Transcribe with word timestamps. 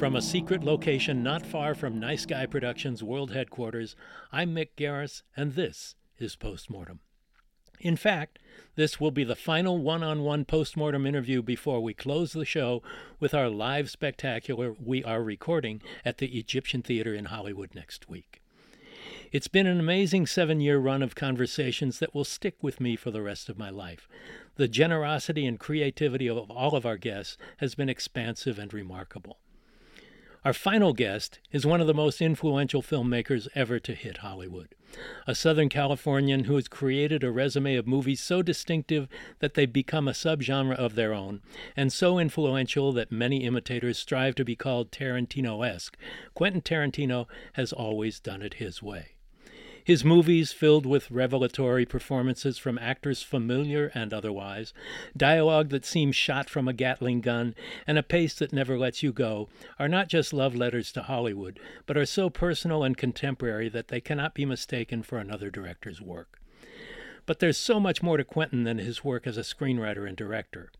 From 0.00 0.16
a 0.16 0.22
secret 0.22 0.64
location 0.64 1.22
not 1.22 1.44
far 1.44 1.74
from 1.74 2.00
Nice 2.00 2.24
Guy 2.24 2.46
Productions 2.46 3.02
World 3.02 3.32
Headquarters, 3.32 3.96
I'm 4.32 4.54
Mick 4.54 4.68
Garris, 4.74 5.20
and 5.36 5.52
this 5.52 5.94
is 6.18 6.36
Postmortem. 6.36 7.00
In 7.80 7.96
fact, 7.96 8.38
this 8.76 8.98
will 8.98 9.10
be 9.10 9.24
the 9.24 9.36
final 9.36 9.76
one 9.76 10.02
on 10.02 10.22
one 10.22 10.46
postmortem 10.46 11.04
interview 11.04 11.42
before 11.42 11.82
we 11.82 11.92
close 11.92 12.32
the 12.32 12.46
show 12.46 12.82
with 13.20 13.34
our 13.34 13.50
live 13.50 13.90
spectacular 13.90 14.74
we 14.82 15.04
are 15.04 15.22
recording 15.22 15.82
at 16.02 16.16
the 16.16 16.38
Egyptian 16.38 16.80
Theater 16.80 17.14
in 17.14 17.26
Hollywood 17.26 17.74
next 17.74 18.08
week. 18.08 18.40
It's 19.32 19.48
been 19.48 19.66
an 19.66 19.78
amazing 19.78 20.26
seven 20.26 20.62
year 20.62 20.78
run 20.78 21.02
of 21.02 21.14
conversations 21.14 21.98
that 21.98 22.14
will 22.14 22.24
stick 22.24 22.56
with 22.62 22.80
me 22.80 22.96
for 22.96 23.10
the 23.10 23.20
rest 23.20 23.50
of 23.50 23.58
my 23.58 23.68
life. 23.68 24.08
The 24.56 24.66
generosity 24.66 25.44
and 25.44 25.60
creativity 25.60 26.26
of 26.26 26.50
all 26.50 26.74
of 26.74 26.86
our 26.86 26.96
guests 26.96 27.36
has 27.58 27.74
been 27.74 27.90
expansive 27.90 28.58
and 28.58 28.72
remarkable. 28.72 29.36
Our 30.42 30.54
final 30.54 30.94
guest 30.94 31.38
is 31.52 31.66
one 31.66 31.82
of 31.82 31.86
the 31.86 31.92
most 31.92 32.22
influential 32.22 32.80
filmmakers 32.80 33.46
ever 33.54 33.78
to 33.80 33.94
hit 33.94 34.18
Hollywood. 34.18 34.74
A 35.26 35.34
Southern 35.34 35.68
Californian 35.68 36.44
who 36.44 36.54
has 36.54 36.66
created 36.66 37.22
a 37.22 37.30
resume 37.30 37.76
of 37.76 37.86
movies 37.86 38.22
so 38.22 38.40
distinctive 38.40 39.06
that 39.40 39.52
they've 39.52 39.70
become 39.70 40.08
a 40.08 40.12
subgenre 40.12 40.74
of 40.74 40.94
their 40.94 41.12
own, 41.12 41.42
and 41.76 41.92
so 41.92 42.18
influential 42.18 42.90
that 42.92 43.12
many 43.12 43.44
imitators 43.44 43.98
strive 43.98 44.34
to 44.36 44.44
be 44.44 44.56
called 44.56 44.90
Tarantino 44.90 45.66
esque, 45.68 45.98
Quentin 46.32 46.62
Tarantino 46.62 47.26
has 47.52 47.70
always 47.70 48.18
done 48.18 48.40
it 48.40 48.54
his 48.54 48.82
way. 48.82 49.16
His 49.90 50.04
movies, 50.04 50.52
filled 50.52 50.86
with 50.86 51.10
revelatory 51.10 51.84
performances 51.84 52.58
from 52.58 52.78
actors 52.78 53.24
familiar 53.24 53.90
and 53.92 54.14
otherwise, 54.14 54.72
dialogue 55.16 55.70
that 55.70 55.84
seems 55.84 56.14
shot 56.14 56.48
from 56.48 56.68
a 56.68 56.72
Gatling 56.72 57.20
gun, 57.20 57.56
and 57.88 57.98
a 57.98 58.04
pace 58.04 58.34
that 58.34 58.52
never 58.52 58.78
lets 58.78 59.02
you 59.02 59.12
go, 59.12 59.48
are 59.80 59.88
not 59.88 60.06
just 60.06 60.32
love 60.32 60.54
letters 60.54 60.92
to 60.92 61.02
Hollywood, 61.02 61.58
but 61.86 61.96
are 61.96 62.06
so 62.06 62.30
personal 62.30 62.84
and 62.84 62.96
contemporary 62.96 63.68
that 63.68 63.88
they 63.88 64.00
cannot 64.00 64.32
be 64.32 64.44
mistaken 64.44 65.02
for 65.02 65.18
another 65.18 65.50
director's 65.50 66.00
work. 66.00 66.38
But 67.26 67.40
there's 67.40 67.58
so 67.58 67.80
much 67.80 68.00
more 68.00 68.16
to 68.16 68.22
Quentin 68.22 68.62
than 68.62 68.78
his 68.78 69.02
work 69.02 69.26
as 69.26 69.36
a 69.36 69.40
screenwriter 69.40 70.06
and 70.06 70.16
director. 70.16 70.70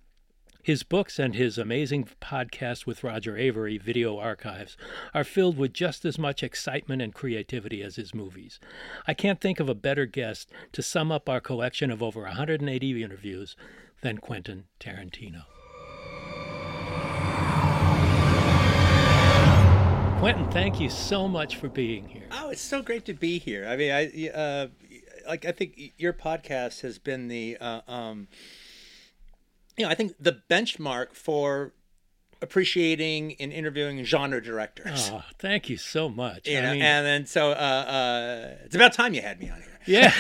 His 0.63 0.83
books 0.83 1.19
and 1.19 1.35
his 1.35 1.57
amazing 1.57 2.09
podcast 2.21 2.85
with 2.85 3.03
Roger 3.03 3.33
Avary, 3.33 3.81
Video 3.81 4.19
Archives, 4.19 4.77
are 5.15 5.25
filled 5.25 5.57
with 5.57 5.73
just 5.73 6.05
as 6.05 6.19
much 6.19 6.43
excitement 6.43 7.01
and 7.01 7.15
creativity 7.15 7.83
as 7.83 7.97
his 7.97 8.15
movies. 8.15 8.61
I 9.07 9.15
can't 9.15 9.41
think 9.41 9.59
of 9.59 9.71
a 9.71 9.75
better 9.75 10.05
guest 10.05 10.51
to 10.73 10.83
sum 10.83 11.11
up 11.11 11.29
our 11.29 11.41
collection 11.41 11.91
of 11.91 12.03
over 12.03 12.23
180 12.23 13.03
interviews 13.03 13.57
than 14.03 14.19
Quentin 14.19 14.65
Tarantino. 14.79 15.45
Quentin, 20.21 20.51
thank 20.51 20.79
you 20.79 20.91
so 20.91 21.27
much 21.27 21.57
for 21.57 21.71
being 21.71 22.07
here. 22.07 22.27
Oh, 22.33 22.51
it's 22.51 22.61
so 22.61 22.83
great 22.83 23.07
to 23.07 23.15
be 23.15 23.39
here. 23.39 23.67
I 23.67 23.77
mean, 23.77 23.91
I 23.91 24.29
uh, 24.29 24.67
like 25.27 25.47
I 25.47 25.53
think 25.53 25.95
your 25.97 26.13
podcast 26.13 26.83
has 26.83 26.99
been 26.99 27.29
the 27.29 27.57
uh, 27.59 27.81
um, 27.89 28.29
you 29.77 29.85
know, 29.85 29.91
I 29.91 29.95
think 29.95 30.15
the 30.19 30.41
benchmark 30.49 31.15
for 31.15 31.73
appreciating 32.43 33.37
and 33.39 33.53
interviewing 33.53 34.03
genre 34.05 34.43
directors. 34.43 35.11
Oh, 35.13 35.23
thank 35.39 35.69
you 35.69 35.77
so 35.77 36.09
much. 36.09 36.49
You 36.49 36.61
know, 36.63 36.73
mean, 36.73 36.83
and 36.83 37.07
then 37.07 37.27
so 37.27 37.51
uh, 37.51 37.55
uh, 37.55 38.55
it's 38.65 38.75
about 38.75 38.93
time 38.93 39.15
you 39.15 39.23
had 39.23 39.41
me 39.41 39.51
on 39.51 39.59
here. 39.59 39.67
Yeah, 39.87 40.13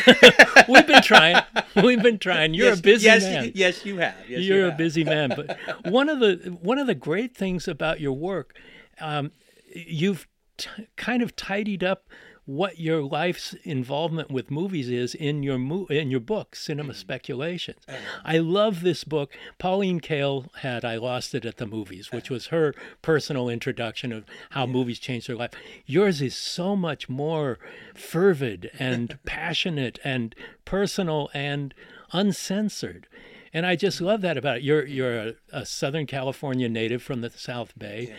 we've 0.68 0.86
been 0.86 1.02
trying. 1.02 1.42
We've 1.76 2.02
been 2.02 2.18
trying. 2.18 2.54
You're 2.54 2.70
yes, 2.70 2.78
a 2.78 2.82
busy 2.82 3.06
yes, 3.06 3.22
man. 3.22 3.52
Yes, 3.54 3.84
you 3.84 3.98
have. 3.98 4.14
Yes, 4.28 4.40
You're 4.40 4.66
you 4.66 4.68
a 4.68 4.72
busy 4.72 5.04
man. 5.04 5.32
But 5.36 5.58
one 5.84 6.08
of 6.08 6.20
the 6.20 6.58
one 6.62 6.78
of 6.78 6.86
the 6.86 6.94
great 6.94 7.36
things 7.36 7.68
about 7.68 8.00
your 8.00 8.12
work, 8.12 8.56
um, 9.00 9.32
you've 9.74 10.26
t- 10.56 10.88
kind 10.96 11.22
of 11.22 11.36
tidied 11.36 11.84
up 11.84 12.08
what 12.50 12.80
your 12.80 13.00
life's 13.00 13.54
involvement 13.62 14.28
with 14.28 14.50
movies 14.50 14.90
is 14.90 15.14
in 15.14 15.40
your 15.40 15.56
mo- 15.56 15.86
in 15.86 16.10
your 16.10 16.18
book 16.18 16.56
cinema 16.56 16.92
mm-hmm. 16.92 16.98
speculations. 16.98 17.78
I 18.24 18.38
love 18.38 18.80
this 18.80 19.04
book. 19.04 19.32
Pauline 19.58 20.00
kael 20.00 20.52
had 20.56 20.84
i 20.84 20.96
lost 20.96 21.32
it 21.32 21.44
at 21.44 21.58
the 21.58 21.66
movies 21.66 22.10
which 22.10 22.28
was 22.28 22.48
her 22.48 22.74
personal 23.02 23.48
introduction 23.48 24.12
of 24.12 24.24
how 24.50 24.66
movies 24.66 24.98
changed 24.98 25.28
her 25.28 25.36
life. 25.36 25.52
Yours 25.86 26.20
is 26.20 26.34
so 26.34 26.74
much 26.74 27.08
more 27.08 27.60
fervid 27.94 28.68
and 28.80 29.16
passionate 29.24 30.00
and 30.02 30.34
personal 30.64 31.30
and 31.32 31.72
uncensored. 32.12 33.06
And 33.52 33.64
I 33.64 33.76
just 33.76 33.98
mm-hmm. 33.98 34.06
love 34.06 34.20
that 34.22 34.36
about 34.36 34.56
it. 34.56 34.62
You're 34.64 34.86
you're 34.86 35.18
a, 35.20 35.34
a 35.52 35.64
Southern 35.66 36.06
California 36.06 36.68
native 36.68 37.00
from 37.00 37.20
the 37.20 37.30
South 37.30 37.78
Bay, 37.78 38.12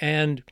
and 0.00 0.42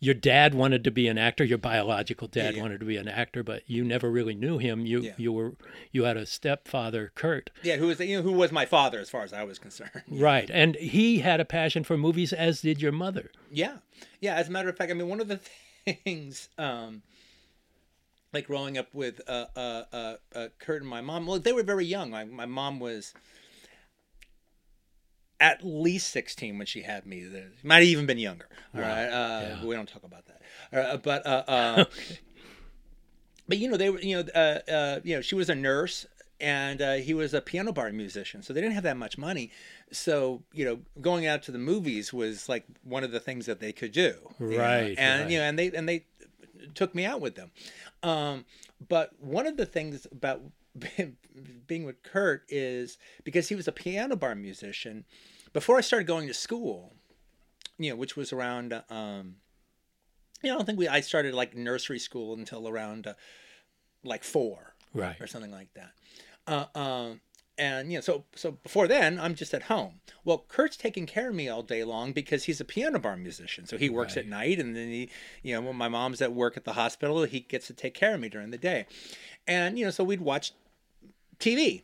your 0.00 0.14
dad 0.14 0.54
wanted 0.54 0.84
to 0.84 0.90
be 0.90 1.08
an 1.08 1.18
actor. 1.18 1.44
Your 1.44 1.58
biological 1.58 2.28
dad 2.28 2.54
yeah. 2.54 2.62
wanted 2.62 2.80
to 2.80 2.86
be 2.86 2.96
an 2.96 3.08
actor, 3.08 3.42
but 3.42 3.62
you 3.66 3.84
never 3.84 4.10
really 4.10 4.34
knew 4.34 4.58
him. 4.58 4.86
You 4.86 5.02
Yeah. 5.02 5.14
you 5.16 5.32
were 5.32 5.54
you 5.92 6.04
had 6.04 6.16
a 6.16 6.26
stepfather, 6.26 7.12
Kurt, 7.14 7.50
Yeah, 7.62 7.76
who 7.76 7.88
was 7.88 8.00
you 8.00 8.16
know 8.16 8.22
who 8.22 8.32
was 8.32 8.52
my 8.52 8.66
father 8.66 9.00
as 9.00 9.10
far 9.10 9.22
as 9.22 9.32
I 9.32 9.42
was 9.44 9.58
concerned. 9.58 9.90
right? 10.08 10.48
And 10.52 10.76
he 10.76 11.18
had 11.20 11.40
a 11.40 11.44
passion 11.44 11.84
for 11.84 11.96
movies, 11.96 12.32
as 12.32 12.60
did 12.60 12.80
your 12.80 12.92
mother. 12.92 13.30
Yeah, 13.50 13.78
yeah. 14.20 14.34
As 14.36 14.48
a 14.48 14.50
matter 14.50 14.68
of 14.68 14.76
fact, 14.76 14.90
I 14.90 14.94
mean, 14.94 15.08
one 15.08 15.20
of 15.20 15.28
the 15.28 15.40
things, 16.04 16.48
um, 16.58 17.02
like 18.32 18.46
growing 18.46 18.78
up 18.78 18.92
with 18.92 19.20
uh, 19.26 19.46
uh, 19.56 19.84
uh, 19.92 20.16
uh, 20.34 20.48
Kurt 20.58 20.82
and 20.82 20.90
my 20.90 21.00
mom. 21.00 21.26
Well, 21.26 21.38
they 21.38 21.52
were 21.52 21.62
very 21.62 21.86
young. 21.86 22.10
My 22.10 22.46
mom 22.46 22.78
was 22.78 23.14
at 25.40 25.62
least 25.64 26.10
sixteen 26.10 26.58
when 26.58 26.66
she 26.66 26.82
had 26.82 27.06
me. 27.06 27.24
The- 27.24 27.46
Might 27.62 27.76
have 27.76 27.84
even 27.84 28.06
been 28.06 28.18
younger. 28.18 28.48
All 28.74 28.80
right, 28.80 29.06
uh, 29.06 29.40
Yeah. 29.42 29.64
we 29.64 29.74
don't 29.74 29.88
talk 29.88 30.04
about 30.04 30.24
that. 30.26 30.42
Uh, 30.72 30.96
but 30.98 31.26
uh, 31.26 31.44
uh, 31.48 31.84
but 33.48 33.58
you 33.58 33.68
know 33.68 33.76
they 33.76 33.90
were 33.90 34.00
you 34.00 34.16
know 34.16 34.28
uh, 34.34 34.70
uh, 34.70 35.00
you 35.04 35.16
know 35.16 35.22
she 35.22 35.34
was 35.34 35.48
a 35.48 35.54
nurse 35.54 36.06
and 36.40 36.80
uh, 36.80 36.94
he 36.94 37.14
was 37.14 37.34
a 37.34 37.40
piano 37.40 37.72
bar 37.72 37.90
musician 37.90 38.42
so 38.42 38.52
they 38.52 38.60
didn't 38.60 38.74
have 38.74 38.84
that 38.84 38.96
much 38.96 39.18
money 39.18 39.50
so 39.90 40.42
you 40.52 40.64
know 40.64 40.78
going 41.00 41.26
out 41.26 41.42
to 41.42 41.50
the 41.50 41.58
movies 41.58 42.12
was 42.12 42.48
like 42.48 42.64
one 42.84 43.02
of 43.02 43.10
the 43.10 43.18
things 43.20 43.46
that 43.46 43.58
they 43.60 43.72
could 43.72 43.92
do 43.92 44.14
you 44.38 44.46
know? 44.50 44.58
Right, 44.58 44.94
and 44.98 45.22
right. 45.22 45.30
you 45.30 45.38
know 45.38 45.44
and 45.44 45.58
they 45.58 45.72
and 45.72 45.88
they 45.88 46.04
took 46.74 46.94
me 46.94 47.04
out 47.04 47.20
with 47.20 47.34
them 47.34 47.50
um, 48.02 48.44
but 48.88 49.10
one 49.20 49.46
of 49.46 49.56
the 49.56 49.66
things 49.66 50.06
about 50.12 50.42
being 51.66 51.84
with 51.84 52.02
Kurt 52.02 52.44
is 52.48 52.98
because 53.24 53.48
he 53.48 53.54
was 53.54 53.68
a 53.68 53.72
piano 53.72 54.16
bar 54.16 54.34
musician 54.34 55.04
before 55.52 55.78
I 55.78 55.80
started 55.82 56.06
going 56.06 56.26
to 56.28 56.34
school 56.34 56.94
you 57.78 57.90
know 57.90 57.96
which 57.96 58.16
was 58.16 58.32
around 58.32 58.72
um, 58.90 59.36
you 60.42 60.48
know, 60.50 60.54
I 60.54 60.58
don't 60.58 60.66
think 60.66 60.78
we. 60.78 60.88
I 60.88 61.00
started 61.00 61.34
like 61.34 61.56
nursery 61.56 61.98
school 61.98 62.34
until 62.34 62.68
around 62.68 63.06
uh, 63.06 63.14
like 64.04 64.22
four 64.24 64.74
Right. 64.94 65.20
or 65.20 65.26
something 65.26 65.50
like 65.50 65.68
that. 65.74 65.90
Uh, 66.46 66.78
um, 66.78 67.20
and 67.58 67.90
you 67.90 67.98
know, 67.98 68.02
so 68.02 68.24
so 68.36 68.52
before 68.52 68.86
then, 68.86 69.18
I'm 69.18 69.34
just 69.34 69.52
at 69.52 69.64
home. 69.64 69.94
Well, 70.24 70.44
Kurt's 70.48 70.76
taking 70.76 71.06
care 71.06 71.30
of 71.30 71.34
me 71.34 71.48
all 71.48 71.62
day 71.62 71.82
long 71.82 72.12
because 72.12 72.44
he's 72.44 72.60
a 72.60 72.64
piano 72.64 73.00
bar 73.00 73.16
musician. 73.16 73.66
So 73.66 73.76
he 73.76 73.90
works 73.90 74.16
at 74.16 74.26
night, 74.28 74.60
and 74.60 74.76
then 74.76 74.88
he, 74.88 75.10
you 75.42 75.54
know, 75.54 75.60
when 75.62 75.76
my 75.76 75.88
mom's 75.88 76.22
at 76.22 76.32
work 76.32 76.56
at 76.56 76.64
the 76.64 76.74
hospital, 76.74 77.24
he 77.24 77.40
gets 77.40 77.66
to 77.66 77.72
take 77.72 77.94
care 77.94 78.14
of 78.14 78.20
me 78.20 78.28
during 78.28 78.50
the 78.50 78.58
day. 78.58 78.86
And 79.48 79.76
you 79.76 79.84
know, 79.84 79.90
so 79.90 80.04
we'd 80.04 80.20
watch 80.20 80.52
TV. 81.40 81.82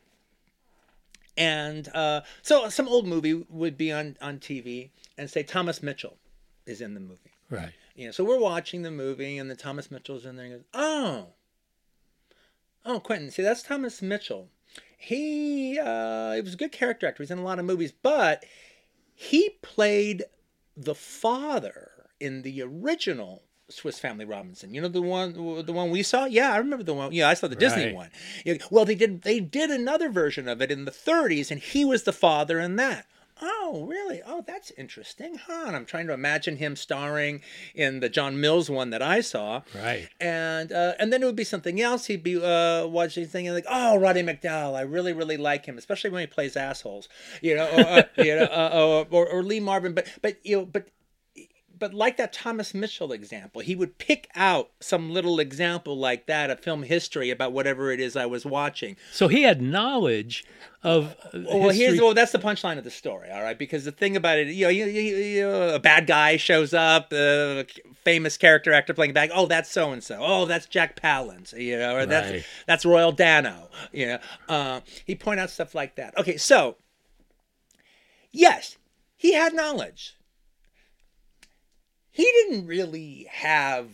And 1.37 1.89
uh, 1.95 2.23
so 2.43 2.69
some 2.69 2.89
old 2.89 3.07
movie 3.07 3.35
would 3.49 3.77
be 3.77 3.91
on 3.91 4.17
on 4.21 4.39
TV, 4.39 4.91
and 5.19 5.29
say 5.29 5.43
Thomas 5.43 5.83
Mitchell 5.83 6.17
is 6.67 6.81
in 6.81 6.95
the 6.95 7.01
movie. 7.01 7.33
Right. 7.51 7.73
You 7.95 8.07
know, 8.07 8.13
so 8.13 8.25
we're 8.25 8.39
watching 8.39 8.83
the 8.83 8.91
movie, 8.91 9.39
and 9.39 9.49
then 9.49 9.57
Thomas 9.57 9.91
Mitchell's 9.91 10.27
in 10.27 10.37
there. 10.37 10.47
And 10.47 10.55
goes, 10.55 10.65
oh, 10.75 11.27
oh, 12.85 13.01
Quentin, 13.01 13.31
see, 13.31 13.43
that's 13.43 13.63
Thomas 13.63 14.03
Mitchell. 14.03 14.49
He, 14.97 15.79
uh, 15.79 16.33
he 16.33 16.41
was 16.41 16.55
a 16.55 16.57
good 16.57 16.73
character 16.73 17.07
actor. 17.07 17.23
He's 17.23 17.31
in 17.31 17.39
a 17.39 17.45
lot 17.45 17.59
of 17.59 17.65
movies, 17.65 17.93
but 17.93 18.45
he 19.15 19.51
played 19.63 20.25
the 20.77 20.95
father 20.95 22.09
in 22.19 22.43
the 22.43 22.63
original 22.63 23.43
Swiss 23.75 23.99
Family 23.99 24.25
Robinson. 24.25 24.73
You 24.75 24.81
know 24.81 24.89
the 24.89 25.03
one, 25.03 25.33
the 25.67 25.73
one 25.73 25.91
we 25.91 26.03
saw. 26.03 26.25
Yeah, 26.25 26.53
I 26.53 26.57
remember 26.59 26.85
the 26.85 26.95
one. 26.95 27.13
Yeah, 27.13 27.29
I 27.29 27.35
saw 27.35 27.49
the 27.49 27.57
Disney 27.57 27.87
Right. 27.87 27.95
one. 27.95 28.11
Well, 28.71 28.85
they 28.85 28.95
did 28.95 29.23
they 29.23 29.41
did 29.41 29.71
another 29.71 30.09
version 30.09 30.49
of 30.49 30.63
it 30.63 30.71
in 30.71 30.85
the 30.85 30.91
30s, 30.91 31.51
and 31.51 31.61
he 31.61 31.85
was 31.85 32.05
the 32.05 32.13
father 32.13 32.61
in 32.61 32.77
that. 32.77 33.07
Oh, 33.43 33.85
really? 33.89 34.23
Oh, 34.25 34.45
that's 34.47 34.71
interesting, 34.79 35.35
huh? 35.49 35.65
And 35.67 35.75
I'm 35.75 35.85
trying 35.85 36.07
to 36.07 36.13
imagine 36.13 36.57
him 36.59 36.77
starring 36.77 37.43
in 37.75 37.99
the 37.99 38.09
John 38.09 38.41
Mills 38.41 38.71
one 38.71 38.91
that 38.91 39.03
I 39.03 39.23
saw. 39.23 39.63
Right. 39.75 40.09
And 40.21 40.71
uh, 40.71 40.93
and 41.01 41.13
then 41.13 41.21
it 41.21 41.27
would 41.27 41.35
be 41.35 41.43
something 41.43 41.81
else. 41.81 42.07
He'd 42.07 42.23
be 42.23 42.41
uh, 42.43 42.87
watching, 42.87 43.27
thinking 43.27 43.53
like, 43.53 43.67
"Oh, 43.69 43.97
Roddy 43.99 44.23
McDowall, 44.23 44.77
I 44.77 44.83
really, 44.83 45.13
really 45.13 45.37
like 45.37 45.67
him, 45.67 45.77
especially 45.79 46.11
when 46.11 46.21
he 46.21 46.29
plays 46.29 46.57
assholes." 46.57 47.09
You 47.43 47.57
know, 47.57 47.67
or, 47.67 47.81
uh, 47.81 48.03
you 48.19 48.37
know, 48.37 48.45
uh, 48.45 49.05
or, 49.11 49.27
or 49.27 49.43
Lee 49.43 49.59
Marvin. 49.61 49.95
But 49.95 50.07
but 50.23 50.37
you 50.47 50.59
know, 50.59 50.65
but 50.65 50.87
but 51.79 51.93
like 51.95 52.17
that 52.17 52.33
Thomas 52.33 52.75
Mitchell 52.75 53.13
example, 53.13 53.61
he 53.61 53.75
would 53.75 53.99
pick 53.99 54.29
out 54.35 54.71
some 54.81 55.11
little 55.11 55.41
example 55.41 55.97
like 55.97 56.27
that 56.27 56.51
of 56.51 56.61
film 56.61 56.83
history 56.83 57.31
about 57.31 57.53
whatever 57.53 57.91
it 57.91 58.01
is 58.01 58.17
I 58.17 58.27
was 58.27 58.45
watching. 58.45 58.97
So 59.13 59.29
he 59.29 59.43
had 59.43 59.61
knowledge 59.61 60.45
of. 60.83 61.17
uh, 61.33 61.41
Well, 61.45 61.71
here's 61.71 62.01
well, 62.01 62.15
that's 62.15 62.33
the 62.33 62.39
punchline 62.39 62.79
of 62.79 62.85
the 62.85 62.91
story, 62.91 63.31
all 63.31 63.43
right? 63.43 63.59
Because 63.59 63.85
the 63.85 63.93
thing 63.93 64.17
about 64.17 64.39
it, 64.39 64.49
you 64.49 64.65
know, 64.67 64.71
you, 64.71 64.87
you, 64.87 65.01
you, 65.01 65.51
a 65.51 65.79
bad 65.79 66.07
guy 66.07 66.37
shows 66.37 66.73
up, 66.75 67.13
a 67.13 67.65
famous 68.05 68.37
character 68.37 68.73
actor 68.73 68.95
playing 68.95 69.13
back. 69.13 69.31
Oh, 69.33 69.47
that's 69.47 69.71
so 69.71 69.93
and 69.93 70.03
so. 70.03 70.19
Oh, 70.21 70.45
that's 70.45 70.67
Jack 70.67 71.01
Palance, 71.01 71.53
you 71.59 71.79
know, 71.79 71.97
or 71.97 72.07
that's 72.07 72.45
that's 72.67 72.85
Royal 72.85 73.13
Dano, 73.13 73.69
you 73.93 74.07
know. 74.07 74.19
Uh, 74.49 74.81
he 75.05 75.15
point 75.15 75.41
out 75.41 75.51
stuff 75.51 75.75
like 75.75 75.97
that. 75.97 76.17
Okay, 76.19 76.37
so 76.37 76.77
yes, 78.31 78.77
he 79.17 79.35
had 79.35 79.55
knowledge. 79.55 80.17
He 82.15 82.23
didn't 82.23 82.67
really 82.69 83.27
have 83.31 83.89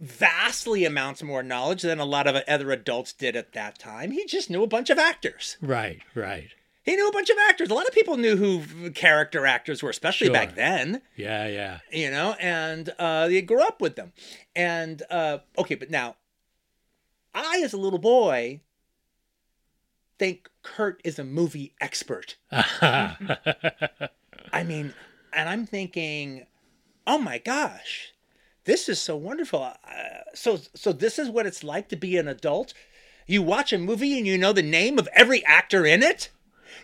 vastly 0.00 0.86
amounts 0.86 1.22
more 1.22 1.42
knowledge 1.42 1.82
than 1.82 2.00
a 2.00 2.04
lot 2.06 2.26
of 2.26 2.34
other 2.48 2.72
adults 2.72 3.12
did 3.12 3.36
at 3.36 3.52
that 3.52 3.78
time. 3.78 4.10
He 4.10 4.24
just 4.24 4.48
knew 4.48 4.62
a 4.62 4.66
bunch 4.66 4.88
of 4.88 4.98
actors. 4.98 5.58
Right, 5.60 6.00
right. 6.14 6.48
He 6.82 6.96
knew 6.96 7.06
a 7.06 7.12
bunch 7.12 7.28
of 7.28 7.36
actors. 7.48 7.68
A 7.70 7.74
lot 7.74 7.86
of 7.86 7.92
people 7.92 8.16
knew 8.16 8.36
who 8.36 8.90
character 8.90 9.44
actors 9.46 9.82
were, 9.82 9.90
especially 9.90 10.28
Sure. 10.28 10.34
back 10.34 10.54
then. 10.54 11.02
Yeah, 11.14 11.46
yeah. 11.46 11.78
You 11.92 12.10
know, 12.10 12.34
and 12.40 12.88
uh, 12.98 13.28
they 13.28 13.42
grew 13.42 13.62
up 13.62 13.82
with 13.82 13.96
them. 13.96 14.12
And 14.56 15.02
uh, 15.10 15.38
okay, 15.58 15.74
but 15.74 15.90
now, 15.90 16.16
I 17.34 17.60
as 17.62 17.74
a 17.74 17.78
little 17.78 17.98
boy 18.00 18.60
think 20.18 20.48
Kurt 20.62 21.02
is 21.04 21.18
a 21.18 21.24
movie 21.24 21.74
expert. 21.82 22.36
I 22.50 23.38
mean, 24.64 24.94
and 25.32 25.48
I'm 25.48 25.66
thinking, 25.66 26.46
oh 27.06 27.18
my 27.18 27.38
gosh, 27.38 28.12
this 28.64 28.88
is 28.88 29.00
so 29.00 29.16
wonderful. 29.16 29.62
Uh, 29.62 29.74
so, 30.34 30.58
so 30.74 30.92
this 30.92 31.18
is 31.18 31.28
what 31.28 31.46
it's 31.46 31.64
like 31.64 31.88
to 31.88 31.96
be 31.96 32.16
an 32.16 32.28
adult. 32.28 32.74
You 33.26 33.42
watch 33.42 33.72
a 33.72 33.78
movie 33.78 34.18
and 34.18 34.26
you 34.26 34.38
know 34.38 34.52
the 34.52 34.62
name 34.62 34.98
of 34.98 35.08
every 35.14 35.44
actor 35.44 35.86
in 35.86 36.02
it. 36.02 36.30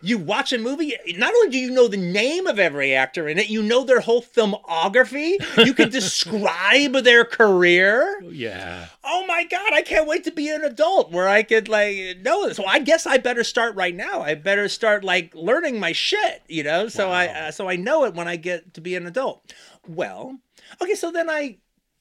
You 0.02 0.18
watch 0.18 0.52
a 0.52 0.58
movie, 0.58 0.94
not 1.16 1.34
only 1.34 1.50
do 1.50 1.58
you 1.58 1.70
know 1.70 1.88
the 1.88 1.96
name 1.96 2.46
of 2.46 2.58
every 2.58 2.94
actor 2.94 3.28
in 3.28 3.38
it, 3.38 3.48
you 3.48 3.62
know 3.62 3.84
their 3.84 4.00
whole 4.00 4.22
filmography. 4.22 5.36
You 5.64 5.74
can 5.74 5.90
describe 5.90 6.92
their 7.04 7.24
career. 7.24 8.20
yeah. 8.30 8.86
Oh 9.04 9.26
my 9.26 9.44
god, 9.44 9.72
I 9.72 9.82
can't 9.82 10.06
wait 10.06 10.24
to 10.24 10.30
be 10.30 10.48
an 10.50 10.62
adult 10.62 11.10
where 11.10 11.28
I 11.28 11.42
could 11.42 11.68
like 11.68 12.18
know 12.22 12.46
this. 12.46 12.56
So 12.56 12.66
I 12.66 12.78
guess 12.80 13.06
I 13.06 13.18
better 13.18 13.44
start 13.44 13.74
right 13.74 13.94
now. 13.94 14.20
I 14.20 14.34
better 14.34 14.68
start 14.68 15.04
like 15.04 15.34
learning 15.34 15.80
my 15.80 15.92
shit, 15.92 16.42
you 16.48 16.62
know, 16.62 16.88
so 16.88 17.10
I 17.10 17.26
uh, 17.26 17.50
so 17.50 17.68
I 17.68 17.76
know 17.76 18.04
it 18.04 18.14
when 18.14 18.28
I 18.28 18.36
get 18.36 18.74
to 18.74 18.80
be 18.80 18.94
an 18.94 19.06
adult. 19.06 19.52
Well, 19.86 20.38
okay, 20.82 20.94
so 20.94 21.10
then 21.10 21.30
I 21.30 21.58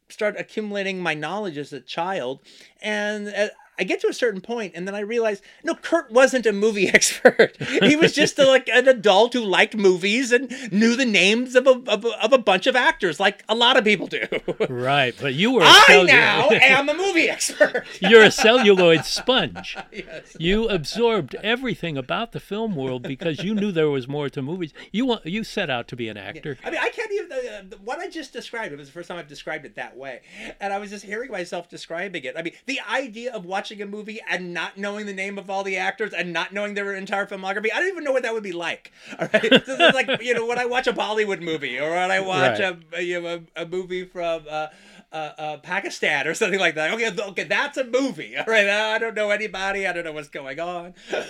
start 0.10 0.36
accumulating 0.38 1.00
my 1.00 1.14
knowledge 1.14 1.58
as 1.58 1.74
a 1.74 1.82
child 1.82 2.42
and 2.82 3.28
uh, 3.28 3.48
I 3.80 3.84
get 3.84 4.00
to 4.02 4.08
a 4.08 4.14
certain 4.14 4.42
point 4.42 4.74
and 4.76 4.88
then 4.88 4.96
I 4.96 5.00
realize 5.02 5.42
no 5.64 5.76
Kurt 5.76 6.12
wasn't 6.12 6.46
a 6.46 6.54
movie 6.54 6.88
expert. 6.94 7.56
he 7.62 7.96
was 7.96 8.14
just 8.14 8.40
a, 8.40 8.46
like 8.46 8.68
an 8.70 8.88
adult 8.88 9.34
who 9.34 9.42
liked 9.42 9.76
movies 9.76 10.32
and 10.32 10.50
knew 10.72 10.96
the 10.96 11.06
names 11.06 11.56
of 11.56 11.68
a, 11.68 11.82
of 11.88 12.06
a, 12.06 12.24
of 12.24 12.34
a 12.34 12.38
bunch 12.38 12.68
of 12.68 12.76
actors 12.76 13.20
like 13.20 13.44
a 13.50 13.56
lot 13.56 13.78
of 13.78 13.84
people 13.84 14.08
do. 14.08 14.26
Right, 14.70 15.16
but 15.20 15.34
you 15.34 15.52
were 15.54 15.62
I 15.64 16.04
now 16.08 16.50
am 16.52 16.90
a 16.90 16.94
movie 16.94 17.30
expert. 17.30 17.86
You're 18.02 18.24
a 18.24 18.32
celluloid 18.32 19.06
sponge. 19.06 19.78
yes. 19.92 20.36
You 20.40 20.68
absorbed 20.68 21.36
everything 21.36 21.98
about 21.98 22.32
the 22.32 22.40
film 22.40 22.76
world 22.76 23.04
because 23.04 23.44
you 23.44 23.54
knew 23.54 23.72
there 23.72 23.90
was 23.90 24.08
more 24.08 24.30
to 24.30 24.42
movies. 24.42 24.74
You 24.92 25.06
want 25.06 25.26
you 25.26 25.44
set 25.44 25.70
out 25.70 25.88
to 25.90 25.96
be 25.96 26.10
an 26.10 26.18
actor. 26.18 26.58
I 26.64 26.72
mean, 26.72 26.80
I 26.82 26.90
can't 26.90 27.12
even. 27.12 27.32
Uh, 27.32 27.78
what 27.84 28.00
I 28.00 28.10
just 28.10 28.34
described, 28.34 28.74
it 28.74 28.78
was 28.78 28.88
the 28.88 28.94
first 28.94 29.10
time 29.10 29.18
I've 29.18 29.28
described 29.28 29.66
it 29.66 29.76
that 29.76 29.96
way. 29.96 30.22
And 30.60 30.74
I 30.74 30.80
was 30.80 30.90
just 30.90 31.06
hearing 31.06 31.32
myself 31.32 31.70
describing 31.70 32.24
it. 32.24 32.36
I 32.38 32.42
mean, 32.42 32.54
the 32.66 32.80
idea 32.90 33.34
of 33.34 33.46
watching 33.46 33.67
a 33.72 33.86
movie 33.86 34.20
and 34.30 34.54
not 34.54 34.78
knowing 34.78 35.06
the 35.06 35.14
name 35.14 35.38
of 35.38 35.50
all 35.50 35.64
the 35.64 35.78
actors 35.78 36.14
and 36.14 36.34
not 36.34 36.54
knowing 36.54 36.74
their 36.74 36.96
entire 36.96 37.26
filmography, 37.26 37.68
I 37.74 37.80
don't 37.80 37.90
even 37.90 38.04
know 38.04 38.12
what 38.12 38.24
that 38.24 38.34
would 38.34 38.44
be 38.44 38.52
like. 38.52 38.92
All 39.20 39.28
right. 39.32 39.42
this 39.50 39.68
is 39.68 39.94
like, 39.94 40.22
you 40.22 40.34
know, 40.34 40.46
when 40.46 40.58
I 40.58 40.66
watch 40.66 40.88
a 40.88 40.94
Bollywood 40.94 41.42
movie 41.42 41.80
or 41.80 41.92
when 41.92 42.12
I 42.12 42.20
watch 42.20 42.60
Right. 42.60 42.78
a, 42.94 43.04
you 43.04 43.22
know, 43.22 43.42
a, 43.56 43.64
a 43.64 43.66
movie 43.66 44.06
from. 44.06 44.44
Uh, 44.50 44.68
uh, 45.10 45.32
uh, 45.38 45.58
Pakistan 45.60 46.28
or 46.28 46.34
something 46.34 46.60
like 46.60 46.76
that. 46.76 46.94
Okay, 46.94 47.10
okay, 47.30 47.44
that's 47.46 47.78
a 47.78 47.86
movie. 47.86 48.36
All 48.36 48.44
right, 48.46 48.68
I 48.68 48.98
don't 48.98 49.16
know 49.16 49.30
anybody. 49.30 49.88
I 49.88 49.94
don't 49.94 50.04
know 50.04 50.12
what's 50.12 50.28
going 50.28 50.60
on. 50.60 50.96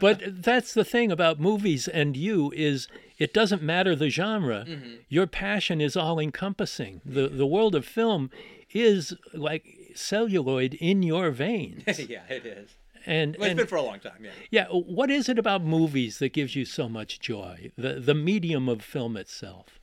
But 0.00 0.42
that's 0.42 0.74
the 0.74 0.84
thing 0.84 1.12
about 1.12 1.38
movies 1.38 1.88
and 1.88 2.16
you 2.16 2.52
is 2.56 2.88
it 3.18 3.32
doesn't 3.32 3.62
matter 3.62 3.94
the 3.94 4.10
genre. 4.10 4.64
Mm-hmm. 4.66 4.94
Your 5.08 5.26
passion 5.26 5.80
is 5.80 5.96
all 5.96 6.18
encompassing. 6.18 7.00
The 7.04 7.28
the 7.28 7.46
world 7.46 7.74
of 7.74 7.84
film 7.84 8.30
is 8.72 9.14
like 9.32 9.75
celluloid 9.96 10.74
in 10.74 11.02
your 11.02 11.30
veins. 11.30 11.84
yeah, 12.08 12.22
it 12.28 12.46
is. 12.46 12.70
And, 13.04 13.36
Well, 13.36 13.44
it's 13.46 13.50
and 13.50 13.56
been 13.58 13.66
for 13.68 13.76
a 13.76 13.82
long 13.82 14.00
time. 14.00 14.18
Yeah. 14.24 14.30
yeah, 14.50 14.66
what 14.68 15.10
is 15.10 15.28
it 15.28 15.38
about 15.38 15.62
movies 15.62 16.18
that 16.18 16.32
gives 16.32 16.56
you 16.56 16.64
so 16.64 16.88
much 16.88 17.20
joy? 17.20 17.70
The 17.76 18.00
the 18.00 18.14
medium 18.14 18.68
of 18.68 18.82
film 18.82 19.16
itself. 19.16 19.78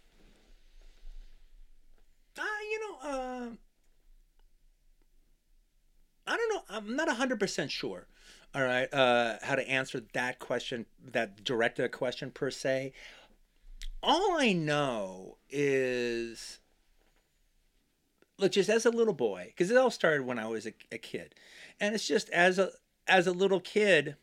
Uh, 2.38 2.42
you 2.70 2.80
know, 2.80 3.10
uh, 3.10 3.48
I 6.28 6.38
don't 6.38 6.50
know. 6.54 6.62
I'm 6.70 6.96
not 6.96 7.08
100% 7.08 7.70
sure. 7.70 8.08
All 8.56 8.64
right. 8.64 8.94
Uh, 8.94 9.38
how 9.42 9.56
to 9.56 9.68
answer 9.70 10.02
that 10.14 10.40
question, 10.40 10.86
that 11.12 11.44
directed 11.44 11.92
question 11.92 12.30
per 12.32 12.50
se. 12.52 12.94
All 14.02 14.38
I 14.38 14.54
know 14.54 15.38
is, 15.50 16.60
look, 18.44 18.52
just 18.52 18.70
as 18.70 18.86
a 18.86 18.92
little 18.92 19.14
boy, 19.14 19.46
because 19.48 19.72
it 19.72 19.78
all 19.78 19.90
started 19.90 20.26
when 20.26 20.38
I 20.38 20.48
was 20.48 20.68
a, 20.68 20.74
a 20.92 20.98
kid. 20.98 21.34
And 21.80 21.96
it's 21.96 22.08
just 22.08 22.30
as 22.30 22.60
a, 22.60 22.72
as 23.08 23.26
a 23.26 23.32
little 23.32 23.60
kid, 23.60 24.18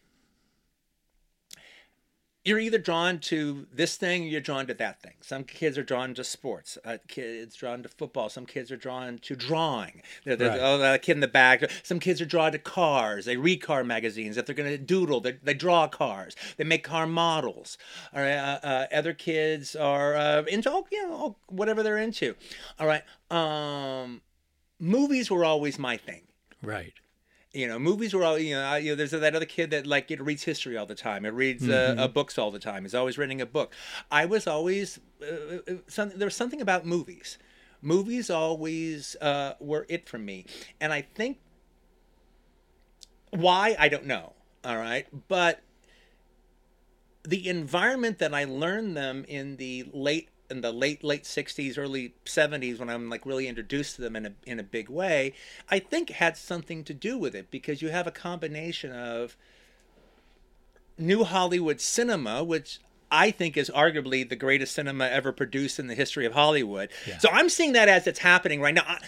you're 2.45 2.59
either 2.59 2.79
drawn 2.79 3.19
to 3.19 3.67
this 3.71 3.97
thing 3.97 4.23
or 4.25 4.27
you're 4.29 4.41
drawn 4.41 4.67
to 4.67 4.73
that 4.75 5.03
thing. 5.03 5.13
Some 5.21 5.45
kids 5.45 5.77
are 5.77 5.83
drawn 5.83 6.15
to 6.15 6.25
sports. 6.25 6.79
Uh, 6.85 6.97
kids 7.07 7.55
drawn 7.55 7.83
to 7.83 7.89
football. 7.91 8.31
Some 8.31 8.47
kids 8.47 8.73
are 8.73 8.79
drawn 8.79 9.19
to 9.19 9.37
drawing. 9.37 10.01
There- 10.25 10.37
There's 10.37 10.53
Right. 10.53 10.61
oh, 10.63 10.79
that 10.79 11.03
kid 11.03 11.13
in 11.13 11.20
the 11.20 11.29
back. 11.29 11.70
Some 11.82 12.01
kids 12.01 12.20
are 12.20 12.25
drawn 12.27 12.53
to 12.53 12.59
cars. 12.59 13.27
They 13.27 13.37
read 13.37 13.61
car 13.61 13.85
magazines. 13.85 14.39
If 14.39 14.47
they're 14.47 14.55
going 14.55 14.70
to 14.70 14.79
doodle, 14.79 15.20
they, 15.20 15.32
they 15.43 15.53
draw 15.53 15.87
cars. 15.87 16.35
They 16.56 16.65
make 16.65 16.82
car 16.82 17.06
models. 17.06 17.77
All 18.15 18.23
right. 18.23 18.37
Uh, 18.37 18.59
uh, 18.63 18.87
other 18.91 19.13
kids 19.13 19.77
are 19.77 20.17
uh, 20.17 20.43
into 20.44 20.70
all, 20.70 20.87
you 20.91 21.06
know 21.09 21.15
all- 21.15 21.39
whatever 21.49 21.82
they're 21.82 21.99
into. 21.99 22.35
All 22.79 22.87
right. 22.87 23.03
Um, 23.31 24.23
movies 24.79 25.31
were 25.31 25.44
always 25.44 25.79
my 25.79 25.97
thing 25.99 26.23
Right. 26.63 26.94
You 27.53 27.67
know, 27.67 27.79
movies 27.79 28.15
were 28.15 28.25
all 28.25 28.39
you 28.39 28.55
know. 28.55 28.63
I, 28.63 28.79
you 28.79 28.93
know, 28.93 28.97
there's 28.97 29.11
that 29.11 29.35
other 29.35 29.45
kid 29.45 29.71
that 29.71 29.87
like 29.87 30.11
it 30.11 30.21
reads 30.21 30.45
history 30.45 30.77
all 30.77 30.87
the 30.87 30.95
time. 30.95 31.25
It 31.25 31.35
reads 31.35 31.69
uh, 31.69 31.97
uh, 31.99 32.09
books 32.09 32.39
all 32.39 32.51
the 32.51 32.59
time. 32.59 32.85
He's 32.85 32.95
always 32.95 33.19
reading 33.19 33.41
a 33.41 33.47
book. 33.47 33.75
I 34.11 34.27
was 34.27 34.47
always 34.47 35.01
uh, 35.21 35.57
uh, 35.67 35.75
something. 35.89 36.19
There 36.19 36.27
was 36.27 36.37
something 36.37 36.61
about 36.61 36.87
movies. 36.87 37.39
Movies 37.83 38.31
always 38.31 39.17
uh, 39.21 39.55
were 39.59 39.87
it 39.89 40.09
for 40.09 40.19
me, 40.19 40.47
and 40.81 40.93
I 40.93 41.03
think 41.03 41.39
why 43.31 43.75
I 43.79 43.89
don't 43.89 44.07
know. 44.07 44.35
All 44.65 44.77
right, 44.77 45.07
but 45.29 45.61
the 47.25 47.49
environment 47.49 48.19
that 48.19 48.33
I 48.33 48.45
learned 48.45 48.97
them 48.97 49.25
in 49.29 49.57
the 49.57 49.89
late 49.93 50.30
in 50.51 50.61
the 50.61 50.73
late 50.73 51.05
late 51.05 51.25
60s 51.25 51.79
early 51.79 52.15
70s 52.25 52.79
when 52.79 52.91
I'm 52.91 53.09
like 53.09 53.25
really 53.25 53.47
introduced 53.47 53.97
to 53.97 54.03
them 54.03 54.17
in 54.17 54.27
a 54.27 54.33
in 54.47 54.59
a 54.59 54.63
big 54.63 54.89
way 54.89 55.35
I 55.71 55.79
think 55.79 56.11
had 56.11 56.37
something 56.37 56.85
to 56.85 56.95
do 56.95 57.17
with 57.19 57.35
it 57.35 57.51
because 57.51 57.83
you 57.83 57.89
have 57.91 58.07
a 58.07 58.11
combination 58.11 58.93
of 58.93 59.37
new 60.99 61.25
Hollywood 61.25 61.81
cinema 61.81 62.43
which 62.43 62.81
I 63.11 63.31
think 63.31 63.57
is 63.57 63.71
arguably 63.71 64.29
the 64.29 64.37
greatest 64.37 64.75
cinema 64.75 65.07
ever 65.07 65.33
produced 65.33 65.79
in 65.79 65.89
the 65.89 65.95
history 65.97 66.27
of 66.27 66.33
Hollywood. 66.33 66.91
So 67.19 67.29
I'm 67.31 67.49
seeing 67.49 67.73
that 67.73 67.89
as 67.89 68.07
it's 68.07 68.21
happening 68.21 68.61
right 68.61 68.73
now. 68.75 68.85
I, 68.87 68.99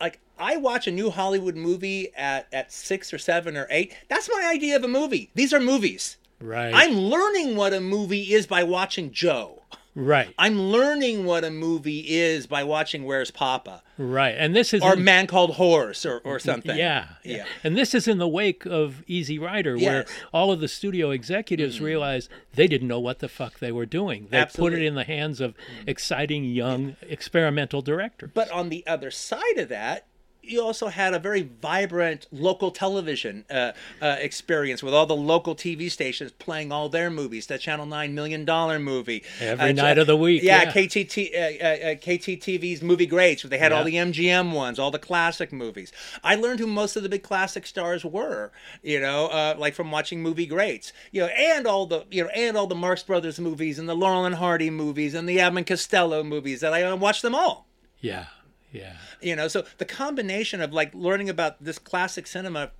like 0.00 0.20
I 0.38 0.56
watch 0.56 0.86
a 0.86 0.92
new 0.92 1.10
Hollywood 1.10 1.56
movie 1.56 2.14
at 2.14 2.46
at 2.52 2.72
6 2.72 3.12
or 3.12 3.18
7 3.18 3.56
or 3.56 3.66
8. 3.68 3.92
That's 4.08 4.30
my 4.32 4.48
idea 4.54 4.76
of 4.76 4.84
a 4.84 4.88
movie. 4.88 5.30
These 5.34 5.52
are 5.52 5.60
movies. 5.60 6.16
Right. 6.40 6.72
I'm 6.72 6.96
learning 6.96 7.56
what 7.56 7.74
a 7.74 7.80
movie 7.80 8.32
is 8.32 8.46
by 8.46 8.62
watching 8.62 9.10
Joe. 9.10 9.62
Right. 9.98 10.32
I'm 10.38 10.60
learning 10.60 11.24
what 11.24 11.44
a 11.44 11.50
movie 11.50 12.04
is 12.08 12.46
by 12.46 12.62
watching 12.62 13.04
Where's 13.04 13.32
Poppa 13.32 13.82
Right. 13.98 14.36
And 14.38 14.54
this 14.54 14.72
is 14.72 14.80
or 14.80 14.92
in- 14.94 15.02
Man 15.02 15.26
Called 15.26 15.56
Horse 15.56 16.06
or, 16.06 16.20
or 16.20 16.38
something. 16.38 16.76
Yeah, 16.76 17.08
Yeah. 17.24 17.46
And 17.64 17.76
this 17.76 17.94
is 17.94 18.06
in 18.06 18.18
the 18.18 18.28
wake 18.28 18.64
of 18.64 19.02
Easy 19.08 19.40
Rider, 19.40 19.76
where 19.76 20.06
all 20.32 20.52
of 20.52 20.60
the 20.60 20.68
studio 20.68 21.10
executives 21.10 21.76
mm-hmm. 21.76 21.84
realized 21.84 22.30
they 22.54 22.68
didn't 22.68 22.86
know 22.86 23.00
what 23.00 23.18
the 23.18 23.28
fuck 23.28 23.58
they 23.58 23.72
were 23.72 23.86
doing. 23.86 24.28
They 24.30 24.44
put 24.54 24.72
it 24.72 24.82
in 24.82 24.94
the 24.94 25.04
hands 25.04 25.40
of 25.40 25.54
mm. 25.54 25.88
exciting 25.88 26.44
young 26.44 26.94
experimental 27.02 27.82
directors. 27.82 28.30
But 28.32 28.50
on 28.52 28.68
the 28.68 28.86
other 28.86 29.10
side 29.10 29.58
of 29.58 29.68
that, 29.68 30.06
you 30.48 30.62
also 30.62 30.88
had 30.88 31.14
a 31.14 31.18
very 31.18 31.42
vibrant 31.42 32.26
local 32.32 32.70
television 32.70 33.44
uh, 33.50 33.72
uh, 34.00 34.16
experience 34.18 34.82
with 34.82 34.94
all 34.94 35.06
the 35.06 35.16
local 35.16 35.54
TV 35.54 35.90
stations 35.90 36.32
playing 36.32 36.72
all 36.72 36.88
their 36.88 37.10
movies. 37.10 37.46
The 37.46 37.58
Channel 37.58 37.86
Nine 37.86 38.14
Million 38.14 38.44
Dollar 38.44 38.78
Movie 38.78 39.24
Every 39.40 39.70
uh, 39.70 39.72
night 39.72 39.98
of 39.98 40.06
the 40.06 40.16
week, 40.16 40.42
Yeah, 40.42 40.62
yeah. 40.62 40.72
KTT, 40.72 41.34
uh, 41.34 41.38
uh, 41.38 41.90
uh, 41.90 41.94
KTTV's 41.96 42.82
Movie 42.82 43.06
Greats. 43.06 43.42
They 43.42 43.58
had 43.58 43.72
all 43.72 43.84
the 43.84 43.94
MGM 43.94 44.52
ones, 44.52 44.78
all 44.78 44.90
the 44.90 44.98
classic 44.98 45.52
movies. 45.52 45.92
I 46.24 46.34
learned 46.34 46.60
who 46.60 46.66
most 46.66 46.96
of 46.96 47.02
the 47.02 47.08
big 47.08 47.22
classic 47.22 47.66
stars 47.66 48.04
were. 48.04 48.50
You 48.82 49.00
know, 49.00 49.26
uh, 49.26 49.54
like 49.58 49.74
from 49.74 49.90
watching 49.90 50.22
Movie 50.22 50.46
Greats. 50.46 50.92
You 51.12 51.22
know, 51.22 51.28
and 51.28 51.66
all 51.66 51.86
the 51.86 52.06
you 52.10 52.24
know, 52.24 52.30
and 52.30 52.56
all 52.56 52.66
the 52.66 52.74
Marx 52.74 53.02
Brothers 53.02 53.38
movies 53.38 53.78
and 53.78 53.88
the 53.88 53.94
Laurel 53.94 54.24
and 54.24 54.36
Hardy 54.36 54.70
movies 54.70 55.14
and 55.14 55.28
the 55.28 55.40
Abbott 55.40 55.66
Costello 55.66 56.22
movies. 56.22 56.60
That 56.60 56.72
I 56.72 56.92
watched 56.94 57.22
them 57.22 57.34
all 57.34 57.68
yeah, 58.00 58.26
yeah. 58.72 58.94
you 59.20 59.34
know 59.34 59.48
so 59.48 59.64
the 59.78 59.84
combination 59.84 60.60
of 60.60 60.72
like 60.72 60.94
learning 60.94 61.28
about 61.28 61.62
this 61.62 61.78
classic 61.78 62.26
cinema 62.26 62.70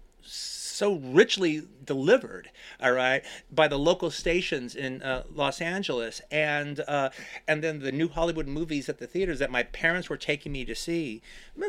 so 0.79 0.95
richly 0.97 1.63
delivered 1.85 2.51
all 2.83 2.93
right 2.93 3.23
by 3.51 3.67
the 3.67 3.79
local 3.79 4.11
stations 4.11 4.75
in 4.75 5.03
uh, 5.03 5.23
los 5.35 5.61
angeles 5.61 6.21
and 6.31 6.81
uh, 6.87 7.09
and 7.49 7.63
then 7.65 7.81
the 7.81 7.91
new 7.93 8.09
hollywood 8.09 8.47
movies 8.47 8.89
at 8.89 8.99
the 8.99 9.07
theaters 9.07 9.39
that 9.39 9.51
my 9.51 9.63
parents 9.63 10.09
were 10.11 10.17
taking 10.17 10.53
me 10.53 10.65
to 10.65 10.75
see 10.75 11.21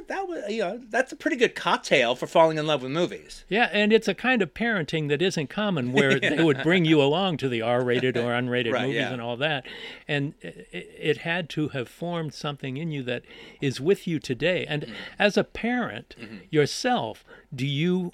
that 0.08 0.28
was 0.28 0.44
you 0.50 0.60
know 0.62 0.82
that's 0.90 1.12
a 1.12 1.16
pretty 1.16 1.38
good 1.38 1.56
cocktail 1.56 2.16
for 2.16 2.28
falling 2.28 2.58
in 2.58 2.68
love 2.68 2.82
with 2.84 2.92
movies 2.92 3.46
Yeah, 3.50 3.70
and 3.72 3.92
it's 3.94 4.08
a 4.08 4.14
kind 4.14 4.42
of 4.42 4.54
parenting 4.54 5.08
that 5.10 5.22
isn't 5.22 5.50
common 5.50 5.94
where 5.94 6.20
they 6.30 6.44
would 6.44 6.62
bring 6.64 6.84
you 6.86 7.02
along 7.02 7.38
to 7.38 7.50
the 7.50 7.62
R-rated 7.62 8.16
or 8.18 8.32
unrated 8.40 8.74
Right, 8.74 8.84
movies 8.88 8.96
yeah. 9.02 9.14
and 9.14 9.22
all 9.22 9.38
that. 9.38 9.66
And 10.08 10.34
it, 10.42 10.68
it 11.12 11.18
had 11.20 11.50
to 11.52 11.70
have 11.70 11.88
formed 11.90 12.34
something 12.34 12.78
in 12.78 12.92
you 12.92 13.02
that 13.04 13.24
is 13.62 13.80
with 13.82 14.08
you 14.08 14.20
today. 14.20 14.66
And 14.68 14.80
Mm-hmm. 14.84 14.94
as 15.28 15.38
a 15.38 15.44
parent 15.44 16.16
yourself, 16.52 17.24
do 17.54 17.66
you 17.66 18.12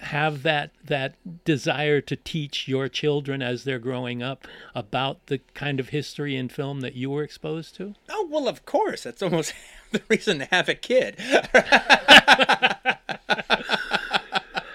have 0.00 0.42
that 0.44 0.70
that 0.84 1.14
desire 1.44 2.00
to 2.00 2.14
teach 2.16 2.68
your 2.68 2.88
children 2.88 3.42
as 3.42 3.64
they're 3.64 3.78
growing 3.80 4.22
up 4.22 4.46
about 4.74 5.26
the 5.26 5.38
kind 5.54 5.80
of 5.80 5.88
history 5.88 6.36
in 6.36 6.48
film 6.48 6.80
that 6.80 6.94
you 6.94 7.10
were 7.10 7.22
exposed 7.22 7.74
to? 7.76 7.94
oh 8.08 8.28
well 8.30 8.46
of 8.48 8.64
course 8.64 9.02
that's 9.02 9.22
almost 9.22 9.52
the 9.92 10.00
reason 10.08 10.38
to 10.38 10.44
have 10.46 10.68
a 10.68 10.74
kid 10.74 11.16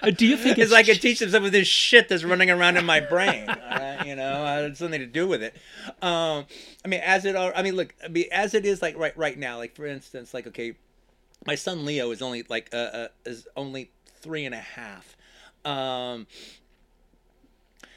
Uh, 0.04 0.12
Do 0.12 0.28
you 0.28 0.36
think 0.36 0.58
is 0.58 0.66
it's 0.66 0.74
I 0.74 0.84
could 0.84 1.02
teach 1.02 1.20
them 1.20 1.30
some 1.30 1.46
of 1.46 1.54
this 1.54 1.66
shit 1.66 2.10
that's 2.10 2.26
running 2.26 2.52
around 2.52 2.76
in 2.76 2.86
my 2.86 3.00
brain. 3.00 3.48
you 4.06 4.18
know, 4.18 4.46
uh, 4.46 4.68
it's 4.70 4.80
something 4.80 5.00
to 5.00 5.06
do 5.06 5.26
with 5.28 5.42
it. 5.42 5.56
Um, 6.02 6.46
I 6.84 6.90
mean, 6.90 7.00
as 7.00 7.24
it, 7.24 7.36
al- 7.36 7.54
I 7.56 7.62
mean, 7.64 7.78
look, 7.78 7.96
I 8.04 8.10
mean, 8.10 8.26
as 8.30 8.54
it 8.54 8.66
is, 8.66 8.82
like 8.82 8.98
right, 8.98 9.18
right 9.18 9.40
now, 9.40 9.56
like 9.58 9.76
for 9.78 9.86
instance, 9.86 10.34
like 10.34 10.46
okay, 10.48 10.74
my 11.48 11.56
son 11.56 11.86
Leo 11.86 12.12
is 12.12 12.22
only 12.22 12.44
like 12.50 12.70
uh, 12.74 12.78
uh 12.78 13.08
is 13.26 13.48
only 13.56 13.92
three 14.24 14.46
and 14.46 14.56
a 14.56 14.60
half. 14.60 15.16
Um, 15.66 16.28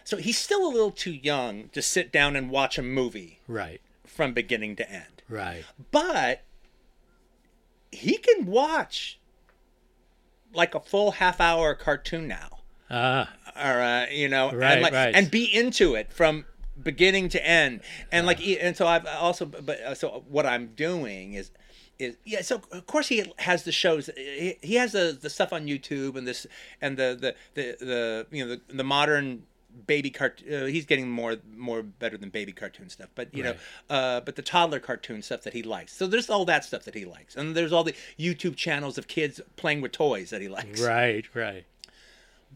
so 0.04 0.16
he's 0.16 0.38
still 0.38 0.66
a 0.66 0.70
little 0.70 0.90
too 0.90 1.12
young 1.12 1.68
to 1.70 1.80
sit 1.80 2.12
down 2.12 2.36
and 2.36 2.50
watch 2.50 2.76
a 2.78 2.82
movie 2.82 3.40
right, 3.48 3.80
from 4.04 4.32
beginning 4.34 4.76
to 4.76 4.90
end. 4.90 5.22
Right, 5.28 5.64
but 5.90 6.42
he 7.90 8.18
can 8.18 8.46
watch 8.46 9.18
like 10.52 10.74
a 10.74 10.80
full 10.80 11.12
half 11.12 11.40
hour 11.40 11.74
cartoon 11.74 12.28
now. 12.28 12.58
Ah, 12.90 13.32
or 13.56 13.80
uh, 13.80 14.06
you 14.10 14.28
know 14.28 14.52
Right, 14.52 14.74
and, 14.74 14.82
like, 14.82 14.92
right. 14.92 15.14
and 15.14 15.30
be 15.30 15.44
into 15.44 15.94
it 15.94 16.12
from 16.12 16.44
beginning 16.80 17.28
to 17.30 17.44
end. 17.44 17.80
And 18.12 18.26
like 18.26 18.40
and 18.46 18.76
so 18.76 18.86
i've 18.86 19.06
also 19.06 19.44
but 19.46 19.80
uh, 19.80 19.94
so 19.94 20.24
what 20.28 20.46
i'm 20.46 20.68
doing 20.76 21.32
is 21.32 21.50
is 21.98 22.16
yeah 22.24 22.42
so 22.42 22.60
of 22.72 22.86
course 22.86 23.08
he 23.08 23.32
has 23.38 23.62
the 23.64 23.72
shows 23.72 24.10
he, 24.16 24.56
he 24.62 24.74
has 24.74 24.92
the 24.92 25.16
the 25.20 25.30
stuff 25.30 25.52
on 25.52 25.66
youtube 25.66 26.16
and 26.16 26.26
this 26.26 26.46
and 26.80 26.96
the 26.96 27.16
the 27.20 27.34
the, 27.54 27.76
the 27.84 28.26
you 28.36 28.44
know 28.44 28.50
the, 28.54 28.74
the 28.74 28.84
modern 28.84 29.42
baby 29.86 30.08
cart 30.10 30.42
uh, 30.50 30.64
he's 30.64 30.86
getting 30.86 31.08
more 31.10 31.36
more 31.54 31.82
better 31.82 32.16
than 32.16 32.30
baby 32.30 32.52
cartoon 32.52 32.88
stuff 32.88 33.08
but 33.14 33.32
you 33.34 33.44
Right. 33.44 33.56
know 33.90 33.94
uh 33.96 34.20
but 34.20 34.36
the 34.36 34.42
toddler 34.42 34.80
cartoon 34.80 35.20
stuff 35.22 35.42
that 35.42 35.52
he 35.52 35.62
likes 35.62 35.92
so 35.94 36.06
there's 36.06 36.30
all 36.30 36.44
that 36.46 36.64
stuff 36.64 36.84
that 36.84 36.94
he 36.94 37.04
likes 37.04 37.36
and 37.36 37.54
there's 37.54 37.72
all 37.72 37.84
the 37.84 37.94
youtube 38.18 38.56
channels 38.56 38.96
of 38.98 39.06
kids 39.06 39.40
playing 39.56 39.80
with 39.82 39.92
toys 39.92 40.30
that 40.30 40.40
he 40.40 40.48
likes 40.48 40.80
right, 40.80 41.26
right. 41.34 41.64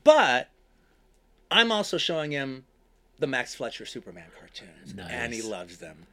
but 0.04 0.48
I'm 1.50 1.72
also 1.72 1.98
showing 1.98 2.30
him 2.30 2.64
the 3.18 3.26
Max 3.26 3.54
Fleischer 3.56 3.84
Superman 3.84 4.26
cartoons, 4.38 4.94
and 5.10 5.34
he 5.34 5.42
loves 5.42 5.78
them. 5.78 6.06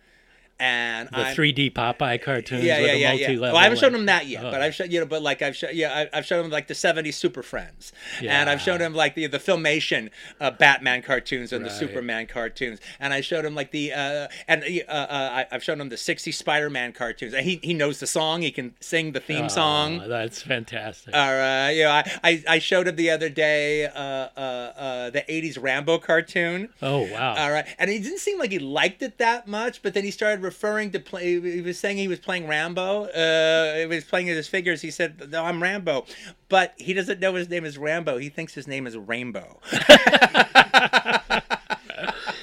And 0.60 1.08
The 1.10 1.18
I'm, 1.18 1.36
3D 1.36 1.72
Popeye 1.74 2.20
cartoons 2.22 2.64
yeah, 2.64 2.80
with 2.82 2.88
yeah, 2.98 3.14
yeah, 3.14 3.30
yeah. 3.30 3.40
Well, 3.40 3.56
I 3.56 3.64
haven't 3.64 3.78
shown 3.78 3.90
and- 3.90 3.98
him 3.98 4.06
that 4.08 4.26
yet, 4.26 4.44
Oh. 4.44 4.50
but 4.52 4.62
I've 4.62 4.74
shown 4.74 4.90
you 4.90 5.00
know, 5.02 5.06
but 5.06 5.22
like 5.22 5.42
I've 5.44 5.56
shown, 5.56 5.70
yeah, 5.74 6.08
I- 6.14 6.18
I've 6.18 6.26
shown 6.26 6.46
him 6.46 6.52
like 6.52 6.68
the 6.68 6.74
'70s 6.74 7.14
Super 7.14 7.44
Friends, 7.44 7.94
and 8.22 8.50
I've 8.50 8.60
shown 8.62 8.82
him 8.82 8.96
like 8.96 9.14
the 9.14 9.28
the 9.28 9.38
filmation 9.38 10.10
uh, 10.42 10.50
Batman 10.50 11.04
cartoons 11.04 11.54
and 11.54 11.64
the 11.64 11.70
Superman 11.70 12.26
cartoons, 12.26 12.80
and 13.00 13.14
I 13.14 13.22
showed 13.22 13.46
him 13.46 13.54
like 13.54 13.70
the 13.72 13.94
uh, 13.94 14.28
and 14.48 14.64
uh, 14.64 14.92
uh, 14.92 15.08
I, 15.12 15.46
I've 15.52 15.64
shown 15.64 15.80
him 15.80 15.90
the 15.90 15.96
'60s 15.96 16.34
Spider-Man 16.34 16.94
cartoons. 16.94 17.34
And 17.34 17.46
he 17.46 17.60
he 17.62 17.74
knows 17.76 18.00
the 18.00 18.08
song, 18.08 18.42
he 18.42 18.50
can 18.52 18.74
sing 18.80 19.12
the 19.12 19.20
theme 19.20 19.50
song. 19.50 20.02
Oh, 20.04 20.08
that's 20.08 20.42
fantastic. 20.42 21.14
All 21.14 21.34
right, 21.36 21.72
you 21.72 21.84
know, 21.84 21.92
I, 21.92 22.12
I, 22.24 22.44
I 22.48 22.60
showed 22.60 22.88
him 22.88 22.96
the 22.96 23.12
other 23.12 23.30
day 23.30 23.86
uh, 23.86 24.00
uh, 24.00 24.30
uh, 24.76 25.10
the 25.12 25.22
'80s 25.30 25.62
Rambo 25.62 26.00
cartoon. 26.00 26.70
oh 26.82 27.02
wow. 27.12 27.36
All 27.38 27.52
right, 27.52 27.68
and 27.78 27.92
he 27.92 28.00
didn't 28.00 28.20
seem 28.20 28.40
like 28.40 28.52
he 28.52 28.60
liked 28.60 29.04
it 29.04 29.20
that 29.20 29.48
much, 29.48 29.82
but 29.84 29.94
then 29.94 30.04
he 30.04 30.10
started 30.12 30.42
referring 30.48 30.92
to 30.92 31.00
play. 31.00 31.40
He 31.40 31.62
was 31.62 31.78
saying 31.78 31.98
he 31.98 32.08
was 32.08 32.20
playing 32.20 32.48
Rambo. 32.48 33.06
Uh, 33.06 33.78
he 33.80 33.86
was 33.86 34.06
playing 34.06 34.28
his 34.28 34.48
figures. 34.48 34.82
He 34.82 34.92
said, 34.92 35.30
"No, 35.30 35.44
I'm 35.44 35.62
Rambo," 35.62 36.06
but 36.50 36.74
he 36.78 36.94
doesn't 36.94 37.20
know 37.20 37.36
his 37.36 37.50
name 37.50 37.66
is 37.66 37.78
Rambo. 37.78 38.18
He 38.18 38.30
thinks 38.30 38.54
his 38.54 38.68
name 38.68 38.88
is 38.88 38.96
Rainbow. 38.98 39.60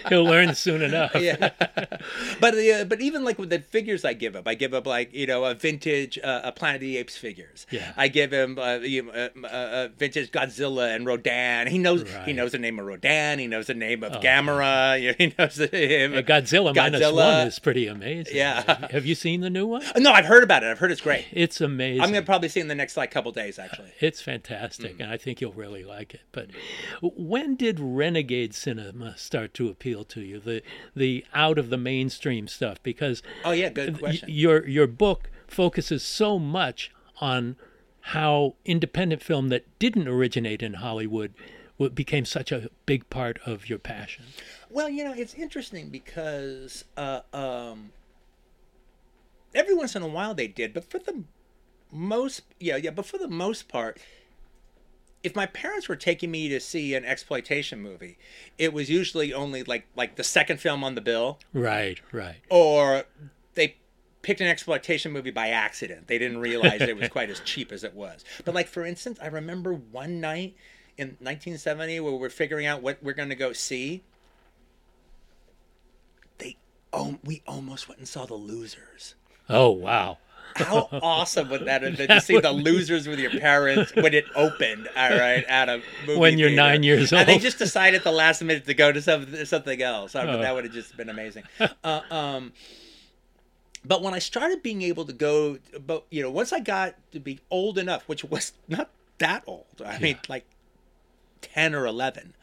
He'll 0.09 0.25
learn 0.25 0.55
soon 0.55 0.83
enough. 0.83 1.15
yeah, 1.15 1.51
but 2.41 2.55
uh, 2.55 2.85
but 2.85 3.01
even 3.01 3.25
like 3.25 3.39
with 3.39 3.51
the 3.51 3.61
figures 3.61 4.05
I 4.05 4.13
give 4.13 4.37
up, 4.37 4.47
I 4.47 4.55
give 4.55 4.75
up 4.75 4.87
like 4.87 5.15
you 5.15 5.27
know 5.27 5.45
a 5.45 5.55
vintage 5.55 6.19
uh, 6.23 6.41
a 6.45 6.53
Planet 6.53 6.77
of 6.77 6.81
the 6.83 6.97
Apes 6.99 7.17
figures. 7.17 7.67
Yeah. 7.71 7.93
I 7.97 8.09
give 8.09 8.33
him 8.33 8.59
uh, 8.59 8.77
you 8.77 9.05
know, 9.05 9.13
uh, 9.45 9.47
uh, 9.47 9.89
vintage 9.97 10.31
Godzilla 10.31 10.95
and 10.95 11.07
Rodan. 11.07 11.67
He 11.67 11.79
knows 11.79 12.03
he 12.03 12.15
Right. 12.15 12.29
Oh. 12.29 12.33
knows 12.33 12.53
the 12.53 12.59
name 12.59 12.79
of 12.79 12.87
Rodan. 12.87 13.39
He 13.39 13.47
knows 13.47 13.67
the 13.67 13.75
name 13.75 14.03
of 14.05 14.13
Gamera. 14.23 15.01
You 15.01 15.15
he 15.17 15.35
knows 15.39 15.57
the 15.57 15.67
name. 15.69 16.15
Uh, 16.15 16.19
Godzilla, 16.23 16.75
Godzilla. 16.75 17.15
one 17.15 17.47
is 17.47 17.59
pretty 17.59 17.87
amazing. 17.87 18.37
Yeah. 18.37 18.89
Have, 18.91 19.07
you 19.07 19.15
seen 19.15 19.41
the 19.41 19.51
new 19.51 19.67
one? 19.67 19.83
No, 19.97 20.13
I've 20.13 20.25
heard 20.27 20.43
about 20.43 20.63
it. 20.63 20.67
I've 20.71 20.79
heard 20.79 20.91
it's 20.91 21.01
great. 21.01 21.27
It's 21.33 21.61
amazing. 21.61 22.01
I'm 22.03 22.11
gonna 22.11 22.25
probably 22.25 22.49
see 22.49 22.61
it 22.61 22.63
in 22.63 22.69
the 22.69 22.75
next 22.75 22.97
like 22.97 23.11
couple 23.11 23.31
days 23.33 23.59
actually. 23.59 23.91
It's 24.01 24.21
fantastic, 24.23 24.99
and 25.01 25.11
I 25.11 25.17
think 25.17 25.41
you'll 25.41 25.53
really 25.53 25.85
like 25.85 26.15
it. 26.15 26.23
But 26.33 26.49
when 27.03 27.55
did 27.57 27.79
renegade 27.81 28.55
cinema 28.55 29.17
start 29.17 29.55
to 29.55 29.69
appeal 29.69 29.94
to 30.03 30.21
you? 30.21 30.41
The 30.41 30.63
the 30.97 31.25
out 31.33 31.59
of 31.59 31.71
the 31.71 31.77
mainstream 31.77 32.49
stuff, 32.49 32.83
because 32.83 33.23
Oh 33.45 33.53
yeah, 33.53 33.69
good 33.69 33.99
question. 34.01 34.29
your 34.29 34.67
your 34.67 34.89
book 34.89 35.31
focuses 35.47 36.03
so 36.03 36.39
much 36.39 36.91
on 37.21 37.57
how 38.01 38.55
independent 38.65 39.23
film 39.23 39.49
that 39.49 39.67
didn't 39.79 40.09
originate 40.09 40.63
in 40.63 40.75
Hollywood 40.75 41.33
became 41.95 42.25
such 42.25 42.53
a 42.53 42.69
big 42.87 43.09
part 43.11 43.39
of 43.47 43.69
your 43.69 43.79
passion. 43.79 44.25
Well, 44.71 44.89
you 44.89 45.05
know, 45.05 45.13
it's 45.13 45.35
interesting 45.35 45.89
because 45.89 46.85
uh, 46.97 47.21
um, 47.33 47.93
every 49.55 49.75
once 49.75 49.97
in 49.97 50.03
a 50.03 50.09
while 50.09 50.35
they 50.35 50.47
did, 50.49 50.75
but 50.75 50.85
for 50.85 50.99
the 50.99 51.25
most, 51.91 52.43
yeah, 52.61 52.77
yeah, 52.77 52.91
but 52.91 53.07
for 53.07 53.19
the 53.19 53.29
most 53.29 53.69
part, 53.69 53.99
if 55.25 55.35
my 55.35 55.47
parents 55.47 55.89
were 55.89 55.97
taking 55.97 56.31
me 56.31 56.49
to 56.51 56.61
see 56.61 56.95
an 56.95 57.05
exploitation 57.05 57.81
movie, 57.81 58.17
it 58.59 58.73
was 58.73 58.89
usually 58.91 59.33
only 59.33 59.65
like 59.65 59.87
like 59.97 60.15
the 60.17 60.23
second 60.25 60.61
film 60.61 60.85
on 60.85 60.95
the 60.95 61.01
bill, 61.01 61.39
Right, 61.53 61.99
right. 62.13 62.37
or 62.51 63.05
they 63.55 63.77
picked 64.23 64.41
an 64.41 64.47
exploitation 64.47 65.11
movie 65.13 65.31
by 65.31 65.49
accident. 65.49 66.07
They 66.07 66.19
didn't 66.19 66.39
realize 66.39 66.81
it 66.83 66.97
was 66.97 67.09
quite 67.09 67.31
as 67.31 67.41
cheap 67.45 67.73
as 67.73 67.83
it 67.85 67.95
was. 67.95 68.25
But 68.45 68.55
like 68.55 68.69
for 68.69 68.85
instance, 68.85 69.19
I 69.21 69.27
remember 69.27 69.73
one 69.73 70.21
night 70.21 70.55
in 70.97 71.09
1970 71.21 71.99
where 72.01 72.13
we're 72.13 72.29
figuring 72.31 72.67
out 72.67 72.83
what 72.83 73.03
we're 73.03 73.15
going 73.15 73.31
to 73.31 73.35
go 73.35 73.53
see. 73.53 74.03
They 76.39 76.57
oh, 76.93 77.19
we 77.25 77.43
almost 77.47 77.89
went 77.89 77.99
and 77.99 78.09
saw 78.09 78.27
The 78.27 78.35
Losers. 78.35 79.15
Oh 79.49 79.71
wow. 79.71 80.19
How 80.57 80.89
awesome 80.93 81.49
would 81.51 81.65
that 81.65 81.83
have 81.83 81.97
been 81.97 82.09
to 82.09 82.21
see 82.23 82.39
the 82.39 82.53
losers 82.53 83.09
with 83.09 83.19
your 83.19 83.31
parents 83.33 83.93
when 83.97 84.15
it 84.15 84.25
opened? 84.37 84.89
All 84.97 85.11
right, 85.11 85.45
at 85.45 85.69
a 85.69 85.83
movie 86.07 86.19
When 86.21 86.39
you're 86.39 86.49
theater. 86.51 86.63
nine 86.63 86.83
years 86.85 87.13
old, 87.13 87.21
and 87.21 87.29
they 87.29 87.39
just 87.39 87.59
decided 87.59 87.99
at 87.99 88.05
the 88.05 88.13
last 88.13 88.41
minute 88.43 88.65
to 88.67 88.75
go 88.75 88.93
to 88.93 89.03
some, 89.03 89.45
something 89.47 89.83
else. 89.83 90.15
I 90.15 90.25
Oh. 90.27 90.39
that 90.41 90.55
would 90.55 90.65
have 90.65 90.73
just 90.73 90.97
been 90.97 91.09
amazing. 91.09 91.43
Uh, 91.83 92.01
um, 92.11 92.53
but 93.85 94.01
when 94.03 94.15
I 94.15 94.19
started 94.19 94.63
being 94.63 94.83
able 94.83 95.05
to 95.07 95.13
go, 95.13 95.59
but 95.85 96.05
you 96.11 96.23
know, 96.23 96.31
once 96.31 96.53
I 96.53 96.61
got 96.61 96.95
to 97.13 97.21
be 97.21 97.41
old 97.51 97.77
enough, 97.77 98.09
which 98.09 98.25
was 98.25 98.53
not 98.69 98.91
that 99.19 99.43
old. 99.47 99.67
I 99.85 99.99
mean, 99.99 100.19
like 100.29 100.45
ten 101.43 101.75
or 101.75 101.85
eleven. 101.87 102.35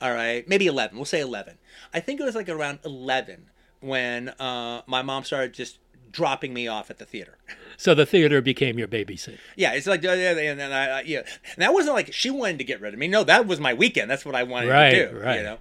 All 0.00 0.12
right, 0.12 0.48
maybe 0.48 0.66
eleven. 0.66 0.96
We'll 0.96 1.04
say 1.04 1.20
eleven. 1.20 1.58
I 1.92 2.00
think 2.00 2.18
it 2.20 2.24
was 2.24 2.34
like 2.34 2.48
around 2.48 2.78
eleven 2.84 3.46
when 3.80 4.30
uh, 4.40 4.82
my 4.86 5.02
mom 5.02 5.22
started 5.24 5.52
just 5.54 5.78
dropping 6.10 6.52
me 6.54 6.66
off 6.68 6.90
at 6.90 6.98
the 6.98 7.04
theater. 7.04 7.36
So 7.80 7.94
the 7.94 8.04
theater 8.06 8.40
became 8.42 8.76
your 8.76 8.88
babysitter. 8.88 9.38
Yeah, 9.54 9.72
it's 9.74 9.86
like, 9.86 10.02
yeah, 10.02 10.10
and 10.12 10.58
then 10.58 10.72
I, 10.72 10.90
uh, 10.98 11.02
yeah, 11.06 11.18
and 11.20 11.58
that 11.62 11.72
wasn't 11.72 11.94
like 11.94 12.12
she 12.12 12.28
wanted 12.28 12.58
to 12.58 12.64
get 12.64 12.80
rid 12.80 12.92
of 12.92 12.98
me. 12.98 13.06
No, 13.06 13.22
that 13.22 13.46
was 13.46 13.60
my 13.60 13.72
weekend. 13.72 14.10
That's 14.10 14.24
what 14.24 14.34
I 14.34 14.42
wanted 14.42 14.70
Right, 14.70 14.90
to 14.90 15.10
do. 15.12 15.16
right. 15.20 15.36
You 15.36 15.42
know, 15.44 15.58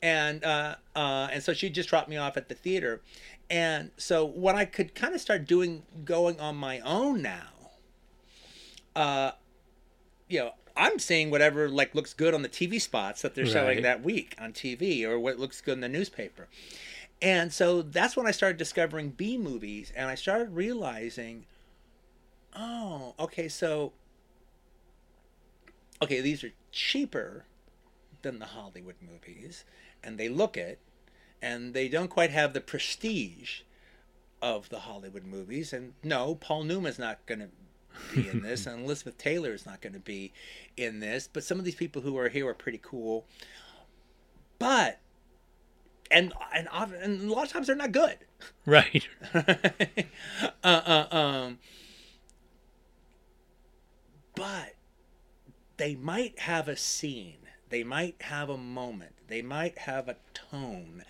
and 0.00 0.44
uh, 0.44 0.76
uh, 0.94 1.26
and 1.32 1.42
so 1.42 1.52
she 1.52 1.68
just 1.68 1.88
dropped 1.88 2.08
me 2.08 2.16
off 2.16 2.36
at 2.36 2.48
the 2.48 2.54
theater, 2.54 3.00
and 3.50 3.90
so 3.96 4.24
when 4.24 4.54
I 4.54 4.64
could 4.64 4.94
kind 4.94 5.12
of 5.12 5.20
start 5.20 5.44
doing 5.44 5.82
going 6.04 6.38
on 6.38 6.54
my 6.54 6.78
own 6.80 7.20
now, 7.20 7.48
uh, 8.94 9.32
you 10.28 10.38
know, 10.38 10.52
I'm 10.76 11.00
seeing 11.00 11.30
whatever 11.30 11.68
like 11.68 11.96
looks 11.96 12.14
good 12.14 12.32
on 12.34 12.42
the 12.42 12.48
TV 12.48 12.80
spots 12.80 13.22
that 13.22 13.34
they're 13.34 13.44
showing 13.46 13.82
that 13.82 14.04
week 14.04 14.36
on 14.40 14.52
TV 14.52 15.02
or 15.04 15.18
what 15.18 15.38
looks 15.40 15.60
good 15.60 15.74
in 15.74 15.80
the 15.80 15.88
newspaper. 15.88 16.46
And 17.22 17.52
so 17.52 17.82
that's 17.82 18.16
when 18.16 18.26
I 18.26 18.30
started 18.30 18.58
discovering 18.58 19.10
B 19.10 19.38
movies 19.38 19.92
and 19.96 20.08
I 20.08 20.14
started 20.14 20.54
realizing, 20.54 21.46
oh, 22.54 23.14
okay, 23.18 23.48
so 23.48 23.92
okay, 26.02 26.20
these 26.20 26.44
are 26.44 26.52
cheaper 26.72 27.44
than 28.22 28.38
the 28.38 28.46
Hollywood 28.46 28.96
movies 29.00 29.64
and 30.04 30.18
they 30.18 30.28
look 30.28 30.56
it 30.56 30.78
and 31.40 31.72
they 31.74 31.88
don't 31.88 32.08
quite 32.08 32.30
have 32.30 32.52
the 32.52 32.60
prestige 32.60 33.60
of 34.42 34.68
the 34.68 34.80
Hollywood 34.80 35.24
movies 35.24 35.72
and 35.72 35.94
no, 36.02 36.34
Paul 36.34 36.64
Newman's 36.64 36.98
not 36.98 37.24
going 37.24 37.40
to 37.40 37.48
be 38.14 38.28
in 38.28 38.42
this 38.42 38.66
and 38.66 38.84
Elizabeth 38.84 39.16
Taylor 39.16 39.52
is 39.52 39.64
not 39.64 39.80
going 39.80 39.94
to 39.94 39.98
be 39.98 40.32
in 40.76 41.00
this, 41.00 41.28
but 41.32 41.44
some 41.44 41.58
of 41.58 41.64
these 41.64 41.74
people 41.74 42.02
who 42.02 42.18
are 42.18 42.28
here 42.28 42.46
are 42.46 42.54
pretty 42.54 42.80
cool. 42.82 43.24
But 44.58 45.00
and 46.10 46.32
and, 46.54 46.68
and 46.72 47.22
a 47.22 47.32
lot 47.32 47.46
of 47.46 47.52
times 47.52 47.66
they're 47.66 47.76
not 47.76 47.92
good. 47.92 48.18
Right. 48.66 49.06
uh, 49.32 49.42
uh, 50.64 51.06
um, 51.10 51.58
but 54.34 54.74
they 55.76 55.94
might 55.94 56.38
have 56.40 56.68
a 56.68 56.76
scene. 56.76 57.45
They 57.68 57.82
might 57.84 58.16
have 58.22 58.48
a 58.48 58.56
moment. 58.56 59.12
They 59.28 59.42
might 59.42 59.76
have 59.78 60.08
a 60.08 60.16
tone 60.34 61.02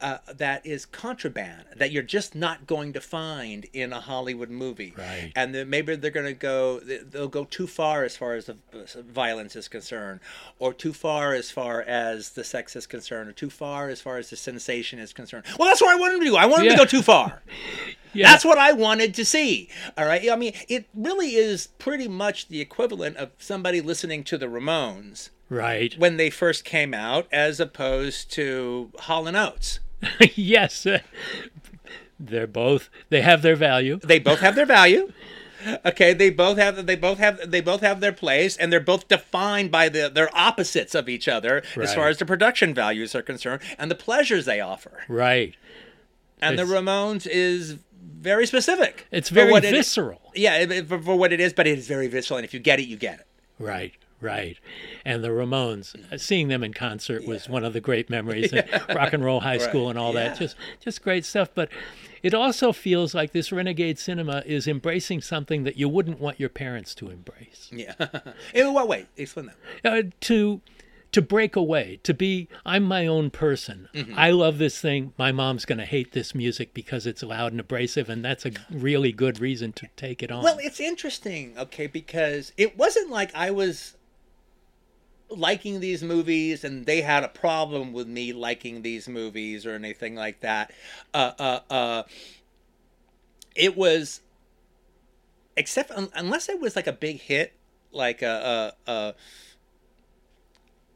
uh, 0.00 0.18
that 0.36 0.66
is 0.66 0.84
contraband 0.84 1.64
that 1.76 1.90
you're 1.90 2.02
just 2.02 2.34
not 2.34 2.66
going 2.66 2.92
to 2.92 3.00
find 3.00 3.64
in 3.72 3.92
a 3.94 4.00
Hollywood 4.00 4.50
movie. 4.50 4.92
Right. 4.98 5.32
And 5.34 5.54
then 5.54 5.70
maybe 5.70 5.96
they're 5.96 6.10
going 6.10 6.26
to 6.26 6.34
go. 6.34 6.80
they- 6.80 6.98
They'll 6.98 7.28
go 7.28 7.44
too 7.44 7.66
far 7.66 8.04
as 8.04 8.14
far 8.16 8.34
as 8.34 8.46
the 8.46 8.56
violence 9.08 9.56
is 9.56 9.68
concerned, 9.68 10.20
or 10.58 10.74
too 10.74 10.92
far 10.92 11.32
as 11.34 11.50
far 11.50 11.80
as 11.82 12.30
the 12.30 12.44
sex 12.44 12.76
is 12.76 12.86
concerned, 12.86 13.30
or 13.30 13.32
too 13.32 13.48
far 13.48 13.88
as 13.88 14.00
far 14.02 14.18
as 14.18 14.28
the 14.28 14.36
sensation 14.36 14.98
is 14.98 15.12
concerned. 15.14 15.44
Well, 15.58 15.68
that's 15.68 15.80
what 15.80 15.90
I 15.96 15.98
wanted 15.98 16.18
to 16.18 16.24
do. 16.26 16.36
I 16.36 16.44
wanted 16.46 16.66
Yeah. 16.66 16.72
to 16.72 16.78
go 16.78 16.84
too 16.84 17.02
far. 17.02 17.40
Yeah. 18.12 18.28
That's 18.28 18.44
what 18.44 18.58
I 18.58 18.72
wanted 18.72 19.14
to 19.14 19.24
see. 19.24 19.68
All 19.96 20.04
right. 20.04 20.28
I 20.32 20.34
mean, 20.34 20.52
it 20.68 20.86
really 20.96 21.36
is 21.36 21.68
pretty 21.78 22.08
much 22.08 22.48
the 22.48 22.60
equivalent 22.60 23.16
of 23.18 23.30
somebody 23.38 23.80
listening 23.80 24.24
to 24.24 24.36
the 24.36 24.46
Ramones 24.46 25.30
right. 25.50 25.94
when 25.98 26.16
they 26.16 26.30
first 26.30 26.64
came 26.64 26.94
out, 26.94 27.26
as 27.30 27.60
opposed 27.60 28.30
to 28.32 28.90
Hall 29.00 29.26
and 29.26 29.36
Oates. 29.36 29.80
yes. 30.34 30.86
uh, 30.86 31.00
They're 32.18 32.46
both 32.46 32.88
they 33.10 33.20
have 33.22 33.42
their 33.42 33.56
value. 33.56 33.98
They 34.02 34.18
both 34.18 34.40
have 34.40 34.54
their 34.54 34.66
value. 34.66 35.12
Okay, 35.84 36.14
they 36.14 36.30
both 36.30 36.56
have 36.56 36.86
they 36.86 36.96
both 36.96 37.18
have 37.18 37.50
they 37.50 37.60
both 37.60 37.82
have 37.82 38.00
their 38.00 38.12
place, 38.12 38.56
and 38.56 38.72
they're 38.72 38.80
both 38.80 39.08
defined 39.08 39.70
by 39.70 39.88
the 39.90 40.08
their 40.08 40.34
opposites 40.36 40.94
of 40.94 41.08
each 41.08 41.28
other 41.28 41.62
as 41.76 41.94
far 41.94 42.08
as 42.08 42.16
the 42.16 42.24
production 42.24 42.72
values 42.72 43.14
are 43.14 43.20
concerned 43.22 43.60
and 43.78 43.90
the 43.90 43.94
pleasures 43.94 44.46
they 44.46 44.60
offer. 44.60 45.02
Right. 45.08 45.54
And 46.40 46.58
the 46.58 46.62
Ramones 46.62 47.26
is 47.26 47.76
very 48.02 48.46
specific. 48.46 49.06
It's 49.10 49.28
very 49.28 49.52
it- 49.52 49.62
visceral. 49.62 50.32
yeah, 50.34 50.56
it- 50.56 50.88
for, 50.88 50.98
for 50.98 51.16
what 51.16 51.32
it 51.32 51.40
is, 51.40 51.52
but 51.52 51.66
it 51.66 51.78
is 51.78 51.86
very 51.86 52.08
visceral, 52.08 52.38
and 52.38 52.44
if 52.46 52.54
you 52.54 52.60
get 52.60 52.80
it, 52.80 52.84
you 52.84 52.96
get 52.96 53.20
it. 53.20 53.26
Right, 53.58 53.92
right. 54.20 54.58
And 55.04 55.22
the 55.24 55.28
Ramones, 55.28 55.94
uh, 56.12 56.18
seeing 56.18 56.48
them 56.48 56.62
in 56.62 56.72
concert 56.72 57.26
was 57.26 57.48
one 57.48 57.64
of 57.64 57.72
the 57.72 57.80
great 57.80 58.10
memories. 58.10 58.52
And 58.60 58.68
rock 58.94 59.12
and 59.12 59.24
roll 59.24 59.40
high 59.40 59.58
school 59.58 59.84
Right, 59.84 59.90
and 59.90 59.98
all 59.98 60.14
yeah. 60.14 60.28
that, 60.28 60.38
just 60.38 60.56
just 60.80 61.02
great 61.02 61.24
stuff. 61.24 61.50
But 61.54 61.70
it 62.22 62.34
also 62.34 62.72
feels 62.72 63.14
like 63.14 63.32
this 63.32 63.52
renegade 63.52 63.98
cinema 63.98 64.42
is 64.44 64.66
embracing 64.66 65.22
something 65.22 65.64
that 65.64 65.76
you 65.76 65.88
wouldn't 65.88 66.20
want 66.20 66.38
your 66.38 66.48
parents 66.48 66.94
to 66.96 67.10
embrace. 67.10 67.70
Yeah. 67.72 67.94
In 68.54 68.74
what 68.74 68.88
way? 68.88 69.06
Explain 69.16 69.50
that. 69.82 69.92
Uh, 69.92 70.10
to 70.20 70.60
to 71.12 71.22
break 71.22 71.56
away, 71.56 71.98
to 72.04 72.14
be 72.14 72.48
I'm 72.64 72.84
my 72.84 73.06
own 73.06 73.30
person. 73.30 73.88
Mm-hmm. 73.94 74.14
I 74.16 74.30
love 74.30 74.58
this 74.58 74.80
thing. 74.80 75.12
My 75.18 75.32
mom's 75.32 75.64
going 75.64 75.78
to 75.78 75.84
hate 75.84 76.12
this 76.12 76.34
music 76.34 76.72
because 76.72 77.06
it's 77.06 77.22
loud 77.22 77.52
and 77.52 77.60
abrasive, 77.60 78.08
and 78.08 78.24
that's 78.24 78.46
a 78.46 78.52
really 78.70 79.12
good 79.12 79.40
reason 79.40 79.72
to 79.74 79.88
take 79.96 80.22
it 80.22 80.30
on. 80.30 80.44
Well, 80.44 80.58
it's 80.60 80.80
interesting, 80.80 81.56
okay, 81.58 81.86
because 81.86 82.52
it 82.56 82.76
wasn't 82.78 83.10
like 83.10 83.34
I 83.34 83.50
was 83.50 83.96
liking 85.30 85.80
these 85.80 86.02
movies 86.02 86.64
and 86.64 86.86
they 86.86 87.00
had 87.02 87.24
a 87.24 87.28
problem 87.28 87.92
with 87.92 88.06
me 88.08 88.32
liking 88.32 88.82
these 88.82 89.08
movies 89.08 89.64
or 89.66 89.74
anything 89.74 90.14
like 90.14 90.40
that. 90.40 90.72
Uh, 91.14 91.32
uh, 91.38 91.60
uh, 91.70 92.02
it 93.54 93.76
was, 93.76 94.20
except 95.56 95.90
un- 95.92 96.10
unless 96.14 96.48
it 96.48 96.60
was 96.60 96.76
like 96.76 96.86
a 96.86 96.92
big 96.92 97.20
hit, 97.20 97.52
like 97.92 98.22
a, 98.22 98.74
a, 98.86 98.90
a 98.92 99.14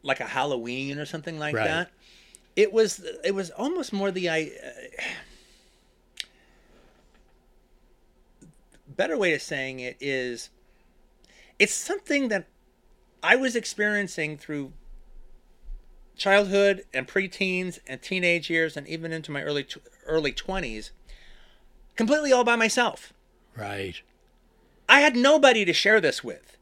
like 0.03 0.21
a 0.21 0.25
Halloween 0.27 0.99
or 0.99 1.07
something 1.07 1.39
like 1.39 1.55
Right. 1.55 1.67
that. 1.69 1.91
It 2.57 2.73
was 2.73 3.05
it 3.25 3.35
was 3.35 3.51
almost 3.51 3.93
more 3.93 4.11
the 4.11 4.31
I. 4.31 4.51
better 8.87 9.17
way 9.19 9.35
of 9.35 9.43
saying 9.43 9.81
it 9.81 9.97
is 10.01 10.51
it's 11.59 11.75
something 11.75 12.29
that 12.29 12.47
I 13.25 13.37
was 13.37 13.57
experiencing 13.57 14.37
through 14.37 14.73
childhood 16.17 16.85
and 16.93 17.09
preteens 17.09 17.79
and 17.87 18.01
teenage 18.01 18.49
years 18.49 18.77
and 18.77 18.87
even 18.87 19.13
into 19.13 19.33
my 19.33 19.43
early 19.43 19.67
early 20.07 20.33
20s 20.33 20.91
completely 21.97 22.33
all 22.33 22.45
by 22.45 22.57
myself. 22.57 23.13
right. 23.57 24.01
I 24.87 25.01
had 25.01 25.17
nobody 25.17 25.65
to 25.65 25.73
share 25.73 25.99
this 25.99 26.23
with. 26.23 26.59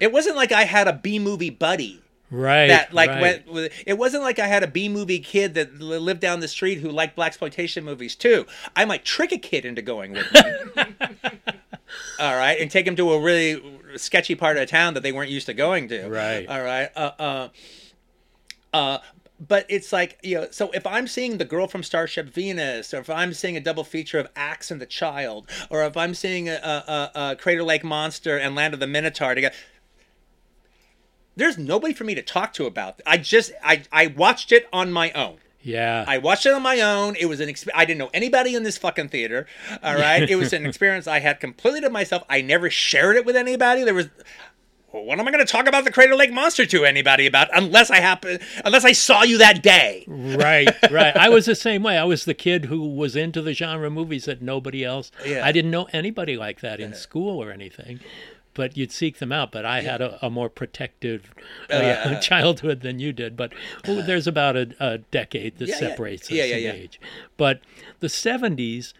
It 0.00 0.10
wasn't 0.12 0.34
like 0.34 0.50
I 0.50 0.64
had 0.64 0.88
a 0.88 0.92
B 0.92 1.18
movie 1.20 1.50
buddy 1.50 2.02
Right. 2.30 2.66
that 2.66 2.92
like 2.92 3.10
right. 3.10 3.20
went 3.22 3.46
with 3.46 3.72
it 3.86 3.96
wasn't 3.96 4.24
like 4.24 4.40
I 4.40 4.48
had 4.48 4.64
a 4.64 4.66
B 4.66 4.88
movie 4.88 5.20
kid 5.20 5.54
that 5.54 5.78
lived 5.78 6.18
down 6.20 6.40
the 6.40 6.48
street 6.48 6.78
who 6.80 6.90
liked 6.90 7.14
black 7.14 7.28
exploitation 7.28 7.84
movies 7.84 8.16
too. 8.16 8.44
I 8.74 8.84
might 8.86 9.04
trick 9.04 9.30
a 9.30 9.38
kid 9.38 9.64
into 9.64 9.82
going 9.82 10.12
with 10.14 10.26
me. 10.32 10.84
All 12.18 12.36
right, 12.36 12.60
and 12.60 12.70
take 12.70 12.86
them 12.86 12.96
to 12.96 13.12
a 13.12 13.20
really 13.20 13.62
sketchy 13.96 14.34
part 14.34 14.56
of 14.56 14.68
town 14.68 14.94
that 14.94 15.02
they 15.02 15.12
weren't 15.12 15.30
used 15.30 15.46
to 15.46 15.54
going 15.54 15.88
to. 15.88 16.08
Right. 16.08 16.46
All 16.48 16.62
right. 16.62 16.90
Uh 16.94 17.10
uh 17.18 17.48
uh 18.72 18.98
but 19.40 19.66
it's 19.68 19.92
like 19.92 20.16
you 20.22 20.36
know 20.36 20.46
so 20.52 20.70
if 20.70 20.86
i'm 20.86 21.08
seeing 21.08 21.38
the 21.38 21.44
girl 21.44 21.66
from 21.66 21.82
starship 21.82 22.32
venus 22.32 22.94
or 22.94 22.98
if 22.98 23.10
i'm 23.10 23.34
seeing 23.34 23.56
a 23.56 23.60
double 23.60 23.82
feature 23.82 24.20
of 24.20 24.28
axe 24.36 24.70
and 24.70 24.80
the 24.80 24.86
child 24.86 25.50
or 25.70 25.82
if 25.82 25.96
i'm 25.96 26.14
seeing 26.14 26.48
a, 26.48 26.52
a, 26.52 27.10
a, 27.14 27.36
crater 27.36 27.64
lake 27.64 27.82
monster 27.82 28.38
and 28.38 28.54
land 28.54 28.72
of 28.72 28.78
the 28.78 28.86
minotaur 28.86 29.34
together 29.34 29.54
there's 31.36 31.58
nobody 31.58 31.94
for 31.94 32.04
me 32.04 32.14
to 32.14 32.22
talk 32.22 32.52
to 32.54 32.66
about. 32.66 33.00
I 33.06 33.18
just 33.18 33.52
I 33.62 33.82
I 33.92 34.08
watched 34.08 34.52
it 34.52 34.68
on 34.72 34.92
my 34.92 35.10
own. 35.12 35.38
Yeah. 35.64 36.04
I 36.06 36.18
watched 36.18 36.46
it 36.46 36.52
on 36.52 36.62
my 36.62 36.80
own. 36.80 37.16
It 37.16 37.26
was 37.26 37.40
an 37.40 37.48
exp- 37.48 37.70
I 37.74 37.84
didn't 37.84 37.98
know 37.98 38.10
anybody 38.14 38.54
in 38.54 38.62
this 38.62 38.76
fucking 38.78 39.08
theater. 39.08 39.46
All 39.82 39.94
right, 39.94 40.28
it 40.28 40.36
was 40.36 40.52
an 40.52 40.66
experience 40.66 41.06
I 41.06 41.20
had 41.20 41.40
completely 41.40 41.80
to 41.80 41.90
myself. 41.90 42.22
I 42.28 42.42
never 42.42 42.68
shared 42.70 43.16
it 43.16 43.24
with 43.24 43.34
anybody. 43.34 43.82
There 43.82 43.94
was. 43.94 44.08
Well, 44.92 45.02
what 45.06 45.18
am 45.18 45.26
I 45.26 45.32
going 45.32 45.44
to 45.44 45.50
talk 45.50 45.66
about 45.66 45.84
the 45.84 45.90
Crater 45.90 46.14
Lake 46.14 46.32
Monster 46.32 46.66
to 46.66 46.84
anybody 46.84 47.26
about 47.26 47.48
unless 47.52 47.90
I 47.90 47.96
happen 47.98 48.38
unless 48.64 48.84
I 48.84 48.92
saw 48.92 49.24
you 49.24 49.38
that 49.38 49.60
day? 49.60 50.04
right, 50.06 50.68
right. 50.88 51.16
I 51.16 51.30
was 51.30 51.46
the 51.46 51.56
same 51.56 51.82
way. 51.82 51.98
I 51.98 52.04
was 52.04 52.26
the 52.26 52.34
kid 52.34 52.66
who 52.66 52.94
was 52.94 53.16
into 53.16 53.42
the 53.42 53.54
genre 53.54 53.90
movies 53.90 54.26
that 54.26 54.40
nobody 54.40 54.84
else. 54.84 55.10
Yeah. 55.26 55.44
I 55.44 55.50
didn't 55.50 55.72
know 55.72 55.88
anybody 55.92 56.36
like 56.36 56.60
that 56.60 56.78
in 56.78 56.94
school 56.94 57.42
or 57.42 57.50
anything. 57.50 57.98
But 58.54 58.76
you'd 58.76 58.92
seek 58.92 59.18
them 59.18 59.32
out. 59.32 59.50
But 59.52 59.64
I 59.64 59.80
had 59.82 60.00
a, 60.00 60.24
a 60.24 60.30
more 60.30 60.48
protective 60.48 61.32
uh, 61.70 61.74
Oh, 61.74 61.80
yeah. 61.80 62.20
childhood 62.20 62.80
than 62.82 62.98
you 63.00 63.12
did. 63.12 63.36
But 63.36 63.52
oh, 63.86 64.00
there's 64.02 64.26
about 64.26 64.56
a, 64.56 64.74
a 64.80 64.98
decade 64.98 65.58
that 65.58 65.68
Yeah, 65.68 65.74
yeah. 65.74 65.78
separates 65.80 66.24
us 66.24 66.30
Yeah, 66.30 66.44
yeah, 66.44 66.56
in 66.56 66.62
yeah. 66.64 66.72
age. 66.72 67.00
But 67.36 67.60
the 68.00 68.06
70s 68.08 68.92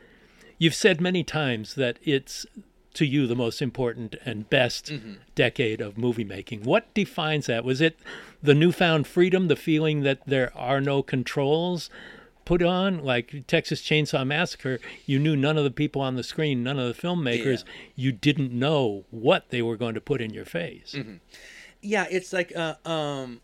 You've 0.56 0.74
said 0.74 1.00
many 1.00 1.24
times 1.24 1.74
that 1.74 1.98
it's 2.04 2.46
to 2.94 3.04
you 3.04 3.26
the 3.26 3.34
most 3.34 3.60
important 3.60 4.14
and 4.24 4.48
best 4.48 4.86
Mm-hmm. 4.86 5.14
decade 5.34 5.80
of 5.80 5.98
movie 5.98 6.22
making. 6.24 6.62
What 6.62 6.92
defines 6.94 7.46
that? 7.46 7.64
Was 7.64 7.80
it 7.80 7.98
the 8.40 8.54
newfound 8.54 9.06
freedom, 9.08 9.48
the 9.48 9.56
feeling 9.56 10.02
that 10.02 10.20
there 10.26 10.56
are 10.56 10.80
no 10.80 11.02
controls 11.02 11.90
put 12.44 12.62
on? 12.62 13.02
Like 13.04 13.44
Texas 13.46 13.80
Chainsaw 13.83 14.26
Massacre, 14.26 14.78
you 15.07 15.18
knew 15.18 15.37
none 15.37 15.57
of 15.57 15.64
the 15.64 15.70
people 15.70 16.02
on 16.02 16.16
the 16.16 16.22
screen, 16.22 16.62
none 16.62 16.78
of 16.78 16.87
the 16.94 17.00
filmmakers, 17.00 17.64
you 17.94 18.12
didn't 18.12 18.52
know 18.52 19.04
what 19.11 19.50
they 19.50 19.62
were 19.62 19.76
going 19.76 19.94
to 19.94 20.00
put 20.00 20.20
in 20.20 20.33
your 20.33 20.44
face. 20.44 20.94
Mm-hmm. 20.96 21.16
yeah 21.83 22.07
it's 22.11 22.33
like 22.33 22.52
uh, 22.57 22.74
um 22.88 23.40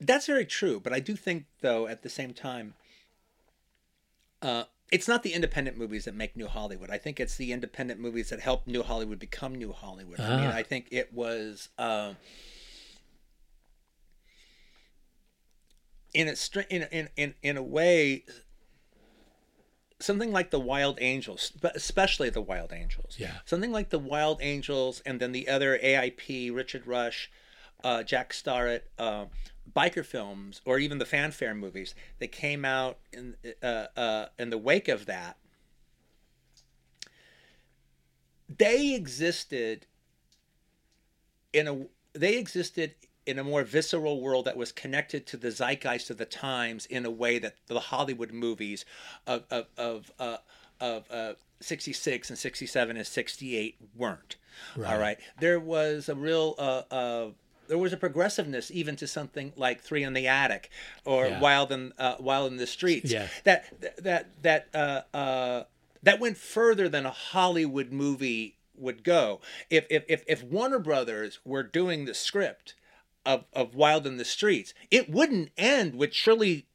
that's 0.00 0.26
very 0.26 0.44
true 0.44 0.80
but 0.80 0.92
i 0.92 0.98
do 0.98 1.14
think 1.14 1.44
though 1.60 1.86
at 1.86 2.02
the 2.02 2.08
same 2.08 2.32
time 2.34 2.74
uh 4.42 4.64
it's 4.90 5.06
not 5.08 5.22
the 5.22 5.32
independent 5.32 5.78
movies 5.78 6.04
that 6.06 6.14
make 6.14 6.36
new 6.36 6.48
hollywood 6.48 6.90
i 6.90 6.98
think 6.98 7.20
it's 7.20 7.36
the 7.36 7.52
independent 7.52 8.00
movies 8.00 8.30
that 8.30 8.40
help 8.40 8.66
new 8.66 8.82
hollywood 8.82 9.18
become 9.20 9.54
new 9.54 9.72
hollywood 9.72 10.18
i 10.20 10.36
mean 10.40 10.50
Ah. 10.50 10.56
i 10.56 10.62
think 10.64 10.88
it 10.90 11.12
was 11.12 11.68
uh 11.78 12.14
in 16.14 16.28
a 16.28 16.36
str- 16.36 16.60
in, 16.70 16.82
in 16.90 17.08
in 17.16 17.34
in 17.42 17.56
a 17.56 17.62
way 17.62 18.24
something 20.00 20.32
like 20.32 20.50
the 20.50 20.60
wild 20.60 20.98
angels 21.00 21.52
but 21.60 21.76
especially 21.76 22.28
the 22.28 22.40
wild 22.40 22.72
angels 22.72 23.16
Yeah. 23.18 23.38
something 23.44 23.72
like 23.72 23.90
the 23.90 23.98
wild 23.98 24.38
angels 24.42 25.00
and 25.06 25.20
then 25.20 25.32
the 25.32 25.48
other 25.48 25.78
aip 25.80 26.20
richard 26.52 26.86
rush 26.86 27.30
uh, 27.84 28.02
jack 28.02 28.32
starrett 28.32 28.90
uh, 28.98 29.26
biker 29.74 30.04
films 30.04 30.60
or 30.64 30.78
even 30.78 30.98
the 30.98 31.06
fanfare 31.06 31.54
movies 31.54 31.94
that 32.18 32.32
came 32.32 32.64
out 32.64 32.98
in 33.12 33.36
uh, 33.62 33.86
uh, 33.96 34.26
in 34.38 34.50
the 34.50 34.58
wake 34.58 34.88
of 34.88 35.06
that 35.06 35.36
they 38.48 38.94
existed 38.94 39.86
in 41.52 41.68
a 41.68 41.86
they 42.12 42.36
existed 42.36 42.94
in 43.26 43.38
a 43.38 43.44
more 43.44 43.62
visceral 43.64 44.20
world 44.20 44.44
that 44.46 44.56
was 44.56 44.72
connected 44.72 45.26
to 45.28 45.36
the 45.36 45.50
zeitgeist 45.50 46.10
of 46.10 46.18
the 46.18 46.24
times 46.24 46.86
in 46.86 47.04
a 47.04 47.10
way 47.10 47.38
that 47.38 47.54
the 47.66 47.78
Hollywood 47.80 48.32
movies 48.32 48.84
of 49.26 49.44
of 49.50 49.66
of 49.76 50.12
uh, 50.18 50.38
of 50.80 51.10
uh, 51.10 51.34
66 51.60 52.28
and 52.30 52.38
67 52.38 52.96
and 52.96 53.06
68 53.06 53.76
weren't. 53.96 54.36
All 54.76 54.98
right. 54.98 55.18
There 55.40 55.60
was 55.60 56.08
a 56.08 56.14
real 56.14 56.54
uh, 56.58 56.82
uh, 56.90 57.26
there 57.68 57.78
was 57.78 57.92
a 57.92 57.96
progressiveness 57.96 58.70
even 58.70 58.96
to 58.96 59.06
something 59.06 59.52
like 59.56 59.80
Three 59.80 60.02
in 60.02 60.12
the 60.12 60.26
Attic 60.26 60.70
or 61.04 61.26
Yeah. 61.28 61.40
Wild 61.40 61.72
in 61.72 61.92
uh, 61.98 62.16
Wild 62.18 62.50
in 62.52 62.58
the 62.58 62.66
Streets. 62.66 63.10
Yeah. 63.10 63.28
That 63.44 63.64
that 64.02 64.42
that 64.42 64.68
uh, 64.74 65.02
uh, 65.16 65.64
that 66.02 66.18
went 66.18 66.36
further 66.36 66.88
than 66.88 67.06
a 67.06 67.10
Hollywood 67.10 67.92
movie 67.92 68.56
would 68.76 69.04
go. 69.04 69.40
If 69.70 69.86
if 69.88 70.04
if, 70.08 70.24
if 70.26 70.42
Warner 70.42 70.80
Brothers 70.80 71.38
were 71.44 71.62
doing 71.62 72.04
the 72.04 72.14
script 72.14 72.74
of, 73.24 73.44
of 73.52 73.74
Wild 73.74 74.06
in 74.06 74.16
the 74.16 74.24
Streets, 74.24 74.74
it 74.90 75.08
wouldn't 75.10 75.50
end 75.56 75.96
with 75.96 76.12
Shirley 76.14 76.66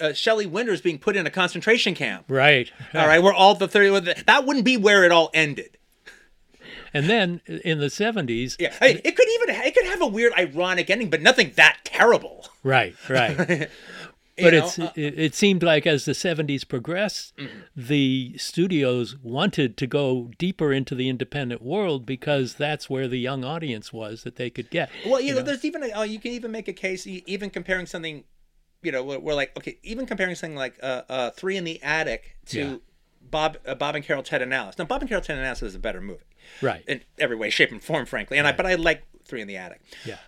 uh, 0.00 0.12
Shelley 0.12 0.46
Winters 0.46 0.80
being 0.80 0.98
put 0.98 1.16
in 1.16 1.26
a 1.26 1.30
concentration 1.30 1.94
camp. 1.94 2.24
Right. 2.28 2.70
All 2.94 3.06
right, 3.06 3.20
where 3.20 3.32
all 3.32 3.54
the 3.54 3.66
thirty 3.68 3.90
that 4.26 4.46
wouldn't 4.46 4.64
be 4.64 4.76
where 4.76 5.04
it 5.04 5.10
all 5.12 5.30
ended. 5.34 5.76
And 6.94 7.08
then 7.08 7.42
in 7.46 7.80
the 7.80 7.86
70s, 7.86 8.56
Yeah, 8.58 8.74
I 8.80 8.88
mean, 8.88 9.00
it 9.04 9.14
could 9.14 9.28
even 9.34 9.50
it 9.50 9.74
could 9.74 9.84
have 9.86 10.00
a 10.00 10.06
weird 10.06 10.32
ironic 10.38 10.88
ending, 10.88 11.10
but 11.10 11.20
nothing 11.20 11.52
that 11.56 11.78
terrible. 11.84 12.48
right, 12.62 12.94
right. 13.10 13.68
You 14.38 14.44
But 14.44 14.52
know, 14.54 14.58
it's 14.66 14.78
uh, 14.78 14.82
Mm-hmm. 14.82 15.00
it, 15.00 15.18
it 15.18 15.34
seemed 15.34 15.62
like 15.62 15.86
as 15.86 16.04
the 16.04 16.12
70s 16.12 16.66
progressed, 16.66 17.34
the 17.74 18.36
studios 18.38 19.16
wanted 19.22 19.76
to 19.78 19.86
go 19.86 20.30
deeper 20.38 20.72
into 20.72 20.94
the 20.94 21.08
independent 21.08 21.60
world 21.60 22.06
because 22.06 22.54
that's 22.54 22.88
where 22.88 23.08
the 23.08 23.18
young 23.18 23.44
audience 23.44 23.92
was 23.92 24.22
that 24.22 24.36
they 24.36 24.48
could 24.50 24.70
get. 24.70 24.90
Well, 25.06 25.20
you 25.20 25.34
know, 25.34 25.42
there's 25.42 25.64
even 25.64 25.82
a, 25.82 25.90
uh, 25.90 26.02
you 26.04 26.18
can 26.20 26.32
even 26.32 26.52
make 26.52 26.68
a 26.68 26.72
case, 26.72 27.06
even 27.06 27.50
comparing 27.50 27.86
something, 27.86 28.24
you 28.82 28.92
know, 28.92 29.02
we're, 29.02 29.18
we're 29.18 29.34
like 29.34 29.56
okay, 29.58 29.78
even 29.82 30.06
comparing 30.06 30.34
something 30.36 30.56
like 30.56 30.78
uh, 30.82 31.02
uh, 31.08 31.30
Three 31.30 31.56
in 31.56 31.64
the 31.64 31.82
Attic 31.82 32.36
to 32.46 32.58
Yeah. 32.60 32.76
Bob 33.20 33.58
uh, 33.66 33.74
Bob 33.74 33.96
and 33.96 34.04
Carol 34.04 34.22
Ted 34.22 34.40
and 34.40 34.54
Alice. 34.54 34.78
Now, 34.78 34.84
Bob 34.84 35.02
and 35.02 35.08
Carol 35.08 35.22
Ted 35.22 35.36
and 35.36 35.44
Alice 35.46 35.62
is 35.62 35.74
a 35.74 35.78
better 35.80 36.00
movie 36.00 36.22
Right. 36.62 36.84
in 36.86 37.02
every 37.18 37.36
way, 37.36 37.50
shape, 37.50 37.72
and 37.72 37.82
form, 37.82 38.06
frankly. 38.06 38.38
And 38.38 38.46
I 38.46 38.52
but 38.52 38.66
I 38.66 38.76
like 38.76 39.02
Three 39.26 39.40
in 39.42 39.48
the 39.48 39.56
Attic. 39.56 39.80
Yeah. 40.04 40.18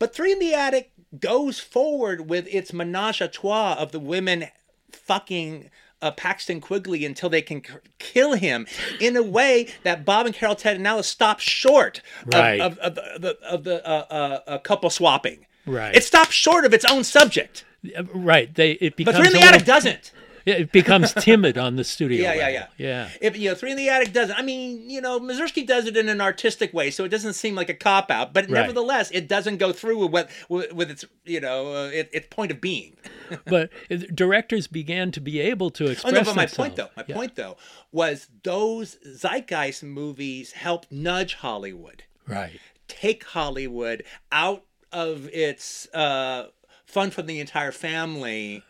But 0.00 0.12
Three 0.14 0.32
in 0.32 0.40
the 0.40 0.52
Attic 0.54 0.90
goes 1.20 1.60
forward 1.60 2.28
with 2.28 2.46
its 2.52 2.72
menage 2.72 3.20
a 3.20 3.28
trois 3.28 3.74
of 3.74 3.92
the 3.92 4.00
women 4.00 4.46
fucking 4.92 5.70
uh, 6.02 6.10
Paxton 6.10 6.60
Quigley 6.60 7.04
until 7.04 7.28
they 7.30 7.42
can 7.42 7.60
k- 7.62 7.74
kill 7.98 8.34
him 8.34 8.66
in 9.00 9.16
a 9.16 9.22
way 9.22 9.68
that 9.84 10.04
Bob 10.04 10.26
and 10.26 10.34
Carol 10.34 10.54
Ted 10.54 10.76
and 10.76 10.86
Alice 10.86 11.06
stop 11.08 11.40
short 11.40 12.00
of, 12.26 12.34
Right. 12.34 12.60
of, 12.60 12.78
of, 12.78 12.94
the, 12.94 13.38
of 13.42 13.64
the 13.64 13.86
uh, 13.88 14.04
uh, 14.10 14.40
uh, 14.46 14.58
couple 14.58 14.90
swapping. 14.90 15.46
Right. 15.66 15.94
It 15.94 16.04
stops 16.04 16.32
short 16.34 16.64
of 16.66 16.74
its 16.74 16.84
own 16.84 17.04
subject. 17.04 17.64
Uh, 17.96 18.02
Right. 18.14 18.54
They 18.54 18.72
it 18.72 18.92
But 18.92 18.96
becomes 18.96 19.16
Three 19.18 19.26
in 19.28 19.32
the 19.32 19.38
a 19.38 19.50
little- 19.52 19.66
doesn't. 19.66 20.12
Yeah, 20.44 20.54
it 20.54 20.72
becomes 20.72 21.12
timid 21.14 21.56
on 21.56 21.76
the 21.76 21.84
studio. 21.84 22.22
Yeah, 22.22 22.34
yeah, 22.34 22.40
level. 22.40 22.52
yeah. 22.52 22.86
Yeah. 22.86 23.08
If 23.20 23.36
you 23.38 23.48
know, 23.48 23.54
Three 23.54 23.70
in 23.70 23.76
the 23.76 23.88
Attic 23.88 24.12
doesn't. 24.12 24.38
I 24.38 24.42
mean, 24.42 24.90
you 24.90 25.00
know, 25.00 25.18
Mazursky 25.20 25.66
does 25.66 25.86
it 25.86 25.96
in 25.96 26.08
an 26.08 26.20
artistic 26.20 26.72
way, 26.74 26.90
so 26.90 27.04
it 27.04 27.08
doesn't 27.08 27.32
seem 27.32 27.54
like 27.54 27.68
a 27.68 27.74
cop 27.74 28.10
out. 28.10 28.32
But 28.34 28.44
Right. 28.44 28.60
nevertheless, 28.60 29.10
it 29.10 29.26
doesn't 29.28 29.56
go 29.56 29.72
through 29.72 29.98
with 29.98 30.10
what 30.12 30.30
with, 30.48 30.72
with 30.72 30.90
its 30.90 31.04
you 31.24 31.40
know 31.40 31.72
uh, 31.74 31.90
it, 31.92 32.10
its 32.12 32.26
point 32.30 32.50
of 32.50 32.60
being. 32.60 32.96
But 33.46 33.70
directors 34.14 34.66
began 34.66 35.10
to 35.12 35.20
be 35.20 35.40
able 35.40 35.70
to 35.70 35.86
Oh 35.86 35.90
express 35.90 36.12
no, 36.12 36.20
but 36.24 36.36
my 36.36 36.42
themselves. 36.44 36.56
point 36.56 36.76
though, 36.76 36.90
my 36.96 37.04
Yeah. 37.08 37.14
point 37.14 37.36
though, 37.36 37.56
was 37.90 38.28
those 38.42 38.98
zeitgeist 39.06 39.82
movies 39.82 40.52
helped 40.52 40.92
nudge 40.92 41.34
Hollywood, 41.36 42.04
Right. 42.26 42.60
take 42.86 43.24
Hollywood 43.24 44.04
out 44.30 44.64
of 44.92 45.28
its 45.32 45.88
uh, 45.94 46.48
fun 46.84 47.10
for 47.10 47.22
the 47.22 47.40
entire 47.40 47.72
family. 47.72 48.62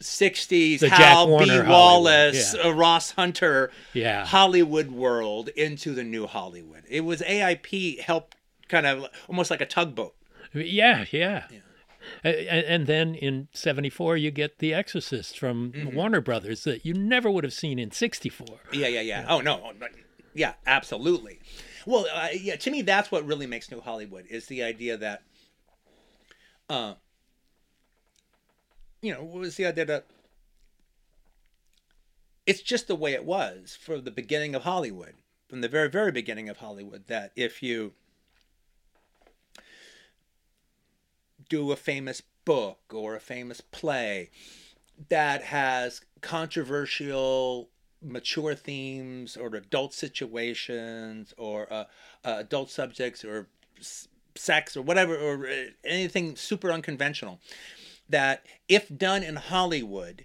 60s 0.00 0.80
The 0.80 0.88
Hal 0.88 1.26
B. 1.38 1.60
Wallis, 1.62 2.54
yeah. 2.54 2.62
uh, 2.68 2.70
Ross 2.70 3.12
Hunter, 3.12 3.70
Yeah. 3.92 4.24
Hollywood 4.26 4.90
world 4.90 5.48
into 5.50 5.94
the 5.94 6.04
new 6.04 6.26
Hollywood. 6.26 6.84
It 6.88 7.02
was 7.02 7.20
AIP 7.20 8.00
helped 8.00 8.36
kind 8.68 8.86
of 8.86 9.06
almost 9.28 9.50
like 9.50 9.60
a 9.60 9.66
tugboat. 9.66 10.14
Yeah, 10.54 11.04
yeah. 11.10 11.44
A- 12.24 12.28
a- 12.48 12.64
And 12.68 12.86
then 12.86 13.14
in 13.14 13.48
74, 13.52 14.16
you 14.16 14.30
get 14.30 14.58
The 14.58 14.72
Exorcist 14.72 15.38
from 15.38 15.72
Mm-hmm. 15.72 15.94
Warner 15.94 16.20
Brothers 16.22 16.64
that 16.64 16.84
you 16.86 16.94
never 16.94 17.30
would 17.30 17.44
have 17.44 17.52
seen 17.52 17.78
in 17.78 17.90
64. 17.90 18.46
Yeah, 18.72 18.88
yeah, 18.88 19.00
yeah. 19.02 19.26
Oh 19.28 19.40
no, 19.40 19.60
oh, 19.64 19.72
no. 19.78 19.86
yeah, 20.34 20.54
absolutely. 20.66 21.40
Well, 21.86 22.06
uh, 22.12 22.28
yeah. 22.38 22.56
To 22.56 22.70
me, 22.70 22.82
that's 22.82 23.10
what 23.12 23.26
really 23.26 23.46
makes 23.46 23.70
New 23.70 23.80
Hollywood 23.80 24.24
is 24.30 24.46
the 24.46 24.62
idea 24.62 24.96
that, 24.96 25.22
uh, 26.68 26.94
you 29.02 29.12
know, 29.12 29.22
was 29.24 29.56
the 29.56 29.66
idea 29.66 29.84
that 29.86 30.06
it's 32.46 32.62
just 32.62 32.88
the 32.88 32.96
way 32.96 33.12
it 33.12 33.24
was 33.24 33.78
for 33.80 34.00
the 34.00 34.10
beginning 34.10 34.54
of 34.54 34.62
Hollywood, 34.62 35.14
from 35.48 35.60
the 35.60 35.68
very, 35.68 35.88
very 35.88 36.12
beginning 36.12 36.48
of 36.48 36.58
Hollywood. 36.58 37.06
That 37.06 37.32
if 37.36 37.62
you 37.62 37.92
do 41.48 41.72
a 41.72 41.76
famous 41.76 42.22
book 42.44 42.78
or 42.92 43.14
a 43.14 43.20
famous 43.20 43.60
play 43.60 44.30
that 45.08 45.42
has 45.44 46.02
controversial 46.20 47.70
mature 48.02 48.54
themes 48.54 49.36
or 49.36 49.54
adult 49.54 49.92
situations 49.92 51.34
or 51.36 51.70
uh, 51.72 51.84
uh, 52.24 52.36
adult 52.38 52.70
subjects 52.70 53.24
or 53.24 53.46
s- 53.78 54.08
sex 54.34 54.76
or 54.76 54.82
whatever 54.82 55.16
or 55.16 55.46
uh, 55.46 55.54
anything 55.84 56.36
super 56.36 56.70
unconventional 56.72 57.40
that 58.10 58.44
if 58.68 58.94
done 58.96 59.22
in 59.22 59.36
hollywood 59.36 60.24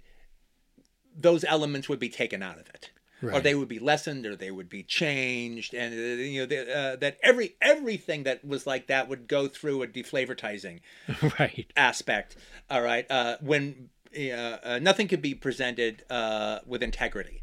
those 1.16 1.44
elements 1.44 1.88
would 1.88 1.98
be 1.98 2.08
taken 2.08 2.42
out 2.42 2.58
of 2.58 2.68
it 2.68 2.90
or 3.22 3.40
they 3.40 3.54
would 3.54 3.68
be 3.68 3.78
lessened 3.78 4.26
or 4.26 4.36
they 4.36 4.50
would 4.50 4.68
be 4.68 4.82
changed 4.82 5.74
and 5.74 5.94
uh, 5.94 6.22
you 6.22 6.40
know 6.40 6.46
the, 6.46 6.76
uh, 6.76 6.96
that 6.96 7.18
every 7.22 7.56
everything 7.60 8.24
that 8.24 8.44
was 8.44 8.66
like 8.66 8.86
that 8.88 9.08
would 9.08 9.26
go 9.26 9.48
through 9.48 9.82
a 9.82 9.86
deflavortizing 9.86 10.80
right. 11.38 11.70
aspect. 11.76 12.36
All 12.70 12.82
right, 12.82 13.10
uh, 13.10 13.36
when 13.40 13.88
uh, 14.16 14.30
uh, 14.30 14.78
nothing 14.82 15.08
could 15.08 15.22
be 15.22 15.34
presented 15.34 16.04
uh, 16.10 16.60
with 16.66 16.82
integrity, 16.82 17.42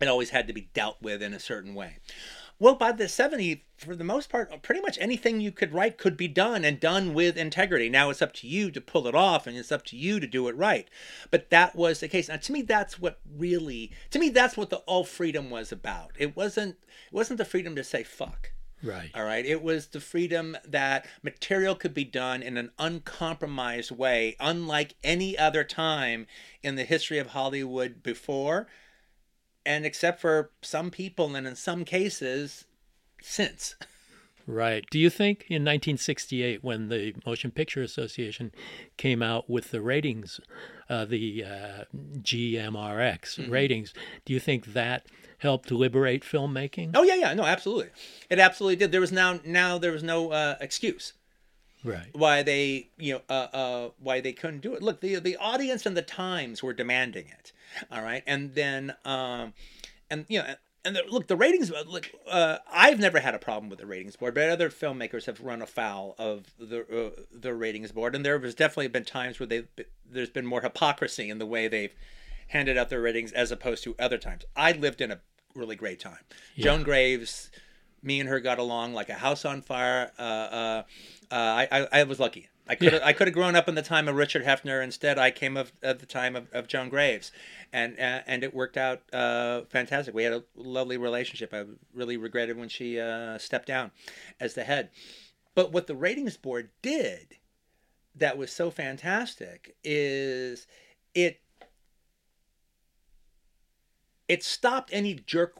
it 0.00 0.08
always 0.08 0.30
had 0.30 0.46
to 0.48 0.52
be 0.52 0.68
dealt 0.74 1.00
with 1.00 1.22
in 1.22 1.32
a 1.32 1.40
certain 1.40 1.74
way. 1.74 1.98
Well, 2.58 2.76
by 2.76 2.92
the 2.92 3.04
70s, 3.04 3.62
for 3.76 3.96
the 3.96 4.04
most 4.04 4.30
part, 4.30 4.62
pretty 4.62 4.80
much 4.80 4.96
anything 5.00 5.40
you 5.40 5.50
could 5.50 5.72
write 5.72 5.98
could 5.98 6.16
be 6.16 6.28
done 6.28 6.64
and 6.64 6.78
done 6.78 7.12
with 7.12 7.36
integrity. 7.36 7.88
Now 7.88 8.10
it's 8.10 8.22
up 8.22 8.32
to 8.34 8.46
you 8.46 8.70
to 8.70 8.80
pull 8.80 9.08
it 9.08 9.14
off 9.14 9.46
and 9.46 9.56
it's 9.56 9.72
up 9.72 9.84
to 9.86 9.96
you 9.96 10.20
to 10.20 10.26
do 10.26 10.46
it 10.48 10.56
right. 10.56 10.88
But 11.30 11.50
that 11.50 11.74
was 11.74 12.00
the 12.00 12.08
case. 12.08 12.28
Now, 12.28 12.36
to 12.36 12.52
me, 12.52 12.62
that's 12.62 12.98
what 12.98 13.18
really, 13.36 13.90
to 14.10 14.18
me, 14.18 14.28
that's 14.28 14.56
what 14.56 14.70
the 14.70 14.78
all 14.78 15.04
freedom 15.04 15.50
was 15.50 15.72
about. 15.72 16.12
It 16.16 16.36
wasn't, 16.36 16.76
it 16.86 17.12
wasn't 17.12 17.38
the 17.38 17.44
freedom 17.44 17.74
to 17.74 17.84
say 17.84 18.04
fuck. 18.04 18.52
Right. 18.84 19.10
All 19.14 19.24
right. 19.24 19.44
It 19.44 19.62
was 19.62 19.88
the 19.88 20.00
freedom 20.00 20.56
that 20.66 21.06
material 21.22 21.74
could 21.74 21.94
be 21.94 22.04
done 22.04 22.42
in 22.42 22.56
an 22.56 22.70
uncompromised 22.78 23.90
way, 23.90 24.36
unlike 24.38 24.94
any 25.02 25.38
other 25.38 25.64
time 25.64 26.26
in 26.62 26.76
the 26.76 26.84
history 26.84 27.18
of 27.18 27.28
Hollywood 27.28 28.02
before. 28.02 28.68
And 29.66 29.84
except 29.86 30.20
for 30.20 30.50
some 30.62 30.90
people 30.90 31.34
and 31.36 31.46
in 31.46 31.56
some 31.56 31.84
cases, 31.84 32.64
since. 33.22 33.74
Right. 34.46 34.84
Do 34.90 34.98
you 34.98 35.08
think 35.08 35.46
in 35.48 35.62
1968, 35.62 36.62
when 36.62 36.88
the 36.90 37.14
Motion 37.24 37.50
Picture 37.50 37.82
Association 37.82 38.52
came 38.98 39.22
out 39.22 39.48
with 39.48 39.70
the 39.70 39.80
ratings, 39.80 40.38
uh, 40.90 41.06
the 41.06 41.44
uh, 41.44 41.84
GMRX 42.18 43.38
Mm-hmm. 43.38 43.50
ratings, 43.50 43.94
do 44.26 44.34
you 44.34 44.40
think 44.40 44.74
that 44.74 45.06
helped 45.38 45.70
liberate 45.70 46.22
filmmaking? 46.24 46.90
Oh 46.94 47.02
yeah, 47.02 47.14
yeah, 47.14 47.32
no, 47.34 47.44
absolutely. 47.44 47.88
It 48.28 48.38
absolutely 48.38 48.76
did. 48.76 48.92
There 48.92 49.00
was 49.00 49.12
now 49.12 49.40
now 49.46 49.78
there 49.78 49.92
was 49.92 50.02
no 50.02 50.30
uh, 50.30 50.56
excuse 50.60 51.14
Right. 51.82 52.08
why 52.12 52.42
they 52.42 52.88
you 52.98 53.14
know 53.14 53.20
uh, 53.30 53.48
uh, 53.52 53.90
why 53.98 54.20
they 54.20 54.32
couldn't 54.34 54.60
do 54.60 54.74
it. 54.74 54.82
Look, 54.82 55.00
the 55.00 55.16
the 55.20 55.36
audience 55.36 55.86
and 55.86 55.96
the 55.96 56.02
times 56.02 56.62
were 56.62 56.74
demanding 56.74 57.28
it. 57.28 57.52
All 57.90 58.02
right, 58.02 58.22
and 58.26 58.54
then 58.54 58.94
um, 59.04 59.52
and 60.10 60.26
you 60.28 60.40
know. 60.40 60.54
And 60.86 60.94
the, 60.94 61.02
look, 61.08 61.28
the 61.28 61.36
ratings. 61.36 61.72
uh, 61.72 61.82
Look, 61.86 62.10
uh, 62.30 62.58
I've 62.70 63.00
never 63.00 63.18
had 63.18 63.34
a 63.34 63.38
problem 63.38 63.70
with 63.70 63.78
the 63.78 63.86
ratings 63.86 64.16
board, 64.16 64.34
but 64.34 64.50
other 64.50 64.68
filmmakers 64.68 65.24
have 65.24 65.40
run 65.40 65.62
afoul 65.62 66.14
of 66.18 66.44
the 66.58 66.80
uh, 66.80 67.22
the 67.32 67.54
ratings 67.54 67.90
board, 67.90 68.14
and 68.14 68.22
there 68.22 68.38
has 68.38 68.54
definitely 68.54 68.88
been 68.88 69.06
times 69.06 69.40
where 69.40 69.46
they 69.46 69.62
there's 70.04 70.28
been 70.28 70.44
more 70.44 70.60
hypocrisy 70.60 71.30
in 71.30 71.38
the 71.38 71.46
way 71.46 71.68
they've 71.68 71.94
handed 72.48 72.76
out 72.76 72.90
their 72.90 73.00
ratings 73.00 73.32
as 73.32 73.50
opposed 73.50 73.82
to 73.84 73.94
other 73.98 74.18
times. 74.18 74.44
I 74.54 74.72
lived 74.72 75.00
in 75.00 75.10
a 75.10 75.20
really 75.54 75.74
great 75.74 76.00
time. 76.00 76.18
Joan 76.58 76.82
Graves, 76.82 77.50
me 78.02 78.20
and 78.20 78.28
her 78.28 78.38
got 78.38 78.58
along 78.58 78.92
like 78.92 79.08
a 79.08 79.14
house 79.14 79.46
on 79.46 79.62
fire. 79.62 80.12
Uh, 80.18 80.22
uh, 80.22 80.82
uh, 81.30 81.34
I, 81.34 81.68
I 81.72 81.88
I 82.00 82.02
was 82.02 82.20
lucky. 82.20 82.48
I 82.66 82.74
could 82.74 82.94
I 83.02 83.12
could 83.12 83.26
have 83.26 83.34
grown 83.34 83.56
up 83.56 83.68
in 83.68 83.74
the 83.74 83.82
time 83.82 84.08
of 84.08 84.14
Richard 84.14 84.44
Heffner. 84.44 84.82
Instead, 84.82 85.18
I 85.18 85.30
came 85.30 85.56
of 85.56 85.72
at 85.82 85.98
the 85.98 86.06
time 86.06 86.34
of, 86.34 86.46
of 86.52 86.66
Joan 86.66 86.88
Graves, 86.88 87.30
and 87.72 87.98
uh, 87.98 88.22
and 88.26 88.42
it 88.42 88.54
worked 88.54 88.76
out 88.76 89.02
uh, 89.12 89.62
fantastic. 89.68 90.14
We 90.14 90.24
had 90.24 90.32
a 90.32 90.44
lovely 90.56 90.96
relationship. 90.96 91.52
I 91.52 91.64
really 91.92 92.16
regretted 92.16 92.56
when 92.56 92.70
she 92.70 92.98
uh, 92.98 93.36
stepped 93.36 93.66
down 93.66 93.90
as 94.40 94.54
the 94.54 94.64
head. 94.64 94.90
But 95.54 95.72
what 95.72 95.86
the 95.86 95.94
ratings 95.94 96.36
board 96.36 96.70
did 96.80 97.36
that 98.14 98.38
was 98.38 98.50
so 98.50 98.70
fantastic 98.70 99.76
is 99.84 100.66
it 101.14 101.40
it 104.28 104.42
stopped 104.42 104.90
any 104.92 105.14
jerk 105.14 105.54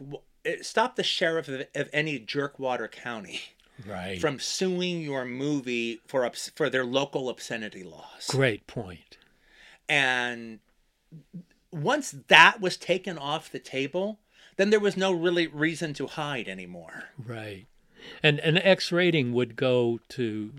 it 0.45 0.65
stopped 0.65 0.97
the 0.97 1.03
sheriff 1.03 1.49
of, 1.49 1.67
of 1.75 1.91
any 1.93 2.19
jerkwater 2.19 2.91
county 2.91 3.41
Right. 3.87 4.21
from 4.21 4.39
suing 4.39 5.01
your 5.01 5.25
movie 5.25 6.01
for 6.07 6.31
for 6.55 6.71
their 6.71 6.85
local 6.85 7.29
obscenity 7.29 7.83
laws. 7.83 8.29
Great 8.29 8.67
point. 8.67 9.19
And 9.89 10.61
once 11.71 12.15
that 12.29 12.61
was 12.61 12.77
taken 12.77 13.19
off 13.19 13.51
the 13.51 13.59
table, 13.59 14.21
then 14.57 14.71
there 14.71 14.81
was 14.81 14.97
no 14.97 15.13
really 15.13 15.47
reason 15.47 15.93
to 15.95 16.07
hide 16.07 16.49
anymore. 16.49 17.05
Right. 17.19 17.67
And 18.23 18.39
an 18.41 18.59
X 18.59 18.93
rating 18.93 19.33
would 19.33 19.57
go 19.57 19.99
to 20.11 20.53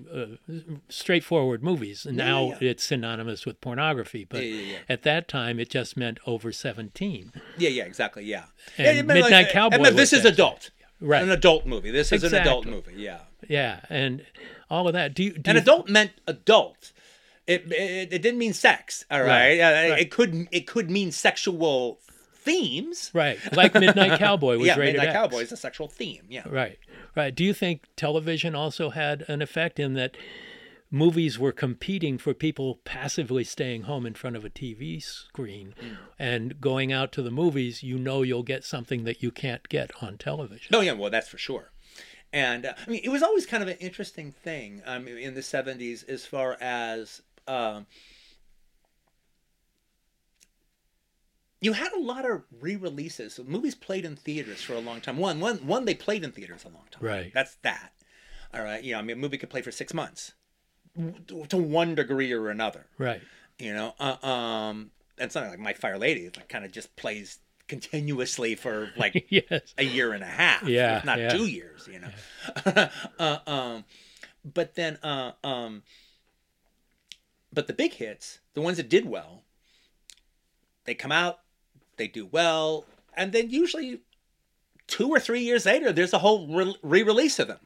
uh, 0.49 0.53
straightforward 0.89 1.63
movies. 1.63 2.05
Now 2.09 2.49
yeah. 2.59 2.69
it's 2.69 2.83
synonymous 2.83 3.45
with 3.45 3.61
pornography. 3.61 4.25
But 4.25 4.43
Yeah, 4.43 4.55
yeah, 4.55 4.71
yeah. 4.71 4.77
at 4.89 5.03
that 5.03 5.27
time, 5.27 5.59
it 5.59 5.69
just 5.69 5.95
meant 5.95 6.19
over 6.25 6.51
17. 6.51 7.33
Yeah, 7.57 7.69
yeah, 7.69 7.83
exactly. 7.83 8.25
Yeah. 8.25 8.45
And 8.77 8.97
Yeah, 8.97 9.01
Midnight 9.03 9.47
it 9.47 9.51
Cowboy 9.51 9.91
this 9.91 10.13
is 10.13 10.25
adult. 10.25 10.71
Right. 11.01 11.21
An 11.23 11.29
adult 11.31 11.65
movie. 11.65 11.91
This 11.91 12.11
is 12.11 12.23
an 12.23 12.33
adult 12.33 12.65
movie. 12.65 12.93
Yeah. 12.95 13.19
Yeah. 13.47 13.81
And 13.89 14.25
all 14.69 14.87
of 14.87 14.93
that. 14.93 15.13
Do 15.13 15.23
you, 15.23 15.31
do 15.33 15.41
And 15.45 15.55
you- 15.55 15.61
adult 15.61 15.89
meant 15.89 16.11
adult. 16.27 16.91
It, 17.47 17.71
it, 17.71 18.11
it 18.13 18.21
didn't 18.21 18.39
mean 18.39 18.53
sex. 18.53 19.05
All 19.11 19.21
right. 19.21 19.59
Right, 19.59 19.89
right. 19.91 19.99
It 19.99 20.09
could 20.09 20.47
it 20.51 20.65
could 20.65 20.89
mean 20.89 21.11
sexual 21.11 21.99
themes. 22.33 23.11
Right. 23.13 23.37
Like 23.53 23.73
Midnight 23.75 24.17
Cowboy 24.19 24.57
was 24.57 24.67
yeah, 24.67 24.77
rated 24.77 24.95
Midnight 24.95 25.09
X. 25.09 25.15
Cowboy 25.15 25.39
is 25.41 25.51
a 25.51 25.57
sexual 25.57 25.87
theme. 25.87 26.23
Yeah. 26.29 26.43
Right, 26.49 26.79
right. 27.15 27.35
Do 27.35 27.43
you 27.43 27.53
think 27.53 27.83
television 27.95 28.55
also 28.55 28.89
had 28.89 29.25
an 29.27 29.41
effect 29.43 29.79
in 29.79 29.93
that 29.95 30.15
movies 30.95 31.37
were 31.37 31.51
competing 31.51 32.17
for 32.17 32.33
people 32.33 32.79
passively 32.85 33.43
staying 33.43 33.83
home 33.83 34.05
in 34.05 34.13
front 34.13 34.35
of 34.37 34.45
a 34.45 34.49
TV 34.49 35.01
screen 35.03 35.75
Mm. 35.81 35.97
and 36.17 36.61
going 36.61 36.93
out 36.93 37.11
to 37.11 37.21
the 37.21 37.31
movies? 37.31 37.83
You 37.83 37.97
know, 37.99 38.21
you'll 38.21 38.43
get 38.43 38.63
something 38.63 39.03
that 39.03 39.21
you 39.21 39.29
can't 39.31 39.67
get 39.69 39.91
on 40.01 40.17
television. 40.17 40.73
Oh 40.73 40.81
yeah, 40.81 40.93
well 40.93 41.09
that's 41.11 41.27
for 41.27 41.37
sure. 41.37 41.71
And 42.31 42.65
uh, 42.65 42.73
I 42.85 42.89
mean, 42.89 43.01
it 43.03 43.09
was 43.09 43.21
always 43.23 43.45
kind 43.45 43.61
of 43.63 43.69
an 43.69 43.77
interesting 43.79 44.31
thing 44.31 44.81
um, 44.85 45.07
in 45.07 45.33
the 45.35 45.41
'70s 45.41 46.07
as 46.09 46.25
far 46.25 46.57
as 46.61 47.21
um, 47.47 47.85
you 51.61 51.73
had 51.73 51.91
a 51.93 51.99
lot 51.99 52.29
of 52.29 52.43
re-releases. 52.59 53.39
Movies 53.45 53.75
played 53.75 54.05
in 54.05 54.15
theaters 54.15 54.61
for 54.61 54.73
a 54.73 54.79
long 54.79 55.01
time. 55.01 55.17
One, 55.17 55.39
one, 55.39 55.57
one. 55.67 55.85
They 55.85 55.95
played 55.95 56.23
in 56.23 56.31
theaters 56.31 56.63
a 56.63 56.69
long 56.69 56.85
time. 56.91 57.03
Right. 57.03 57.31
That's 57.33 57.55
that. 57.63 57.91
All 58.53 58.63
right. 58.63 58.83
You 58.83 58.93
know, 58.93 58.99
I 58.99 59.01
mean, 59.01 59.17
a 59.17 59.19
movie 59.19 59.37
could 59.37 59.49
play 59.49 59.61
for 59.61 59.71
six 59.71 59.93
months, 59.93 60.33
to 61.47 61.57
one 61.57 61.95
degree 61.95 62.31
or 62.31 62.49
another. 62.49 62.85
Right. 62.97 63.21
You 63.59 63.73
know, 63.73 63.93
uh, 63.99 64.25
um, 64.25 64.91
and 65.17 65.31
something 65.31 65.51
like 65.51 65.59
My 65.59 65.73
Fair 65.73 65.97
Lady, 65.97 66.25
like 66.35 66.49
kind 66.49 66.65
of 66.65 66.71
just 66.71 66.95
plays 66.95 67.39
continuously 67.67 68.55
for 68.55 68.91
like 68.97 69.25
yes. 69.29 69.73
a 69.77 69.83
year 69.83 70.13
and 70.13 70.23
a 70.23 70.27
half, 70.27 70.63
Yeah, 70.67 70.97
if 70.97 71.05
not 71.05 71.19
yeah. 71.19 71.29
two 71.29 71.47
years, 71.47 71.87
you 71.91 71.99
know. 71.99 72.89
uh, 73.19 73.37
um, 73.47 73.85
but 74.43 74.75
then, 74.75 74.97
uh, 75.01 75.31
um, 75.43 75.83
but 77.51 77.67
the 77.67 77.73
big 77.73 77.93
hits, 77.93 78.39
the 78.53 78.61
ones 78.61 78.77
that 78.77 78.89
did 78.89 79.05
well, 79.05 79.43
they 80.85 80.93
come 80.93 81.11
out, 81.11 81.39
they 81.97 82.07
do 82.07 82.25
well, 82.25 82.85
and 83.15 83.31
then 83.31 83.49
usually 83.49 84.01
two 84.87 85.09
or 85.09 85.19
three 85.19 85.41
years 85.41 85.65
later, 85.65 85.91
there's 85.91 86.13
a 86.13 86.19
whole 86.19 86.75
re-release 86.83 87.39
of 87.39 87.47
them. 87.47 87.59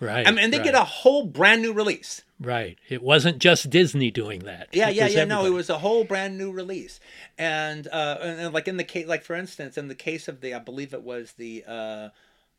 Right. 0.00 0.26
I 0.26 0.30
mean, 0.30 0.40
and 0.40 0.52
they 0.52 0.58
right, 0.58 0.64
get 0.64 0.74
a 0.74 0.84
whole 0.84 1.24
brand 1.24 1.62
new 1.62 1.72
release. 1.72 2.22
Right. 2.40 2.78
It 2.88 3.02
wasn't 3.02 3.38
just 3.38 3.70
Disney 3.70 4.10
doing 4.10 4.40
that. 4.40 4.68
Yeah, 4.72 4.90
It 4.90 4.96
yeah, 4.96 5.06
yeah. 5.06 5.24
No, 5.24 5.46
it 5.46 5.50
was 5.50 5.70
a 5.70 5.78
whole 5.78 6.04
brand 6.04 6.36
new 6.36 6.50
release, 6.50 7.00
and 7.38 7.86
uh, 7.86 8.18
and, 8.20 8.40
and 8.40 8.54
like 8.54 8.68
in 8.68 8.76
the 8.76 8.84
case, 8.84 9.06
like 9.06 9.22
for 9.22 9.34
instance, 9.34 9.78
in 9.78 9.88
the 9.88 9.94
case 9.94 10.28
of 10.28 10.40
the, 10.40 10.54
I 10.54 10.58
believe 10.58 10.92
it 10.92 11.02
was 11.02 11.32
the 11.32 11.64
uh, 11.66 12.08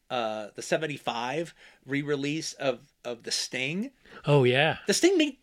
uh, 0.09 0.47
the 0.55 0.61
'75 0.61 1.53
re-release 1.85 2.53
of 2.53 2.79
of 3.03 3.23
the 3.23 3.31
Sting. 3.31 3.91
Oh, 4.25 4.43
yeah. 4.43 4.77
The 4.87 4.93
Sting 4.93 5.17
made 5.17 5.37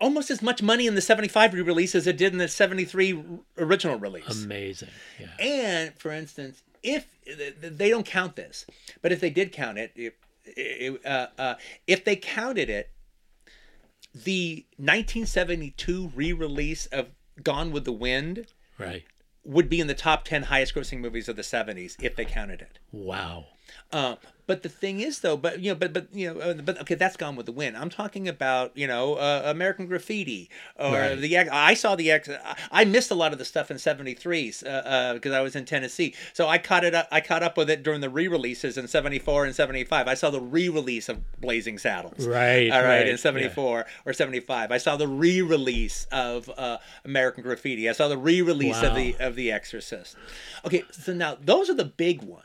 almost 0.00 0.30
as 0.30 0.42
much 0.42 0.62
money 0.62 0.86
in 0.86 0.94
the 0.94 1.00
'75 1.00 1.54
re-release 1.54 1.94
as 1.94 2.06
it 2.06 2.16
did 2.16 2.32
in 2.32 2.38
the 2.38 2.48
'73 2.48 3.22
original 3.58 3.98
release. 3.98 4.44
Amazing. 4.44 4.88
Yeah. 5.20 5.28
And 5.38 5.94
for 5.98 6.10
instance, 6.10 6.62
if 6.82 7.06
they 7.60 7.90
don't 7.90 8.06
count 8.06 8.36
this, 8.36 8.66
but 9.02 9.12
if 9.12 9.20
they 9.20 9.30
did 9.30 9.52
count 9.52 9.78
it, 9.78 9.92
it, 9.96 10.16
uh, 11.04 11.26
uh, 11.38 11.54
if 11.86 12.04
they 12.04 12.16
counted 12.16 12.70
it, 12.70 12.90
the 14.14 14.64
1972 14.76 16.12
re-release 16.14 16.86
of 16.86 17.12
Gone 17.42 17.70
with 17.72 17.84
the 17.84 17.92
Wind 17.92 18.46
Right. 18.78 19.04
would 19.44 19.68
be 19.68 19.80
in 19.80 19.86
the 19.86 19.94
top 19.94 20.24
10 20.24 20.44
highest-grossing 20.44 21.00
movies 21.00 21.28
of 21.28 21.36
the 21.36 21.42
70s 21.42 21.96
if 22.02 22.16
they 22.16 22.24
counted 22.24 22.60
it. 22.60 22.78
Wow. 22.92 23.46
Uh, 23.92 24.16
but 24.46 24.62
the 24.62 24.68
thing 24.68 25.00
is, 25.00 25.20
though, 25.20 25.36
but 25.36 25.58
you 25.60 25.72
know, 25.72 25.74
but 25.74 25.92
but 25.92 26.06
you 26.12 26.32
know, 26.32 26.40
uh, 26.40 26.54
but 26.54 26.80
okay, 26.82 26.94
that's 26.94 27.16
Gone 27.16 27.34
with 27.34 27.46
the 27.46 27.52
Wind. 27.52 27.76
I'm 27.76 27.90
talking 27.90 28.28
about 28.28 28.76
you 28.76 28.86
know, 28.86 29.14
uh, 29.14 29.42
American 29.46 29.86
Graffiti 29.86 30.48
or 30.78 30.92
Right. 30.92 31.14
the. 31.16 31.36
I 31.36 31.74
saw 31.74 31.96
the 31.96 32.12
X. 32.12 32.28
I- 32.70 32.84
missed 32.84 33.10
a 33.10 33.16
lot 33.16 33.32
of 33.32 33.40
the 33.40 33.44
stuff 33.44 33.72
in 33.72 33.78
'73 33.78 34.46
because 34.46 34.62
uh, 34.62 35.14
because 35.14 35.32
I 35.32 35.40
was 35.40 35.56
in 35.56 35.64
Tennessee, 35.64 36.14
so 36.32 36.46
I 36.46 36.58
caught 36.58 36.84
it 36.84 36.94
up. 36.94 37.08
I 37.10 37.20
caught 37.20 37.42
up 37.42 37.56
with 37.56 37.68
it 37.68 37.82
during 37.82 38.00
the 38.00 38.08
re-releases 38.08 38.78
in 38.78 38.86
'74 38.86 39.46
and 39.46 39.54
'75. 39.54 40.06
I 40.06 40.14
saw 40.14 40.30
the 40.30 40.40
re-release 40.40 41.08
of 41.08 41.18
Blazing 41.40 41.78
Saddles. 41.78 42.24
Right, 42.24 42.70
All 42.70 42.82
right, 42.82 42.88
right, 42.88 43.02
in 43.02 43.08
yeah. 43.08 43.16
'74 43.16 43.86
or 44.04 44.12
'75. 44.12 44.70
I 44.70 44.78
saw 44.78 44.96
the 44.96 45.08
re-release 45.08 46.06
of 46.12 46.48
uh, 46.56 46.78
American 47.04 47.42
Graffiti. 47.42 47.88
I 47.88 47.92
saw 47.92 48.06
the 48.06 48.18
re-release 48.18 48.80
of 48.80 48.94
the 48.94 49.16
of 49.18 49.34
The 49.34 49.50
Exorcist. 49.50 50.16
Okay, 50.64 50.84
so 50.92 51.12
now 51.12 51.36
those 51.44 51.68
are 51.68 51.74
the 51.74 51.84
big 51.84 52.22
ones. 52.22 52.44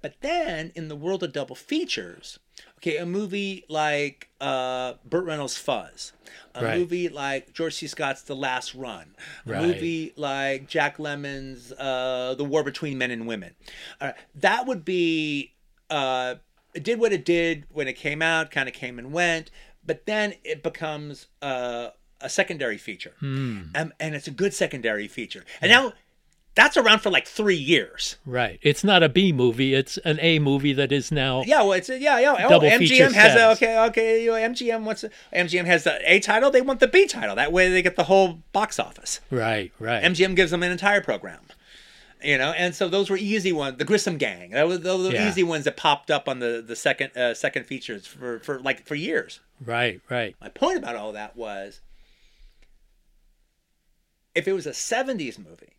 But 0.00 0.14
then 0.20 0.72
in 0.74 0.88
the 0.88 0.94
world 0.96 1.22
of 1.22 1.32
double 1.32 1.56
features, 1.56 2.38
okay, 2.76 2.96
a 2.98 3.06
movie 3.06 3.64
like 3.68 4.28
uh, 4.40 4.94
Burt 5.04 5.24
Reynolds' 5.24 5.56
Fuzz, 5.56 6.12
a 6.54 6.62
Right. 6.64 6.78
movie 6.78 7.08
like 7.08 7.52
George 7.52 7.74
C. 7.74 7.86
Scott's 7.88 8.22
The 8.22 8.36
Last 8.36 8.74
Run, 8.74 9.16
a 9.46 9.52
Right. 9.52 9.66
movie 9.66 10.12
like 10.16 10.68
Jack 10.68 10.98
Lemmon's 10.98 11.72
uh, 11.72 12.34
The 12.38 12.44
War 12.44 12.62
Between 12.62 12.96
Men 12.98 13.10
and 13.10 13.26
Women. 13.26 13.54
Uh, 14.00 14.12
that 14.36 14.66
would 14.66 14.84
be, 14.84 15.54
uh, 15.90 16.36
it 16.74 16.84
did 16.84 17.00
what 17.00 17.12
it 17.12 17.24
did 17.24 17.64
when 17.70 17.88
it 17.88 17.94
came 17.94 18.22
out, 18.22 18.50
kind 18.52 18.68
of 18.68 18.74
came 18.74 18.98
and 19.00 19.12
went, 19.12 19.50
but 19.84 20.06
then 20.06 20.34
it 20.44 20.62
becomes 20.62 21.26
uh, 21.42 21.88
a 22.20 22.28
secondary 22.28 22.78
feature. 22.78 23.14
Hmm. 23.18 23.62
Um, 23.74 23.92
and 23.98 24.14
it's 24.14 24.28
a 24.28 24.32
good 24.32 24.54
secondary 24.54 25.08
feature. 25.08 25.44
And 25.60 25.70
now 25.72 25.92
that's 26.58 26.76
around 26.76 26.98
for 26.98 27.08
like 27.10 27.26
three 27.28 27.56
years. 27.56 28.16
Right. 28.26 28.58
It's 28.62 28.82
not 28.82 29.04
a 29.04 29.08
B 29.08 29.32
movie. 29.32 29.74
It's 29.74 29.96
an 29.98 30.18
A 30.20 30.40
movie 30.40 30.72
that 30.72 30.90
is 30.90 31.12
now. 31.12 31.44
Yeah, 31.46 31.62
well, 31.62 31.72
it's 31.74 31.88
yeah, 31.88 32.18
yeah. 32.18 32.48
Oh, 32.50 32.58
MGM 32.58 33.12
has 33.12 33.36
a, 33.36 33.50
okay, 33.52 33.78
okay. 33.86 34.24
You 34.24 34.32
know, 34.32 34.36
MGM 34.36 34.82
wants 34.82 35.04
a, 35.04 35.10
MGM 35.32 35.66
has 35.66 35.84
the 35.84 35.98
A 36.04 36.18
title. 36.18 36.50
They 36.50 36.60
want 36.60 36.80
the 36.80 36.88
B 36.88 37.06
title. 37.06 37.36
That 37.36 37.52
way, 37.52 37.70
they 37.70 37.80
get 37.80 37.94
the 37.94 38.04
whole 38.04 38.42
box 38.52 38.80
office. 38.80 39.20
Right. 39.30 39.72
Right. 39.78 40.02
MGM 40.02 40.34
gives 40.34 40.50
them 40.50 40.64
an 40.64 40.72
entire 40.72 41.00
program, 41.00 41.40
You 42.24 42.38
know, 42.38 42.50
and 42.50 42.74
so 42.74 42.88
those 42.88 43.08
were 43.08 43.16
easy 43.16 43.52
ones. 43.52 43.78
The 43.78 43.84
Grissom 43.84 44.18
Gang, 44.18 44.50
that 44.50 44.66
was 44.66 44.80
those 44.80 45.12
Yeah. 45.12 45.28
easy 45.28 45.44
ones 45.44 45.64
that 45.64 45.76
popped 45.76 46.10
up 46.10 46.28
on 46.28 46.40
the 46.40 46.64
the 46.66 46.74
second 46.74 47.16
uh, 47.16 47.34
second 47.34 47.66
features 47.66 48.04
for 48.04 48.40
for 48.40 48.58
like 48.58 48.84
for 48.84 48.96
years. 48.96 49.38
Right, 49.64 50.00
right. 50.10 50.34
My 50.40 50.48
point 50.48 50.78
about 50.78 50.96
all 50.96 51.12
that 51.12 51.36
was 51.36 51.80
if 54.34 54.46
it 54.48 54.52
was 54.52 54.66
a 54.66 54.70
70s 54.72 55.38
movie, 55.38 55.74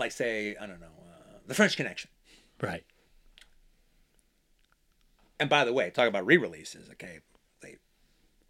like 0.00 0.12
say, 0.12 0.56
I 0.60 0.66
don't 0.66 0.80
know, 0.80 0.86
uh, 0.86 1.38
The 1.46 1.54
French 1.54 1.76
Connection. 1.76 2.10
Right. 2.60 2.84
And 5.38 5.48
by 5.48 5.64
the 5.64 5.72
way, 5.72 5.90
talk 5.90 6.08
about 6.08 6.26
re-releases, 6.26 6.90
okay? 6.90 7.20
They 7.62 7.76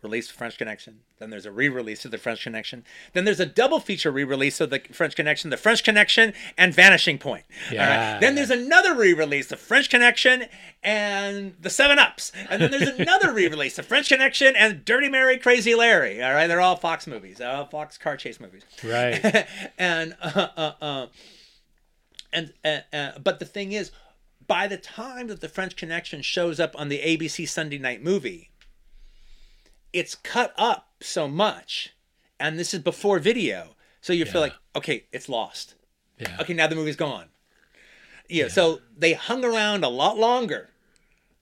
released 0.02 0.32
French 0.32 0.58
Connection, 0.58 1.00
then 1.20 1.30
there's 1.30 1.46
a 1.46 1.52
re-release 1.52 2.04
of 2.04 2.10
the 2.10 2.18
French 2.18 2.42
Connection, 2.42 2.84
then 3.12 3.24
there's 3.24 3.38
a 3.38 3.46
double 3.46 3.78
feature 3.78 4.10
re-release 4.10 4.60
of 4.60 4.70
the 4.70 4.80
French 4.90 5.14
Connection, 5.14 5.50
the 5.50 5.56
French 5.56 5.84
Connection 5.84 6.32
and 6.58 6.74
Vanishing 6.74 7.16
Point. 7.18 7.44
right? 7.68 7.74
Yeah. 7.74 8.18
Then 8.18 8.34
there's 8.34 8.50
another 8.50 8.94
re-release, 8.96 9.46
the 9.48 9.56
French 9.56 9.88
Connection 9.88 10.46
and 10.82 11.54
the 11.60 11.70
Seven 11.70 12.00
Ups, 12.00 12.32
and 12.48 12.60
then 12.60 12.72
there's 12.72 12.88
another 12.98 13.32
re-release, 13.34 13.76
the 13.76 13.84
French 13.84 14.08
Connection 14.08 14.56
and 14.56 14.84
Dirty 14.84 15.08
Mary, 15.08 15.38
Crazy 15.38 15.76
Larry. 15.76 16.20
All 16.20 16.32
right, 16.32 16.48
they're 16.48 16.60
all 16.60 16.76
Fox 16.76 17.06
movies, 17.06 17.40
all 17.40 17.66
Fox 17.66 17.98
car 17.98 18.16
chase 18.16 18.40
movies. 18.40 18.62
Right. 18.82 19.46
and 19.78 20.16
uh, 20.20 20.48
uh, 20.56 20.72
uh, 20.80 21.06
and 22.32 22.52
uh, 22.64 22.78
uh, 22.92 23.18
but 23.18 23.38
the 23.38 23.44
thing 23.44 23.72
is, 23.72 23.90
by 24.46 24.66
the 24.66 24.76
time 24.76 25.28
that 25.28 25.40
the 25.40 25.48
French 25.48 25.76
Connection 25.76 26.22
shows 26.22 26.60
up 26.60 26.78
on 26.78 26.88
the 26.88 27.00
ABC 27.00 27.48
Sunday 27.48 27.78
Night 27.78 28.02
Movie, 28.02 28.50
it's 29.92 30.14
cut 30.14 30.52
up 30.56 30.88
so 31.00 31.28
much, 31.28 31.94
and 32.38 32.58
this 32.58 32.74
is 32.74 32.80
before 32.80 33.18
video, 33.18 33.74
so 34.00 34.12
you 34.12 34.24
feel 34.24 34.40
like 34.40 34.54
okay, 34.76 35.04
it's 35.12 35.28
lost. 35.28 35.74
Yeah. 36.18 36.36
Okay, 36.40 36.54
now 36.54 36.66
the 36.66 36.76
movie's 36.76 36.96
gone. 36.96 37.26
Yeah, 38.28 38.48
so 38.48 38.80
they 38.96 39.14
hung 39.14 39.44
around 39.44 39.82
a 39.82 39.88
lot 39.88 40.16
longer, 40.16 40.70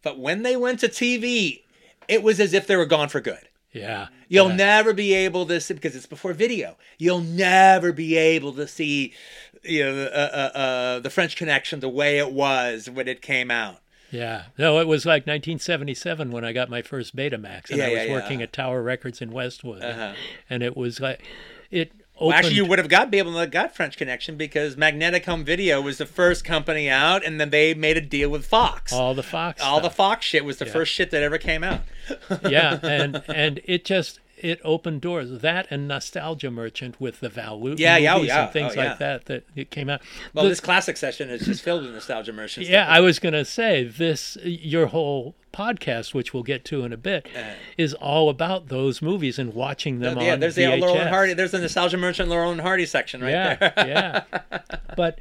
but 0.02 0.18
when 0.18 0.42
they 0.42 0.56
went 0.56 0.80
to 0.80 0.88
TV, 0.88 1.62
it 2.08 2.22
was 2.22 2.40
as 2.40 2.54
if 2.54 2.66
they 2.66 2.76
were 2.76 2.86
gone 2.86 3.10
for 3.10 3.20
good. 3.20 3.48
Yeah. 3.72 4.08
You'll 4.28 4.50
yeah. 4.50 4.56
never 4.56 4.92
be 4.92 5.14
able 5.14 5.46
to 5.46 5.60
see 5.60 5.74
because 5.74 5.94
it's 5.94 6.06
before 6.06 6.32
video. 6.32 6.76
You'll 6.98 7.20
never 7.20 7.92
be 7.92 8.16
able 8.16 8.52
to 8.54 8.66
see, 8.66 9.14
you 9.64 9.84
know, 9.84 10.04
uh, 10.04 10.08
uh, 10.54 10.58
uh, 10.58 11.00
the 11.00 11.10
French 11.10 11.36
Connection 11.36 11.80
the 11.80 11.88
way 11.88 12.18
it 12.18 12.32
was 12.32 12.88
when 12.90 13.08
it 13.08 13.22
came 13.22 13.50
out. 13.50 13.78
Yeah. 14.10 14.44
No, 14.56 14.78
it 14.80 14.86
was 14.86 15.04
like 15.04 15.26
1977 15.26 16.30
when 16.30 16.44
I 16.44 16.52
got 16.52 16.70
my 16.70 16.80
first 16.82 17.14
Betamax, 17.14 17.68
and 17.70 17.78
Yeah, 17.78 17.86
I 17.86 17.88
was 17.90 17.96
yeah, 17.98 18.02
yeah. 18.04 18.12
working 18.12 18.40
at 18.42 18.52
Tower 18.52 18.82
Records 18.82 19.20
in 19.20 19.30
Westwood, 19.30 19.82
Uh-huh. 19.82 20.14
and 20.48 20.62
it 20.62 20.76
was 20.76 20.98
like 21.00 21.22
it 21.70 21.90
opened. 21.92 22.02
Well, 22.20 22.32
actually, 22.32 22.54
you 22.54 22.64
would 22.64 22.78
have 22.78 22.88
got 22.88 23.10
be 23.10 23.18
able 23.18 23.34
to 23.38 23.46
got 23.46 23.76
French 23.76 23.96
Connection 23.98 24.36
because 24.36 24.76
Magnetic 24.78 25.26
Home 25.26 25.44
Video 25.44 25.80
was 25.82 25.98
the 25.98 26.06
first 26.06 26.44
company 26.44 26.88
out, 26.88 27.22
and 27.24 27.38
then 27.38 27.50
they 27.50 27.74
made 27.74 27.96
a 27.98 28.00
deal 28.00 28.30
with 28.30 28.46
Fox. 28.46 28.92
all 28.94 29.14
the 29.14 29.22
Fox. 29.22 29.62
All 29.62 29.80
the. 29.80 29.90
Fox 29.90 30.24
shit 30.24 30.44
was 30.44 30.56
the 30.58 30.66
first 30.66 30.92
shit 30.92 31.10
that 31.10 31.22
ever 31.22 31.36
came 31.38 31.62
out. 31.62 31.82
yeah, 32.48 32.78
and 32.82 33.22
and 33.28 33.60
it 33.64 33.84
just 33.84 34.20
it 34.42 34.60
opened 34.64 35.00
doors. 35.00 35.40
That 35.40 35.66
and 35.70 35.88
Nostalgia 35.88 36.50
Merchant 36.50 37.00
with 37.00 37.20
the 37.20 37.28
Val 37.28 37.60
Lewton 37.60 37.78
Yeah, 37.78 37.96
yeah, 37.96 38.14
oh, 38.14 38.16
movies 38.16 38.28
yeah, 38.28 38.40
and 38.40 38.48
oh, 38.48 38.52
things 38.52 38.72
oh, 38.76 38.80
yeah. 38.80 38.88
like 38.90 38.98
that 38.98 39.24
that 39.26 39.44
it 39.54 39.70
came 39.70 39.88
out. 39.90 40.00
Well, 40.34 40.44
The- 40.44 40.50
this 40.50 40.60
classic 40.60 40.96
session 40.96 41.30
is 41.30 41.46
just 41.46 41.62
filled 41.62 41.82
with 41.84 41.92
nostalgia 41.92 42.32
Merchant. 42.32 42.66
yeah, 42.66 42.86
I 42.88 43.00
was 43.00 43.18
gonna 43.18 43.44
say 43.44 43.84
this. 43.84 44.36
Your 44.42 44.86
whole 44.86 45.34
podcast, 45.52 46.14
which 46.14 46.32
we'll 46.32 46.42
get 46.42 46.64
to 46.66 46.84
in 46.84 46.92
a 46.92 46.96
bit, 46.96 47.28
is 47.76 47.94
all 47.94 48.28
about 48.28 48.68
those 48.68 49.02
movies 49.02 49.38
and 49.38 49.54
watching 49.54 50.00
them 50.00 50.18
yeah. 50.20 50.36
There's 50.36 50.54
the 50.54 50.62
VHS. 50.62 50.80
Laurel 50.80 50.98
and 50.98 51.08
Hardy. 51.10 51.34
There's 51.34 51.50
the 51.52 51.58
nostalgia 51.58 51.96
merchant 51.96 52.28
Laurel 52.28 52.52
and 52.52 52.60
Hardy 52.60 52.86
section 52.86 53.20
right 53.22 53.30
yeah, 53.30 53.54
there. 53.56 53.72
yeah. 53.76 54.68
But 54.96 55.18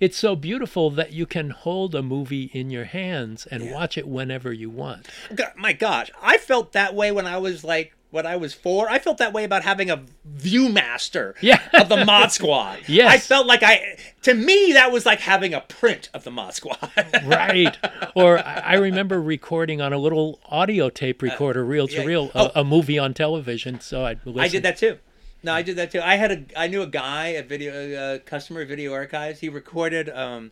it's 0.00 0.16
so 0.16 0.34
beautiful 0.34 0.90
that 0.90 1.12
you 1.12 1.26
can 1.26 1.50
hold 1.50 1.94
a 1.94 2.02
movie 2.02 2.50
in 2.52 2.70
your 2.70 2.86
hands 2.86 3.46
and 3.46 3.70
watch 3.70 3.96
it 3.96 4.08
whenever 4.08 4.52
you 4.52 4.68
want. 4.68 5.06
God, 5.32 5.52
my 5.56 5.72
gosh, 5.72 6.10
I 6.20 6.38
felt 6.38 6.72
that 6.72 6.94
way 6.94 7.12
when 7.12 7.24
I 7.26 7.38
was 7.38 7.62
like 7.62 7.94
when 8.12 8.26
I 8.26 8.36
was 8.36 8.54
four. 8.54 8.88
I 8.88 9.00
felt 9.00 9.18
that 9.18 9.32
way 9.32 9.42
about 9.42 9.64
having 9.64 9.90
a 9.90 10.04
ViewMaster 10.38 11.34
Yeah. 11.40 11.60
of 11.74 11.88
the 11.88 12.04
Mod 12.04 12.30
Squad. 12.30 12.78
Yes. 12.88 13.10
I 13.12 13.18
felt 13.18 13.46
like 13.46 13.62
I 13.62 13.96
to 14.22 14.34
me 14.34 14.72
that 14.74 14.92
was 14.92 15.04
like 15.06 15.20
having 15.20 15.54
a 15.54 15.60
print 15.62 16.10
of 16.14 16.22
the 16.24 16.30
Mod 16.30 16.54
Squad. 16.54 16.78
right. 17.24 17.76
Or 18.14 18.38
I 18.46 18.74
remember 18.74 19.20
recording 19.20 19.80
on 19.80 19.92
a 19.92 19.98
little 19.98 20.38
audio 20.46 20.90
tape 20.90 21.22
recorder, 21.22 21.64
reel 21.64 21.88
to 21.88 22.02
Uh, 22.02 22.06
reel, 22.06 22.30
Oh. 22.34 22.50
a, 22.54 22.60
a 22.60 22.64
movie 22.64 22.98
on 22.98 23.14
television. 23.14 23.80
So 23.80 24.04
I'd 24.04 24.20
listen. 24.24 24.40
I 24.40 24.48
did 24.48 24.62
that 24.64 24.76
too. 24.76 24.98
No, 25.42 25.52
I 25.54 25.62
did 25.62 25.76
that 25.76 25.90
too. 25.90 26.00
I 26.00 26.16
had 26.16 26.30
a 26.32 26.44
I 26.56 26.66
knew 26.68 26.82
a 26.82 26.86
guy 26.86 27.28
a 27.28 27.42
video 27.42 27.72
uh, 27.98 28.18
customer 28.20 28.64
video 28.64 28.92
archives. 28.92 29.40
He 29.40 29.48
recorded 29.48 30.08
um, 30.10 30.50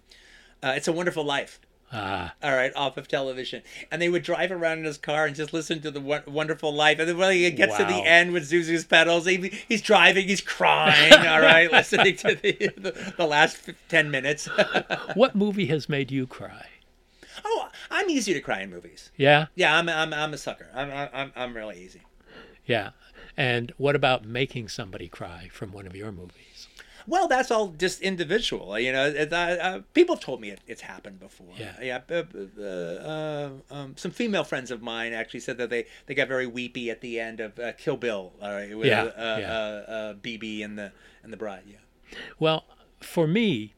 uh, 0.62 0.72
"It's 0.76 0.88
a 0.88 0.92
Wonderful 0.92 1.24
Life." 1.24 1.60
Ah, 1.92 2.34
all 2.42 2.54
right, 2.54 2.72
off 2.76 2.96
of 2.96 3.08
television. 3.08 3.62
And 3.90 4.00
they 4.00 4.08
would 4.08 4.22
drive 4.22 4.52
around 4.52 4.78
in 4.78 4.84
his 4.84 4.98
car 4.98 5.26
and 5.26 5.34
just 5.34 5.52
listen 5.52 5.80
to 5.82 5.90
the 5.90 6.22
Wonderful 6.26 6.72
Life. 6.72 7.00
And 7.00 7.08
then 7.08 7.18
when 7.18 7.32
he 7.32 7.50
gets 7.50 7.76
to 7.78 7.84
the 7.84 8.04
end 8.06 8.32
with 8.32 8.48
Zuzu's 8.48 8.84
petals, 8.84 9.26
he, 9.26 9.48
he's 9.68 9.82
driving, 9.82 10.28
he's 10.28 10.40
crying, 10.40 11.12
all 11.26 11.40
right, 11.40 11.70
listening 11.72 12.16
to 12.18 12.34
the, 12.36 12.52
the, 12.76 13.14
the 13.16 13.26
last 13.26 13.70
10 13.88 14.10
minutes. 14.10 14.46
what 15.14 15.34
movie 15.34 15.66
has 15.66 15.88
made 15.88 16.10
you 16.10 16.26
cry? 16.26 16.66
oh, 17.44 17.68
I'm 17.90 18.08
easy 18.10 18.34
to 18.34 18.40
cry 18.40 18.60
in 18.60 18.70
movies. 18.70 19.10
Yeah, 19.16 19.46
Yeah, 19.54 19.76
I'm, 19.76 19.88
I'm, 19.88 20.12
I'm 20.12 20.34
a 20.34 20.38
sucker. 20.38 20.68
I'm, 20.74 20.90
I'm, 21.12 21.32
I'm 21.34 21.56
really 21.56 21.82
easy. 21.82 22.02
yeah. 22.66 22.90
And 23.36 23.72
what 23.78 23.96
about 23.96 24.24
making 24.26 24.68
somebody 24.68 25.08
cry 25.08 25.48
from 25.52 25.72
one 25.72 25.86
of 25.86 25.96
your 25.96 26.12
movies? 26.12 26.49
Well, 27.06 27.28
that's 27.28 27.50
all 27.50 27.68
just 27.68 28.00
individual. 28.00 28.78
You 28.78 28.92
know, 28.92 29.06
it, 29.06 29.32
uh, 29.32 29.36
uh, 29.36 29.80
people 29.94 30.16
have 30.16 30.24
told 30.24 30.40
me 30.40 30.50
it, 30.50 30.60
it's 30.66 30.82
happened 30.82 31.20
before. 31.20 31.48
Yeah. 31.58 31.74
yeah. 31.80 32.00
Uh, 32.10 32.22
uh, 32.58 32.64
uh, 32.64 33.50
um, 33.70 33.94
some 33.96 34.10
female 34.10 34.44
friends 34.44 34.70
of 34.70 34.82
mine 34.82 35.12
actually 35.12 35.40
said 35.40 35.58
that 35.58 35.70
they, 35.70 35.86
they 36.06 36.14
got 36.14 36.28
very 36.28 36.46
weepy 36.46 36.90
at 36.90 37.00
the 37.00 37.20
end 37.20 37.40
of 37.40 37.58
uh, 37.58 37.72
Kill 37.72 37.96
Bill. 37.96 38.32
All 38.42 38.52
right, 38.52 38.76
with 38.76 38.86
Yeah, 38.86 39.04
uh, 39.04 39.36
yeah. 39.38 39.52
Uh, 39.52 39.90
uh, 39.90 40.14
BB 40.14 40.64
and 40.64 40.78
the 40.78 40.92
and 41.22 41.32
the 41.32 41.36
bride. 41.36 41.64
Yeah. 41.66 41.76
Well, 42.38 42.64
for 43.00 43.26
me, 43.26 43.74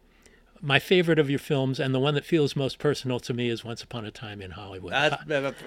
my 0.62 0.78
favorite 0.78 1.18
of 1.18 1.28
your 1.28 1.40
films 1.40 1.80
and 1.80 1.92
the 1.92 1.98
one 1.98 2.14
that 2.14 2.24
feels 2.24 2.54
most 2.54 2.78
personal 2.78 3.18
to 3.18 3.34
me 3.34 3.48
is 3.48 3.64
Once 3.64 3.82
Upon 3.82 4.04
a 4.04 4.12
Time 4.12 4.40
in 4.40 4.52
Hollywood. 4.52 4.92
Uh, 4.92 5.10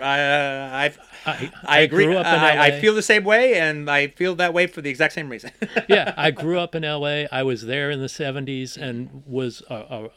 I, 0.02 0.86
I, 0.86 0.94
I, 1.26 1.52
I 1.66 1.80
agree. 1.82 2.06
grew 2.06 2.16
up 2.16 2.26
in 2.26 2.34
I, 2.34 2.68
I 2.68 2.80
feel 2.80 2.96
the 2.96 3.02
same 3.02 3.26
way, 3.26 3.56
and 3.56 3.90
I 3.90 4.08
feel 4.08 4.36
that 4.36 4.54
way 4.54 4.68
for 4.68 4.82
the 4.82 4.90
exact 4.90 5.14
same 5.14 5.28
reason. 5.28 5.52
yeah, 5.90 6.14
I 6.16 6.32
grew 6.32 6.58
up 6.58 6.76
in 6.76 6.84
LA. 6.84 7.26
I 7.30 7.44
was 7.44 7.66
there 7.66 7.92
in 7.92 8.00
the 8.00 8.08
70s 8.08 8.78
and 8.78 9.24
was 9.28 9.62
uh, 9.70 9.74
uh, 9.74 10.08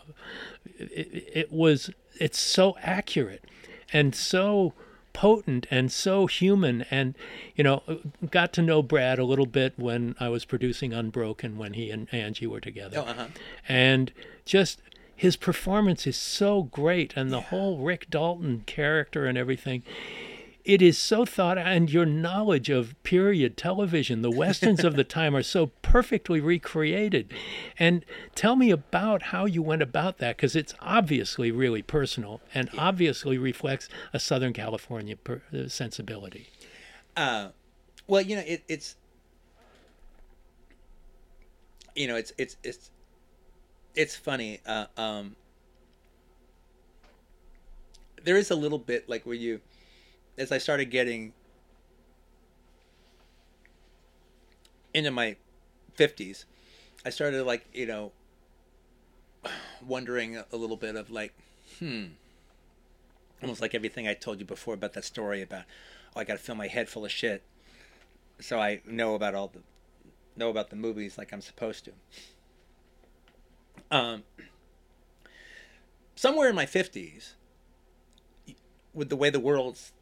it, 0.78 1.24
it 1.34 1.52
was 1.52 1.90
it's 2.20 2.38
so 2.38 2.76
accurate 2.80 3.44
and 3.92 4.14
so 4.14 4.74
potent 5.18 5.66
and 5.68 5.90
so 5.90 6.28
human 6.28 6.82
and 6.92 7.12
you 7.56 7.64
know 7.64 7.82
got 8.30 8.52
to 8.52 8.62
know 8.62 8.84
Brad 8.84 9.18
a 9.18 9.24
little 9.24 9.46
bit 9.46 9.74
when 9.76 10.14
I 10.20 10.28
was 10.28 10.44
producing 10.44 10.92
Unbroken 10.92 11.58
when 11.58 11.72
he 11.72 11.90
and 11.90 12.06
Angie 12.12 12.46
were 12.46 12.60
together. 12.60 12.98
Oh, 12.98 13.10
uh-huh. 13.10 13.26
And 13.68 14.12
just 14.44 14.80
his 15.16 15.34
performance 15.34 16.06
is 16.06 16.16
so 16.16 16.62
great 16.62 17.14
and 17.16 17.32
the 17.32 17.40
whole 17.40 17.78
Rick 17.78 18.08
Dalton 18.10 18.62
character 18.66 19.26
and 19.26 19.36
everything 19.36 19.82
it 20.68 20.80
is 20.82 20.96
so 20.98 21.24
thought 21.24 21.56
and 21.58 21.90
your 21.90 22.04
knowledge 22.06 22.68
of 22.68 22.94
period 23.02 23.56
television 23.56 24.22
the 24.22 24.30
westerns 24.30 24.84
of 24.84 24.94
the 24.94 25.04
time 25.18 25.34
are 25.34 25.42
so 25.42 25.68
perfectly 25.82 26.40
recreated 26.40 27.32
and 27.78 28.04
tell 28.34 28.54
me 28.54 28.70
about 28.70 29.22
how 29.24 29.44
you 29.46 29.62
went 29.62 29.82
about 29.82 30.18
that 30.18 30.36
because 30.36 30.54
it's 30.54 30.74
obviously 30.80 31.50
really 31.50 31.82
personal 31.82 32.40
and 32.54 32.68
obviously 32.78 33.38
reflects 33.38 33.88
a 34.12 34.20
southern 34.20 34.52
california 34.52 35.16
per, 35.16 35.42
uh, 35.52 35.66
sensibility 35.68 36.46
Uh, 37.16 37.48
well, 38.06 38.22
you 38.22 38.36
know, 38.36 38.44
it, 38.46 38.62
it's 38.68 38.96
you 41.94 42.06
know, 42.06 42.14
it's 42.16 42.32
it's 42.38 42.56
it's 42.62 42.90
it's 43.94 44.14
funny. 44.14 44.60
Uh, 44.64 44.86
um, 44.96 45.34
there 48.22 48.36
is 48.36 48.50
a 48.50 48.54
little 48.54 48.78
bit 48.78 49.08
like 49.08 49.26
where 49.26 49.34
you, 49.34 49.60
as 50.38 50.52
I 50.52 50.58
started 50.58 50.86
getting 50.86 51.32
into 54.94 55.10
my 55.10 55.36
fifties, 55.94 56.46
I 57.04 57.10
started 57.10 57.44
like 57.44 57.66
you 57.72 57.86
know 57.86 58.12
wondering 59.86 60.36
a 60.36 60.56
little 60.56 60.76
bit 60.76 60.96
of 60.96 61.10
like, 61.10 61.34
hmm, 61.78 62.04
almost 63.42 63.60
like 63.60 63.74
everything 63.74 64.08
I 64.08 64.14
told 64.14 64.38
you 64.38 64.46
before 64.46 64.74
about 64.74 64.94
that 64.94 65.04
story 65.04 65.42
about, 65.42 65.64
oh, 66.14 66.20
I 66.20 66.24
got 66.24 66.34
to 66.34 66.38
fill 66.38 66.54
my 66.54 66.68
head 66.68 66.88
full 66.88 67.04
of 67.04 67.10
shit, 67.10 67.42
so 68.40 68.60
I 68.60 68.80
know 68.86 69.14
about 69.14 69.34
all 69.34 69.48
the, 69.48 69.60
know 70.36 70.50
about 70.50 70.70
the 70.70 70.76
movies 70.76 71.18
like 71.18 71.32
I'm 71.32 71.40
supposed 71.40 71.84
to. 71.86 71.92
Um, 73.90 74.22
somewhere 76.14 76.48
in 76.48 76.54
my 76.54 76.66
fifties, 76.66 77.34
with 78.92 79.08
the 79.08 79.16
way 79.16 79.30
the 79.30 79.40
world's 79.40 79.92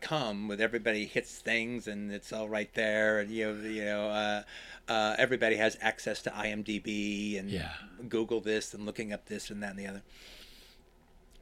become 0.00 0.48
with 0.48 0.60
everybody 0.60 1.06
hits 1.06 1.38
things 1.38 1.86
and 1.86 2.10
it's 2.12 2.32
all 2.32 2.48
right 2.48 2.72
there 2.74 3.20
and 3.20 3.30
you 3.30 3.46
know 3.46 3.68
you 3.68 3.84
know 3.84 4.08
uh, 4.08 4.42
uh, 4.88 5.14
everybody 5.18 5.56
has 5.56 5.76
access 5.80 6.22
to 6.22 6.30
IMDb 6.30 7.38
and 7.38 7.48
Yeah. 7.50 7.70
Google 8.08 8.40
this 8.40 8.74
and 8.74 8.84
looking 8.86 9.12
up 9.12 9.26
this 9.26 9.50
and 9.50 9.62
that 9.62 9.70
and 9.70 9.78
the 9.78 9.86
other 9.86 10.02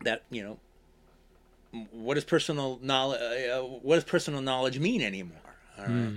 that 0.05 0.24
you 0.30 0.42
know 0.42 0.59
what 1.90 2.14
does 2.14 2.24
personal 2.24 2.78
knowledge 2.82 3.20
uh, 3.50 3.61
what 3.62 3.94
does 3.94 4.05
personal 4.05 4.42
knowledge 4.42 4.78
mean 4.78 5.00
anymore 5.00 5.38
all 5.78 5.86
right? 5.86 6.12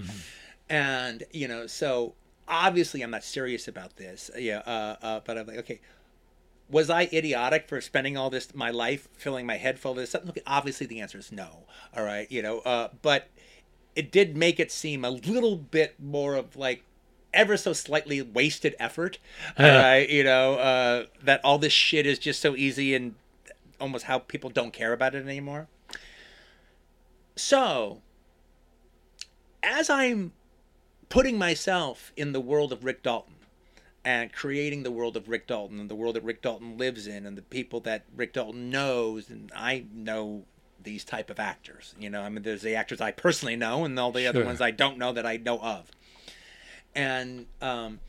and 0.69 1.23
you 1.31 1.47
know 1.47 1.65
so 1.67 2.13
obviously 2.47 3.01
i'm 3.01 3.11
not 3.11 3.23
serious 3.23 3.67
about 3.67 3.95
this 3.95 4.29
yeah 4.37 4.59
uh, 4.65 4.95
uh, 5.01 5.19
but 5.25 5.37
i'm 5.37 5.47
like 5.47 5.57
okay 5.57 5.79
was 6.69 6.89
i 6.89 7.03
idiotic 7.13 7.67
for 7.67 7.79
spending 7.81 8.17
all 8.17 8.29
this 8.29 8.53
my 8.53 8.69
life 8.69 9.07
filling 9.13 9.45
my 9.45 9.57
head 9.57 9.79
full 9.79 9.91
of 9.91 9.97
this 9.97 10.09
stuff? 10.09 10.25
Look, 10.25 10.39
obviously 10.45 10.87
the 10.87 11.01
answer 11.01 11.17
is 11.17 11.31
no 11.31 11.65
all 11.95 12.03
right 12.03 12.31
you 12.31 12.41
know 12.41 12.59
uh, 12.59 12.89
but 13.01 13.29
it 13.95 14.11
did 14.11 14.35
make 14.35 14.59
it 14.59 14.71
seem 14.71 15.05
a 15.05 15.09
little 15.09 15.55
bit 15.55 15.95
more 15.99 16.35
of 16.35 16.55
like 16.55 16.83
ever 17.33 17.57
so 17.57 17.73
slightly 17.73 18.21
wasted 18.21 18.75
effort 18.79 19.17
all 19.59 19.65
right 19.65 20.09
you 20.09 20.23
know 20.23 20.55
uh, 20.55 21.05
that 21.23 21.41
all 21.43 21.57
this 21.57 21.73
shit 21.73 22.05
is 22.05 22.19
just 22.19 22.41
so 22.41 22.55
easy 22.55 22.95
and 22.95 23.15
almost 23.79 24.05
how 24.05 24.19
people 24.19 24.49
don't 24.49 24.71
care 24.71 24.93
about 24.93 25.13
it 25.13 25.25
anymore. 25.25 25.67
So 27.35 28.01
as 29.65 29.89
i'm 29.89 30.31
putting 31.09 31.37
myself 31.37 32.13
in 32.15 32.31
the 32.31 32.39
world 32.39 32.71
of 32.71 32.83
rick 32.83 33.03
dalton 33.03 33.34
and 34.05 34.31
creating 34.31 34.83
the 34.83 34.91
world 34.91 35.17
of 35.17 35.27
rick 35.27 35.47
dalton 35.47 35.79
and 35.79 35.89
the 35.89 35.95
world 35.95 36.15
that 36.15 36.23
rick 36.23 36.41
dalton 36.41 36.77
lives 36.77 37.07
in 37.07 37.25
and 37.25 37.37
the 37.37 37.41
people 37.41 37.79
that 37.81 38.05
rick 38.15 38.31
dalton 38.33 38.69
knows 38.69 39.29
and 39.29 39.51
i 39.55 39.83
know 39.93 40.45
these 40.81 41.03
type 41.03 41.29
of 41.29 41.39
actors 41.39 41.95
you 41.99 42.09
know 42.09 42.21
i 42.21 42.29
mean 42.29 42.43
there's 42.43 42.61
the 42.61 42.75
actors 42.75 43.01
i 43.01 43.11
personally 43.11 43.55
know 43.55 43.83
and 43.83 43.99
all 43.99 44.11
the 44.11 44.27
other 44.27 44.45
ones 44.45 44.61
i 44.61 44.71
don't 44.71 44.97
know 44.97 45.11
that 45.11 45.25
i 45.25 45.35
know 45.37 45.59
of. 45.59 45.91
And 46.95 47.47
um 47.61 47.99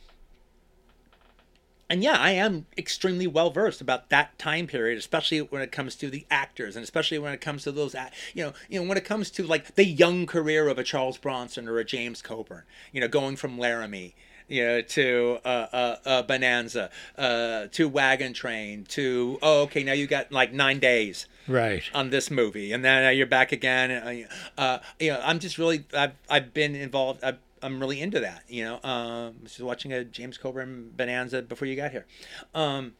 and 1.88 2.02
yeah, 2.02 2.16
I 2.18 2.32
am 2.32 2.66
extremely 2.76 3.28
well 3.28 3.50
versed 3.50 3.80
about 3.80 4.10
that 4.10 4.38
time 4.38 4.66
period, 4.66 4.98
especially 4.98 5.40
when 5.40 5.62
it 5.62 5.70
comes 5.70 5.94
to 5.96 6.10
the 6.10 6.26
actors, 6.30 6.74
and 6.74 6.82
especially 6.82 7.18
when 7.18 7.32
it 7.32 7.40
comes 7.40 7.62
to 7.62 7.70
those, 7.70 7.94
you 8.34 8.44
know, 8.44 8.52
you 8.68 8.80
know, 8.80 8.88
when 8.88 8.98
it 8.98 9.04
comes 9.04 9.30
to 9.32 9.46
like 9.46 9.76
the 9.76 9.84
young 9.84 10.26
career 10.26 10.66
of 10.68 10.78
a 10.78 10.82
Charles 10.82 11.16
Bronson 11.16 11.68
or 11.68 11.78
a 11.78 11.84
James 11.84 12.22
Coburn, 12.22 12.64
you 12.90 13.00
know, 13.00 13.06
going 13.06 13.36
from 13.36 13.56
Laramie, 13.56 14.16
you 14.48 14.64
know, 14.64 14.80
to 14.80 15.38
uh, 15.44 15.48
uh, 15.48 15.96
uh, 16.04 16.22
Bonanza, 16.22 16.90
uh, 17.18 17.66
to 17.72 17.88
Wagon 17.88 18.32
Train, 18.32 18.84
to 18.90 19.38
oh, 19.42 19.62
okay, 19.62 19.82
now 19.82 19.92
you 19.92 20.06
got 20.06 20.30
like 20.32 20.52
nine 20.52 20.78
days 20.78 21.26
Right. 21.48 21.82
on 21.94 22.10
this 22.10 22.30
movie, 22.30 22.72
and 22.72 22.84
then 22.84 23.06
uh, 23.06 23.10
you're 23.10 23.26
back 23.26 23.52
again. 23.52 24.26
Uh, 24.58 24.78
you 24.98 25.12
know, 25.12 25.20
I'm 25.22 25.38
just 25.38 25.58
really, 25.58 25.84
I've, 25.96 26.14
I've 26.28 26.52
been 26.54 26.74
involved. 26.74 27.22
I've, 27.24 27.38
I'm 27.62 27.80
really 27.80 28.00
into 28.00 28.20
that. 28.20 28.44
You 28.48 28.64
know, 28.64 28.74
um, 28.82 29.36
I 29.40 29.42
was 29.42 29.52
just 29.52 29.60
watching 29.62 29.92
a 29.92 30.04
James 30.04 30.38
Coburn 30.38 30.92
Bonanza 30.96 31.42
before 31.42 31.66
you 31.66 31.76
got 31.76 31.90
here. 31.90 32.06
Um, 32.54 32.94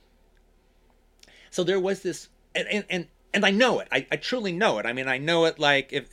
so 1.50 1.62
there 1.64 1.80
was 1.80 2.02
this, 2.02 2.28
and 2.54 2.66
and 2.68 2.84
and, 2.90 3.06
and 3.34 3.44
I 3.46 3.50
know 3.50 3.80
it. 3.80 3.88
I, 3.92 4.06
I 4.10 4.16
truly 4.16 4.52
know 4.52 4.78
it. 4.78 4.86
I 4.86 4.92
mean, 4.92 5.08
I 5.08 5.18
know 5.18 5.44
it 5.44 5.58
like 5.58 5.92
if. 5.92 6.12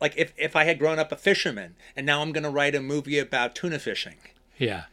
Like 0.00 0.14
if, 0.16 0.32
if 0.36 0.54
I 0.56 0.64
had 0.64 0.78
grown 0.78 0.98
up 0.98 1.10
a 1.12 1.16
fisherman 1.16 1.74
and 1.96 2.06
now 2.06 2.22
I'm 2.22 2.32
going 2.32 2.44
to 2.44 2.50
write 2.50 2.74
a 2.74 2.80
movie 2.80 3.18
about 3.18 3.54
tuna 3.54 3.78
fishing 3.78 4.16
Yeah. 4.58 4.84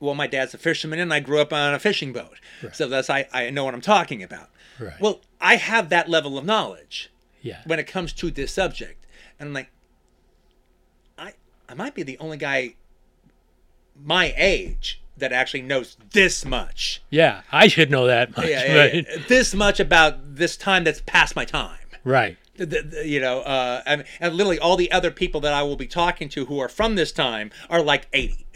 well, 0.00 0.14
my 0.14 0.26
dad's 0.26 0.54
a 0.54 0.58
fisherman 0.58 0.98
and 0.98 1.12
I 1.12 1.20
grew 1.20 1.40
up 1.40 1.52
on 1.52 1.72
a 1.74 1.78
fishing 1.78 2.12
boat. 2.12 2.38
So 2.72 2.88
that's 2.88 3.08
I, 3.10 3.28
I 3.32 3.50
know 3.50 3.64
what 3.64 3.74
I'm 3.74 3.80
talking 3.80 4.22
about. 4.22 4.48
Right. 4.78 5.00
Well, 5.00 5.20
I 5.40 5.56
have 5.56 5.88
that 5.90 6.08
level 6.08 6.36
of 6.38 6.44
knowledge 6.44 7.10
Yeah. 7.42 7.60
when 7.64 7.78
it 7.78 7.86
comes 7.86 8.12
to 8.14 8.30
this 8.30 8.52
subject. 8.52 9.06
And 9.38 9.48
I'm 9.50 9.54
like, 9.54 9.70
I 11.18 11.34
I 11.68 11.74
might 11.74 11.94
be 11.94 12.02
the 12.02 12.18
only 12.18 12.36
guy 12.36 12.74
my 14.02 14.32
age 14.36 15.00
that 15.16 15.32
actually 15.32 15.62
knows 15.62 15.96
this 16.12 16.44
much. 16.44 17.02
Yeah. 17.10 17.42
I 17.52 17.68
should 17.68 17.90
know 17.90 18.06
that 18.06 18.34
much. 18.36 18.48
Yeah, 18.48 18.64
yeah, 18.66 18.78
right. 18.80 18.94
yeah, 19.08 19.16
this 19.28 19.54
much 19.54 19.78
about 19.78 20.34
this 20.36 20.56
time 20.56 20.84
that's 20.84 21.02
past 21.04 21.36
my 21.36 21.44
time. 21.44 21.76
Right. 22.04 22.38
The- 22.66 22.82
the- 22.82 23.06
you 23.08 23.20
know, 23.20 23.40
uh, 23.40 23.82
and, 23.86 24.04
and 24.20 24.34
literally 24.34 24.58
all 24.58 24.76
the 24.76 24.92
other 24.92 25.10
people 25.10 25.40
that 25.40 25.52
I 25.54 25.62
will 25.62 25.76
be 25.76 25.86
talking 25.86 26.28
to 26.30 26.44
who 26.44 26.58
are 26.60 26.68
from 26.68 26.94
this 26.94 27.10
time 27.10 27.50
are 27.70 27.82
like 27.82 28.06
80 28.12 28.46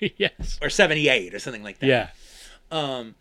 yes. 0.16 0.58
or 0.62 0.70
78 0.70 1.34
or 1.34 1.38
something 1.38 1.62
like 1.62 1.78
that. 1.80 1.86
Yeah. 1.86 2.08
Um, 2.70 3.14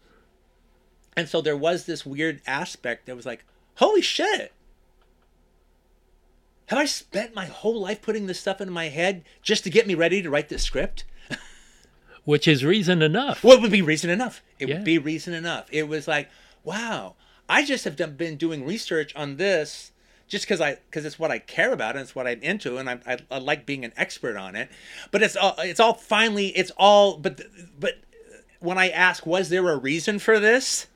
and 1.17 1.27
so 1.27 1.41
there 1.41 1.57
was 1.57 1.85
this 1.85 2.05
weird 2.05 2.41
aspect 2.47 3.05
that 3.07 3.15
was 3.15 3.25
like, 3.25 3.43
holy 3.75 4.01
shit. 4.01 4.53
Have 6.67 6.79
I 6.79 6.85
spent 6.85 7.35
my 7.35 7.45
whole 7.45 7.81
life 7.81 8.01
putting 8.01 8.25
this 8.27 8.39
stuff 8.39 8.61
into 8.61 8.71
my 8.71 8.87
head 8.87 9.23
just 9.41 9.63
to 9.65 9.69
get 9.69 9.85
me 9.85 9.95
ready 9.95 10.21
to 10.21 10.29
write 10.29 10.47
this 10.49 10.63
script? 10.63 11.03
Which 12.23 12.47
is 12.47 12.63
reason 12.63 13.01
enough. 13.01 13.43
Well, 13.43 13.57
it 13.57 13.61
would 13.61 13.71
be 13.71 13.81
reason 13.81 14.09
enough. 14.09 14.41
It 14.59 14.69
Yeah. 14.69 14.75
would 14.75 14.85
be 14.85 14.97
reason 14.97 15.33
enough. 15.33 15.67
It 15.71 15.89
was 15.89 16.07
like, 16.07 16.29
wow, 16.63 17.15
I 17.49 17.65
just 17.65 17.85
have 17.85 17.95
done, 17.95 18.15
been 18.15 18.37
doing 18.37 18.65
research 18.65 19.15
on 19.15 19.37
this 19.37 19.91
just 20.27 20.45
because 20.45 20.61
I 20.61 20.77
because 20.89 21.05
it's 21.05 21.19
what 21.19 21.31
I 21.31 21.39
care 21.39 21.73
about 21.73 21.95
and 21.95 22.01
it's 22.01 22.15
what 22.15 22.27
I'm 22.27 22.41
into 22.41 22.77
and 22.77 22.89
I, 22.89 22.99
I, 23.05 23.17
I 23.29 23.37
like 23.37 23.65
being 23.65 23.85
an 23.85 23.93
expert 23.97 24.37
on 24.37 24.55
it. 24.55 24.69
But 25.11 25.21
it's 25.21 25.35
all 25.35 25.55
it's 25.59 25.79
all 25.79 25.93
finally 25.93 26.47
it's 26.47 26.71
all 26.77 27.17
but 27.17 27.41
but 27.79 27.99
when 28.59 28.77
I 28.77 28.89
ask 28.89 29.25
was 29.25 29.49
there 29.49 29.69
a 29.69 29.77
reason 29.77 30.19
for 30.19 30.39
this? 30.39 30.87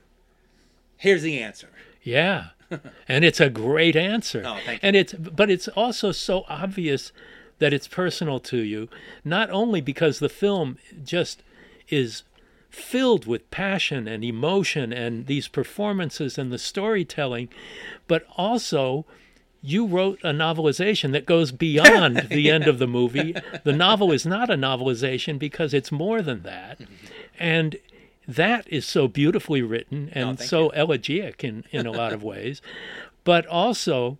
Here's 0.97 1.21
the 1.21 1.39
answer. 1.39 1.69
Yeah. 2.01 2.47
and 3.07 3.23
it's 3.23 3.39
a 3.39 3.49
great 3.49 3.95
answer. 3.95 4.43
Oh, 4.45 4.57
thank 4.65 4.81
you. 4.81 4.87
And 4.87 4.95
it's 4.95 5.13
but 5.13 5.49
it's 5.49 5.67
also 5.69 6.11
so 6.11 6.45
obvious 6.49 7.11
that 7.59 7.73
it's 7.73 7.87
personal 7.87 8.39
to 8.39 8.57
you, 8.57 8.87
not 9.23 9.49
only 9.49 9.81
because 9.81 10.19
the 10.19 10.29
film 10.29 10.77
just 11.03 11.41
is 11.89 12.23
filled 12.69 13.25
with 13.25 13.49
passion 13.51 14.07
and 14.07 14.23
emotion 14.23 14.93
and 14.93 15.27
these 15.27 15.47
performances 15.47 16.37
and 16.37 16.51
the 16.51 16.57
storytelling, 16.57 17.49
but 18.07 18.25
also 18.35 19.05
you 19.61 19.85
wrote 19.85 20.19
a 20.23 20.31
novelization 20.31 21.11
that 21.11 21.25
goes 21.25 21.51
beyond 21.51 22.17
the 22.29 22.49
end 22.49 22.67
of 22.67 22.79
the 22.79 22.87
movie. 22.87 23.35
The 23.63 23.73
novel 23.73 24.11
is 24.11 24.25
not 24.25 24.49
a 24.49 24.55
novelization 24.55 25.39
because 25.39 25.73
it's 25.73 25.91
more 25.91 26.21
than 26.21 26.43
that. 26.43 26.79
And 27.39 27.77
that 28.27 28.67
is 28.71 28.85
so 28.85 29.07
beautifully 29.07 29.61
written 29.61 30.11
oh, 30.15 30.19
and 30.19 30.37
thank 30.37 30.49
so 30.49 30.69
elegiac 30.69 31.43
in, 31.43 31.63
in 31.71 31.85
a 31.85 31.91
lot 31.91 32.13
of 32.13 32.23
ways. 32.23 32.61
But 33.23 33.45
also, 33.47 34.17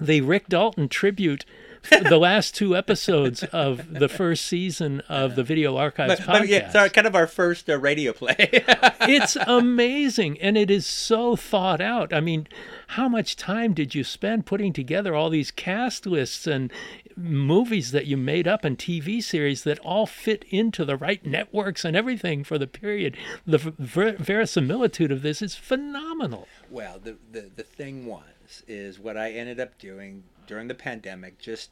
the 0.00 0.20
Rick 0.20 0.48
Dalton 0.48 0.88
tribute, 0.88 1.44
the 1.88 2.18
last 2.18 2.54
two 2.54 2.76
episodes 2.76 3.42
of 3.44 3.92
the 3.92 4.08
first 4.08 4.46
season 4.46 5.00
of 5.08 5.34
the 5.34 5.42
Video 5.42 5.76
Archives 5.76 6.16
But, 6.20 6.42
podcast. 6.42 6.48
yeah, 6.48 6.84
it's 6.84 6.92
kind 6.94 7.06
of 7.06 7.14
our 7.14 7.26
first 7.26 7.68
uh, 7.70 7.78
radio 7.78 8.12
play. 8.12 8.36
it's 9.02 9.36
amazing 9.46 10.38
and 10.40 10.56
it 10.56 10.70
is 10.70 10.86
so 10.86 11.36
thought 11.36 11.80
out. 11.80 12.12
I 12.12 12.20
mean, 12.20 12.46
how 12.88 13.08
much 13.08 13.36
time 13.36 13.72
did 13.72 13.94
you 13.94 14.04
spend 14.04 14.46
putting 14.46 14.72
together 14.72 15.14
all 15.14 15.30
these 15.30 15.50
cast 15.50 16.06
lists 16.06 16.46
and 16.46 16.72
movies 17.16 17.92
that 17.92 18.06
you 18.06 18.16
made 18.16 18.46
up 18.48 18.64
and 18.64 18.78
TV 18.78 19.22
series 19.22 19.64
that 19.64 19.78
all 19.80 20.06
fit 20.06 20.44
into 20.50 20.84
the 20.84 20.96
right 20.96 21.24
networks 21.24 21.84
and 21.84 21.96
everything 21.96 22.44
for 22.44 22.58
the 22.58 22.66
period? 22.66 23.16
The 23.46 23.58
ver- 23.58 24.16
verisimilitude 24.16 25.12
of 25.12 25.22
this 25.22 25.42
is 25.42 25.54
phenomenal. 25.54 26.46
Well, 26.70 26.98
the, 27.02 27.16
the 27.32 27.50
the 27.56 27.62
thing 27.62 28.06
was 28.06 28.22
is 28.66 28.98
what 28.98 29.16
I 29.16 29.30
ended 29.30 29.60
up 29.60 29.78
doing 29.78 30.24
during 30.46 30.68
the 30.68 30.74
pandemic, 30.74 31.38
just 31.38 31.70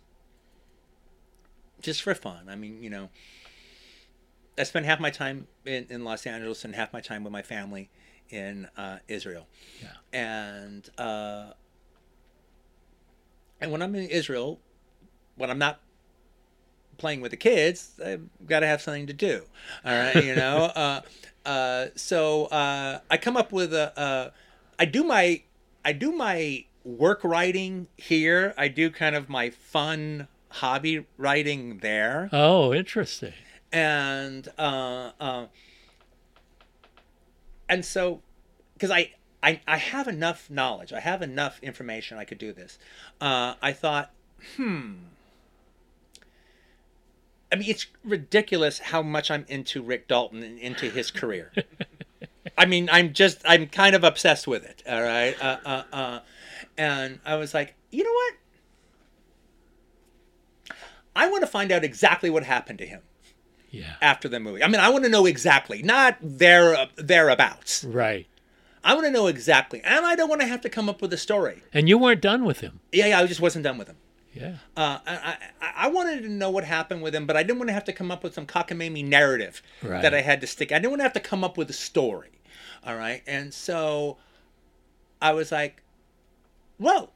just 1.81 2.03
for 2.03 2.15
fun. 2.15 2.49
I 2.49 2.57
mean, 2.57 2.83
you 2.83 2.91
know, 2.91 3.09
I 4.59 4.65
spent 4.65 4.87
half 4.87 5.01
my 5.01 5.11
time 5.11 5.47
in, 5.65 5.87
in 5.91 6.05
Los 6.05 6.27
Angeles 6.27 6.65
and 6.65 6.75
half 6.75 6.93
my 6.93 7.01
time 7.01 7.25
with 7.25 7.33
my 7.33 7.43
family 7.43 7.91
in 8.31 8.69
uh, 8.77 8.99
Israel. 9.07 9.47
Yeah. 9.81 9.89
And 10.13 10.89
uh, 10.99 11.53
and 13.61 13.73
when 13.73 13.83
I'm 13.83 13.95
in 13.95 14.09
Israel, 14.09 14.61
when 15.37 15.51
I'm 15.51 15.59
not 15.59 15.81
playing 16.97 17.21
with 17.21 17.31
the 17.31 17.37
kids, 17.37 17.93
I've 18.05 18.29
got 18.47 18.61
to 18.61 18.67
have 18.67 18.83
something 18.83 19.07
to 19.07 19.13
do. 19.13 19.45
All 19.85 19.93
right, 19.93 20.25
you 20.25 20.35
know. 20.35 20.65
uh, 20.75 21.01
uh, 21.47 21.87
so 21.95 22.47
uh, 22.47 23.01
I 23.11 23.17
come 23.17 23.37
up 23.37 23.53
with 23.53 23.73
a. 23.73 23.99
Uh, 23.99 24.31
I 24.79 24.85
do 24.85 25.03
my 25.03 25.43
I 25.85 25.93
do 25.93 26.13
my 26.13 26.65
work 26.97 27.23
writing 27.23 27.89
here. 27.97 28.55
I 28.57 28.69
do 28.69 28.91
kind 28.91 29.15
of 29.15 29.29
my 29.29 29.51
fun 29.51 30.29
hobby 30.49 31.05
writing 31.17 31.79
there, 31.79 32.31
Oh, 32.33 32.73
interesting. 32.73 33.35
and 33.73 34.49
uh, 34.59 35.11
uh, 35.21 35.47
and 37.69 37.85
so 37.85 38.23
because 38.75 38.91
I. 38.91 39.13
I, 39.41 39.61
I 39.69 39.77
have 39.77 40.09
enough 40.09 40.51
knowledge. 40.51 40.93
I 40.93 40.99
have 40.99 41.23
enough 41.23 41.61
information. 41.63 42.19
I 42.19 42.25
could 42.25 42.39
do 42.39 42.53
this. 42.53 42.77
Uh, 43.21 43.55
I 43.63 43.73
thought, 43.73 44.11
hmm. 44.57 44.95
I 47.53 47.55
mean, 47.55 47.71
it's 47.71 47.87
ridiculous 48.03 48.81
how 48.81 49.01
much 49.01 49.31
I'm 49.31 49.45
into 49.49 49.81
Rick 49.81 50.09
Dalton 50.09 50.43
and 50.43 50.59
into 50.59 50.91
his 50.91 51.13
career. 51.13 51.53
I 52.59 52.67
mean, 52.67 52.89
I'm 52.91 53.13
just, 53.13 53.41
I'm 53.45 53.69
kind 53.69 53.95
of 53.95 54.03
obsessed 54.03 54.49
with 54.49 54.65
it. 54.65 54.83
All 54.91 55.03
right. 55.03 55.37
Uh, 55.41 55.59
uh, 55.65 55.83
uh, 55.93 56.19
and 56.77 57.21
I 57.25 57.37
was 57.37 57.55
like, 57.55 57.75
you 57.91 58.05
know 58.05 58.13
what? 58.13 58.35
I 61.17 61.29
want 61.29 61.43
to 61.43 61.47
find 61.47 61.73
out 61.73 61.85
exactly 61.85 62.31
what 62.31 62.45
happened 62.45 62.79
to 62.79 62.87
him 62.87 63.01
Yeah. 63.71 63.95
after 64.01 64.29
the 64.29 64.39
movie. 64.41 64.63
I 64.63 64.69
mean, 64.69 64.81
I 64.81 64.89
want 64.91 65.05
to 65.05 65.11
know 65.11 65.27
exactly, 65.27 65.83
not 65.83 66.17
there 66.23 66.87
thereabouts. 66.97 67.85
Right. 67.85 68.27
I 68.85 68.95
want 68.95 69.07
to 69.07 69.11
know 69.11 69.27
exactly, 69.27 69.81
and 69.83 70.07
I 70.07 70.15
don't 70.15 70.29
want 70.29 70.41
to 70.43 70.47
have 70.47 70.61
to 70.63 70.69
come 70.69 70.89
up 70.89 71.03
with 71.03 71.13
a 71.13 71.17
story. 71.19 71.63
And 71.75 71.89
you 71.89 71.99
weren't 71.99 72.21
done 72.21 72.45
with 72.45 72.61
him. 72.61 72.81
Yeah, 72.93 73.07
yeah, 73.07 73.21
I 73.21 73.27
just 73.27 73.41
wasn't 73.41 73.65
done 73.65 73.77
with 73.79 73.89
him. 73.89 73.97
Yeah. 74.33 74.57
Uh, 74.77 74.99
I, 75.05 75.37
I, 75.61 75.73
I 75.77 75.89
wanted 75.89 76.23
to 76.23 76.29
know 76.29 76.51
what 76.51 76.63
happened 76.63 77.03
with 77.03 77.13
him, 77.15 77.27
but 77.27 77.37
I 77.37 77.43
didn't 77.43 77.59
want 77.59 77.71
to 77.71 77.73
have 77.75 77.85
to 77.87 77.93
come 77.93 78.13
up 78.13 78.23
with 78.23 78.35
some 78.35 78.47
cockamamie 78.47 79.05
narrative 79.05 79.63
Right. 79.83 80.01
that 80.03 80.15
I 80.15 80.21
had 80.21 80.41
to 80.43 80.47
stick. 80.47 80.71
I 80.71 80.77
didn't 80.77 80.91
want 80.91 81.01
to 81.01 81.05
have 81.05 81.13
to 81.15 81.21
come 81.21 81.43
up 81.43 81.57
with 81.57 81.69
a 81.71 81.75
story. 81.75 82.31
All 82.87 82.95
right, 82.95 83.23
and 83.27 83.53
so 83.53 84.19
I 85.21 85.33
was 85.33 85.51
like, 85.51 85.83
"Well." 86.79 87.13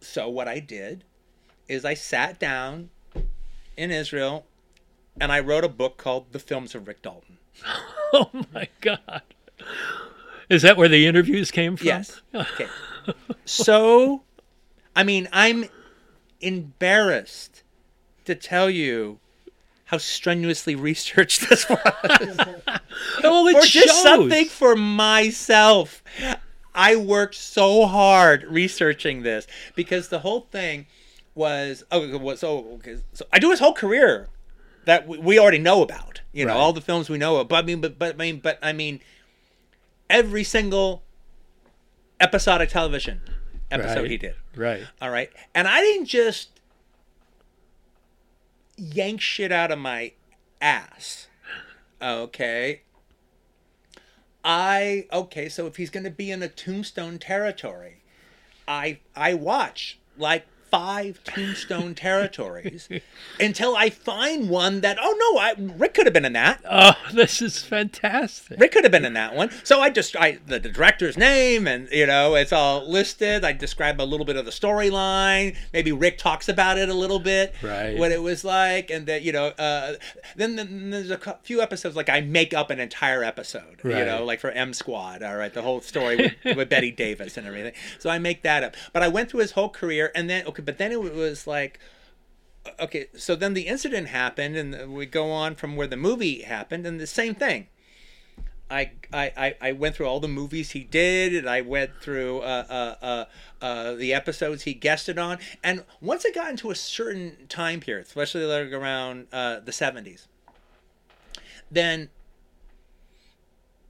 So 0.00 0.28
what 0.28 0.48
I 0.48 0.58
did 0.60 1.04
is 1.68 1.84
I 1.84 1.94
sat 1.94 2.38
down 2.38 2.90
in 3.76 3.90
Israel, 3.90 4.46
and 5.20 5.32
I 5.32 5.40
wrote 5.40 5.64
a 5.64 5.68
book 5.68 5.96
called 5.96 6.32
"The 6.32 6.38
Films 6.38 6.74
of 6.74 6.86
Rick 6.86 7.02
Dalton." 7.02 7.38
Oh 8.16 8.30
my 8.52 8.68
God. 8.80 9.22
Is 10.48 10.62
that 10.62 10.76
where 10.76 10.88
the 10.88 11.04
interviews 11.04 11.50
came 11.50 11.76
from? 11.76 11.88
Yes. 11.88 12.22
Okay. 12.32 12.68
so, 13.44 14.22
I 14.94 15.02
mean, 15.02 15.26
I'm 15.32 15.64
embarrassed 16.40 17.64
to 18.24 18.36
tell 18.36 18.70
you 18.70 19.18
how 19.86 19.98
strenuously 19.98 20.76
researched 20.76 21.48
this 21.48 21.68
was, 21.68 21.78
Oh, 23.24 23.48
it 23.48 23.56
or 23.56 23.60
just 23.62 23.72
shows. 23.88 24.02
something 24.02 24.46
for 24.46 24.76
myself. 24.76 26.04
I 26.74 26.96
worked 26.96 27.34
so 27.36 27.86
hard 27.86 28.42
researching 28.44 29.22
this 29.22 29.46
because 29.74 30.08
the 30.08 30.20
whole 30.20 30.40
thing 30.50 30.86
was 31.34 31.84
oh 31.90 32.34
so, 32.36 32.80
so 33.12 33.26
I 33.32 33.38
do 33.38 33.50
his 33.50 33.60
whole 33.60 33.74
career 33.74 34.28
that 34.84 35.06
we, 35.08 35.18
we 35.18 35.38
already 35.38 35.58
know 35.58 35.82
about. 35.82 36.20
You 36.32 36.44
know 36.46 36.52
Right. 36.54 36.60
all 36.60 36.72
the 36.72 36.80
films 36.80 37.08
we 37.08 37.16
know 37.18 37.36
about 37.36 37.48
But 37.48 37.56
I 37.56 37.66
mean, 37.66 37.80
but 37.80 37.98
but 37.98 38.14
I 38.14 38.18
mean, 38.18 38.40
but 38.40 38.58
I 38.62 38.72
mean, 38.72 39.00
every 40.10 40.44
single 40.44 41.02
episodic 42.20 42.68
television 42.70 43.20
episode 43.70 44.02
Right. 44.02 44.10
he 44.10 44.16
did. 44.16 44.34
Right. 44.56 44.84
All 45.00 45.10
right. 45.10 45.30
And 45.54 45.66
I 45.68 45.80
didn't 45.80 46.06
just 46.06 46.48
yank 48.76 49.20
shit 49.20 49.52
out 49.52 49.70
of 49.70 49.78
my 49.78 50.12
ass. 50.60 51.28
Okay. 52.02 52.82
I 54.44 55.06
okay, 55.12 55.48
so 55.48 55.66
if 55.66 55.76
he's 55.76 55.90
going 55.90 56.04
to 56.04 56.10
be 56.10 56.30
in 56.30 56.42
a 56.42 56.48
tombstone 56.48 57.18
territory, 57.18 58.02
I 58.68 58.98
I 59.16 59.34
watch 59.34 59.98
like 60.18 60.46
five 60.74 61.22
tombstone 61.24 61.94
territories 61.94 62.88
until 63.38 63.76
I 63.76 63.90
find 63.90 64.48
one 64.48 64.80
that 64.80 64.98
oh 65.00 65.32
no, 65.34 65.40
I 65.40 65.54
Rick 65.78 65.94
could 65.94 66.06
have 66.06 66.12
been 66.12 66.24
in 66.24 66.32
that. 66.32 66.60
Oh, 66.68 66.94
this 67.12 67.40
is 67.40 67.62
fantastic. 67.62 68.58
Rick 68.58 68.72
could 68.72 68.84
have 68.84 68.92
been 68.92 69.04
in 69.04 69.14
that 69.14 69.34
one. 69.34 69.50
So 69.62 69.80
I 69.80 69.90
just 69.90 70.16
I 70.16 70.38
the, 70.46 70.58
the 70.58 70.68
director's 70.68 71.16
name 71.16 71.68
and 71.68 71.88
you 71.90 72.06
know 72.06 72.34
it's 72.34 72.52
all 72.52 72.88
listed. 72.88 73.44
I 73.44 73.52
describe 73.52 74.00
a 74.00 74.02
little 74.02 74.26
bit 74.26 74.36
of 74.36 74.44
the 74.44 74.50
storyline. 74.50 75.56
Maybe 75.72 75.92
Rick 75.92 76.18
talks 76.18 76.48
about 76.48 76.78
it 76.78 76.88
a 76.88 76.94
little 76.94 77.20
bit, 77.20 77.54
Right. 77.62 77.96
What 77.96 78.10
it 78.12 78.22
was 78.22 78.44
like, 78.44 78.90
and 78.90 79.06
that 79.06 79.22
you 79.22 79.32
know. 79.32 79.46
Uh, 79.48 79.94
then, 80.36 80.56
then 80.56 80.90
there's 80.90 81.10
a 81.10 81.38
few 81.42 81.60
episodes 81.60 81.94
like 81.96 82.08
I 82.08 82.20
make 82.20 82.52
up 82.52 82.70
an 82.70 82.80
entire 82.80 83.22
episode, 83.22 83.80
you 83.84 83.90
know, 84.04 84.24
like 84.24 84.40
for 84.40 84.50
M 84.50 84.72
Squad. 84.72 85.22
All 85.22 85.36
right, 85.36 85.52
the 85.52 85.62
whole 85.62 85.80
story 85.80 86.16
with, 86.44 86.56
with 86.56 86.68
Betty 86.68 86.90
Davis 87.04 87.36
and 87.36 87.46
everything. 87.46 87.72
So 87.98 88.10
I 88.10 88.18
make 88.18 88.42
that 88.42 88.64
up. 88.64 88.74
But 88.92 89.02
I 89.02 89.08
went 89.08 89.30
through 89.30 89.40
his 89.40 89.52
whole 89.52 89.68
career, 89.68 90.10
and 90.14 90.28
then 90.28 90.46
okay, 90.46 90.62
but 90.64 90.78
then 90.78 90.92
it 90.92 91.00
was 91.00 91.46
like 91.46 91.78
okay, 92.80 93.06
so 93.16 93.36
then 93.36 93.54
the 93.54 93.62
incident 93.66 94.08
happened, 94.08 94.56
and 94.56 94.92
we 94.94 95.06
go 95.06 95.30
on 95.30 95.54
from 95.54 95.76
where 95.76 95.86
the 95.86 95.96
movie 95.96 96.42
happened, 96.42 96.86
and 96.86 96.98
the 96.98 97.06
same 97.06 97.34
thing. 97.34 97.68
I, 98.70 98.92
I, 99.12 99.54
I- 99.60 99.72
went 99.72 99.94
through 99.94 100.06
all 100.06 100.20
the 100.20 100.28
movies 100.28 100.70
he 100.70 100.84
did, 100.84 101.34
and 101.34 101.48
I 101.48 101.60
went 101.60 102.00
through 102.00 102.40
uh, 102.40 102.64
uh, 102.68 103.04
uh, 103.04 103.24
uh, 103.62 103.94
the 103.94 104.14
episodes 104.14 104.62
he 104.62 104.72
guested 104.72 105.18
on. 105.18 105.38
And 105.62 105.84
once 106.00 106.24
I 106.26 106.30
got 106.30 106.50
into 106.50 106.70
a 106.70 106.74
certain 106.74 107.46
time 107.48 107.80
period, 107.80 108.06
especially 108.06 108.44
like 108.46 108.72
around 108.72 109.26
uh, 109.32 109.60
the 109.60 109.70
70s, 109.70 110.26
then 111.70 112.08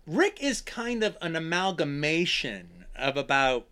Rick 0.06 0.42
is 0.42 0.60
kind 0.60 1.04
of 1.04 1.16
an 1.22 1.36
amalgamation 1.36 2.84
of 2.96 3.16
about 3.16 3.66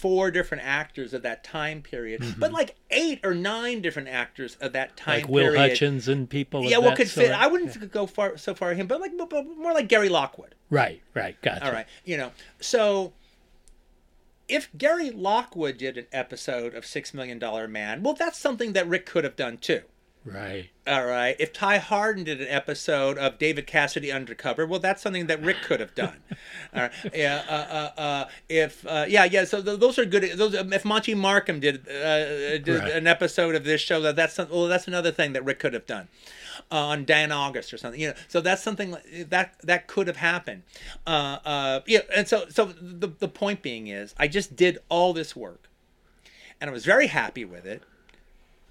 four 0.00 0.30
different 0.30 0.64
actors 0.64 1.12
of 1.12 1.22
that 1.22 1.44
time 1.44 1.82
period, 1.82 2.20
but 2.38 2.46
mm-hmm. 2.46 2.54
like 2.54 2.76
eight 2.90 3.20
or 3.22 3.34
nine 3.34 3.82
different 3.82 4.08
actors 4.08 4.56
of 4.60 4.72
that 4.72 4.96
time 4.96 5.20
Like 5.20 5.28
Will 5.28 5.52
period. 5.52 5.70
Hutchins 5.70 6.08
and 6.08 6.28
people. 6.28 6.64
Yeah, 6.64 6.78
well, 6.78 6.96
could 6.96 7.10
fit. 7.10 7.32
I 7.32 7.46
wouldn't 7.46 7.92
go 7.92 8.06
far 8.06 8.38
so 8.38 8.54
far 8.54 8.72
him, 8.72 8.86
but 8.86 9.00
like 9.00 9.12
but 9.28 9.46
more 9.58 9.74
like 9.74 9.88
Gary 9.88 10.08
Lockwood. 10.08 10.54
Right. 10.70 11.02
Right. 11.14 11.40
Gotcha. 11.42 11.66
All 11.66 11.72
right, 11.72 11.86
you 12.04 12.16
know. 12.16 12.32
So 12.60 13.12
if 14.48 14.70
Gary 14.76 15.10
Lockwood 15.10 15.76
did 15.76 15.98
an 15.98 16.06
episode 16.12 16.74
of 16.74 16.86
Six 16.86 17.12
Million 17.12 17.38
Dollar 17.38 17.68
Man, 17.68 18.02
well, 18.02 18.14
that's 18.14 18.38
something 18.38 18.72
that 18.72 18.88
Rick 18.88 19.04
could 19.06 19.24
have 19.24 19.36
done 19.36 19.58
too. 19.58 19.82
Right. 20.24 20.68
All 20.86 21.06
right. 21.06 21.34
If 21.38 21.52
Ty 21.52 21.78
Hardin 21.78 22.24
did 22.24 22.42
an 22.42 22.48
episode 22.48 23.16
of 23.16 23.38
David 23.38 23.66
Cassidy 23.66 24.12
Undercover, 24.12 24.66
well, 24.66 24.78
that's 24.78 25.00
something 25.02 25.28
that 25.28 25.40
Rick 25.42 25.62
could 25.62 25.80
have 25.80 25.94
done. 25.94 26.18
All 26.74 26.82
right. 26.82 26.92
Yeah. 27.14 27.42
Uh, 27.48 27.52
uh, 27.52 28.00
uh, 28.00 28.28
if 28.48 28.86
uh, 28.86 29.06
yeah, 29.08 29.24
yeah. 29.24 29.44
So 29.44 29.62
th- 29.62 29.80
those 29.80 29.98
are 29.98 30.04
good. 30.04 30.30
Those 30.36 30.54
um, 30.54 30.74
if 30.74 30.84
Monte 30.84 31.14
Markham 31.14 31.58
did 31.58 31.88
uh, 31.88 32.58
did 32.58 32.68
Right. 32.68 32.92
an 32.92 33.06
episode 33.06 33.54
of 33.54 33.64
this 33.64 33.80
show, 33.80 34.00
that 34.02 34.14
that's 34.16 34.34
some, 34.34 34.50
well, 34.50 34.66
that's 34.66 34.86
another 34.86 35.10
thing 35.10 35.32
that 35.32 35.44
Rick 35.44 35.58
could 35.58 35.72
have 35.72 35.86
done. 35.86 36.08
Uh, 36.70 36.76
on 36.88 37.04
Dan 37.06 37.32
August 37.32 37.72
or 37.72 37.78
something, 37.78 37.98
you 37.98 38.08
know. 38.08 38.14
So 38.28 38.42
that's 38.42 38.62
something 38.62 38.94
that 39.30 39.54
that 39.62 39.86
could 39.86 40.06
have 40.06 40.18
happened. 40.18 40.62
Uh, 41.06 41.38
uh, 41.46 41.80
yeah, 41.86 42.00
and 42.14 42.28
so 42.28 42.44
so 42.50 42.66
the 42.66 43.08
the 43.08 43.28
point 43.28 43.62
being 43.62 43.86
is, 43.86 44.14
I 44.18 44.28
just 44.28 44.54
did 44.54 44.78
all 44.90 45.14
this 45.14 45.34
work, 45.34 45.68
and 46.60 46.68
I 46.68 46.72
was 46.72 46.84
very 46.84 47.06
happy 47.06 47.46
with 47.46 47.64
it, 47.64 47.82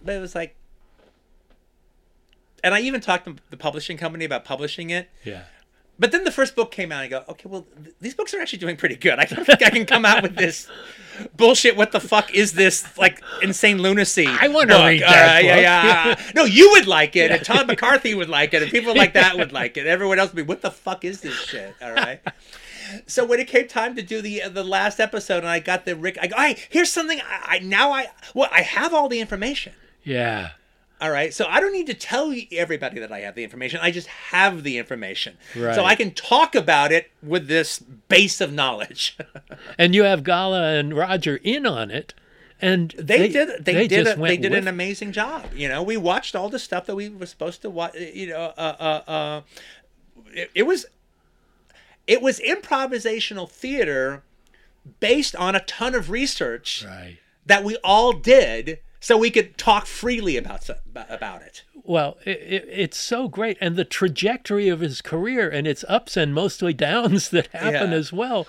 but 0.06 0.14
it 0.14 0.20
was 0.20 0.36
like, 0.36 0.56
and 2.64 2.74
I 2.74 2.82
even 2.82 3.02
talked 3.02 3.26
to 3.26 3.36
the 3.50 3.58
publishing 3.58 3.98
company 3.98 4.26
about 4.26 4.46
publishing 4.46 4.90
it. 4.90 5.10
Yeah. 5.24 5.44
But 5.98 6.14
then 6.14 6.24
the 6.24 6.32
first 6.32 6.56
book 6.56 6.72
came 6.72 6.94
out, 6.94 7.04
and 7.04 7.14
I 7.14 7.20
go, 7.20 7.26
okay, 7.32 7.50
well, 7.50 7.68
th- 7.84 7.94
these 8.00 8.14
books 8.14 8.34
are 8.34 8.40
actually 8.40 8.60
doing 8.60 8.78
pretty 8.78 8.96
good. 8.96 9.20
I 9.20 9.26
don't 9.26 9.44
think 9.44 9.62
I 9.62 9.70
can 9.70 9.86
come 9.86 10.06
out 10.06 10.24
with 10.24 10.36
this 10.38 10.70
bullshit. 11.36 11.76
What 11.76 11.92
the 11.92 12.00
fuck 12.00 12.34
is 12.34 12.54
this 12.54 12.98
like 12.98 13.22
insane 13.42 13.82
lunacy? 13.82 14.26
I 14.26 14.48
wanna 14.48 14.76
book? 14.76 14.86
read 14.86 15.04
uh, 15.04 15.12
that 15.12 15.36
right, 15.36 15.46
yeah, 15.46 16.06
book. 16.16 16.20
yeah. 16.20 16.32
No, 16.36 16.46
you 16.46 16.72
would 16.72 16.88
like 16.88 17.18
it, 17.18 17.32
and 17.32 17.44
Todd 17.44 17.68
McCarthy 17.68 18.14
would 18.14 18.30
like 18.30 18.54
it, 18.54 18.62
and 18.64 18.72
people 18.72 18.96
like 18.96 19.14
that 19.14 19.36
would 19.38 19.52
like 19.52 19.76
it. 19.76 19.88
Everyone 19.88 20.20
else 20.20 20.32
would 20.32 20.38
be, 20.38 20.44
what 20.44 20.62
the 20.62 20.72
fuck 20.72 21.04
is 21.04 21.20
this 21.20 21.36
shit? 21.36 21.76
All 21.82 21.92
right. 21.92 22.22
So 23.06 23.26
when 23.26 23.40
it 23.40 23.48
came 23.48 23.68
time 23.68 23.96
to 23.98 24.02
do 24.02 24.22
the 24.22 24.44
uh, 24.44 24.50
the 24.50 24.64
last 24.64 25.02
episode, 25.02 25.40
and 25.40 25.48
I 25.48 25.60
got 25.60 25.84
the 25.84 25.98
Rick, 25.98 26.18
I 26.22 26.28
go, 26.28 26.38
hey, 26.38 26.58
here's 26.70 26.92
something. 26.92 27.20
I, 27.20 27.58
I 27.58 27.60
now 27.60 27.92
I 27.92 28.08
well, 28.34 28.50
I 28.54 28.62
have 28.62 28.94
all 28.94 29.10
the 29.10 29.20
information. 29.20 29.74
Yeah. 30.04 30.52
All 31.02 31.10
right. 31.12 31.34
So 31.34 31.46
I 31.48 31.60
don't 31.62 31.72
need 31.72 31.88
to 31.88 31.94
tell 31.94 32.34
everybody 32.52 33.00
that 33.00 33.12
I 33.12 33.20
have 33.20 33.36
the 33.36 33.44
information. 33.44 33.80
I 33.82 33.92
just 33.92 34.08
have 34.08 34.64
the 34.64 34.78
information. 34.78 35.38
Right. 35.56 35.74
So 35.74 35.86
I 35.86 35.96
can 35.96 36.12
talk 36.12 36.56
about 36.56 36.92
it 36.92 37.12
with 37.24 37.48
this 37.48 37.80
base 37.80 38.42
of 38.42 38.52
knowledge. 38.54 39.18
And 39.78 39.96
you 39.96 40.04
have 40.04 40.24
Gala 40.24 40.74
and 40.74 40.94
Roger 40.96 41.40
in 41.44 41.66
on 41.66 41.90
it, 41.92 42.14
and 42.62 42.92
they, 42.98 43.30
did 43.30 43.64
they, 43.64 43.88
did 43.88 44.06
just 44.06 44.18
a, 44.18 44.22
they 44.22 44.36
did 44.36 44.54
an 44.54 44.68
amazing 44.68 45.12
job. 45.14 45.46
You 45.56 45.70
know, 45.70 45.82
we 45.84 45.96
watched 45.96 46.36
all 46.36 46.50
the 46.50 46.60
stuff 46.60 46.86
that 46.88 46.96
we 46.96 47.08
were 47.08 47.26
supposed 47.26 47.62
to 47.62 47.70
watch. 47.70 47.96
You 47.96 48.28
know, 48.28 48.54
uh, 48.58 48.76
uh, 49.08 49.10
uh, 49.10 49.42
it, 50.34 50.52
it 50.54 50.64
was 50.64 50.86
it 52.08 52.22
was 52.22 52.40
improvisational 52.40 53.50
theater 53.50 54.24
based 55.00 55.36
on 55.36 55.56
a 55.56 55.62
ton 55.62 55.96
of 55.96 56.10
research 56.10 56.84
Right. 56.86 57.20
that 57.46 57.64
we 57.64 57.78
all 57.84 58.14
did, 58.14 58.80
so 59.00 59.18
we 59.18 59.30
could 59.32 59.58
talk 59.58 59.86
freely 59.86 60.38
about 60.38 60.70
about 60.94 61.42
it. 61.42 61.64
Well, 61.84 62.18
it, 62.26 62.38
it, 62.42 62.68
it's 62.70 62.98
so 62.98 63.28
great, 63.28 63.58
and 63.60 63.76
the 63.76 63.86
trajectory 63.86 64.70
of 64.70 64.80
his 64.82 65.02
career 65.02 65.50
and 65.50 65.66
its 65.66 65.84
ups 65.88 66.16
and 66.18 66.34
mostly 66.36 66.74
downs 66.74 67.30
that 67.30 67.48
happen 67.48 67.92
Yeah. 67.92 67.98
as 67.98 68.14
well 68.14 68.46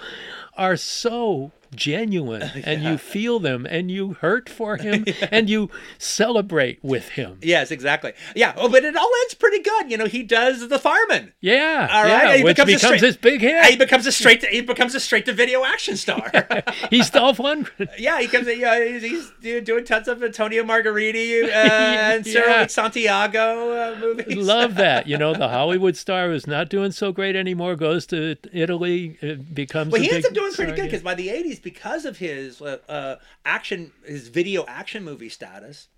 are 0.57 0.77
so 0.77 1.53
genuine, 1.75 2.43
and 2.65 2.83
you 2.83 2.99
feel 2.99 3.39
them, 3.39 3.67
and 3.69 3.91
you 3.91 4.15
hurt 4.15 4.49
for 4.49 4.77
him, 4.79 5.05
and 5.31 5.49
you 5.49 5.71
celebrate 5.99 6.79
with 6.83 7.11
him. 7.11 7.39
Yes, 7.43 7.71
exactly. 7.71 8.13
Yeah. 8.35 8.53
Oh, 8.57 8.69
but 8.69 8.85
it 8.85 8.97
all 8.97 9.11
ends 9.23 9.35
pretty 9.35 9.63
good. 9.63 9.91
You 9.91 9.97
know, 9.97 10.07
he 10.07 10.23
does 10.23 10.69
the 10.69 10.79
fireman. 10.79 11.33
Yeah, 11.41 11.89
All 11.91 12.03
right. 12.05 12.11
yeah, 12.29 12.37
he 12.37 12.45
which 12.45 12.57
becomes 12.57 12.75
becomes 12.75 12.99
straight, 12.99 13.07
his 13.07 13.17
big 13.17 13.41
hit. 13.41 13.65
He 13.67 13.77
becomes 13.77 14.07
a 14.07 14.13
straight. 14.13 14.41
To, 14.43 14.47
he 14.49 14.61
becomes 14.61 14.95
a 14.95 15.01
straight 15.01 15.27
to 15.27 15.33
video 15.33 15.65
action 15.65 15.97
star. 15.97 16.31
He's 16.91 17.11
Dolph 17.11 17.39
Lundgren. 17.39 17.89
yeah, 17.99 18.21
he 18.21 18.27
comes. 18.29 18.47
Yeah, 18.49 18.85
he's, 18.85 19.31
he's 19.41 19.63
doing 19.65 19.85
tons 19.85 20.09
of 20.09 20.23
Antonio 20.23 20.63
Margheriti 20.65 21.45
uh, 21.45 21.49
and 21.49 22.27
Yeah. 22.27 22.67
Santiago 22.67 23.71
uh, 23.95 23.99
movies. 24.01 24.37
Love 24.37 24.75
that. 24.77 25.07
You 25.07 25.17
know, 25.19 25.35
the 25.35 25.49
Hollywood 25.49 25.97
star 25.97 26.29
who's 26.29 26.47
not 26.47 26.69
doing 26.69 26.93
so 26.93 27.13
great 27.13 27.37
anymore 27.37 27.77
goes 27.77 28.07
to 28.07 28.37
Italy, 28.53 29.19
uh, 29.23 29.35
becomes. 29.53 29.93
Well, 29.93 30.01
he 30.03 30.11
ends 30.11 30.27
up 30.27 30.33
doing 30.33 30.53
pretty 30.53 30.73
good 30.73 30.85
because 30.85 31.03
by 31.03 31.15
the 31.15 31.29
'80s, 31.29 31.60
'80s, 31.60 31.60
because 31.63 32.05
of 32.05 32.19
his 32.19 32.61
uh, 32.61 32.79
uh, 32.89 33.17
action, 33.45 33.93
his 34.05 34.29
video 34.29 34.65
action 34.67 35.05
movie 35.05 35.29
status, 35.29 35.89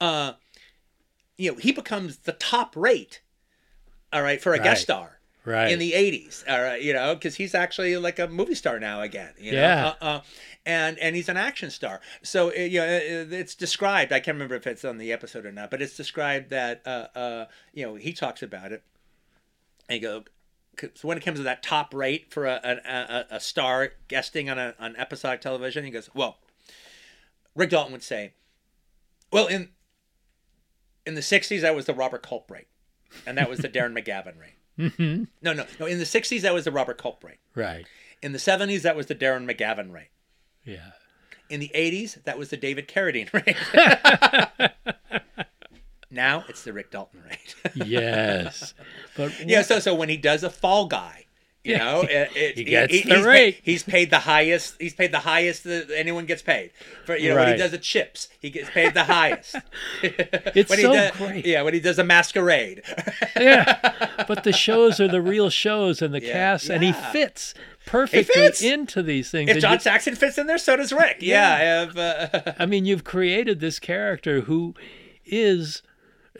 uh, 0.00 0.34
you 1.36 1.52
know, 1.52 1.58
he 1.58 1.72
becomes 1.72 2.18
the 2.18 2.32
top 2.32 2.76
rate. 2.76 3.20
All 4.12 4.22
right, 4.22 4.40
for 4.40 4.50
a 4.52 4.58
Right. 4.58 4.64
guest 4.64 4.82
star. 4.82 5.18
Right. 5.44 5.72
In 5.72 5.78
the 5.78 5.92
'80s, 5.94 6.44
all 6.46 6.60
right, 6.60 6.82
you 6.82 6.92
know, 6.92 7.14
because 7.14 7.36
he's 7.36 7.54
actually 7.54 7.96
like 7.96 8.18
a 8.18 8.28
movie 8.28 8.54
star 8.54 8.78
now 8.78 9.00
again. 9.00 9.32
You 9.38 9.52
know? 9.52 9.58
Yeah. 9.58 9.94
Uh, 10.00 10.04
uh, 10.04 10.20
and 10.66 10.98
and 10.98 11.16
he's 11.16 11.30
an 11.30 11.38
action 11.38 11.70
star. 11.70 12.02
So 12.22 12.50
uh, 12.50 12.60
you 12.60 12.78
know, 12.78 12.84
uh, 12.84 13.34
it's 13.34 13.54
described. 13.54 14.12
I 14.12 14.20
can't 14.20 14.34
remember 14.34 14.54
if 14.54 14.66
it's 14.66 14.84
on 14.84 14.98
the 14.98 15.12
episode 15.12 15.46
or 15.46 15.52
not, 15.52 15.70
but 15.70 15.80
it's 15.80 15.96
described 15.96 16.50
that 16.50 16.82
uh, 16.84 17.06
uh, 17.16 17.44
you 17.72 17.86
know 17.86 17.94
he 17.94 18.12
talks 18.12 18.42
about 18.42 18.70
it. 18.72 18.82
And 19.88 20.00
you 20.02 20.06
go, 20.06 20.24
so 20.94 21.08
when 21.08 21.16
it 21.16 21.24
comes 21.24 21.38
to 21.38 21.42
that 21.44 21.62
top 21.62 21.94
rate 21.94 22.32
for 22.32 22.46
a, 22.46 22.60
a, 22.62 22.90
a, 22.90 23.26
a 23.36 23.40
star 23.40 23.92
guesting 24.08 24.48
on 24.48 24.58
a, 24.58 24.74
on 24.78 24.96
episodic 24.96 25.40
television, 25.40 25.84
he 25.84 25.90
goes, 25.90 26.10
well, 26.14 26.38
Rick 27.54 27.70
Dalton 27.70 27.92
would 27.92 28.02
say, 28.02 28.34
well, 29.32 29.46
in 29.46 29.68
in 31.06 31.14
the 31.14 31.20
'60s 31.20 31.60
that 31.62 31.74
was 31.74 31.86
the 31.86 31.94
Robert 31.94 32.22
Culp 32.22 32.50
rate, 32.50 32.68
and 33.26 33.38
that 33.38 33.48
was 33.48 33.60
the 33.60 33.68
Darren 33.68 33.92
McGavin 33.98 34.34
rate. 34.38 34.90
hmm 34.94 35.24
No, 35.42 35.52
no, 35.52 35.64
no. 35.78 35.86
In 35.86 35.98
the 35.98 36.04
'60s 36.04 36.42
that 36.42 36.54
was 36.54 36.64
the 36.64 36.72
Robert 36.72 36.98
Culp 36.98 37.22
rate. 37.24 37.38
Right. 37.54 37.86
In 38.22 38.32
the 38.32 38.38
'70s 38.38 38.82
that 38.82 38.96
was 38.96 39.06
the 39.06 39.14
Darren 39.14 39.50
McGavin 39.50 39.92
rate. 39.92 40.10
Yeah. 40.64 40.90
In 41.48 41.60
the 41.60 41.70
'80s 41.74 42.22
that 42.24 42.38
was 42.38 42.50
the 42.50 42.56
David 42.56 42.88
Carradine 42.88 43.32
rate. 43.32 43.56
now 46.10 46.44
it's 46.48 46.64
the 46.64 46.72
Rick 46.72 46.90
Dalton 46.90 47.22
rate. 47.28 47.54
Yes. 47.88 48.74
But 49.16 49.32
Yeah, 49.48 49.62
so 49.62 49.78
so 49.78 49.94
when 49.94 50.08
he 50.08 50.16
does 50.16 50.42
a 50.42 50.50
Fall 50.50 50.86
Guy, 50.86 51.24
you 51.62 51.76
know, 51.76 52.00
it, 52.02 52.30
it, 52.34 52.56
He 52.56 52.64
gets 52.64 52.90
the 52.92 52.98
he's 53.00 53.06
paid- 53.06 53.24
rate. 53.26 53.60
he's 53.62 53.82
paid 53.82 54.10
the 54.10 54.20
highest. 54.20 54.76
He's 54.80 54.94
paid 54.94 55.12
the 55.12 55.18
highest 55.20 55.64
that 55.64 55.90
anyone 55.94 56.24
gets 56.26 56.40
paid 56.42 56.70
for. 57.04 57.14
You 57.16 57.30
know, 57.30 57.36
when 57.36 57.52
he 57.52 57.56
does 57.58 57.72
the 57.72 57.78
chips, 57.78 58.28
he 58.40 58.48
gets 58.50 58.70
paid 58.70 58.94
the 58.94 59.04
highest. 59.04 59.56
It's 60.02 60.74
he 60.74 60.82
so 60.82 60.92
does, 60.92 61.10
great. 61.16 61.44
Yeah, 61.46 61.62
when 61.62 61.74
he 61.74 61.80
does 61.80 61.98
a 61.98 62.04
masquerade. 62.04 62.82
yeah. 63.36 64.24
But 64.26 64.44
the 64.44 64.52
shows 64.52 65.00
are 65.00 65.08
the 65.08 65.20
real 65.22 65.50
shows 65.50 66.00
and 66.02 66.14
the 66.14 66.22
Yeah. 66.22 66.32
cast, 66.32 66.70
and 66.70 66.82
he 66.82 66.92
fits 66.92 67.52
perfectly 67.86 68.24
fits. 68.34 68.62
into 68.62 69.02
these 69.02 69.30
things. 69.30 69.50
if 69.50 69.56
And 69.56 69.60
John 69.62 69.72
you- 69.74 69.80
Saxon 69.80 70.14
fits 70.16 70.38
in 70.38 70.46
there, 70.46 70.58
so 70.58 70.76
does 70.76 70.92
Rick. 70.92 71.18
Yeah, 71.20 71.52
I 71.52 71.58
have. 71.58 71.96
Uh, 71.98 72.52
I 72.58 72.64
mean, 72.66 72.84
you've 72.86 73.04
created 73.04 73.60
this 73.60 73.78
character 73.78 74.42
who 74.42 74.74
is 75.26 75.82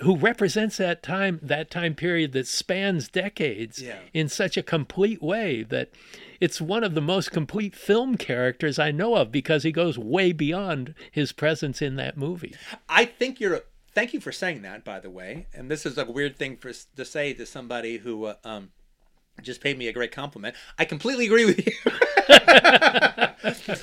who 0.02 0.16
represents 0.16 0.76
that 0.78 1.02
time 1.02 1.38
that 1.42 1.70
time 1.70 1.94
period 1.94 2.32
that 2.32 2.46
spans 2.46 3.08
decades 3.08 3.82
Yeah. 3.82 3.98
in 4.14 4.28
such 4.28 4.56
a 4.56 4.62
complete 4.62 5.22
way 5.22 5.62
that 5.64 5.90
it's 6.40 6.60
one 6.60 6.82
of 6.84 6.94
the 6.94 7.02
most 7.02 7.30
complete 7.32 7.74
film 7.76 8.16
characters 8.16 8.78
I 8.78 8.92
know 8.92 9.16
of 9.16 9.30
because 9.30 9.62
he 9.62 9.72
goes 9.72 9.98
way 9.98 10.32
beyond 10.32 10.94
his 11.10 11.32
presence 11.32 11.82
in 11.82 11.96
that 11.96 12.16
movie. 12.16 12.54
I 12.88 13.04
think 13.04 13.40
you're. 13.40 13.62
Thank 13.92 14.14
you 14.14 14.20
for 14.20 14.32
saying 14.32 14.62
that, 14.62 14.84
by 14.84 15.00
the 15.00 15.10
way. 15.10 15.46
And 15.52 15.68
this 15.70 15.84
is 15.84 15.98
a 15.98 16.04
weird 16.04 16.36
thing 16.36 16.56
for 16.56 16.72
to 16.72 17.04
say 17.04 17.34
to 17.34 17.44
somebody 17.44 17.98
who 17.98 18.26
uh, 18.26 18.34
um, 18.44 18.70
just 19.42 19.60
paid 19.60 19.76
me 19.76 19.88
a 19.88 19.92
great 19.92 20.12
compliment. 20.12 20.54
I 20.78 20.84
completely 20.84 21.26
agree 21.26 21.44
with 21.44 21.66
you. 21.66 21.72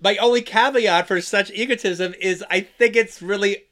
My 0.00 0.16
only 0.18 0.42
caveat 0.42 1.08
for 1.08 1.20
such 1.20 1.50
egotism 1.50 2.14
is 2.20 2.44
I 2.50 2.60
think 2.60 2.94
it's 2.96 3.20
really. 3.20 3.64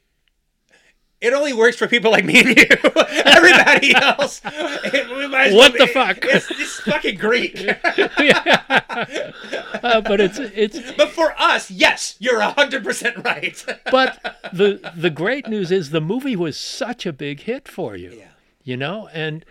It 1.19 1.33
only 1.33 1.51
works 1.51 1.75
for 1.77 1.87
people 1.87 2.11
like 2.11 2.25
me 2.25 2.39
and 2.41 2.49
you. 2.49 2.65
Everybody 3.25 3.95
else, 3.95 4.39
it- 4.45 5.09
we 5.09 5.27
might 5.27 5.47
as 5.47 5.53
What 5.55 5.73
well 5.73 5.87
the 5.87 5.91
fuck? 5.91 6.17
It's, 6.21 6.49
it's 6.51 6.79
fucking 6.81 7.17
Greek. 7.17 7.57
Uh, 9.83 10.01
but 10.01 10.19
it's 10.19 10.39
it's 10.39 10.79
but 10.93 11.09
for 11.09 11.33
us, 11.39 11.69
yes, 11.69 12.15
you're 12.19 12.41
hundred 12.41 12.83
percent 12.83 13.23
right. 13.23 13.63
but 13.91 14.39
the 14.51 14.91
the 14.95 15.09
great 15.11 15.47
news 15.47 15.71
is 15.71 15.91
the 15.91 16.01
movie 16.01 16.35
was 16.35 16.57
such 16.57 17.05
a 17.05 17.13
big 17.13 17.41
hit 17.41 17.67
for 17.67 17.95
you. 17.95 18.11
Yeah. 18.17 18.27
You 18.63 18.75
know, 18.77 19.07
and 19.13 19.45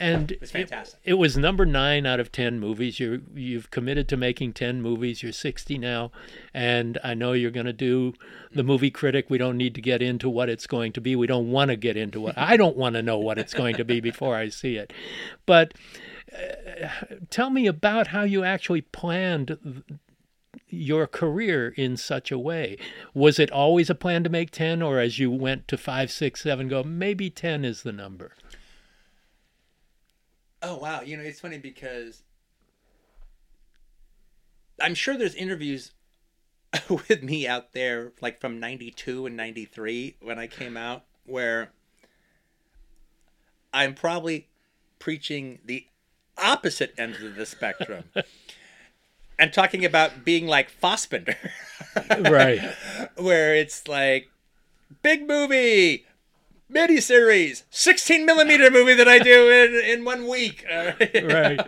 and 0.00 0.32
it 0.32 0.40
was 0.40 0.50
fantastic. 0.50 0.98
It, 1.04 1.14
was 1.14 1.36
number 1.36 1.66
nine 1.66 2.06
out 2.06 2.18
of 2.18 2.32
ten 2.32 2.58
movies. 2.58 2.98
You 2.98 3.22
you've 3.34 3.70
committed 3.70 4.08
to 4.08 4.16
making 4.16 4.54
ten 4.54 4.80
movies. 4.80 5.22
You're 5.22 5.32
60 5.32 5.76
now, 5.76 6.10
and 6.54 6.98
I 7.04 7.12
know 7.12 7.32
you're 7.32 7.50
going 7.50 7.66
to 7.66 7.72
do 7.72 8.14
the 8.52 8.64
movie 8.64 8.90
critic. 8.90 9.26
We 9.28 9.38
don't 9.38 9.58
need 9.58 9.74
to 9.74 9.82
get 9.82 10.00
into 10.00 10.30
what 10.30 10.48
it's 10.48 10.66
going 10.66 10.92
to 10.94 11.00
be. 11.00 11.14
We 11.14 11.26
don't 11.26 11.50
want 11.50 11.68
to 11.68 11.76
get 11.76 11.98
into 11.98 12.20
what 12.20 12.36
I 12.38 12.56
don't 12.56 12.76
want 12.76 12.94
to 12.94 13.02
know 13.02 13.18
what 13.18 13.38
it's 13.38 13.52
going 13.52 13.76
to 13.76 13.84
be 13.84 14.00
before 14.00 14.34
I 14.34 14.48
see 14.48 14.76
it. 14.76 14.92
But 15.44 15.74
uh, 16.34 16.88
tell 17.28 17.50
me 17.50 17.66
about 17.66 18.08
how 18.08 18.22
you 18.22 18.42
actually 18.42 18.80
planned 18.80 19.84
your 20.68 21.06
career 21.06 21.74
in 21.76 21.96
such 21.96 22.32
a 22.32 22.38
way? 22.38 22.76
Was 23.12 23.38
it 23.38 23.50
always 23.50 23.90
a 23.90 23.94
plan 23.94 24.24
to 24.24 24.30
make 24.30 24.50
10, 24.50 24.82
or 24.82 24.98
as 24.98 25.18
you 25.18 25.30
went 25.30 25.68
to 25.68 25.76
five, 25.76 26.10
six, 26.10 26.42
seven, 26.42 26.68
go, 26.68 26.82
maybe 26.82 27.28
10 27.28 27.64
is 27.64 27.82
the 27.82 27.92
number? 27.92 28.32
Oh 30.62 30.76
wow, 30.76 31.00
you 31.00 31.16
know 31.16 31.22
it's 31.22 31.40
funny 31.40 31.58
because 31.58 32.22
I'm 34.80 34.94
sure 34.94 35.16
there's 35.16 35.34
interviews 35.34 35.92
with 36.88 37.22
me 37.22 37.46
out 37.46 37.72
there 37.72 38.12
like 38.20 38.40
from 38.40 38.60
92 38.60 39.26
and 39.26 39.36
93 39.36 40.16
when 40.20 40.38
I 40.38 40.46
came 40.46 40.76
out 40.76 41.04
where 41.24 41.70
I'm 43.72 43.94
probably 43.94 44.48
preaching 44.98 45.60
the 45.64 45.86
opposite 46.36 46.94
end 46.98 47.16
of 47.16 47.36
the 47.36 47.46
spectrum 47.46 48.04
and 49.38 49.52
talking 49.52 49.84
about 49.84 50.24
being 50.24 50.46
like 50.46 50.70
Fassbinder. 50.70 51.36
Right. 52.18 52.60
where 53.16 53.54
it's 53.54 53.88
like 53.88 54.28
big 55.02 55.26
movie 55.26 56.06
miniseries 56.72 57.64
16 57.70 58.24
millimeter 58.24 58.70
movie 58.70 58.94
that 58.94 59.08
I 59.08 59.18
do 59.18 59.48
in 59.50 59.74
in 59.98 60.04
one 60.04 60.26
week 60.28 60.64
Uh, 60.70 60.92
right. 61.22 61.60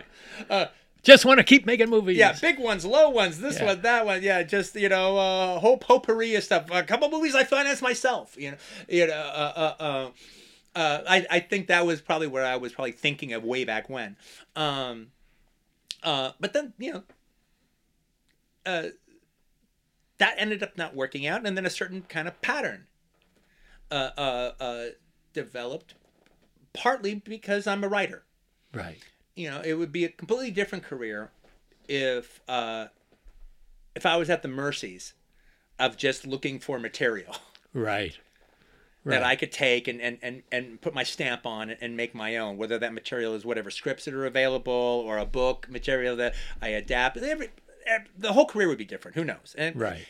Just 1.03 1.25
want 1.25 1.37
to 1.39 1.43
keep 1.43 1.65
making 1.65 1.89
movies. 1.89 2.17
Yeah, 2.17 2.31
big 2.39 2.57
ones, 2.57 2.85
low 2.85 3.09
ones, 3.09 3.39
this 3.41 3.59
Yeah. 3.59 3.65
one, 3.65 3.81
that 3.81 4.05
one. 4.05 4.23
Yeah, 4.23 4.41
just 4.43 4.73
you 4.75 4.87
know, 4.87 5.17
uh, 5.17 5.59
whole 5.59 5.77
potpourri 5.77 6.33
of 6.35 6.45
stuff. 6.45 6.71
A 6.71 6.81
couple 6.83 7.09
movies 7.09 7.35
I 7.35 7.43
financed 7.43 7.81
myself. 7.81 8.37
You 8.39 8.51
know, 8.51 8.57
you 8.87 9.07
know. 9.07 9.13
Uh, 9.13 9.53
uh, 9.55 9.83
uh, 9.83 10.09
uh, 10.79 11.03
I 11.07 11.25
I 11.29 11.39
think 11.41 11.67
that 11.67 11.85
was 11.85 11.99
probably 12.01 12.27
where 12.27 12.45
I 12.45 12.55
was 12.55 12.71
probably 12.71 12.93
thinking 12.93 13.33
of 13.33 13.43
way 13.43 13.65
back 13.65 13.89
when. 13.89 14.15
Um, 14.55 15.07
uh, 16.03 16.31
but 16.39 16.53
then 16.53 16.71
you 16.79 16.93
know, 16.93 17.03
uh, 18.65 18.83
that 20.19 20.35
ended 20.37 20.63
up 20.63 20.77
not 20.77 20.95
working 20.95 21.27
out, 21.27 21.45
and 21.45 21.57
then 21.57 21.65
a 21.65 21.69
certain 21.69 22.03
kind 22.03 22.29
of 22.29 22.41
pattern 22.41 22.85
uh, 23.93 24.11
uh, 24.17 24.51
uh, 24.59 24.85
developed, 25.33 25.93
partly 26.73 27.15
because 27.15 27.67
I'm 27.67 27.83
a 27.83 27.87
writer 27.87 28.23
Right. 28.73 28.97
you 29.35 29.49
know, 29.49 29.61
it 29.63 29.73
would 29.75 29.91
be 29.91 30.03
a 30.05 30.09
completely 30.09 30.51
different 30.51 30.83
career 30.83 31.31
if 31.87 32.41
uh, 32.47 32.87
if 33.95 34.05
I 34.05 34.15
was 34.17 34.29
at 34.29 34.41
the 34.41 34.47
mercies 34.47 35.13
of 35.79 35.97
just 35.97 36.25
looking 36.25 36.59
for 36.59 36.79
material 36.79 37.35
Right. 37.73 38.17
that 39.05 39.23
I 39.23 39.35
could 39.35 39.51
take 39.51 39.87
and, 39.87 39.99
and, 40.01 40.17
and, 40.21 40.43
and 40.51 40.79
put 40.81 40.93
my 40.93 41.03
stamp 41.03 41.45
on 41.45 41.69
and 41.71 41.97
make 41.97 42.15
my 42.15 42.37
own, 42.37 42.57
whether 42.57 42.79
that 42.79 42.93
material 42.93 43.33
is 43.35 43.43
whatever 43.45 43.69
scripts 43.69 44.05
that 44.05 44.13
are 44.13 44.25
available 44.25 44.71
or 45.05 45.17
a 45.17 45.25
book 45.25 45.67
material 45.69 46.15
that 46.17 46.33
I 46.61 46.69
adapt. 46.69 47.17
Every, 47.17 47.49
ev- 47.85 48.07
the 48.17 48.33
whole 48.33 48.45
career 48.45 48.67
would 48.69 48.77
be 48.77 48.85
different. 48.85 49.15
Who 49.15 49.23
knows? 49.25 49.55
And, 49.57 49.75
Right. 49.75 50.05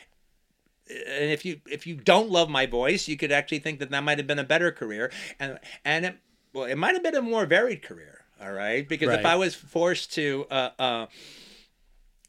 And 0.88 1.30
if 1.30 1.44
you 1.44 1.60
if 1.70 1.86
you 1.86 1.94
don't 1.96 2.30
love 2.30 2.48
my 2.48 2.66
voice, 2.66 3.08
you 3.08 3.16
could 3.16 3.32
actually 3.32 3.58
think 3.60 3.78
that 3.78 3.90
that 3.90 4.02
might 4.04 4.18
have 4.18 4.26
been 4.26 4.38
a 4.38 4.44
better 4.44 4.70
career, 4.70 5.10
and 5.38 5.58
and 5.84 6.04
it, 6.04 6.16
well, 6.52 6.64
it 6.64 6.76
might 6.76 6.94
have 6.94 7.02
been 7.02 7.16
a 7.16 7.22
more 7.22 7.46
varied 7.46 7.82
career. 7.82 8.20
All 8.40 8.52
right, 8.52 8.86
because 8.86 9.12
if 9.12 9.24
I 9.24 9.36
was 9.36 9.54
forced 9.54 10.12
to 10.14 10.46
uh, 10.50 10.70
uh, 10.78 11.06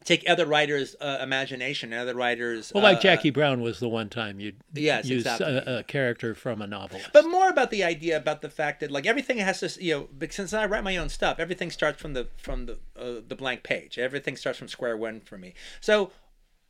take 0.03 0.23
other 0.29 0.45
writers' 0.45 0.95
uh, 1.01 1.17
imagination, 1.21 1.91
other 1.91 2.13
writers, 2.13 2.71
Well, 2.73 2.83
like 2.83 2.97
uh, 2.97 3.01
Jackie 3.01 3.31
Brown 3.31 3.61
was 3.61 3.79
the 3.79 3.89
one 3.89 4.07
time 4.09 4.39
you'd 4.39 4.57
Yes, 4.73 5.09
use 5.09 5.23
exactly. 5.25 5.47
a, 5.47 5.79
a 5.79 5.83
character 5.83 6.35
from 6.35 6.61
a 6.61 6.67
novel. 6.67 7.01
but 7.11 7.25
more 7.27 7.49
about 7.49 7.71
the 7.71 7.83
idea 7.83 8.15
about 8.15 8.41
the 8.41 8.49
fact 8.49 8.81
that 8.81 8.91
like 8.91 9.05
everything 9.07 9.37
has 9.37 9.59
to 9.61 9.83
you 9.83 9.93
know 9.95 10.09
but 10.17 10.31
since 10.31 10.53
I 10.53 10.65
write 10.67 10.83
my 10.83 10.95
own 10.95 11.09
stuff 11.09 11.39
everything 11.39 11.71
starts 11.71 11.99
from 11.99 12.13
the 12.13 12.27
from 12.37 12.67
the 12.67 12.73
uh, 12.97 13.21
the 13.27 13.35
blank 13.35 13.63
page 13.63 13.97
everything 13.97 14.37
starts 14.37 14.59
from 14.59 14.67
square 14.67 14.95
one 14.95 15.21
for 15.21 15.37
me 15.37 15.53
so 15.81 16.11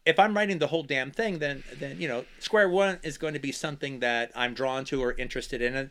if 0.06 0.20
I'm 0.20 0.36
writing 0.36 0.60
the 0.60 0.68
whole 0.68 0.84
damn 0.84 1.12
thing 1.12 1.39
then 1.39 1.64
then 1.80 1.99
you 1.99 2.08
know 2.08 2.26
square 2.39 2.70
one 2.70 2.99
is 3.03 3.18
going 3.18 3.34
to 3.34 3.39
be 3.39 3.51
something 3.51 3.99
that 3.99 4.32
I'm 4.36 4.53
drawn 4.53 4.86
to 4.86 5.01
or 5.03 5.14
interested 5.14 5.62
in 5.62 5.76
and 5.76 5.89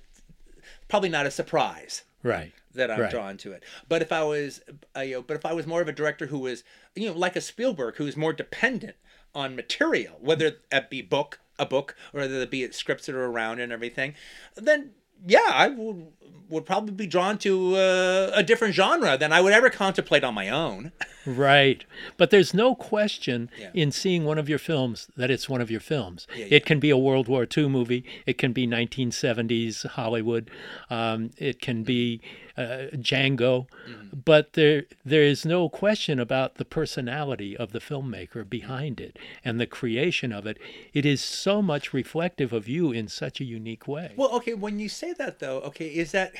probably 0.89 1.09
not 1.09 1.27
a 1.27 1.31
surprise 1.31 2.05
Right. 2.23 2.53
that 2.75 2.91
I'm 2.91 3.01
Right. 3.01 3.11
drawn 3.11 3.37
to 3.39 3.53
it. 3.53 3.63
But 3.87 4.01
if 4.01 4.11
I 4.11 4.23
was, 4.25 4.63
uh, 4.97 5.01
you 5.01 5.17
know, 5.17 5.23
but 5.23 5.37
if 5.37 5.45
I 5.45 5.53
was 5.53 5.67
more 5.67 5.83
of 5.83 5.89
a 5.89 5.93
director 5.93 6.27
who 6.27 6.39
was, 6.39 6.65
you 6.95 7.07
know, 7.07 7.13
like 7.19 7.37
a 7.37 7.41
Spielberg, 7.43 7.97
who's 7.97 8.17
more 8.17 8.33
dependent 8.33 8.97
on 9.35 9.55
material, 9.55 10.17
whether 10.21 10.53
it 10.73 10.91
be 10.91 11.03
book, 11.03 11.41
a 11.59 11.67
book, 11.67 11.95
or 12.15 12.21
whether 12.21 12.41
it 12.41 12.51
be 12.51 12.71
scripts 12.73 13.05
that 13.07 13.15
are 13.15 13.27
around 13.27 13.61
and 13.61 13.73
everything, 13.73 14.15
then 14.55 14.93
yeah, 15.27 15.39
I 15.51 15.69
would 15.69 16.07
would 16.51 16.67
probably 16.67 16.93
be 16.93 17.07
drawn 17.07 17.39
to 17.39 17.75
uh, 17.75 18.31
a 18.35 18.43
different 18.43 18.75
genre 18.75 19.17
than 19.17 19.33
I 19.33 19.41
would 19.41 19.55
ever 19.55 19.71
contemplate 19.71 20.23
on 20.25 20.35
my 20.35 20.49
own. 20.51 20.93
Right. 21.27 21.87
But 22.19 22.29
there's 22.29 22.53
no 22.53 22.75
question 22.75 23.49
Yeah. 23.59 23.71
in 23.73 23.91
seeing 23.93 24.27
one 24.27 24.37
of 24.37 24.47
your 24.47 24.59
films 24.59 25.09
that 25.17 25.31
it's 25.31 25.49
one 25.49 25.63
of 25.63 25.71
your 25.71 25.81
films. 25.81 26.27
Yeah, 26.37 26.49
It 26.51 26.67
can 26.67 26.81
be 26.81 26.91
a 26.91 26.99
World 26.99 27.29
War 27.29 27.47
II 27.57 27.71
movie, 27.71 28.05
it 28.27 28.37
can 28.37 28.53
be 28.53 28.67
1970s 28.67 29.87
Hollywood, 29.87 30.51
um, 30.91 31.31
it 31.39 31.63
can 31.63 31.83
be 31.83 32.21
uh, 32.57 32.87
Django, 32.95 33.67
Mm-hmm. 33.89 34.19
but 34.25 34.53
there 34.53 34.85
there 35.05 35.23
is 35.23 35.45
no 35.45 35.69
question 35.69 36.19
about 36.21 36.55
the 36.57 36.65
personality 36.65 37.57
of 37.57 37.73
the 37.73 37.81
filmmaker 37.81 38.49
behind 38.49 39.01
it 39.01 39.19
and 39.45 39.61
the 39.61 39.67
creation 39.67 40.33
of 40.33 40.47
it. 40.47 40.59
It 40.93 41.05
is 41.05 41.21
so 41.21 41.61
much 41.63 41.93
reflective 41.93 42.53
of 42.53 42.69
you 42.69 42.93
in 42.93 43.09
such 43.09 43.41
a 43.41 43.45
unique 43.45 43.87
way. 43.89 44.13
Well, 44.17 44.31
okay, 44.37 44.55
when 44.55 44.79
you 44.79 44.89
say 44.89 45.13
that 45.15 45.39
though, 45.41 45.59
okay, 45.63 45.89
is 45.89 46.13
that 46.13 46.33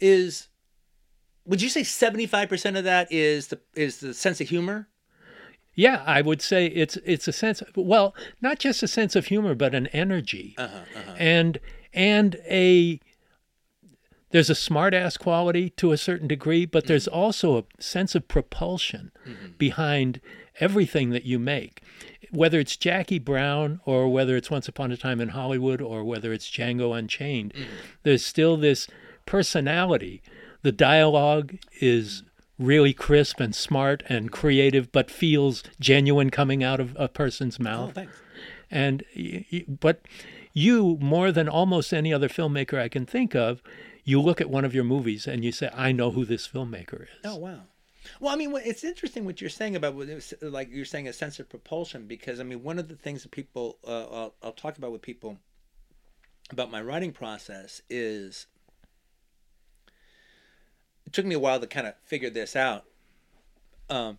is 0.00 0.48
would 1.46 1.60
you 1.60 1.68
say 1.68 1.82
75% 1.82 2.78
of 2.78 2.84
that 2.84 3.12
is 3.12 3.48
the 3.48 3.60
is 3.74 3.98
the 4.00 4.14
sense 4.14 4.40
of 4.40 4.48
humor? 4.48 4.88
Yeah, 5.74 6.02
I 6.06 6.20
would 6.22 6.40
say 6.40 6.66
it's 6.66 6.96
it's 7.04 7.28
a 7.28 7.32
sense 7.32 7.62
well, 7.74 8.14
not 8.40 8.58
just 8.58 8.82
a 8.82 8.88
sense 8.88 9.16
of 9.16 9.26
humor, 9.26 9.54
but 9.54 9.74
an 9.74 9.88
energy. 9.88 10.56
And 11.18 11.58
and 11.92 12.36
a 12.48 13.00
there's 14.34 14.50
a 14.50 14.54
smart 14.56 14.94
ass 14.94 15.16
quality 15.16 15.70
to 15.70 15.92
a 15.92 15.96
certain 15.96 16.26
degree, 16.26 16.66
but 16.66 16.82
mm-hmm. 16.82 16.88
there's 16.88 17.06
also 17.06 17.56
a 17.56 17.64
sense 17.78 18.16
of 18.16 18.26
propulsion 18.26 19.12
mm-hmm. 19.24 19.52
behind 19.58 20.20
everything 20.58 21.10
that 21.10 21.22
you 21.22 21.38
make. 21.38 21.82
Whether 22.32 22.58
it's 22.58 22.76
Jackie 22.76 23.20
Brown 23.20 23.80
or 23.84 24.08
whether 24.08 24.36
it's 24.36 24.50
Once 24.50 24.66
Upon 24.66 24.90
a 24.90 24.96
Time 24.96 25.20
in 25.20 25.28
Hollywood 25.28 25.80
or 25.80 26.02
whether 26.02 26.32
it's 26.32 26.50
Django 26.50 26.98
Unchained, 26.98 27.54
mm-hmm. 27.54 27.70
there's 28.02 28.26
still 28.26 28.56
this 28.56 28.88
personality. 29.24 30.20
The 30.62 30.72
dialogue 30.72 31.54
is 31.80 32.24
really 32.58 32.92
crisp 32.92 33.38
and 33.38 33.54
smart 33.54 34.02
and 34.08 34.32
creative, 34.32 34.90
but 34.90 35.12
feels 35.12 35.62
genuine 35.78 36.30
coming 36.30 36.64
out 36.64 36.80
of 36.80 36.96
a 36.98 37.06
person's 37.06 37.58
oh, 37.60 37.62
mouth. 37.62 37.96
Oh. 37.96 38.06
And 38.68 39.04
but 39.68 40.00
you 40.52 40.98
more 41.00 41.30
than 41.30 41.48
almost 41.48 41.94
any 41.94 42.12
other 42.12 42.28
filmmaker 42.28 42.80
I 42.80 42.88
can 42.88 43.06
think 43.06 43.36
of, 43.36 43.62
you 44.04 44.20
look 44.20 44.40
at 44.40 44.50
one 44.50 44.64
of 44.64 44.74
your 44.74 44.84
movies 44.84 45.26
and 45.26 45.44
you 45.44 45.52
say, 45.52 45.70
"I 45.74 45.92
know 45.92 46.10
who 46.10 46.24
this 46.24 46.46
filmmaker 46.46 47.02
is." 47.04 47.08
Oh 47.24 47.36
wow. 47.36 47.62
Well, 48.20 48.32
I 48.32 48.36
mean, 48.36 48.54
it's 48.56 48.84
interesting 48.84 49.24
what 49.24 49.40
you're 49.40 49.50
saying 49.50 49.76
about 49.76 49.96
like 50.42 50.68
you're 50.70 50.84
saying 50.84 51.08
a 51.08 51.12
sense 51.12 51.40
of 51.40 51.48
propulsion 51.48 52.06
because 52.06 52.38
I 52.38 52.42
mean, 52.42 52.62
one 52.62 52.78
of 52.78 52.88
the 52.88 52.96
things 52.96 53.22
that 53.22 53.30
people 53.30 53.78
uh, 53.86 54.04
I'll, 54.04 54.34
I'll 54.42 54.52
talk 54.52 54.76
about 54.76 54.92
with 54.92 55.02
people 55.02 55.38
about 56.50 56.70
my 56.70 56.82
writing 56.82 57.12
process 57.12 57.80
is 57.88 58.46
it 61.06 61.12
took 61.12 61.24
me 61.24 61.34
a 61.34 61.38
while 61.38 61.60
to 61.60 61.66
kind 61.66 61.86
of 61.86 61.94
figure 62.04 62.30
this 62.30 62.54
out. 62.54 62.84
Um, 63.88 64.18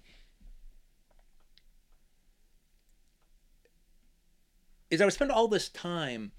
is 4.89 5.01
I 5.01 5.05
would 5.05 5.13
spend 5.13 5.31
all 5.31 5.47
this 5.47 5.69
time 5.69 6.31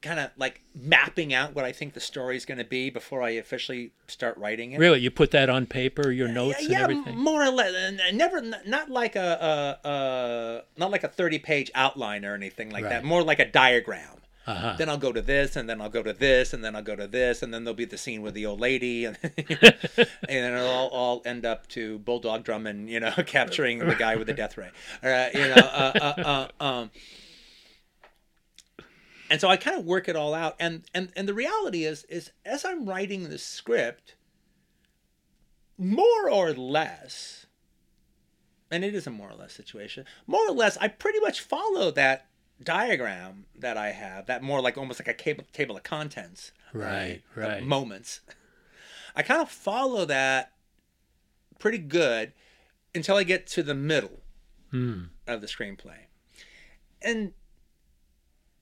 kind 0.00 0.20
of 0.20 0.30
like 0.36 0.60
mapping 0.74 1.34
out 1.34 1.54
what 1.54 1.64
I 1.64 1.72
think 1.72 1.94
the 1.94 2.00
story 2.00 2.36
is 2.36 2.44
going 2.44 2.58
to 2.58 2.64
be 2.64 2.88
before 2.90 3.20
I 3.22 3.30
officially 3.30 3.90
start 4.06 4.36
writing 4.38 4.72
it. 4.72 4.78
Really, 4.78 5.00
you 5.00 5.10
put 5.10 5.32
that 5.32 5.50
on 5.50 5.66
paper, 5.66 6.10
your 6.12 6.28
notes 6.28 6.60
and 6.60 6.70
yeah, 6.70 6.82
everything. 6.82 7.18
more 7.18 7.42
or 7.44 7.50
less. 7.50 7.74
and- 7.74 8.00
and 8.00 8.16
Never, 8.16 8.40
not 8.40 8.90
like 8.90 9.16
a, 9.16 9.78
a, 9.84 9.88
a 9.88 10.62
not 10.78 10.90
like 10.90 11.02
a 11.04 11.08
thirty-page 11.08 11.70
outline 11.74 12.24
or 12.24 12.34
anything 12.34 12.70
like 12.70 12.84
Right. 12.84 12.90
that. 12.90 13.04
More 13.04 13.22
like 13.22 13.38
a 13.40 13.46
diagram. 13.50 14.14
Uh-huh. 14.46 14.76
Then 14.78 14.88
I'll 14.88 14.96
go 14.96 15.12
to 15.12 15.20
this, 15.20 15.56
and 15.56 15.68
then 15.68 15.78
I'll 15.82 15.90
go 15.90 16.02
to 16.02 16.14
this, 16.14 16.54
and 16.54 16.64
then 16.64 16.74
I'll 16.74 16.80
go 16.82 16.96
to 16.96 17.06
this, 17.06 17.42
and 17.42 17.52
then 17.52 17.64
there'll 17.64 17.76
be 17.76 17.84
the 17.84 17.98
scene 17.98 18.22
with 18.22 18.32
the 18.32 18.46
old 18.46 18.60
lady, 18.60 19.04
and, 19.04 19.18
and 19.22 19.36
then 20.26 20.54
it'll 20.54 20.66
all, 20.66 20.88
all 20.88 21.22
end 21.26 21.44
up 21.44 21.68
to 21.68 21.98
Bulldog 21.98 22.44
Drummond, 22.44 22.88
you 22.88 22.98
know, 22.98 23.10
capturing 23.26 23.78
the 23.80 23.94
guy 23.94 24.16
with 24.16 24.26
the 24.26 24.32
death 24.32 24.56
ray. 24.56 24.70
Right, 25.02 25.34
you 25.34 25.48
know, 25.48 25.54
uh, 25.54 25.92
uh, 26.00 26.48
uh, 26.60 26.64
um, 26.64 26.90
and 29.30 29.40
so 29.40 29.48
I 29.48 29.56
kind 29.56 29.78
of 29.78 29.84
work 29.84 30.08
it 30.08 30.16
all 30.16 30.34
out, 30.34 30.56
and 30.58 30.82
and 30.94 31.12
and 31.16 31.28
the 31.28 31.34
reality 31.34 31.84
is, 31.84 32.04
is 32.04 32.30
as 32.44 32.64
I'm 32.64 32.86
writing 32.86 33.28
the 33.28 33.38
script, 33.38 34.14
more 35.76 36.28
or 36.30 36.52
less, 36.52 37.46
and 38.70 38.84
it 38.84 38.94
is 38.94 39.06
a 39.06 39.10
more 39.10 39.30
or 39.30 39.34
less 39.34 39.52
situation, 39.52 40.04
more 40.26 40.46
or 40.48 40.52
less, 40.52 40.76
I 40.78 40.88
pretty 40.88 41.20
much 41.20 41.40
follow 41.40 41.90
that 41.92 42.26
diagram 42.62 43.46
that 43.56 43.76
I 43.76 43.92
have, 43.92 44.26
that 44.26 44.42
more 44.42 44.60
like 44.60 44.76
almost 44.76 45.00
like 45.00 45.08
a 45.08 45.14
cable, 45.14 45.44
table 45.52 45.76
of 45.76 45.84
contents, 45.84 46.52
Right, 46.72 47.22
of 47.36 47.42
right. 47.42 47.62
moments. 47.62 48.20
I 49.14 49.22
kind 49.22 49.40
of 49.40 49.50
follow 49.50 50.04
that 50.06 50.52
pretty 51.58 51.78
good 51.78 52.32
until 52.94 53.16
I 53.16 53.22
get 53.24 53.46
to 53.48 53.62
the 53.62 53.74
middle 53.74 54.20
Hmm. 54.70 55.04
of 55.26 55.40
the 55.40 55.46
screenplay. 55.46 56.06
And 57.00 57.32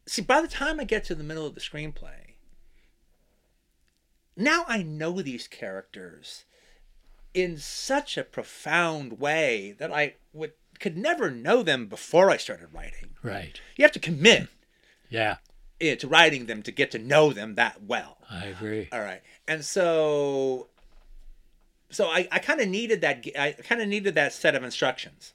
see, 0.07 0.23
by 0.23 0.41
the 0.41 0.49
time 0.49 0.81
I 0.81 0.85
get 0.85 1.05
to 1.05 1.15
the 1.15 1.25
middle 1.25 1.47
of 1.47 1.55
the 1.55 1.61
screenplay, 1.61 2.35
now 4.37 4.65
I 4.69 4.83
know 4.83 5.23
these 5.23 5.49
characters 5.49 6.45
in 7.35 7.59
such 7.59 8.17
a 8.17 8.25
profound 8.25 9.19
way 9.19 9.75
that 9.79 9.93
I 9.93 10.15
would 10.33 10.53
could 10.79 10.97
never 10.97 11.31
know 11.31 11.63
them 11.63 11.87
before 11.87 12.31
I 12.31 12.37
started 12.37 12.69
writing. 12.73 13.11
Right. 13.23 13.61
You 13.77 13.83
have 13.85 13.93
to 13.93 13.99
commit 13.99 14.49
Yeah, 15.81 15.95
to 15.95 16.09
writing 16.09 16.47
them 16.47 16.63
to 16.63 16.73
get 16.73 16.91
to 16.91 16.99
know 16.99 17.33
them 17.33 17.55
that 17.55 17.83
well. 17.83 18.19
I 18.31 18.47
agree. 18.47 18.89
All 18.93 19.01
right. 19.01 19.23
And 19.49 19.65
so 19.65 20.69
so 21.91 22.07
I, 22.09 22.29
I 22.31 22.39
kind 22.41 22.61
of 22.61 22.69
needed 22.69 23.01
that 23.03 23.25
I 23.39 23.53
kind 23.53 23.81
of 23.81 23.89
needed 23.89 24.15
that 24.15 24.33
set 24.33 24.55
of 24.55 24.65
instructions 24.65 25.33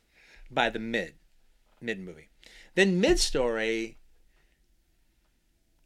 by 0.49 0.69
the 0.69 0.80
mid 0.80 1.15
mid 1.80 1.99
movie. 1.99 2.30
Then 2.76 3.01
mid 3.01 3.19
story 3.19 3.97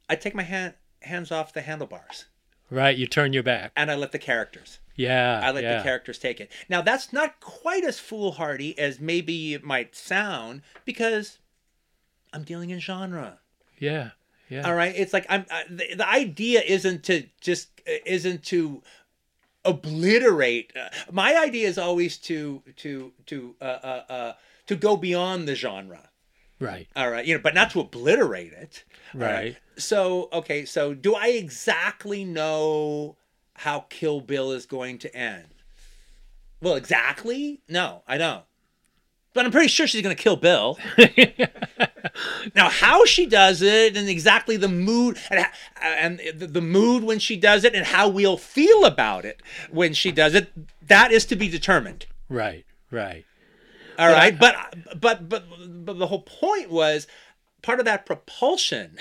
I 0.10 0.16
take 0.16 0.36
my 0.36 0.44
hand, 0.44 0.74
hands 1.02 1.32
off 1.32 1.54
the 1.54 1.62
handlebars 1.62 2.26
Right, 2.70 2.98
you 2.98 3.06
turn 3.06 3.34
your 3.34 3.44
back. 3.44 3.72
and 3.76 3.92
I 3.92 3.96
let 3.96 4.12
the 4.12 4.20
characters. 4.20 4.80
Yeah, 4.96 5.42
I 5.44 5.52
let 5.52 5.64
yeah. 5.64 5.78
the 5.78 5.84
characters 5.84 6.18
take 6.18 6.40
it. 6.40 6.52
Now 6.70 6.82
that's 6.82 7.14
not 7.14 7.40
quite 7.40 7.84
as 7.84 8.00
foolhardy 8.00 8.78
as 8.80 9.00
maybe 9.00 9.54
it 9.54 9.64
might 9.64 9.96
sound 9.96 10.62
because 10.84 11.40
I'm 12.34 12.44
dealing 12.44 12.70
in 12.70 12.80
genre. 12.80 13.40
Yeah, 13.78 14.12
yeah. 14.50 14.68
All 14.68 14.74
right, 14.74 14.94
it's 14.96 15.14
like 15.14 15.26
I'm. 15.30 15.46
Uh, 15.50 15.64
the, 15.70 15.96
the 15.96 16.10
idea 16.10 16.62
isn't 16.62 17.04
to 17.04 17.26
just 17.42 17.82
isn't 18.06 18.44
to 18.46 18.82
obliterate. 19.66 20.72
Uh, 20.76 20.90
my 21.12 21.36
idea 21.36 21.68
is 21.68 21.78
always 21.78 22.18
to 22.20 22.64
to 22.78 23.12
to 23.28 23.56
uh, 23.62 23.64
uh, 23.64 24.04
uh, 24.10 24.34
to 24.68 24.76
go 24.76 24.96
beyond 24.96 25.48
the 25.48 25.56
genre. 25.56 26.10
Right. 26.60 26.88
All 26.96 27.10
right, 27.10 27.26
you 27.26 27.36
know, 27.36 27.42
but 27.42 27.54
not 27.54 27.72
to 27.72 27.82
obliterate 27.82 28.54
it. 28.54 28.84
Right. 29.14 29.58
So 29.78 30.30
okay, 30.32 30.66
so 30.66 30.94
do 30.94 31.16
I 31.16 31.30
exactly 31.30 32.24
know 32.24 33.18
how 33.56 33.82
Kill 33.90 34.22
Bill 34.22 34.52
is 34.52 34.66
going 34.66 34.98
to 35.00 35.16
end? 35.16 35.48
Well, 36.62 36.76
exactly? 36.76 37.62
No, 37.68 38.04
I 38.08 38.18
don't. 38.18 38.44
But 39.36 39.46
I'm 39.46 39.52
pretty 39.52 39.68
sure 39.68 39.86
she's 39.86 40.02
going 40.02 40.16
to 40.16 40.24
kill 40.24 40.38
Bill. 40.38 40.80
now, 42.56 42.70
how 42.70 43.04
she 43.04 43.26
does 43.26 43.62
it 43.62 43.98
and 43.98 44.08
exactly 44.08 44.56
the 44.56 44.70
mood 44.70 45.20
and, 45.30 45.46
and 45.82 46.22
the, 46.40 46.48
the 46.48 46.62
mood 46.62 47.04
when 47.04 47.20
she 47.20 47.36
does 47.36 47.66
it 47.66 47.76
and 47.76 47.86
how 47.86 48.08
we'll 48.08 48.38
feel 48.38 48.86
about 48.86 49.26
it 49.26 49.42
when 49.70 49.94
she 49.94 50.14
does 50.14 50.36
it, 50.36 50.54
that 50.88 51.12
is 51.12 51.26
to 51.26 51.36
be 51.36 51.50
determined. 51.50 52.06
Right. 52.30 52.66
Right. 52.90 53.26
All 53.98 54.10
right, 54.10 54.38
but 54.38 54.56
but 55.00 55.30
but 55.30 55.46
but 55.86 55.98
the 55.98 56.08
whole 56.08 56.22
point 56.22 56.70
was 56.70 57.08
part 57.62 57.80
of 57.80 57.86
that 57.86 58.06
propulsion 58.06 58.98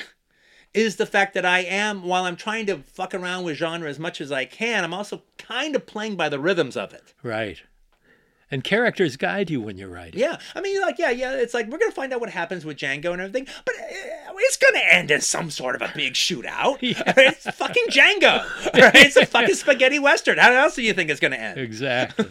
is 0.73 0.97
the 0.97 1.07
fact 1.07 1.35
that 1.35 1.47
I 1.47 1.61
am 1.61 2.03
while 2.03 2.25
I'm 2.25 2.37
trying 2.37 2.67
to 2.67 2.79
fuck 2.79 3.15
around 3.15 3.45
with 3.45 3.57
genre 3.57 3.89
as 3.89 3.99
much 3.99 4.21
as 4.21 4.33
I 4.33 4.45
can, 4.45 4.85
I'm 4.85 4.95
also 4.95 5.23
kind 5.39 5.77
of 5.77 5.87
playing 5.87 6.17
by 6.17 6.29
the 6.29 6.41
rhythms 6.41 6.77
of 6.77 6.93
it. 6.93 7.15
Right. 7.23 7.63
And 8.55 8.63
characters 8.63 9.17
guide 9.17 9.51
you 9.51 9.61
when 9.61 9.77
you're 9.77 9.89
writing. 9.89 10.21
Yeah, 10.21 10.39
I 10.55 10.61
mean, 10.61 10.81
like, 10.81 10.97
yeah, 10.97 11.11
yeah. 11.11 11.33
It's 11.33 11.55
like 11.55 11.67
we're 11.67 11.79
gonna 11.79 11.91
find 11.91 12.13
out 12.13 12.21
what 12.21 12.31
happens 12.31 12.65
with 12.65 12.77
Django 12.77 13.13
and 13.13 13.21
everything, 13.21 13.49
but 13.65 13.75
uh, 13.75 14.33
it's 14.37 14.57
gonna 14.57 14.79
end 14.79 15.11
in 15.11 15.23
some 15.23 15.51
sort 15.51 15.75
of 15.75 15.83
a 15.83 15.91
big 15.93 16.13
shootout. 16.15 16.79
It's 16.81 17.51
fucking 17.57 17.87
Django. 17.89 18.45
Right? 18.73 18.95
It's 18.95 19.17
a 19.17 19.27
fucking 19.35 19.57
spaghetti 19.57 19.99
western. 19.99 20.39
How 20.39 20.53
else 20.53 20.77
do 20.77 20.83
you 20.83 20.93
think 20.93 21.11
it's 21.11 21.19
gonna 21.19 21.35
end? 21.35 21.59
Exactly. 21.59 22.27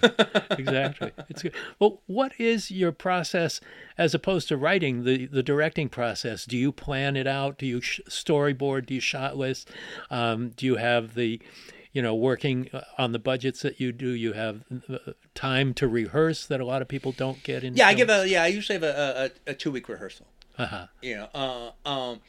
exactly. 0.52 1.12
It's 1.28 1.42
good. 1.42 1.54
Well, 1.78 2.00
what 2.08 2.32
is 2.40 2.72
your 2.72 2.94
process 2.94 3.60
as 3.98 4.14
opposed 4.14 4.48
to 4.48 4.56
writing 4.56 5.04
the 5.04 5.26
the 5.26 5.44
directing 5.44 5.90
process? 5.90 6.46
Do 6.46 6.56
you 6.56 6.72
plan 6.72 7.18
it 7.18 7.28
out? 7.28 7.58
Do 7.58 7.66
you 7.66 7.82
sh- 7.82 8.00
storyboard? 8.08 8.86
Do 8.86 8.94
you 8.94 9.02
shot 9.02 9.36
list? 9.36 9.70
Um, 10.10 10.52
do 10.56 10.66
you 10.66 10.78
have 10.78 11.16
the 11.16 11.42
you 11.94 12.02
know, 12.02 12.16
working 12.16 12.70
uh, 12.74 12.82
on 12.98 13.12
the 13.12 13.20
budgets 13.20 13.62
that 13.62 13.80
you 13.80 13.92
do, 13.92 14.10
you 14.10 14.34
have 14.34 14.64
uh, 14.90 14.98
time 15.36 15.74
to 15.76 15.88
rehearse 15.88 16.46
that 16.48 16.60
a 16.60 16.66
lot 16.66 16.82
of 16.82 16.88
people 16.88 17.12
don't 17.12 17.42
get 17.44 17.64
in. 17.64 17.76
Yeah, 17.76 17.88
I 17.88 17.94
give 17.94 18.10
a 18.10 18.28
yeah. 18.28 18.44
I 18.44 18.48
usually 18.48 18.80
have 18.80 18.84
a, 18.84 19.32
a, 19.48 19.52
a 19.52 19.54
two 19.54 19.72
week 19.72 19.88
rehearsal. 19.88 20.26
Uh 20.56 20.66
huh. 20.68 20.88
you 21.02 21.16
know 21.16 21.30
uh, 21.34 21.72
um 21.90 22.22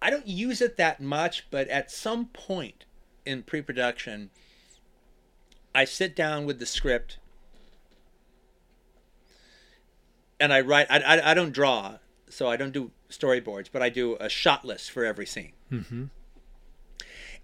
I 0.00 0.10
don't 0.10 0.26
use 0.26 0.60
it 0.60 0.76
that 0.76 1.00
much, 1.00 1.50
but 1.50 1.68
at 1.68 1.90
some 1.90 2.26
point 2.26 2.84
in 3.26 3.42
pre-production, 3.42 4.30
I 5.74 5.84
sit 5.84 6.16
down 6.16 6.46
with 6.46 6.58
the 6.58 6.66
script 6.66 7.18
and 10.38 10.52
I 10.52 10.60
write. 10.60 10.86
I, 10.88 11.00
I, 11.00 11.30
I 11.32 11.34
don't 11.34 11.52
draw, 11.52 11.98
so 12.28 12.48
I 12.48 12.56
don't 12.56 12.72
do 12.72 12.92
storyboards, 13.10 13.68
but 13.70 13.82
I 13.82 13.90
do 13.90 14.16
a 14.18 14.28
shot 14.28 14.64
list 14.64 14.90
for 14.90 15.04
every 15.04 15.26
scene. 15.26 15.52
Mm-hmm. 15.70 16.04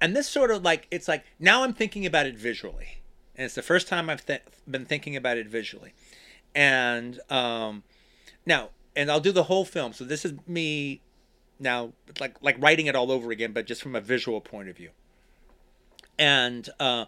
And 0.00 0.16
this 0.16 0.28
sort 0.28 0.50
of 0.50 0.62
like 0.62 0.86
it's 0.90 1.08
like 1.08 1.24
now 1.38 1.62
I'm 1.62 1.72
thinking 1.72 2.04
about 2.04 2.26
it 2.26 2.36
visually, 2.36 2.98
and 3.34 3.46
it's 3.46 3.54
the 3.54 3.62
first 3.62 3.88
time 3.88 4.10
I've 4.10 4.26
th- 4.26 4.42
been 4.68 4.84
thinking 4.84 5.16
about 5.16 5.38
it 5.38 5.48
visually, 5.48 5.94
and 6.54 7.18
um, 7.30 7.82
now 8.44 8.70
and 8.94 9.10
I'll 9.10 9.20
do 9.20 9.32
the 9.32 9.44
whole 9.44 9.64
film. 9.64 9.92
So 9.92 10.04
this 10.04 10.24
is 10.24 10.34
me 10.46 11.00
now 11.58 11.92
like 12.20 12.36
like 12.42 12.56
writing 12.58 12.86
it 12.86 12.96
all 12.96 13.10
over 13.10 13.30
again, 13.30 13.52
but 13.52 13.66
just 13.66 13.82
from 13.82 13.94
a 13.94 14.00
visual 14.00 14.40
point 14.40 14.68
of 14.68 14.76
view. 14.76 14.90
And 16.18 16.68
uh, 16.80 17.06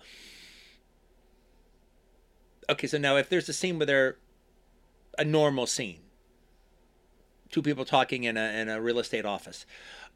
okay, 2.70 2.86
so 2.86 2.98
now 2.98 3.16
if 3.16 3.28
there's 3.28 3.48
a 3.48 3.54
scene 3.54 3.78
where 3.78 3.86
they're 3.86 4.16
a 5.18 5.24
normal 5.24 5.66
scene, 5.66 6.00
two 7.50 7.62
people 7.62 7.84
talking 7.84 8.24
in 8.24 8.36
a 8.36 8.60
in 8.60 8.68
a 8.68 8.80
real 8.80 8.98
estate 8.98 9.24
office, 9.24 9.66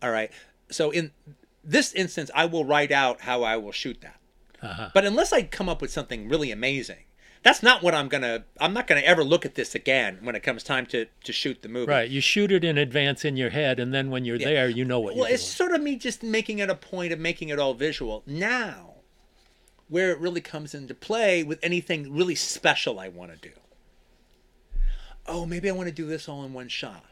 all 0.02 0.10
right. 0.10 0.30
So 0.72 0.90
in 0.90 1.12
this 1.64 1.92
instance, 1.92 2.30
I 2.34 2.46
will 2.46 2.64
write 2.64 2.92
out 2.92 3.22
how 3.22 3.42
I 3.42 3.56
will 3.56 3.72
shoot 3.72 4.00
that. 4.00 4.18
Uh-huh. 4.62 4.90
But 4.94 5.04
unless 5.04 5.32
I 5.32 5.42
come 5.42 5.68
up 5.68 5.80
with 5.82 5.90
something 5.90 6.28
really 6.28 6.50
amazing, 6.50 7.04
that's 7.42 7.62
not 7.62 7.82
what 7.82 7.94
I'm 7.94 8.08
gonna. 8.08 8.44
I'm 8.60 8.72
not 8.72 8.86
gonna 8.86 9.00
ever 9.00 9.24
look 9.24 9.44
at 9.44 9.56
this 9.56 9.74
again 9.74 10.18
when 10.22 10.36
it 10.36 10.44
comes 10.44 10.62
time 10.62 10.86
to 10.86 11.06
to 11.24 11.32
shoot 11.32 11.62
the 11.62 11.68
movie. 11.68 11.90
Right. 11.90 12.08
You 12.08 12.20
shoot 12.20 12.52
it 12.52 12.64
in 12.64 12.78
advance 12.78 13.24
in 13.24 13.36
your 13.36 13.50
head, 13.50 13.80
and 13.80 13.92
then 13.92 14.10
when 14.10 14.24
you're 14.24 14.36
Yeah. 14.36 14.46
there, 14.48 14.68
you 14.68 14.84
know 14.84 15.00
what 15.00 15.16
Well, 15.16 15.24
it's 15.24 15.42
sort 15.42 15.72
of 15.72 15.82
me 15.82 15.96
just 15.96 16.22
making 16.22 16.60
it 16.60 16.70
a 16.70 16.76
point 16.76 17.12
of 17.12 17.18
making 17.18 17.48
it 17.48 17.58
all 17.58 17.74
visual. 17.74 18.22
Now, 18.26 18.94
where 19.88 20.12
it 20.12 20.18
really 20.18 20.40
comes 20.40 20.74
into 20.74 20.94
play 20.94 21.42
with 21.42 21.58
anything 21.62 22.14
really 22.14 22.36
special 22.36 23.00
I 23.00 23.08
want 23.08 23.32
to 23.32 23.48
do. 23.48 23.54
Oh, 25.26 25.44
maybe 25.44 25.68
I 25.68 25.72
want 25.72 25.88
to 25.88 25.94
do 25.94 26.06
this 26.06 26.28
all 26.28 26.44
in 26.44 26.52
one 26.52 26.68
shot. 26.68 27.04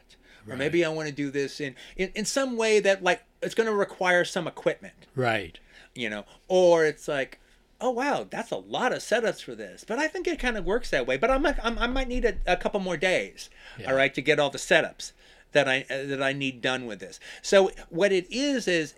Or 0.49 0.55
maybe 0.57 0.83
I 0.83 0.89
want 0.89 1.07
to 1.07 1.13
do 1.13 1.29
this 1.29 1.59
in, 1.59 1.75
in, 1.95 2.11
in 2.15 2.25
some 2.25 2.57
way 2.57 2.79
that 2.79 3.03
like 3.03 3.23
it's 3.41 3.55
going 3.55 3.67
to 3.69 3.75
require 3.75 4.25
some 4.25 4.47
equipment. 4.47 4.93
Right. 5.15 5.59
you 5.95 6.09
know. 6.09 6.25
Or 6.47 6.85
it's 6.85 7.07
like, 7.07 7.39
oh 7.79 7.91
wow, 7.91 8.25
that's 8.29 8.51
a 8.51 8.57
lot 8.57 8.91
of 8.93 8.99
setups 8.99 9.41
for 9.43 9.55
this. 9.55 9.83
But 9.87 9.99
I 9.99 10.07
think 10.07 10.27
it 10.27 10.39
kind 10.39 10.57
of 10.57 10.65
works 10.65 10.89
that 10.91 11.05
way. 11.07 11.17
But 11.17 11.31
I'm, 11.31 11.45
I'm 11.45 11.77
I 11.79 11.87
might 11.87 12.07
need 12.07 12.25
a, 12.25 12.35
a 12.47 12.57
couple 12.57 12.79
more 12.79 12.97
days, 12.97 13.49
Yeah. 13.79 13.89
all 13.91 13.95
right, 13.95 14.13
to 14.13 14.21
get 14.21 14.39
all 14.39 14.49
the 14.49 14.57
setups 14.57 15.11
that 15.53 15.67
I 15.67 15.85
uh, 15.89 16.05
that 16.07 16.21
I 16.23 16.33
need 16.33 16.61
done 16.61 16.85
with 16.85 16.99
this. 16.99 17.19
So 17.41 17.71
what 17.89 18.11
it 18.11 18.25
is 18.31 18.67
is 18.67 18.93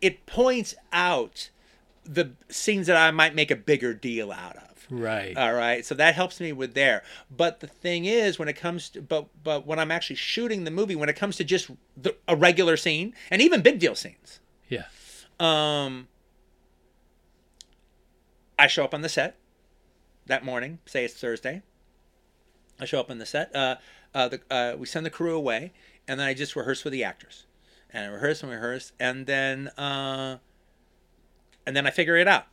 it 0.00 0.24
points 0.26 0.74
out 0.92 1.50
the 2.04 2.30
scenes 2.48 2.86
that 2.86 2.96
I 2.96 3.10
might 3.10 3.34
make 3.34 3.50
a 3.50 3.56
bigger 3.56 3.92
deal 3.94 4.32
out 4.32 4.56
of. 4.56 4.62
Right. 4.90 5.36
All 5.36 5.52
right, 5.54 5.84
so 5.86 5.94
that 5.94 6.14
helps 6.14 6.40
me 6.40 6.52
with 6.52 6.74
there. 6.74 7.02
But 7.30 7.60
the 7.60 7.66
thing 7.66 8.06
is, 8.06 8.38
when 8.38 8.48
it 8.48 8.54
comes 8.54 8.90
to 8.90 9.02
but 9.02 9.28
but 9.42 9.66
when 9.66 9.78
I'm 9.78 9.90
actually 9.90 10.16
shooting 10.16 10.64
the 10.64 10.70
movie, 10.70 10.96
when 10.96 11.08
it 11.08 11.16
comes 11.16 11.36
to 11.36 11.44
just 11.44 11.70
the, 11.96 12.16
a 12.26 12.34
regular 12.34 12.76
scene 12.76 13.14
and 13.30 13.40
even 13.40 13.62
big 13.62 13.78
deal 13.78 13.94
scenes, 13.94 14.40
yeah. 14.68 14.86
um, 15.38 16.08
I 18.58 18.66
show 18.66 18.84
up 18.84 18.94
on 18.94 19.02
the 19.02 19.08
set 19.08 19.36
that 20.26 20.44
morning. 20.44 20.78
Say 20.86 21.04
it's 21.04 21.14
Thursday. 21.14 21.62
I 22.80 22.84
show 22.84 22.98
up 22.98 23.10
on 23.10 23.18
the 23.18 23.26
set. 23.26 23.54
Uh, 23.54 23.76
uh, 24.14 24.28
the, 24.28 24.40
uh, 24.50 24.76
we 24.76 24.86
send 24.86 25.06
the 25.06 25.10
crew 25.10 25.36
away, 25.36 25.72
and 26.08 26.18
then 26.18 26.26
I 26.26 26.34
just 26.34 26.56
rehearse 26.56 26.82
with 26.82 26.92
the 26.92 27.04
actors, 27.04 27.46
and 27.90 28.04
I 28.04 28.08
rehearse 28.08 28.42
and 28.42 28.50
rehearse, 28.50 28.92
and 28.98 29.26
then 29.26 29.68
uh, 29.78 30.38
and 31.66 31.76
then 31.76 31.86
I 31.86 31.90
figure 31.90 32.16
it 32.16 32.26
out. 32.26 32.46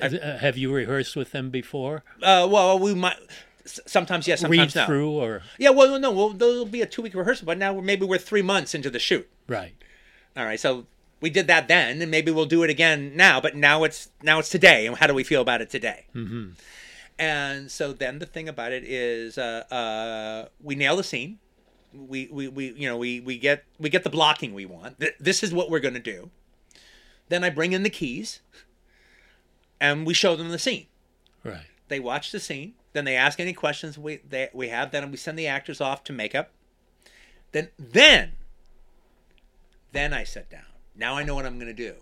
Uh, 0.00 0.38
Have 0.38 0.56
you 0.56 0.72
rehearsed 0.72 1.16
with 1.16 1.32
them 1.32 1.50
before? 1.50 2.04
Uh, 2.22 2.46
well, 2.50 2.78
we 2.78 2.94
might 2.94 3.16
sometimes 3.64 4.26
yes, 4.26 4.42
Read 4.42 4.50
sometimes 4.50 4.74
no. 4.74 4.86
through 4.86 5.10
or 5.10 5.42
Yeah, 5.58 5.70
well, 5.70 5.98
no, 5.98 6.10
well, 6.10 6.30
there'll 6.30 6.64
be 6.64 6.82
a 6.82 6.86
two 6.86 7.02
week 7.02 7.14
rehearsal, 7.14 7.46
but 7.46 7.58
now 7.58 7.72
we're, 7.72 7.82
maybe 7.82 8.04
we're 8.06 8.18
three 8.18 8.42
months 8.42 8.74
into 8.74 8.90
the 8.90 8.98
shoot. 8.98 9.28
right. 9.48 9.74
All 10.36 10.44
right, 10.44 10.60
so 10.60 10.86
we 11.20 11.28
did 11.28 11.48
that 11.48 11.66
then, 11.66 12.00
and 12.00 12.10
maybe 12.10 12.30
we'll 12.30 12.46
do 12.46 12.62
it 12.62 12.70
again 12.70 13.16
now. 13.16 13.40
But 13.40 13.56
now 13.56 13.82
it's 13.82 14.10
now 14.22 14.38
it's 14.38 14.48
today, 14.48 14.86
and 14.86 14.96
how 14.96 15.08
do 15.08 15.14
we 15.14 15.24
feel 15.24 15.42
about 15.42 15.60
it 15.60 15.68
today? 15.70 16.06
Mm-hmm. 16.14 16.50
And 17.18 17.70
so 17.70 17.92
then 17.92 18.20
the 18.20 18.26
thing 18.26 18.48
about 18.48 18.72
it 18.72 18.84
is, 18.84 19.36
uh, 19.36 19.64
uh, 19.70 20.48
we 20.62 20.76
nail 20.76 20.96
the 20.96 21.02
scene. 21.02 21.38
We, 21.92 22.28
we, 22.30 22.46
we 22.46 22.72
you 22.72 22.88
know 22.88 22.96
we, 22.96 23.18
we 23.18 23.38
get 23.38 23.64
we 23.80 23.90
get 23.90 24.04
the 24.04 24.10
blocking 24.10 24.54
we 24.54 24.64
want. 24.66 25.00
Th- 25.00 25.14
this 25.18 25.42
is 25.42 25.52
what 25.52 25.68
we're 25.68 25.80
gonna 25.80 25.98
do. 25.98 26.30
Then 27.28 27.42
I 27.42 27.50
bring 27.50 27.72
in 27.72 27.82
the 27.82 27.90
keys, 27.90 28.40
and 29.80 30.06
we 30.06 30.14
show 30.14 30.36
them 30.36 30.50
the 30.50 30.58
scene. 30.58 30.86
Right. 31.42 31.66
They 31.88 32.00
watch 32.00 32.30
the 32.32 32.40
scene. 32.40 32.74
Then 32.92 33.04
they 33.04 33.16
ask 33.16 33.40
any 33.40 33.52
questions 33.52 33.98
we 33.98 34.16
they, 34.28 34.48
we 34.52 34.68
have. 34.68 34.90
Then 34.90 35.10
we 35.10 35.16
send 35.16 35.38
the 35.38 35.46
actors 35.46 35.80
off 35.80 36.04
to 36.04 36.12
makeup. 36.12 36.50
Then 37.52 37.68
then 37.78 38.32
then 39.92 40.12
I 40.12 40.24
sit 40.24 40.50
down. 40.50 40.62
Now 40.94 41.16
I 41.16 41.22
know 41.22 41.34
what 41.34 41.46
I'm 41.46 41.56
going 41.58 41.74
to 41.74 41.74
do. 41.74 41.96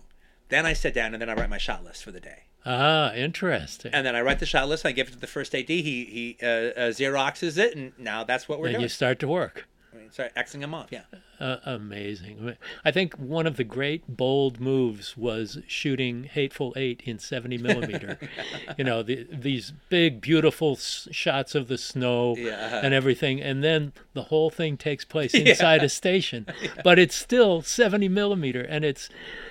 Then 0.48 0.66
I 0.66 0.72
sit 0.72 0.94
down 0.94 1.14
and 1.14 1.20
then 1.20 1.28
I 1.28 1.34
write 1.34 1.50
my 1.50 1.58
shot 1.58 1.84
list 1.84 2.02
for 2.02 2.10
the 2.10 2.20
day. 2.20 2.44
Ah, 2.66 3.12
interesting. 3.14 3.92
And 3.94 4.04
then 4.04 4.14
I 4.16 4.20
write 4.20 4.40
the 4.40 4.46
shot 4.46 4.68
list. 4.68 4.84
And 4.84 4.90
I 4.90 4.92
give 4.92 5.08
it 5.08 5.12
to 5.12 5.18
the 5.18 5.26
first 5.26 5.54
AD. 5.54 5.68
He 5.68 5.82
he 5.82 6.36
uh, 6.42 6.46
uh, 6.46 6.72
xeroxes 6.90 7.56
it, 7.56 7.76
and 7.76 7.92
now 7.98 8.24
that's 8.24 8.48
what 8.48 8.58
we're 8.58 8.66
doing. 8.66 8.74
and 8.76 8.80
doing. 8.80 8.84
you 8.84 8.88
start 8.88 9.18
to 9.20 9.28
work. 9.28 9.68
We 9.92 10.08
start 10.10 10.34
Xing 10.34 10.60
them 10.60 10.74
off. 10.74 10.88
Yeah. 10.90 11.02
Uh, 11.40 11.56
amazing. 11.64 12.56
I 12.84 12.90
think 12.90 13.14
one 13.14 13.46
of 13.46 13.56
the 13.56 13.64
great 13.64 14.04
bold 14.08 14.60
moves 14.60 15.16
was 15.16 15.58
shooting 15.66 16.24
Hateful 16.24 16.72
Eight 16.76 17.00
in 17.04 17.18
70 17.18 17.58
millimeter. 17.58 18.18
you 18.78 18.84
know, 18.84 19.02
the, 19.02 19.26
these 19.32 19.72
big, 19.88 20.20
beautiful 20.20 20.72
s- 20.72 21.08
shots 21.10 21.54
of 21.54 21.68
the 21.68 21.78
snow 21.78 22.34
Yeah. 22.36 22.80
and 22.82 22.92
everything, 22.92 23.40
and 23.40 23.62
then 23.64 23.92
the 24.14 24.24
whole 24.24 24.50
thing 24.50 24.76
takes 24.76 25.04
place 25.04 25.32
inside 25.34 25.82
a 25.82 25.88
station, 25.88 26.46
but 26.84 26.98
it's 26.98 27.14
still 27.14 27.62
70 27.62 28.08
millimeter, 28.08 28.60
and 28.62 28.84
it's 28.84 29.08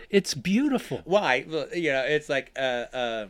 it's 0.10 0.34
beautiful. 0.34 1.02
Why? 1.04 1.46
Well, 1.50 1.68
you 1.74 1.92
know, 1.92 2.04
it's 2.04 2.30
like 2.30 2.52
uh, 2.58 2.86
uh, 2.94 3.28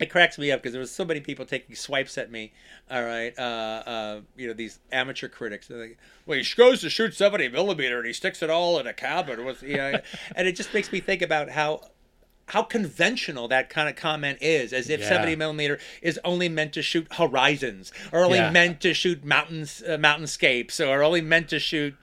it 0.00 0.10
cracks 0.10 0.38
me 0.38 0.52
up 0.52 0.60
because 0.60 0.72
there 0.72 0.80
was 0.80 0.90
so 0.90 1.04
many 1.04 1.20
people 1.20 1.44
taking 1.44 1.74
swipes 1.74 2.16
at 2.18 2.30
me. 2.30 2.52
All 2.90 3.02
right, 3.02 3.36
uh, 3.38 3.82
uh, 3.86 4.20
you 4.36 4.46
know 4.46 4.54
these 4.54 4.78
amateur 4.92 5.28
critics. 5.28 5.68
Like, 5.70 5.98
well, 6.26 6.38
he 6.38 6.46
goes 6.56 6.80
to 6.82 6.90
shoot 6.90 7.14
seventy 7.14 7.48
millimeter 7.48 7.98
and 7.98 8.06
he 8.06 8.12
sticks 8.12 8.42
it 8.42 8.50
all 8.50 8.78
in 8.78 8.86
a 8.86 8.92
cabin 8.92 9.44
with, 9.44 9.62
you 9.62 9.76
know, 9.76 10.00
and 10.36 10.48
it 10.48 10.52
just 10.56 10.72
makes 10.72 10.92
me 10.92 11.00
think 11.00 11.22
about 11.22 11.50
how. 11.50 11.82
How 12.48 12.62
conventional 12.62 13.48
that 13.48 13.70
kind 13.70 13.88
of 13.88 13.96
comment 13.96 14.38
is, 14.40 14.72
as 14.72 14.90
if 14.90 15.00
Yeah. 15.00 15.08
70 15.08 15.36
millimeter 15.36 15.78
is 16.02 16.18
only 16.24 16.48
meant 16.48 16.72
to 16.74 16.82
shoot 16.82 17.06
horizons, 17.12 17.92
or 18.12 18.24
only 18.24 18.38
Yeah. 18.38 18.50
meant 18.50 18.80
to 18.80 18.92
shoot 18.94 19.24
mountains, 19.24 19.82
uh, 19.86 19.96
mountainscapes, 19.98 20.80
or 20.86 21.02
only 21.02 21.20
meant 21.20 21.48
to 21.50 21.58
shoot 21.58 21.94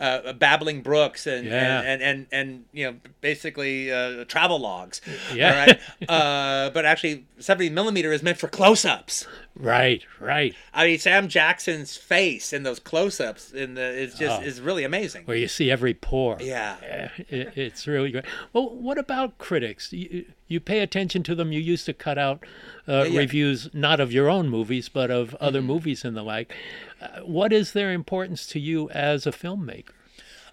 uh, 0.00 0.32
babbling 0.34 0.82
brooks 0.82 1.26
and, 1.26 1.46
Yeah. 1.46 1.80
and, 1.80 2.02
and 2.02 2.02
and 2.02 2.26
and 2.32 2.64
you 2.72 2.84
know 2.86 2.96
basically 3.20 3.90
uh, 3.92 4.24
travel 4.26 4.58
logs. 4.58 5.00
Yeah. 5.34 5.50
All 5.50 5.66
right. 5.66 5.80
Uh, 6.08 6.70
but 6.70 6.84
actually, 6.84 7.24
70 7.38 7.70
millimeter 7.70 8.12
is 8.12 8.22
meant 8.22 8.38
for 8.38 8.46
close-ups. 8.48 9.26
Right, 9.56 10.02
right. 10.20 10.54
I 10.72 10.86
mean, 10.86 10.98
Sam 10.98 11.28
Jackson's 11.28 11.96
face 11.96 12.52
in 12.52 12.62
those 12.62 12.78
close-ups 12.78 13.52
in 13.52 13.74
the 13.74 13.82
is 13.82 14.14
just 14.14 14.40
Oh. 14.42 14.44
is 14.44 14.60
really 14.60 14.84
amazing. 14.84 15.24
Where 15.24 15.36
you 15.36 15.48
see 15.48 15.70
every 15.70 15.94
pore. 15.94 16.36
Yeah. 16.40 17.08
It, 17.28 17.52
it's 17.56 17.86
really 17.86 18.10
great. 18.10 18.24
Well, 18.52 18.68
what 18.70 18.98
about 18.98 19.38
critics? 19.38 19.92
You, 19.94 20.26
you 20.48 20.60
pay 20.60 20.80
attention 20.80 21.22
to 21.24 21.34
them. 21.34 21.52
You 21.52 21.60
used 21.60 21.86
to 21.86 21.92
cut 21.92 22.18
out 22.18 22.44
uh, 22.88 23.04
yeah. 23.04 23.18
reviews, 23.18 23.68
not 23.72 24.00
of 24.00 24.12
your 24.12 24.28
own 24.28 24.48
movies, 24.48 24.88
but 24.88 25.10
of 25.10 25.34
other 25.36 25.62
movies 25.62 26.04
and 26.04 26.16
the 26.16 26.22
like. 26.22 26.52
Uh, 27.00 27.20
what 27.20 27.52
is 27.52 27.72
their 27.72 27.92
importance 27.92 28.46
to 28.48 28.60
you 28.60 28.90
as 28.90 29.26
a 29.26 29.30
filmmaker? 29.30 29.90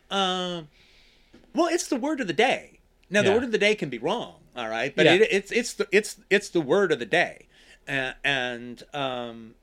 Um, 0.09 0.67
well, 1.55 1.67
it's 1.67 1.87
the 1.87 1.95
word 1.95 2.21
of 2.21 2.27
the 2.27 2.33
day. 2.33 2.79
Now, 3.09 3.21
the 3.21 3.31
word 3.31 3.43
of 3.43 3.51
the 3.51 3.57
day 3.57 3.75
can 3.75 3.89
be 3.89 3.97
wrong. 3.97 4.35
All 4.55 4.69
right, 4.69 4.93
but 4.95 5.05
Yeah. 5.05 5.13
it, 5.15 5.27
it's 5.31 5.51
it's 5.51 5.73
the 5.73 5.87
it's 5.91 6.17
it's 6.29 6.49
the 6.49 6.61
word 6.61 6.91
of 6.91 6.99
the 6.99 7.05
day, 7.05 7.47
uh, 7.87 8.13
and 8.23 8.83
um, 8.93 9.55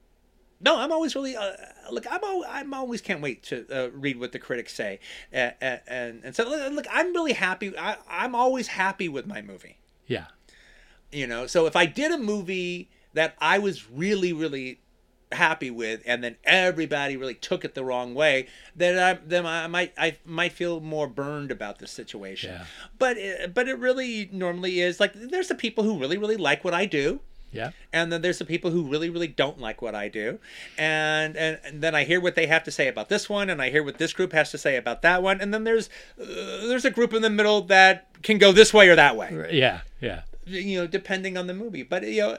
no, 0.60 0.78
I'm 0.78 0.90
always 0.92 1.14
really 1.14 1.36
uh, 1.36 1.52
look. 1.90 2.06
I'm 2.10 2.22
al- 2.24 2.44
I'm 2.48 2.74
always 2.74 3.00
can't 3.00 3.20
wait 3.20 3.42
to 3.44 3.66
uh, 3.70 3.90
read 3.92 4.18
what 4.18 4.32
the 4.32 4.38
critics 4.38 4.74
say, 4.74 5.00
uh, 5.32 5.50
uh, 5.62 5.76
and 5.86 6.22
and 6.24 6.34
so 6.34 6.48
look, 6.48 6.86
I'm 6.90 7.12
really 7.12 7.32
happy. 7.34 7.76
I, 7.78 7.96
I'm 8.08 8.34
always 8.34 8.68
happy 8.68 9.08
with 9.08 9.26
my 9.26 9.40
movie. 9.42 9.78
Yeah, 10.06 10.26
You 11.12 11.26
know, 11.26 11.46
so 11.46 11.66
if 11.66 11.76
I 11.76 11.84
did 11.86 12.10
a 12.12 12.18
movie 12.18 12.90
that 13.14 13.34
I 13.38 13.58
was 13.58 13.90
really 13.90 14.32
really 14.32 14.80
happy 15.30 15.70
with, 15.70 16.00
and 16.06 16.24
then 16.24 16.36
everybody 16.44 17.14
really 17.16 17.34
took 17.34 17.62
it 17.62 17.74
the 17.74 17.84
wrong 17.84 18.14
way, 18.14 18.48
then 18.74 18.98
I 18.98 19.20
then 19.24 19.44
I 19.46 19.66
might 19.66 19.92
I 19.98 20.16
might 20.24 20.52
feel 20.52 20.80
more 20.80 21.06
burned 21.06 21.50
about 21.50 21.78
the 21.78 21.86
situation. 21.86 22.52
Yeah. 22.52 22.64
But 22.98 23.16
it, 23.18 23.54
but 23.54 23.68
it 23.68 23.78
really 23.78 24.28
normally 24.32 24.80
is 24.80 24.98
like 24.98 25.12
there's 25.14 25.48
the 25.48 25.54
people 25.54 25.84
who 25.84 25.98
really 25.98 26.16
really 26.18 26.36
like 26.38 26.64
what 26.64 26.72
I 26.74 26.86
do, 26.86 27.20
Yeah. 27.50 27.70
and 27.92 28.12
then 28.12 28.20
there's 28.22 28.38
the 28.38 28.44
people 28.44 28.70
who 28.70 28.82
really 28.90 29.08
really 29.08 29.26
don't 29.26 29.58
like 29.58 29.80
what 29.80 29.94
I 29.94 30.08
do, 30.08 30.38
and, 30.76 31.36
and 31.36 31.58
and 31.64 31.80
then 31.82 31.94
I 31.94 32.04
hear 32.04 32.20
what 32.20 32.34
they 32.34 32.46
have 32.46 32.62
to 32.64 32.70
say 32.70 32.88
about 32.88 33.08
this 33.08 33.28
one, 33.28 33.48
and 33.50 33.62
I 33.62 33.70
hear 33.70 33.82
what 33.82 33.98
this 33.98 34.12
group 34.12 34.32
has 34.32 34.50
to 34.50 34.58
say 34.58 34.76
about 34.76 35.02
that 35.02 35.22
one, 35.22 35.40
and 35.40 35.52
then 35.54 35.64
there's 35.64 35.88
uh, 36.20 36.24
there's 36.68 36.84
a 36.84 36.90
group 36.90 37.12
in 37.14 37.22
the 37.22 37.30
middle 37.30 37.62
that 37.62 38.06
can 38.22 38.38
go 38.38 38.52
this 38.52 38.74
way 38.74 38.88
or 38.88 38.96
that 38.96 39.16
way, 39.16 39.48
Yeah. 39.52 39.80
Yeah. 40.00 40.22
you 40.46 40.78
know, 40.78 40.86
depending 40.86 41.36
on 41.38 41.46
the 41.46 41.54
movie. 41.54 41.82
But 41.82 42.02
you 42.06 42.20
know, 42.22 42.30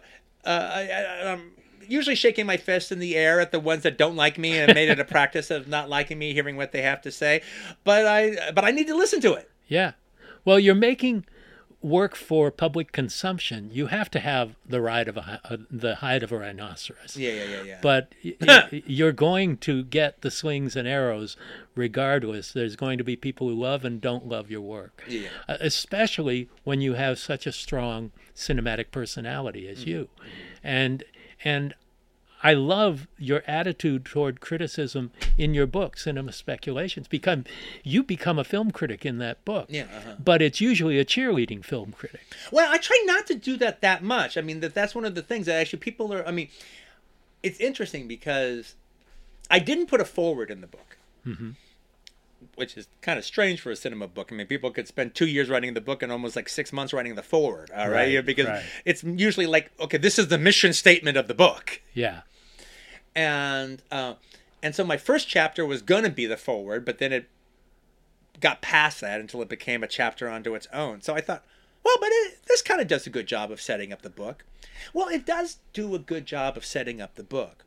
uh, 0.45 0.71
I, 0.73 0.81
I, 0.91 1.31
I'm 1.31 1.51
usually 1.87 2.15
shaking 2.15 2.45
my 2.45 2.57
fist 2.57 2.91
in 2.91 2.99
the 2.99 3.15
air 3.15 3.39
at 3.39 3.51
the 3.51 3.59
ones 3.59 3.81
that 3.83 3.97
don't 3.97 4.15
like 4.15 4.37
me 4.37 4.57
and 4.59 4.73
made 4.75 4.89
it 4.89 4.99
a 4.99 5.05
practice 5.17 5.49
of 5.49 5.67
not 5.67 5.89
liking 5.89 6.19
me, 6.19 6.33
hearing 6.33 6.55
what 6.55 6.71
they 6.71 6.81
have 6.83 7.01
to 7.01 7.11
say. 7.11 7.41
But 7.83 8.05
I 8.05 8.51
but 8.51 8.63
I 8.63 8.71
need 8.71 8.87
to 8.87 8.95
listen 8.95 9.21
to 9.21 9.33
it. 9.33 9.49
Yeah. 9.67 9.93
Well, 10.45 10.59
you're 10.59 10.75
making 10.75 11.25
work 11.81 12.13
for 12.15 12.51
public 12.51 12.91
consumption. 12.91 13.69
You 13.71 13.87
have 13.87 14.11
to 14.11 14.19
have 14.19 14.55
the 14.67 14.81
ride 14.81 15.07
of 15.07 15.15
a, 15.17 15.39
uh, 15.45 15.57
the 15.71 15.95
hide 15.95 16.23
of 16.23 16.31
a 16.31 16.37
rhinoceros. 16.37 17.15
Yeah, 17.15 17.31
yeah, 17.31 17.43
yeah, 17.45 17.61
yeah. 17.63 17.79
But 17.81 18.13
y- 18.23 18.35
y- 18.41 18.83
you're 18.87 19.13
going 19.13 19.57
to 19.59 19.83
get 19.83 20.21
the 20.21 20.29
slings 20.31 20.75
and 20.75 20.87
arrows 20.87 21.37
regardless. 21.75 22.51
There's 22.51 22.75
going 22.75 22.97
to 22.97 23.03
be 23.03 23.15
people 23.15 23.47
who 23.47 23.55
love 23.55 23.85
and 23.85 24.01
don't 24.01 24.27
love 24.27 24.51
your 24.51 24.61
work. 24.61 25.03
Yeah. 25.07 25.29
Uh, 25.47 25.57
especially 25.61 26.49
when 26.63 26.81
you 26.81 26.93
have 26.95 27.17
such 27.17 27.47
a 27.47 27.51
strong 27.51 28.11
cinematic 28.35 28.91
personality 28.91 29.67
as 29.67 29.79
Mm-hmm. 29.79 29.89
you. 29.89 30.09
And 30.63 31.03
and 31.45 31.73
I 32.41 32.53
love 32.53 33.07
your 33.17 33.43
attitude 33.47 34.05
toward 34.05 34.39
criticism 34.39 35.11
in 35.37 35.53
your 35.53 35.67
book, 35.67 35.97
Cinema 35.97 36.31
Speculations, 36.31 37.07
because 37.07 37.39
you 37.83 38.01
become 38.01 38.39
a 38.39 38.43
film 38.43 38.71
critic 38.71 39.05
in 39.05 39.17
that 39.17 39.43
book. 39.43 39.67
Yeah, 39.69 39.83
uh-huh. 39.83 40.15
But 40.23 40.41
it's 40.41 40.61
usually 40.61 40.99
a 40.99 41.05
cheerleading 41.05 41.63
film 41.65 41.91
critic. 41.91 42.21
Well, 42.51 42.71
I 42.71 42.77
try 42.77 43.01
not 43.05 43.27
to 43.27 43.35
do 43.35 43.57
that 43.57 43.81
that 43.81 44.03
much. 44.03 44.37
I 44.37 44.41
mean, 44.41 44.61
that 44.61 44.73
that's 44.73 44.95
one 44.95 45.05
of 45.05 45.15
the 45.15 45.21
things 45.21 45.47
that 45.47 45.59
actually 45.59 45.79
people 45.79 46.13
are. 46.13 46.25
I 46.25 46.31
mean, 46.31 46.49
it's 47.43 47.59
interesting 47.59 48.07
because 48.07 48.75
I 49.51 49.59
didn't 49.59 49.87
put 49.87 49.99
a 49.99 50.05
foreword 50.05 50.49
in 50.49 50.61
the 50.61 50.67
book, 50.67 50.97
which 52.55 52.77
is 52.77 52.87
kind 53.01 53.17
of 53.19 53.25
strange 53.25 53.61
for 53.61 53.71
a 53.71 53.75
cinema 53.75 54.07
book. 54.07 54.29
I 54.31 54.35
mean, 54.35 54.47
people 54.47 54.71
could 54.71 54.87
spend 54.87 55.15
two 55.15 55.27
years 55.27 55.49
writing 55.49 55.73
the 55.73 55.81
book 55.81 56.01
and 56.03 56.11
almost 56.11 56.35
like 56.35 56.49
six 56.49 56.71
months 56.73 56.93
writing 56.93 57.15
the 57.15 57.23
foreword. 57.23 57.71
All 57.71 57.89
right, 57.89 58.15
Right, 58.15 58.25
because 58.25 58.47
right. 58.47 58.63
it's 58.85 59.03
usually 59.03 59.45
like, 59.47 59.71
okay, 59.79 59.97
this 59.97 60.17
is 60.19 60.27
the 60.29 60.37
mission 60.37 60.73
statement 60.73 61.17
of 61.17 61.27
the 61.27 61.33
book, 61.33 61.81
Yeah. 61.93 62.21
and 63.15 63.81
uh, 63.91 64.15
and 64.61 64.75
so 64.75 64.83
my 64.83 64.97
first 64.97 65.27
chapter 65.27 65.65
was 65.65 65.81
going 65.81 66.03
to 66.03 66.09
be 66.09 66.25
the 66.25 66.37
foreword, 66.37 66.85
but 66.85 66.97
then 66.99 67.13
it 67.13 67.29
got 68.39 68.61
past 68.61 69.01
that 69.01 69.19
until 69.19 69.41
it 69.41 69.49
became 69.49 69.83
a 69.83 69.87
chapter 69.87 70.29
onto 70.29 70.55
its 70.55 70.67
own. 70.73 71.01
So 71.01 71.13
I 71.15 71.21
thought, 71.21 71.43
well, 71.83 71.97
but 71.99 72.09
it, 72.11 72.39
this 72.47 72.61
kind 72.61 72.81
of 72.81 72.87
does 72.87 73.05
a 73.07 73.09
good 73.09 73.27
job 73.27 73.51
of 73.51 73.61
setting 73.61 73.91
up 73.93 74.01
the 74.01 74.09
book. 74.09 74.45
Well, 74.93 75.07
it 75.09 75.25
does 75.25 75.57
do 75.73 75.93
a 75.95 75.99
good 75.99 76.25
job 76.25 76.55
of 76.57 76.65
setting 76.65 77.01
up 77.01 77.15
the 77.15 77.23
book, 77.23 77.65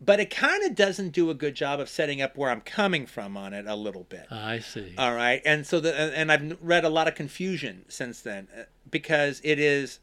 but 0.00 0.20
it 0.20 0.30
kind 0.30 0.64
of 0.64 0.74
doesn't 0.74 1.10
do 1.10 1.30
a 1.30 1.34
good 1.34 1.54
job 1.54 1.78
of 1.80 1.88
setting 1.88 2.22
up 2.22 2.36
where 2.36 2.50
I'm 2.50 2.62
coming 2.62 3.06
from 3.06 3.36
on 3.36 3.52
it 3.52 3.66
a 3.66 3.76
little 3.76 4.04
bit. 4.04 4.26
I 4.30 4.60
see. 4.60 4.94
All 4.96 5.14
right, 5.14 5.42
and 5.44 5.66
so 5.66 5.80
the 5.80 5.94
and 5.94 6.32
I've 6.32 6.56
read 6.62 6.84
a 6.84 6.88
lot 6.88 7.08
of 7.08 7.14
confusion 7.14 7.84
since 7.88 8.20
then 8.20 8.48
uh, 8.56 8.62
because 8.90 9.40
it 9.44 9.58
is 9.58 10.00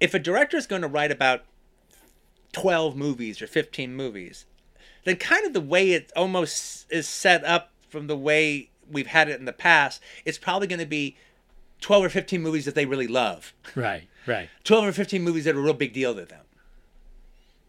if 0.00 0.14
a 0.14 0.18
director 0.18 0.56
is 0.56 0.66
going 0.66 0.82
to 0.82 0.88
write 0.88 1.10
about 1.10 1.44
12 2.52 2.96
movies 2.96 3.40
or 3.42 3.46
15 3.46 3.94
movies, 3.94 4.46
then 5.04 5.16
kind 5.16 5.46
of 5.46 5.52
the 5.52 5.60
way 5.60 5.92
it 5.92 6.12
almost 6.16 6.86
is 6.90 7.08
set 7.08 7.44
up 7.44 7.70
from 7.88 8.06
the 8.06 8.16
way 8.16 8.70
we've 8.90 9.06
had 9.08 9.28
it 9.28 9.38
in 9.38 9.46
the 9.46 9.52
past, 9.52 10.02
it's 10.24 10.38
probably 10.38 10.66
going 10.66 10.78
to 10.78 10.86
be 10.86 11.16
12 11.80 12.04
or 12.04 12.08
15 12.08 12.42
movies 12.42 12.64
that 12.64 12.74
they 12.74 12.86
really 12.86 13.06
love. 13.06 13.52
right. 13.74 14.08
Right. 14.26 14.48
12 14.64 14.86
or 14.86 14.92
15 14.92 15.22
movies 15.22 15.44
that 15.44 15.54
are 15.54 15.60
a 15.60 15.62
real 15.62 15.72
big 15.72 15.92
deal 15.92 16.14
to 16.14 16.24
them. 16.24 16.45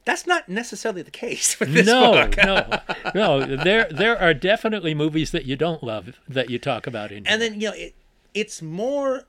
That's 0.08 0.26
not 0.26 0.48
necessarily 0.48 1.02
the 1.02 1.12
case 1.12 1.60
with 1.60 1.74
this 1.74 1.86
no, 1.86 2.14
book. 2.14 2.38
no, 2.38 2.80
no. 3.16 3.56
There, 3.58 3.88
there 3.92 4.18
are 4.18 4.34
definitely 4.34 4.94
movies 4.96 5.32
that 5.32 5.44
you 5.46 5.58
don't 5.58 5.84
love 5.84 6.14
that 6.30 6.50
you 6.50 6.58
talk 6.58 6.88
about 6.88 7.12
in. 7.12 7.28
and 7.28 7.42
here. 7.42 7.50
then 7.50 7.60
you 7.62 7.68
know 7.68 7.76
it, 7.76 7.94
it's 8.34 8.62
more 8.62 9.24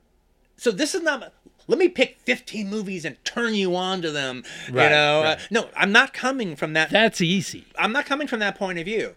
so 0.56 0.70
this 0.70 0.94
is 0.94 1.02
not 1.02 1.32
let 1.66 1.78
me 1.78 1.88
pick 1.88 2.18
15 2.20 2.70
movies 2.70 3.04
and 3.04 3.22
turn 3.24 3.54
you 3.54 3.74
on 3.74 4.00
to 4.02 4.10
them 4.12 4.44
Right, 4.70 4.84
you 4.84 4.90
know 4.90 5.22
right. 5.24 5.38
Uh, 5.38 5.42
no 5.50 5.68
i'm 5.76 5.90
not 5.92 6.12
coming 6.14 6.54
from 6.56 6.72
that 6.74 6.90
that's 6.90 7.20
easy. 7.20 7.64
i'm 7.76 7.92
not 7.92 8.06
coming 8.06 8.26
from 8.28 8.38
that 8.40 8.56
point 8.56 8.78
of 8.78 8.84
view 8.84 9.14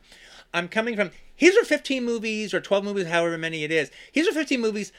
i'm 0.54 0.68
coming 0.68 0.96
from 0.96 1.12
here's 1.36 1.56
are 1.58 1.64
15 1.64 2.04
movies 2.04 2.54
or 2.54 2.60
12 2.60 2.84
movies 2.84 3.06
however 3.08 3.38
many 3.38 3.64
it 3.64 3.72
is 3.72 3.92
here's 4.12 4.28
are 4.28 4.34
15 4.34 4.60
movies 4.60 4.92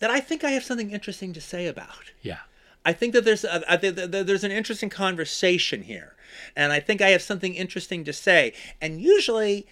that 0.00 0.10
i 0.10 0.18
think 0.20 0.42
i 0.44 0.50
have 0.50 0.64
something 0.64 0.90
interesting 0.90 1.32
to 1.32 1.40
say 1.40 1.66
about 1.66 2.12
Yeah. 2.22 2.38
I 2.84 2.92
think 2.92 3.12
that 3.14 3.24
there's 3.24 3.44
a, 3.44 3.62
I 3.70 3.76
think 3.76 3.96
that 3.96 4.10
there's 4.26 4.44
an 4.44 4.50
interesting 4.52 4.88
conversation 4.90 5.82
here, 5.82 6.14
and 6.56 6.72
I 6.72 6.80
think 6.80 7.00
I 7.02 7.10
have 7.10 7.22
something 7.22 7.54
interesting 7.54 8.04
to 8.04 8.12
say. 8.12 8.52
And 8.80 9.00
usually, 9.00 9.66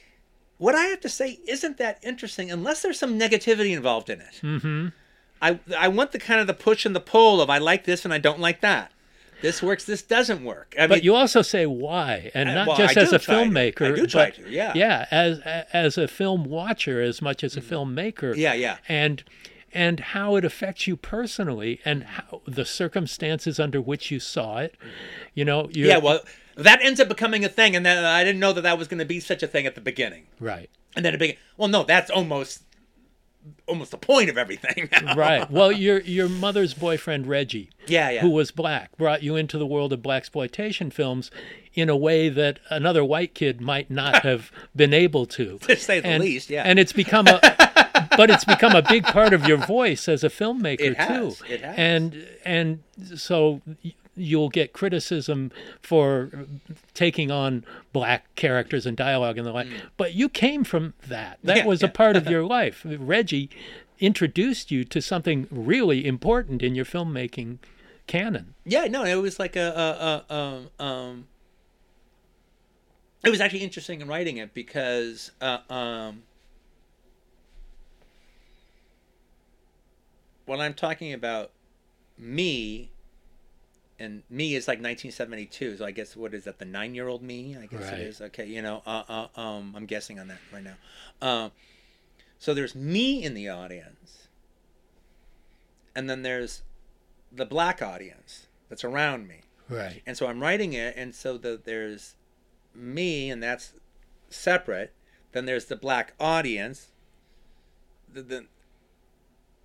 what 0.59 0.74
I 0.74 0.84
have 0.86 1.00
to 1.00 1.09
say 1.09 1.38
isn't 1.48 1.78
that 1.78 1.98
interesting 2.02 2.50
unless 2.50 2.82
there's 2.82 2.98
some 2.98 3.18
negativity 3.18 3.74
involved 3.76 4.11
in 4.11 4.20
it. 4.20 4.40
Mm-hmm. 4.42 4.88
I 5.40 5.61
I 5.76 5.88
want 5.88 6.12
the 6.12 6.18
kind 6.18 6.40
of 6.40 6.46
the 6.46 6.54
push 6.54 6.84
and 6.86 6.94
the 6.96 7.00
pull 7.00 7.40
of 7.40 7.48
I 7.50 7.59
like 7.59 7.84
this 7.84 8.04
and 8.04 8.12
I 8.12 8.18
don't 8.18 8.40
like 8.40 8.61
that. 8.62 8.90
This 9.42 9.62
works. 9.62 9.84
This 9.84 10.00
doesn't 10.02 10.42
work. 10.44 10.74
I 10.78 10.86
But 10.86 10.96
mean, 10.96 11.04
you 11.04 11.14
also 11.14 11.42
say 11.42 11.66
why, 11.66 12.30
and 12.34 12.48
I- 12.48 12.54
not 12.54 12.68
well, 12.68 12.76
just 12.78 12.96
as 12.96 13.12
a 13.12 13.18
try 13.18 13.44
to. 13.44 13.50
filmmaker. 13.50 13.92
I 13.92 13.94
do 13.94 14.07
try 14.07 14.24
but- 14.26 14.34
to, 14.36 14.50
yeah. 14.50 14.72
Yeah, 14.74 15.07
as 15.11 15.40
as 15.72 15.98
a 15.98 16.09
film 16.09 16.44
watcher 16.44 17.02
as 17.02 17.20
much 17.20 17.44
as 17.44 17.54
a 17.57 17.61
filmmaker. 17.61 18.30
Mm-hmm. 18.32 18.40
Yeah, 18.40 18.54
yeah. 18.54 18.78
And 18.88 19.22
and 19.76 20.00
how 20.00 20.36
it 20.36 20.44
affects 20.44 20.86
you 20.86 20.96
personally, 20.96 21.80
and 21.84 22.02
how 22.04 22.40
the 22.46 22.64
circumstances 22.64 23.60
under 23.60 23.80
which 23.80 24.10
you 24.10 24.18
saw 24.18 24.56
it. 24.58 24.74
You 25.34 25.44
know. 25.44 25.68
Yeah. 25.70 25.98
Well, 25.98 26.20
that 26.56 26.80
ends 26.82 26.98
up 26.98 27.08
becoming 27.08 27.44
a 27.44 27.48
thing, 27.48 27.76
and 27.76 27.84
then 27.84 28.02
I 28.04 28.24
didn't 28.24 28.40
know 28.40 28.54
that 28.54 28.62
that 28.62 28.78
was 28.78 28.88
going 28.88 28.98
to 28.98 29.04
be 29.04 29.20
such 29.20 29.42
a 29.42 29.46
thing 29.46 29.66
at 29.66 29.74
the 29.74 29.80
beginning. 29.82 30.26
Right. 30.40 30.70
And 30.96 31.04
then 31.04 31.14
it 31.14 31.18
became 31.18 31.36
well, 31.58 31.68
no, 31.68 31.84
that's 31.84 32.10
almost 32.10 32.62
almost 33.68 33.90
the 33.90 33.98
point 33.98 34.30
of 34.30 34.38
everything. 34.38 34.88
Right. 35.16 35.48
Well, 35.50 35.70
your 35.70 36.00
your 36.00 36.28
mother's 36.28 36.74
boyfriend 36.74 37.26
Reggie, 37.26 37.70
Yeah, 37.86 38.10
yeah. 38.10 38.20
who 38.20 38.30
was 38.30 38.50
black, 38.50 38.96
brought 38.96 39.22
you 39.22 39.36
into 39.36 39.56
the 39.58 39.66
world 39.66 39.92
of 39.92 40.00
blaxploitation 40.00 40.92
films 40.92 41.30
in 41.74 41.88
a 41.88 41.96
way 41.96 42.28
that 42.28 42.58
another 42.70 43.04
white 43.04 43.34
kid 43.34 43.60
might 43.60 43.90
not 43.90 44.22
have 44.22 44.50
been 44.74 44.92
able 44.92 45.26
to. 45.26 45.58
To 45.58 45.76
say 45.76 46.00
the 46.00 46.08
and, 46.08 46.22
least, 46.22 46.50
yeah. 46.50 46.62
And 46.62 46.78
it's 46.78 46.92
become 46.92 47.26
a 47.28 47.40
but 48.16 48.30
it's 48.30 48.44
become 48.44 48.74
a 48.74 48.82
big 48.82 49.04
part 49.04 49.32
of 49.32 49.46
your 49.46 49.58
voice 49.58 50.08
as 50.08 50.24
a 50.24 50.28
filmmaker 50.28 50.80
It 50.80 50.96
has, 50.96 51.38
too. 51.38 51.44
it 51.48 51.60
has. 51.62 51.74
And 51.76 52.26
and 52.44 52.82
so 53.16 53.60
you'll 54.18 54.48
get 54.48 54.72
criticism 54.72 55.52
for 55.82 56.30
taking 56.94 57.30
on 57.30 57.64
black 57.92 58.34
characters 58.34 58.86
and 58.86 58.96
dialogue 58.96 59.36
and 59.36 59.46
the 59.46 59.52
like. 59.52 59.66
But 59.98 60.14
you 60.14 60.28
came 60.30 60.64
from 60.64 60.94
that. 61.06 61.38
That 61.44 61.56
Mm. 61.56 61.60
Yeah, 61.60 61.66
was 61.66 61.82
a 61.82 61.88
part 61.88 62.16
of 62.16 62.26
your 62.30 62.42
life. 62.44 62.82
Reggie 62.86 63.50
introduced 64.00 64.70
you 64.70 64.84
to 64.84 65.00
something 65.02 65.46
really 65.50 66.06
important 66.06 66.62
in 66.62 66.74
your 66.74 66.84
filmmaking 66.86 67.58
canon. 68.06 68.54
Yeah, 68.64 68.86
no, 68.86 69.04
it 69.04 69.16
was 69.16 69.38
like 69.38 69.54
a, 69.56 70.24
a, 70.28 70.34
a 70.34 70.34
um, 70.34 70.68
um, 70.78 71.26
it 73.24 73.30
was 73.30 73.40
actually 73.40 73.64
interesting 73.64 74.00
in 74.00 74.08
writing 74.08 74.36
it 74.36 74.54
because 74.54 75.30
uh, 75.40 75.58
um, 75.68 76.22
when 80.47 80.61
I'm 80.61 80.74
talking 80.74 81.12
about 81.12 81.51
me, 82.18 82.90
and 83.99 84.22
me 84.30 84.55
is 84.55 84.66
like 84.68 84.76
1972, 84.78 85.78
so 85.78 85.84
I 85.84 85.90
guess 85.90 86.16
what 86.16 86.34
is 86.34 86.44
that? 86.44 86.59
The 86.59 86.64
nine-year-old 86.64 87.22
me, 87.22 87.57
I 87.61 87.66
guess 87.66 87.82
Right. 87.90 87.94
it 87.94 88.01
is. 88.01 88.20
Okay, 88.20 88.47
you 88.47 88.62
know, 88.62 88.82
uh, 88.86 89.03
uh, 89.09 89.40
um, 89.40 89.74
I'm 89.76 89.86
guessing 89.86 90.18
on 90.18 90.28
that 90.28 90.38
right 90.53 90.62
now. 90.64 90.76
Um, 91.22 91.53
so 92.38 92.55
there's 92.55 92.74
me 92.74 93.22
in 93.22 93.34
the 93.34 93.49
audience, 93.49 94.28
and 95.94 96.09
then 96.09 96.22
there's 96.22 96.62
the 97.32 97.47
black 97.47 97.82
audience 97.82 98.47
that's 98.68 98.84
around 98.84 99.26
me. 99.26 99.40
Right. 99.68 100.03
And 100.07 100.16
so 100.16 100.26
I'm 100.26 100.40
writing 100.40 100.74
it, 100.74 100.94
and 100.97 101.14
so 101.14 101.38
the, 101.38 101.61
there's 101.62 102.14
me, 102.74 103.30
and 103.30 103.42
that's 103.42 103.72
separate. 104.28 104.92
Then 105.32 105.47
there's 105.47 105.64
the 105.66 105.76
black 105.76 106.12
audience. 106.20 106.88
The, 108.12 108.22
the, 108.22 108.47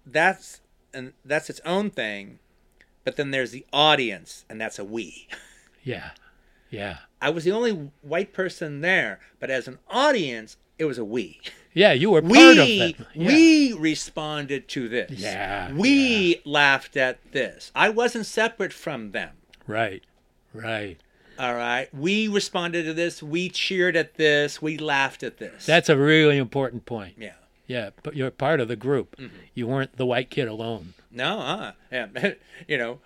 that's 0.06 0.62
and 0.94 1.14
that's 1.26 1.50
its 1.50 1.62
own 1.66 1.90
thing. 1.90 2.40
But 3.04 3.16
then 3.16 3.32
there's 3.32 3.52
the 3.52 3.66
audience, 3.74 4.46
and 4.50 4.60
that's 4.62 4.78
a 4.80 4.84
we. 4.86 5.28
Yeah. 5.84 6.12
Yeah. 6.70 6.98
I 7.22 7.30
was 7.32 7.44
the 7.44 7.52
only 7.52 7.90
white 8.02 8.34
person 8.34 8.82
there, 8.82 9.20
but 9.40 9.50
as 9.50 9.68
an 9.68 9.80
audience, 9.90 10.58
it 10.78 10.86
was 10.86 10.98
a 10.98 11.04
we. 11.06 11.42
Yeah, 11.74 11.94
you 11.94 12.12
were 12.12 12.22
part 12.22 12.32
We 12.32 12.50
of 12.52 12.56
that. 12.58 13.06
Yeah. 13.16 13.28
we 13.28 13.74
responded 13.74 14.68
to 14.70 14.88
this. 14.90 15.12
Yeah, 15.12 15.72
We 15.74 16.42
laughed 16.46 16.98
at 16.98 17.20
this. 17.32 17.72
I 17.74 17.90
wasn't 17.90 18.26
separate 18.26 18.74
from 18.74 19.12
them. 19.12 19.32
Right. 19.68 20.04
Right. 20.54 20.98
All 21.40 21.56
right. 21.56 21.88
We 21.94 22.28
responded 22.28 22.84
to 22.84 22.94
this. 22.94 23.24
We 23.24 23.50
cheered 23.50 23.96
at 23.96 24.16
this. 24.16 24.62
We 24.62 24.78
laughed 24.78 25.24
at 25.24 25.38
this. 25.38 25.66
That's 25.66 25.90
a 25.90 25.98
really 25.98 26.38
important 26.38 26.86
point. 26.86 27.16
yeah. 27.18 27.34
Yeah, 27.72 27.92
but 28.04 28.18
you're 28.18 28.32
part 28.32 28.60
of 28.60 28.68
the 28.68 28.76
group. 28.76 29.16
Mm-hmm. 29.16 29.36
You 29.54 29.66
weren't 29.66 29.96
the 29.96 30.06
white 30.06 30.30
kid 30.30 30.50
alone. 30.50 30.94
No, 31.10 31.40
uh, 31.40 31.72
yeah. 31.90 32.08
you 32.68 32.78
know, 32.78 33.00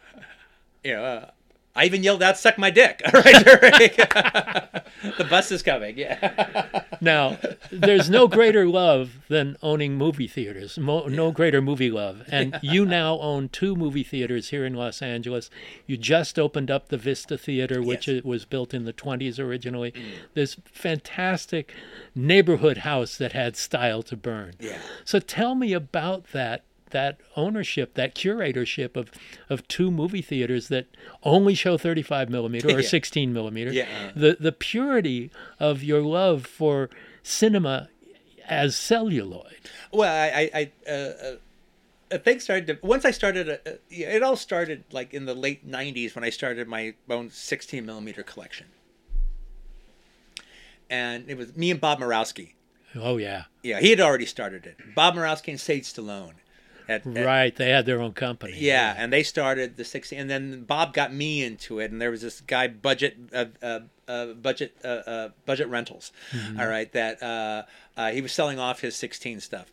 you 0.84 0.94
know, 0.94 1.06
uh, 1.06 1.32
I 1.76 1.86
even 1.86 2.04
yelled 2.04 2.24
out, 2.24 2.38
"Suck 2.38 2.58
my 2.58 2.70
dick!" 2.72 3.02
All 3.14 3.22
right, 3.22 3.44
the 5.18 5.28
bus 5.30 5.52
is 5.52 5.62
coming. 5.64 5.98
Yeah. 5.98 6.82
Now, 7.02 7.38
there's 7.72 8.10
no 8.10 8.28
greater 8.28 8.66
love 8.68 9.20
than 9.28 9.58
owning 9.62 9.96
movie 9.98 10.30
theaters. 10.30 10.78
Mo- 10.78 11.08
no 11.08 11.30
greater 11.32 11.62
movie 11.62 11.92
love, 11.92 12.24
and 12.30 12.58
you 12.64 12.86
now 12.86 13.20
own 13.20 13.50
two 13.50 13.76
movie 13.76 14.02
theaters 14.02 14.50
here 14.50 14.66
in 14.66 14.74
Los 14.76 15.02
Angeles. 15.02 15.50
You 15.86 15.98
just 15.98 16.40
opened 16.40 16.72
up 16.72 16.88
the 16.88 16.98
Vista 16.98 17.38
Theater, 17.38 17.82
which 17.82 18.08
Yes. 18.08 18.18
it 18.20 18.26
was 18.26 18.46
built 18.46 18.74
in 18.74 18.86
the 18.86 18.94
20s 18.94 19.38
originally. 19.40 19.92
Mm. 19.92 20.04
This 20.36 20.56
fantastic 20.72 21.74
neighborhood 22.16 22.78
house 22.80 23.18
that 23.18 23.34
had 23.34 23.58
style 23.58 24.02
to 24.04 24.16
burn. 24.16 24.54
Yeah. 24.60 24.78
So 25.04 25.20
tell 25.20 25.54
me 25.54 25.74
about 25.74 26.32
that 26.32 26.64
that 26.96 27.18
ownership, 27.36 27.94
that 27.96 28.16
curatorship 28.16 28.96
of 28.96 29.12
of 29.50 29.68
two 29.68 29.92
movie 29.92 30.22
theaters 30.22 30.70
that 30.70 30.86
only 31.24 31.54
show 31.54 31.78
35 31.78 32.30
millimeter 32.30 32.70
or 32.76 32.80
Yeah. 32.80 32.88
16 32.88 33.34
millimeter. 33.34 33.72
Yeah. 33.74 34.12
The 34.16 34.38
the 34.40 34.54
purity 34.54 35.30
of 35.60 35.84
your 35.84 36.02
love 36.02 36.46
for 36.46 36.90
cinema 37.22 37.90
as 38.48 38.78
celluloid. 38.78 39.60
Well, 39.92 40.10
I, 40.10 40.50
I, 40.54 40.72
I 40.88 40.90
uh, 40.90 41.36
uh, 42.12 42.18
things 42.20 42.44
started 42.44 42.68
to 42.68 42.88
once 42.88 43.04
I 43.04 43.12
started. 43.12 43.50
Uh, 43.50 43.58
uh, 43.70 43.72
it 43.90 44.24
all 44.24 44.38
started 44.38 44.86
like 44.94 45.14
in 45.14 45.26
the 45.26 45.34
late 45.34 45.70
'90s 45.70 46.16
when 46.16 46.24
I 46.24 46.30
started 46.30 46.68
my 46.70 46.94
own 47.10 47.30
16 47.30 47.86
millimeter 47.86 48.24
collection, 48.24 48.68
and 50.90 51.30
it 51.30 51.38
was 51.38 51.58
me 51.58 51.72
and 51.72 51.82
Bob 51.82 52.00
Murawski. 52.00 52.54
Oh 52.96 53.18
yeah. 53.18 53.46
Yeah, 53.64 53.82
he 53.82 53.90
had 53.90 54.00
already 54.00 54.26
started 54.26 54.66
it. 54.66 54.96
Bob 54.96 55.16
Murawski 55.16 55.50
and 55.50 55.60
Sage 55.60 55.84
Stallone. 55.84 56.36
At, 56.88 57.06
at- 57.08 57.26
Right, 57.26 57.56
they 57.56 57.70
had 57.70 57.86
their 57.86 58.02
own 58.02 58.14
company. 58.14 58.54
yeah, 58.58 58.94
and 58.98 59.12
they 59.12 59.24
started 59.24 59.78
the 59.78 59.84
16, 59.86 60.20
and 60.20 60.30
then 60.30 60.64
Bob 60.64 60.94
got 60.94 61.14
me 61.14 61.44
into 61.44 61.80
it, 61.80 61.92
and 61.92 62.02
there 62.02 62.12
was 62.12 62.22
this 62.22 62.42
guy, 62.42 62.68
budget, 62.68 63.18
uh, 63.34 63.46
uh, 63.62 63.80
uh, 64.08 64.26
budget, 64.34 64.76
uh, 64.84 64.88
uh, 64.88 65.30
budget 65.46 65.68
rentals. 65.68 66.12
all 66.60 66.68
right, 66.68 66.92
that 66.94 67.22
uh, 67.24 67.64
uh, 67.98 68.12
he 68.12 68.22
was 68.22 68.32
selling 68.32 68.60
off 68.60 68.82
his 68.82 68.96
16 68.96 69.40
stuff, 69.40 69.72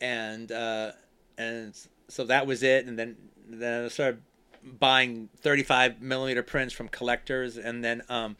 and 0.00 0.52
uh, 0.52 0.92
and 1.36 1.74
so 2.08 2.24
that 2.24 2.46
was 2.46 2.62
it, 2.62 2.86
and 2.86 2.98
then 2.98 3.16
then 3.48 3.84
I 3.86 3.88
started 3.88 4.22
buying 4.62 5.28
35 5.40 6.00
millimeter 6.00 6.42
prints 6.42 6.72
from 6.72 6.88
collectors, 6.88 7.56
and 7.58 7.84
then 7.84 8.02
um, 8.08 8.36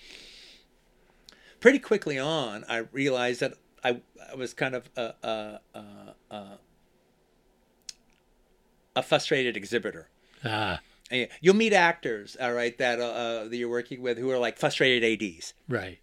pretty 1.60 1.78
quickly 1.78 2.18
on, 2.18 2.64
I 2.68 2.78
realized 2.92 3.40
that 3.40 3.54
I, 3.82 4.00
I 4.30 4.34
was 4.34 4.54
kind 4.54 4.74
of 4.74 4.88
a, 4.96 5.12
a, 5.22 5.60
a, 6.30 6.58
a, 8.96 9.02
frustrated 9.02 9.56
exhibitor. 9.56 10.08
Ah, 10.44 10.80
And 11.10 11.28
you'll 11.40 11.56
meet 11.56 11.72
actors, 11.72 12.36
all 12.40 12.52
right, 12.52 12.76
that 12.78 13.00
uh, 13.00 13.04
uh, 13.04 13.48
that 13.48 13.56
you're 13.56 13.68
working 13.68 14.02
with 14.02 14.18
who 14.18 14.30
are 14.30 14.38
like 14.38 14.58
frustrated 14.58 15.02
ADs. 15.22 15.54
right. 15.68 15.98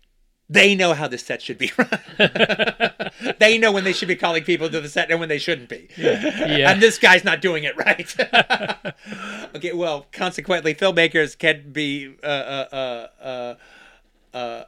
They 0.49 0.75
know 0.75 0.93
how 0.93 1.07
the 1.07 1.17
set 1.17 1.41
should 1.41 1.57
be 1.57 1.71
run. 1.77 1.87
they 3.39 3.57
know 3.57 3.71
when 3.71 3.85
they 3.85 3.93
should 3.93 4.09
be 4.09 4.17
calling 4.17 4.43
people 4.43 4.69
to 4.69 4.81
the 4.81 4.89
set 4.89 5.09
and 5.09 5.17
when 5.17 5.29
they 5.29 5.37
shouldn't 5.37 5.69
be. 5.69 5.87
Yeah. 5.95 6.69
And 6.69 6.81
this 6.81 6.97
guy's 6.97 7.23
not 7.23 7.39
doing 7.39 7.63
it 7.63 7.77
right. 7.77 8.13
okay, 9.55 9.71
well, 9.71 10.07
consequently, 10.11 10.75
filmmakers 10.75 11.37
can 11.37 11.71
be 11.71 12.15
uh, 12.21 12.25
uh, 12.25 12.67
uh, 12.73 13.23
uh, 13.23 13.55
uh, 14.35 14.63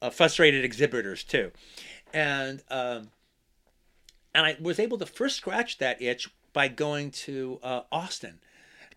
uh, 0.00 0.08
frustrated 0.10 0.64
exhibitors 0.64 1.22
too, 1.22 1.50
and 2.14 2.62
um, 2.70 3.10
and 4.34 4.46
I 4.46 4.56
was 4.58 4.78
able 4.78 4.96
to 4.96 5.06
first 5.06 5.36
scratch 5.36 5.76
that 5.78 6.00
itch 6.00 6.30
by 6.56 6.68
going 6.68 7.10
to 7.10 7.60
uh, 7.62 7.82
Austin, 7.92 8.38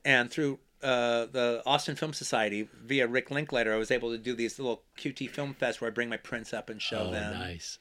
and 0.06 0.32
through 0.32 0.60
uh, 0.82 1.26
the 1.26 1.62
Austin 1.66 1.98
Film 1.98 2.14
Society 2.14 2.70
via 2.86 3.06
Rick 3.06 3.32
Linklater, 3.32 3.74
I 3.74 3.78
was 3.78 3.92
able 3.92 4.12
to 4.12 4.18
do 4.18 4.34
these 4.34 4.58
little 4.58 4.84
QT 4.98 5.30
Film 5.30 5.54
Fest 5.54 5.82
where 5.82 5.90
I 5.90 5.94
bring 5.94 6.08
my 6.08 6.16
prints 6.16 6.54
up 6.54 6.70
and 6.70 6.82
show 6.82 7.08
Oh, 7.10 7.12
them 7.12 7.34
nice. 7.34 7.78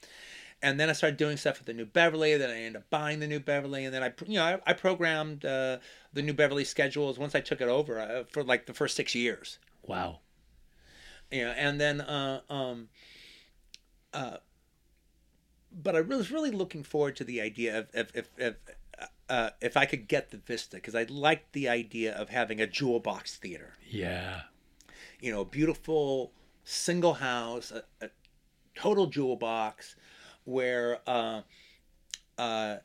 and 0.60 0.80
then 0.80 0.90
I 0.90 0.94
started 0.94 1.16
doing 1.16 1.36
stuff 1.36 1.60
at 1.60 1.66
the 1.66 1.72
New 1.74 1.84
Beverly. 1.86 2.36
Then 2.36 2.50
I 2.50 2.56
ended 2.56 2.82
up 2.82 2.90
buying 2.90 3.20
the 3.20 3.28
New 3.28 3.38
Beverly, 3.38 3.84
and 3.84 3.94
then 3.94 4.02
I, 4.02 4.12
you 4.26 4.34
know, 4.38 4.44
I, 4.44 4.58
I 4.66 4.72
programmed 4.72 5.44
uh, 5.44 5.78
the 6.12 6.22
New 6.22 6.34
Beverly 6.34 6.64
schedules 6.64 7.16
once 7.20 7.36
I 7.36 7.40
took 7.40 7.60
it 7.60 7.68
over 7.68 8.00
uh, 8.00 8.24
for 8.28 8.42
like 8.42 8.66
the 8.66 8.74
first 8.74 8.96
six 8.96 9.14
years. 9.14 9.60
Wow. 9.86 10.18
You 11.30 11.44
know, 11.44 11.50
and 11.52 11.80
then, 11.80 12.00
uh, 12.00 12.40
um, 12.50 12.88
uh, 14.12 14.38
but 15.70 15.94
I 15.94 16.00
was 16.00 16.32
really 16.32 16.50
looking 16.50 16.82
forward 16.82 17.14
to 17.16 17.24
the 17.24 17.40
idea 17.40 17.78
of 17.78 17.86
if 17.94 18.10
if 18.16 18.28
if, 18.38 18.54
uh, 19.28 19.50
if 19.60 19.76
I 19.76 19.84
could 19.86 20.08
get 20.08 20.30
the 20.30 20.38
Vista 20.38 20.76
because 20.76 20.94
I 20.94 21.04
liked 21.04 21.52
the 21.52 21.68
idea 21.68 22.14
of 22.14 22.28
having 22.30 22.60
a 22.60 22.66
jewel 22.66 23.00
box 23.00 23.36
theater. 23.36 23.74
Yeah. 23.88 24.42
you 25.20 25.32
know, 25.32 25.44
beautiful 25.44 26.32
single 26.64 27.14
house, 27.14 27.70
a, 27.72 27.82
a 28.04 28.10
total 28.74 29.06
jewel 29.06 29.36
box, 29.36 29.96
where 30.44 31.00
uh, 31.06 31.42
uh, 32.36 32.76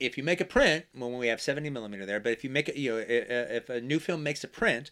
if 0.00 0.16
you 0.16 0.24
make 0.24 0.40
a 0.40 0.44
print, 0.44 0.86
well, 0.94 1.10
we 1.10 1.28
have 1.28 1.40
seventy 1.40 1.70
millimeter 1.70 2.06
there, 2.06 2.20
but 2.20 2.32
if 2.32 2.44
you 2.44 2.50
make 2.50 2.68
it, 2.68 2.76
you 2.76 2.92
know, 2.92 3.04
if 3.06 3.68
a 3.68 3.80
new 3.80 3.98
film 3.98 4.22
makes 4.22 4.42
a 4.44 4.48
print, 4.48 4.90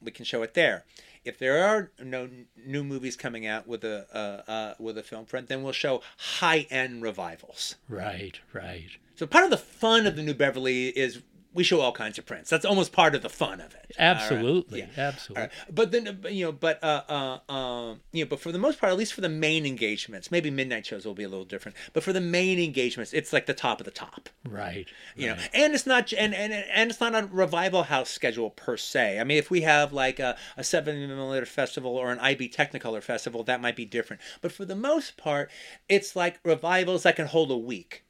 we 0.00 0.10
can 0.10 0.24
show 0.24 0.42
it 0.42 0.54
there. 0.54 0.84
If 1.24 1.38
there 1.38 1.64
are 1.64 1.90
no 2.02 2.28
new 2.66 2.84
movies 2.84 3.16
coming 3.16 3.46
out 3.46 3.66
with 3.66 3.84
a 3.84 4.06
uh, 4.12 4.50
uh, 4.50 4.74
with 4.78 4.98
a 4.98 5.02
film 5.02 5.24
print, 5.24 5.48
then 5.48 5.62
we'll 5.62 5.72
show 5.72 6.02
high 6.18 6.66
end 6.70 7.02
revivals. 7.02 7.76
Right, 7.88 8.38
right. 8.52 8.90
So 9.16 9.26
part 9.26 9.44
of 9.44 9.50
the 9.50 9.56
fun 9.56 10.06
of 10.06 10.16
the 10.16 10.22
New 10.22 10.34
Beverly 10.34 10.88
is 10.88 11.22
we 11.54 11.62
show 11.64 11.80
all 11.80 11.92
kinds 11.92 12.18
of 12.18 12.26
prints. 12.26 12.50
That's 12.50 12.64
almost 12.64 12.92
part 12.92 13.14
of 13.14 13.22
the 13.22 13.28
fun 13.30 13.60
of 13.60 13.74
it. 13.74 13.92
All 13.98 14.04
right? 14.06 14.16
Absolutely. 14.16 14.80
Yeah. 14.80 14.86
Absolutely. 14.96 15.42
Right. 15.42 15.50
But 15.72 15.92
then, 15.92 16.08
uh, 16.24 16.28
you 16.28 16.44
know, 16.46 16.52
but 16.52 16.82
uh, 16.82 17.02
uh, 17.48 17.52
um, 17.52 18.00
you 18.12 18.24
know, 18.24 18.28
but 18.28 18.40
for 18.40 18.50
the 18.52 18.58
most 18.58 18.80
part, 18.80 18.92
at 18.92 18.98
least 18.98 19.14
for 19.14 19.20
the 19.20 19.28
main 19.28 19.64
engagements, 19.64 20.30
maybe 20.30 20.50
midnight 20.50 20.84
shows 20.84 21.06
will 21.06 21.14
be 21.14 21.22
a 21.24 21.28
little 21.28 21.44
different. 21.44 21.76
But 21.92 22.02
for 22.02 22.12
the 22.12 22.20
main 22.20 22.58
engagements, 22.58 23.12
it's 23.12 23.32
like 23.32 23.46
the 23.46 23.54
top 23.54 23.80
of 23.80 23.84
the 23.84 23.90
top, 23.90 24.28
Right. 24.48 24.86
you 25.16 25.28
know. 25.28 25.36
And 25.52 25.74
it's 25.74 25.86
not, 25.86 26.12
and 26.12 26.34
and 26.34 26.52
and 26.52 26.90
it's 26.90 27.00
not 27.00 27.14
a 27.14 27.28
revival 27.30 27.84
house 27.84 28.10
schedule 28.10 28.50
per 28.50 28.76
se. 28.76 29.20
I 29.20 29.24
mean, 29.24 29.38
if 29.38 29.50
we 29.50 29.60
have 29.62 29.92
like 29.92 30.18
a, 30.18 30.36
a 30.56 30.64
seven 30.64 31.06
millimeter 31.08 31.46
festival 31.46 31.96
or 31.96 32.10
an 32.10 32.18
IB 32.18 32.48
Technicolor 32.48 33.02
festival, 33.02 33.44
that 33.44 33.60
might 33.60 33.76
be 33.76 33.84
different. 33.84 34.20
But 34.40 34.52
for 34.52 34.64
the 34.64 34.74
most 34.76 35.16
part, 35.16 35.50
it's 35.88 36.16
like 36.16 36.40
revivals 36.44 37.04
that 37.04 37.16
can 37.16 37.26
hold 37.26 37.50
a 37.50 37.56
week. 37.56 38.03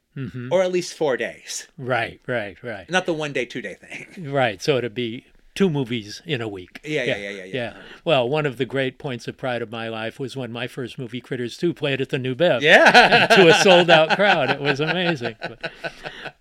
Or 0.53 0.62
at 0.62 0.71
least 0.73 0.95
four 0.95 1.17
days, 1.17 1.67
Right, 1.77 2.21
right, 2.27 2.57
right. 2.62 2.89
not 2.91 3.07
the 3.07 3.12
one 3.15 3.33
day, 3.33 3.45
two 3.45 3.61
day 3.62 3.75
thing. 3.75 4.31
Right. 4.33 4.62
So 4.62 4.77
it'd 4.79 4.95
be 4.95 5.27
two 5.55 5.71
movies 5.71 6.21
in 6.27 6.41
a 6.41 6.49
week. 6.49 6.81
Yeah, 6.85 7.05
yeah, 7.05 7.17
yeah, 7.17 7.31
yeah, 7.31 7.45
yeah. 7.45 7.77
Well, 8.05 8.29
one 8.29 8.45
of 8.47 8.57
the 8.57 8.65
great 8.65 8.99
points 8.99 9.29
of 9.29 9.37
pride 9.37 9.62
of 9.62 9.71
my 9.71 9.89
life 9.89 10.19
was 10.19 10.37
when 10.37 10.51
my 10.51 10.67
first 10.67 10.99
movie, 10.99 11.21
Critters 11.21 11.57
2, 11.57 11.73
played 11.75 12.01
at 12.01 12.09
the 12.09 12.19
New 12.19 12.35
Bev. 12.35 12.62
Yeah. 12.62 13.27
to 13.37 13.49
a 13.49 13.55
sold 13.62 13.89
out 13.91 14.17
crowd. 14.17 14.51
It 14.51 14.61
was 14.61 14.81
amazing. 14.81 15.37
But, 15.41 15.73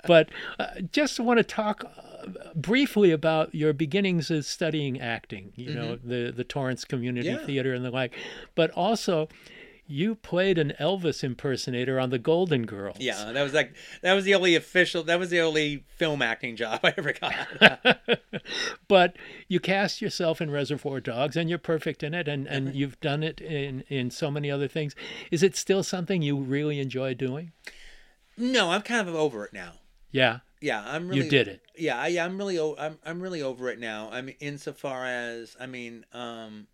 but 0.07 0.30
uh, 0.59 0.67
just 0.91 1.19
want 1.19 1.38
to 1.38 1.43
talk 1.43 1.84
uh, 1.86 2.30
briefly 2.55 3.11
about 3.11 3.53
your 3.53 3.71
beginnings 3.74 4.32
as 4.32 4.47
studying 4.47 4.99
acting, 4.99 5.53
you 5.55 5.74
know, 5.76 5.95
the, 6.03 6.32
the 6.36 6.43
Torrance 6.43 6.84
Community 6.86 7.30
Mm-hmm. 7.30 7.39
Yeah. 7.41 7.45
Theater 7.45 7.74
and 7.76 7.86
the 7.86 7.91
like, 7.91 8.15
but 8.55 8.71
also 8.71 9.30
you 9.86 10.15
played 10.15 10.57
an 10.57 10.73
Elvis 10.79 11.23
impersonator 11.23 11.99
on 11.99 12.09
The 12.09 12.19
Golden 12.19 12.65
Girls. 12.65 12.97
Yeah, 12.99 13.31
that 13.31 13.43
was 13.43 13.53
like 13.53 13.73
that 14.01 14.13
was 14.13 14.25
the 14.25 14.36
only 14.36 14.55
official 14.55 15.03
that 15.03 15.19
was 15.19 15.29
the 15.29 15.41
only 15.41 15.84
film 15.88 16.21
acting 16.21 16.55
job 16.55 16.79
I 16.84 16.93
ever 16.97 17.13
got. 17.13 17.99
but 18.88 19.17
you 19.47 19.59
cast 19.59 20.01
yourself 20.01 20.41
in 20.41 20.51
Reservoir 20.51 20.99
Dogs 20.99 21.36
and 21.36 21.49
you're 21.49 21.59
perfect 21.59 22.03
in 22.03 22.13
it 22.13 22.27
and, 22.27 22.47
and 22.47 22.73
you've 22.73 22.99
done 22.99 23.23
it 23.23 23.41
in, 23.41 23.81
in 23.89 24.09
so 24.09 24.31
many 24.31 24.49
other 24.49 24.67
things. 24.67 24.95
Is 25.31 25.43
it 25.43 25.55
still 25.55 25.84
something 25.84 26.21
you 26.21 26.38
really 26.38 26.79
enjoy 26.79 27.13
doing? 27.13 27.51
no, 28.38 28.71
I'm 28.71 28.81
kind 28.81 29.07
of 29.07 29.15
over 29.15 29.45
it 29.45 29.53
now. 29.53 29.73
Yeah, 30.11 30.39
Yeah, 30.61 30.84
I'm 30.85 31.07
really 31.07 31.23
you 31.23 31.30
did 31.30 31.47
it. 31.47 31.61
Yeah, 31.76 31.97
I, 31.99 32.07
I'm 32.19 32.38
really 32.38 32.60
I'm 32.60 32.97
I'm 33.05 33.19
really 33.19 33.41
over 33.41 33.69
it 33.69 33.80
now. 33.80 34.10
I 34.11 34.22
mean 34.22 34.35
insofar 34.39 35.05
as 35.05 35.57
I 35.60 35.65
mean 35.65 36.05
um 36.14 36.68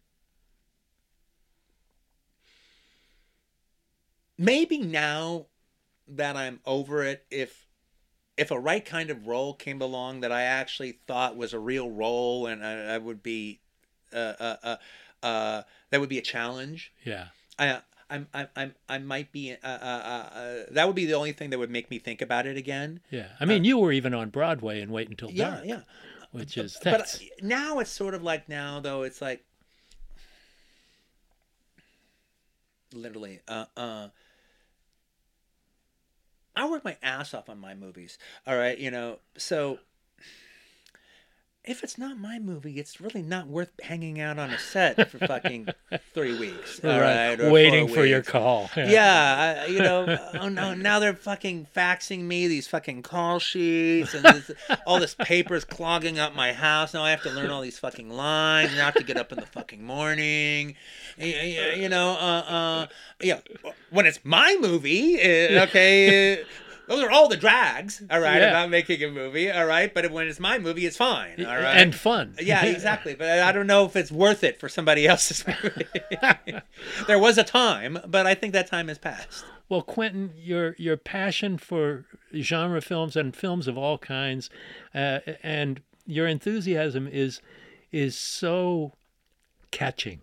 maybe 4.40 4.80
now 4.80 5.46
that 6.08 6.36
I'm 6.36 6.62
over 6.66 7.04
it 7.04 7.26
if 7.30 7.68
if 8.38 8.50
a 8.50 8.60
right 8.60 8.84
kind 8.84 9.10
of 9.12 9.28
role 9.28 9.54
came 9.54 9.82
along 9.82 10.22
that 10.22 10.32
I 10.32 10.44
actually 10.44 10.94
thought 11.06 11.36
was 11.36 11.54
a 11.54 11.60
real 11.60 11.92
role 11.92 12.48
and 12.48 12.66
I, 12.66 12.96
I 12.96 12.98
would 12.98 13.22
be 13.22 13.60
uh, 14.14 14.34
uh, 14.40 14.56
uh, 14.64 14.76
uh, 15.22 15.62
that 15.90 16.00
would 16.00 16.08
be 16.10 16.18
a 16.18 16.22
challenge. 16.22 16.94
Yeah. 17.04 17.28
I, 17.60 17.82
I'm, 18.10 18.28
I'm, 18.34 18.48
I'm, 18.56 18.76
I 18.88 18.98
might 19.00 19.34
be. 19.34 19.52
Uh, 19.52 19.68
uh, 19.68 19.70
uh, 19.70 20.36
uh, 20.38 20.56
that 20.72 20.88
would 20.88 20.96
be 20.96 21.06
the 21.06 21.14
only 21.14 21.34
thing 21.34 21.50
that 21.50 21.60
would 21.60 21.70
make 21.70 21.92
me 21.92 22.00
think 22.00 22.22
about 22.22 22.48
it 22.48 22.56
again. 22.56 23.02
Yeah. 23.12 23.28
I 23.42 23.46
mean, 23.46 23.66
you 23.66 23.78
were 23.78 23.92
even 23.92 24.14
on 24.14 24.30
Broadway 24.30 24.80
and 24.82 24.90
Wait 24.90 25.10
Until 25.10 25.32
Yeah, 25.32 25.50
Dark. 25.50 25.66
yeah. 25.66 25.82
Which 26.32 26.58
is, 26.58 26.78
But 26.82 26.92
that's, 26.92 27.18
uh, 27.18 27.26
now 27.42 27.80
it's 27.80 27.92
sort 27.92 28.14
of 28.14 28.24
like 28.24 28.48
now 28.48 28.80
though 28.80 29.04
it's 29.04 29.22
like 29.22 29.44
literally. 32.94 33.42
Uh, 33.48 33.66
uh, 33.76 34.08
I 36.60 36.70
work 36.70 36.84
my 36.84 36.98
ass 37.02 37.34
off 37.34 37.50
on 37.50 37.60
my 37.60 37.74
movies. 37.74 38.18
All 38.46 38.58
right, 38.58 38.78
you 38.78 38.92
know, 38.92 39.20
so 39.38 39.80
if 41.70 41.84
it's 41.84 42.00
not 42.00 42.18
my 42.18 42.40
movie, 42.40 42.80
it's 42.80 43.00
really 43.00 43.22
not 43.22 43.46
worth 43.46 43.70
hanging 43.84 44.20
out 44.20 44.40
on 44.40 44.50
a 44.50 44.58
set 44.58 45.08
for 45.12 45.20
fucking 45.20 45.68
three 46.16 46.38
weeks. 46.40 46.84
all 46.84 47.00
right, 47.00 47.40
or 47.40 47.52
Waiting 47.52 47.88
for 47.88 48.04
your 48.06 48.24
call. 48.24 48.72
Yeah, 48.76 49.66
I, 49.68 49.68
you 49.68 49.78
know, 49.78 50.18
oh 50.42 50.50
no, 50.50 50.74
now 50.74 50.98
they're 50.98 51.14
fucking 51.14 51.68
faxing 51.76 52.22
me 52.22 52.48
these 52.48 52.68
fucking 52.68 53.04
call 53.04 53.38
sheets 53.38 54.16
and 54.16 54.26
this, 54.26 54.52
all 54.88 55.00
this 55.00 55.14
paper's 55.14 55.64
clogging 55.64 56.18
up 56.18 56.36
my 56.36 56.54
house. 56.54 56.96
Now 56.96 57.04
I 57.04 57.12
have 57.12 57.22
to 57.22 57.30
learn 57.30 57.52
all 57.52 57.62
these 57.62 57.78
fucking 57.78 58.10
lines. 58.10 58.72
Now 58.74 58.82
I 58.82 58.86
have 58.86 58.96
to 58.96 59.04
get 59.04 59.18
up 59.18 59.32
in 59.32 59.40
the 59.40 59.46
fucking 59.46 59.84
morning. 59.84 60.76
You, 61.20 61.28
you 61.28 61.90
know, 61.90 62.18
uh, 62.20 62.44
uh, 62.50 62.88
yeah. 63.22 63.42
When 63.92 64.08
it's 64.08 64.20
my 64.24 64.58
movie, 64.60 65.22
uh, 65.22 65.66
okay. 65.66 66.44
Those 66.90 67.04
are 67.04 67.12
all 67.12 67.30
the 67.30 67.38
drags, 67.38 68.02
all 68.10 68.20
right, 68.20 68.42
Yeah. 68.42 68.50
about 68.50 68.72
making 68.72 69.04
a 69.04 69.12
movie, 69.12 69.52
all 69.52 69.66
right. 69.68 69.94
But 69.94 70.10
when 70.12 70.28
it's 70.28 70.40
my 70.40 70.58
movie, 70.58 70.88
it's 70.88 70.98
fine, 70.98 71.46
all 71.46 71.56
right. 71.56 71.78
And 71.78 71.94
fun. 71.94 72.34
Yeah, 72.42 72.66
exactly. 72.66 73.14
But 73.14 73.30
I 73.30 73.52
don't 73.52 73.68
know 73.68 73.86
if 73.86 73.96
it's 73.96 74.12
worth 74.12 74.44
it 74.44 74.60
for 74.60 74.68
somebody 74.68 75.08
else's 75.08 75.46
movie. 75.46 75.86
there 77.08 77.20
was 77.20 77.38
a 77.38 77.44
time, 77.44 78.00
but 78.08 78.26
I 78.26 78.34
think 78.34 78.54
that 78.54 78.66
time 78.66 78.88
has 78.88 78.98
passed. 78.98 79.46
Well, 79.70 79.84
Quentin, 79.84 80.32
your 80.36 80.76
your 80.80 80.98
passion 80.98 81.60
for 81.60 82.06
genre 82.36 82.82
films 82.82 83.16
and 83.16 83.36
films 83.36 83.68
of 83.68 83.78
all 83.78 84.00
kinds, 84.00 84.50
uh, 84.96 85.20
and 85.44 85.82
your 86.08 86.26
enthusiasm 86.26 87.08
is 87.08 87.40
is 87.92 88.18
so 88.18 88.94
catching 89.70 90.22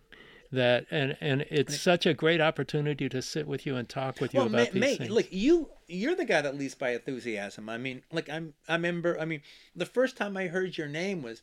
that 0.53 0.87
and 0.91 1.17
and 1.21 1.45
it's 1.51 1.79
such 1.81 2.07
a 2.07 2.15
great 2.15 2.41
opportunity 2.41 3.09
to 3.09 3.21
sit 3.23 3.47
with 3.47 3.67
you 3.67 3.77
and 3.77 3.89
talk 3.89 4.21
with 4.21 4.33
you 4.35 4.39
Well, 4.41 4.49
about 4.49 4.73
these 4.73 4.81
mate 4.81 4.99
things. 4.99 5.11
look, 5.11 5.27
you 5.31 5.71
you're 5.89 6.15
the 6.15 6.25
guy 6.25 6.41
that 6.43 6.57
leads 6.57 6.75
by 6.75 6.91
enthusiasm. 6.91 7.69
I 7.69 7.79
mean, 7.79 8.03
like 8.13 8.29
I'm 8.29 8.55
I 8.69 8.75
remember. 8.75 9.19
I 9.21 9.25
mean, 9.25 9.43
the 9.75 9.87
first 9.87 10.17
time 10.17 10.37
I 10.37 10.47
heard 10.49 10.77
your 10.77 10.89
name 10.89 11.23
was 11.23 11.43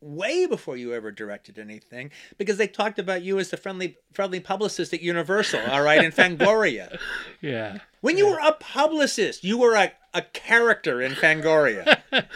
way 0.00 0.46
before 0.46 0.76
you 0.76 0.92
ever 0.92 1.10
directed 1.10 1.58
anything 1.58 2.10
because 2.38 2.58
they 2.58 2.68
talked 2.68 2.98
about 2.98 3.22
you 3.22 3.38
as 3.38 3.50
the 3.50 3.56
friendly 3.56 3.96
friendly 4.12 4.40
publicist 4.40 4.92
at 4.92 5.00
Universal, 5.00 5.60
all 5.70 5.82
right, 5.82 6.04
in 6.04 6.12
Fangoria. 6.12 6.98
yeah. 7.40 7.78
When 8.00 8.16
you 8.16 8.28
were 8.28 8.38
a 8.38 8.52
publicist, 8.52 9.42
you 9.42 9.58
were 9.58 9.74
a, 9.74 9.92
a 10.14 10.22
character 10.22 11.02
in 11.02 11.12
Fangoria. 11.12 11.98
and 12.12 12.26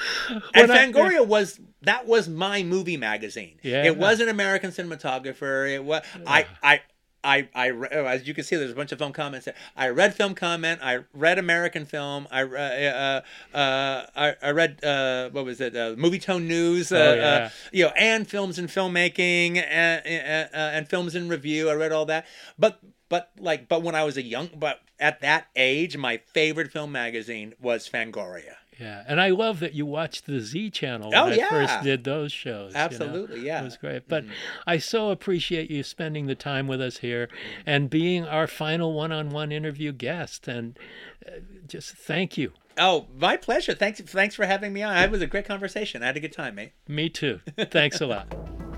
I- 0.73 0.87
Fangoria 0.93 1.27
was 1.27 1.61
that 1.83 2.07
was 2.07 2.29
my 2.29 2.63
movie 2.63 2.97
magazine. 2.97 3.59
Yeah. 3.63 3.85
It 3.85 3.97
was 3.97 4.21
an 4.21 4.29
American 4.29 4.71
cinematographer. 4.71 5.73
It 5.73 5.85
was 5.85 6.03
I 6.27 6.47
I 6.63 6.81
I, 7.23 7.49
I 7.55 7.71
oh, 7.71 8.07
as 8.07 8.27
you 8.27 8.33
can 8.35 8.45
see, 8.45 8.57
there's 8.57 8.71
a 8.71 8.75
bunch 8.75 8.93
of 8.93 8.99
film 8.99 9.13
comments 9.13 9.45
there. 9.45 9.55
I 9.77 9.89
read 9.89 10.15
film 10.15 10.35
comment. 10.35 10.81
I 10.83 11.01
read 11.13 11.39
American 11.39 11.85
film. 11.85 12.27
I 12.31 12.41
re- 12.41 12.87
uh, 12.89 13.21
uh, 13.57 14.07
I, 14.17 14.35
I 14.43 14.51
read 14.53 14.83
uh, 14.85 15.29
what 15.31 15.45
was 15.45 15.61
it? 15.61 15.77
Uh, 15.77 15.95
Movie 15.99 16.19
Tone 16.19 16.49
News. 16.49 16.91
Uh, 16.93 16.97
Oh, 16.97 17.15
yeah. 17.15 17.23
uh, 17.23 17.49
you 17.73 17.85
know, 17.85 17.93
and 17.97 18.27
films 18.29 18.59
and 18.59 18.69
filmmaking 18.69 19.57
and, 19.59 20.07
and, 20.07 20.49
uh, 20.55 20.57
and 20.57 20.89
films 20.89 21.15
in 21.15 21.29
review. 21.29 21.69
I 21.69 21.75
read 21.75 21.93
all 21.93 22.07
that. 22.07 22.27
But 22.59 22.81
but 23.09 23.31
like 23.39 23.69
but 23.69 23.83
when 23.83 23.95
I 23.95 24.05
was 24.05 24.17
a 24.17 24.23
young 24.23 24.49
but 24.57 24.81
at 24.99 25.21
that 25.21 25.49
age, 25.57 25.97
my 25.97 26.19
favorite 26.33 26.71
film 26.73 26.93
magazine 26.93 27.55
was 27.61 27.89
Fangoria. 27.89 28.55
Yeah, 28.81 29.05
and 29.07 29.21
I 29.21 29.29
love 29.31 29.61
that 29.61 29.75
you 29.75 29.85
watched 29.85 30.25
the 30.27 30.41
Z 30.41 30.71
channel 30.71 31.11
when 31.11 31.19
Oh, 31.19 31.27
I 31.27 31.49
first 31.49 31.83
did 31.83 32.05
those 32.05 32.33
shows. 32.33 32.73
you 32.73 32.79
know. 32.79 32.85
Absolutely, 32.85 33.41
yeah. 33.43 33.57
Mm-hmm. 33.57 33.63
It 33.63 33.65
was 33.67 33.77
great. 33.77 34.09
But 34.09 34.25
I 34.67 34.79
so 34.79 35.11
appreciate 35.11 35.71
you 35.71 35.83
spending 35.83 36.27
the 36.27 36.35
time 36.35 36.67
with 36.67 36.81
us 36.81 36.99
here 36.99 37.29
and 37.67 37.91
being 37.91 38.25
our 38.25 38.47
final 38.47 38.95
one 38.95 39.13
on 39.13 39.29
one 39.31 39.53
interview 39.53 39.93
guest. 39.93 40.49
And 40.49 40.79
uh, 41.27 41.41
just 41.67 41.93
thank 41.95 42.39
you. 42.39 42.53
Oh, 42.79 43.07
my 43.19 43.37
pleasure. 43.37 43.75
Thanks 43.75 44.01
thanks 44.01 44.35
for 44.35 44.47
having 44.47 44.73
me 44.73 44.83
on. 44.83 44.97
It 44.97 45.11
was 45.11 45.21
a 45.21 45.27
great 45.27 45.45
conversation. 45.45 46.03
I 46.03 46.07
had 46.07 46.17
a 46.17 46.21
good 46.21 46.33
time, 46.33 46.55
mate. 46.55 46.73
Me 46.89 47.11
too. 47.11 47.41
Thanks 47.59 48.01
a 48.01 48.07
lot. 48.07 48.35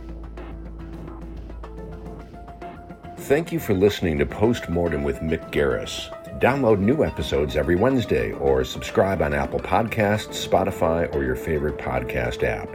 Thank 3.27 3.53
you 3.53 3.61
for 3.61 3.73
listening 3.73 4.19
to 4.19 4.27
Postmortem 4.27 5.05
with 5.05 5.20
Mick 5.20 5.53
Garris. 5.53 6.11
Download 6.40 6.81
new 6.81 7.05
episodes 7.05 7.57
every 7.57 7.77
Wednesday 7.77 8.32
or 8.32 8.65
subscribe 8.65 9.23
on 9.23 9.32
Apple 9.32 9.61
Podcasts, 9.61 10.47
Spotify, 10.47 11.15
or 11.15 11.23
your 11.23 11.36
favorite 11.36 11.78
podcast 11.78 12.43
app. 12.43 12.69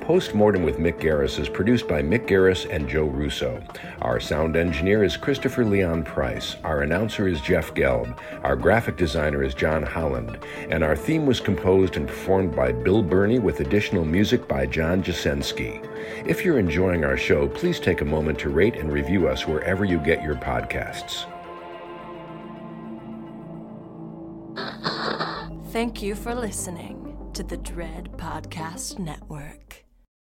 Postmortem 0.00 0.62
with 0.62 0.78
Mick 0.78 1.00
Garris 1.00 1.38
is 1.38 1.48
produced 1.48 1.86
by 1.86 2.00
Mick 2.00 2.26
Garris 2.26 2.66
and 2.70 2.88
Joe 2.88 3.04
Russo. 3.04 3.62
Our 4.00 4.20
sound 4.20 4.56
engineer 4.56 5.04
is 5.04 5.16
Christopher 5.16 5.64
Leon 5.64 6.04
Price. 6.04 6.56
Our 6.64 6.82
announcer 6.82 7.28
is 7.28 7.40
Jeff 7.40 7.74
Gelb. 7.74 8.18
Our 8.42 8.56
graphic 8.56 8.96
designer 8.96 9.42
is 9.42 9.54
John 9.54 9.82
Holland. 9.82 10.38
And 10.70 10.82
our 10.82 10.96
theme 10.96 11.26
was 11.26 11.40
composed 11.40 11.96
and 11.96 12.08
performed 12.08 12.56
by 12.56 12.72
Bill 12.72 13.02
Burney 13.02 13.38
with 13.38 13.60
additional 13.60 14.04
music 14.04 14.48
by 14.48 14.66
John 14.66 15.02
Jasensky. 15.02 15.84
If 16.26 16.44
you're 16.44 16.58
enjoying 16.58 17.04
our 17.04 17.16
show, 17.16 17.48
please 17.48 17.78
take 17.78 18.00
a 18.00 18.04
moment 18.04 18.38
to 18.40 18.48
rate 18.48 18.76
and 18.76 18.92
review 18.92 19.28
us 19.28 19.46
wherever 19.46 19.84
you 19.84 19.98
get 19.98 20.22
your 20.22 20.36
podcasts. 20.36 21.26
Thank 25.70 26.02
you 26.02 26.14
for 26.14 26.34
listening 26.34 27.30
to 27.34 27.42
the 27.42 27.58
Dread 27.58 28.10
Podcast 28.16 28.98
Network. 28.98 29.87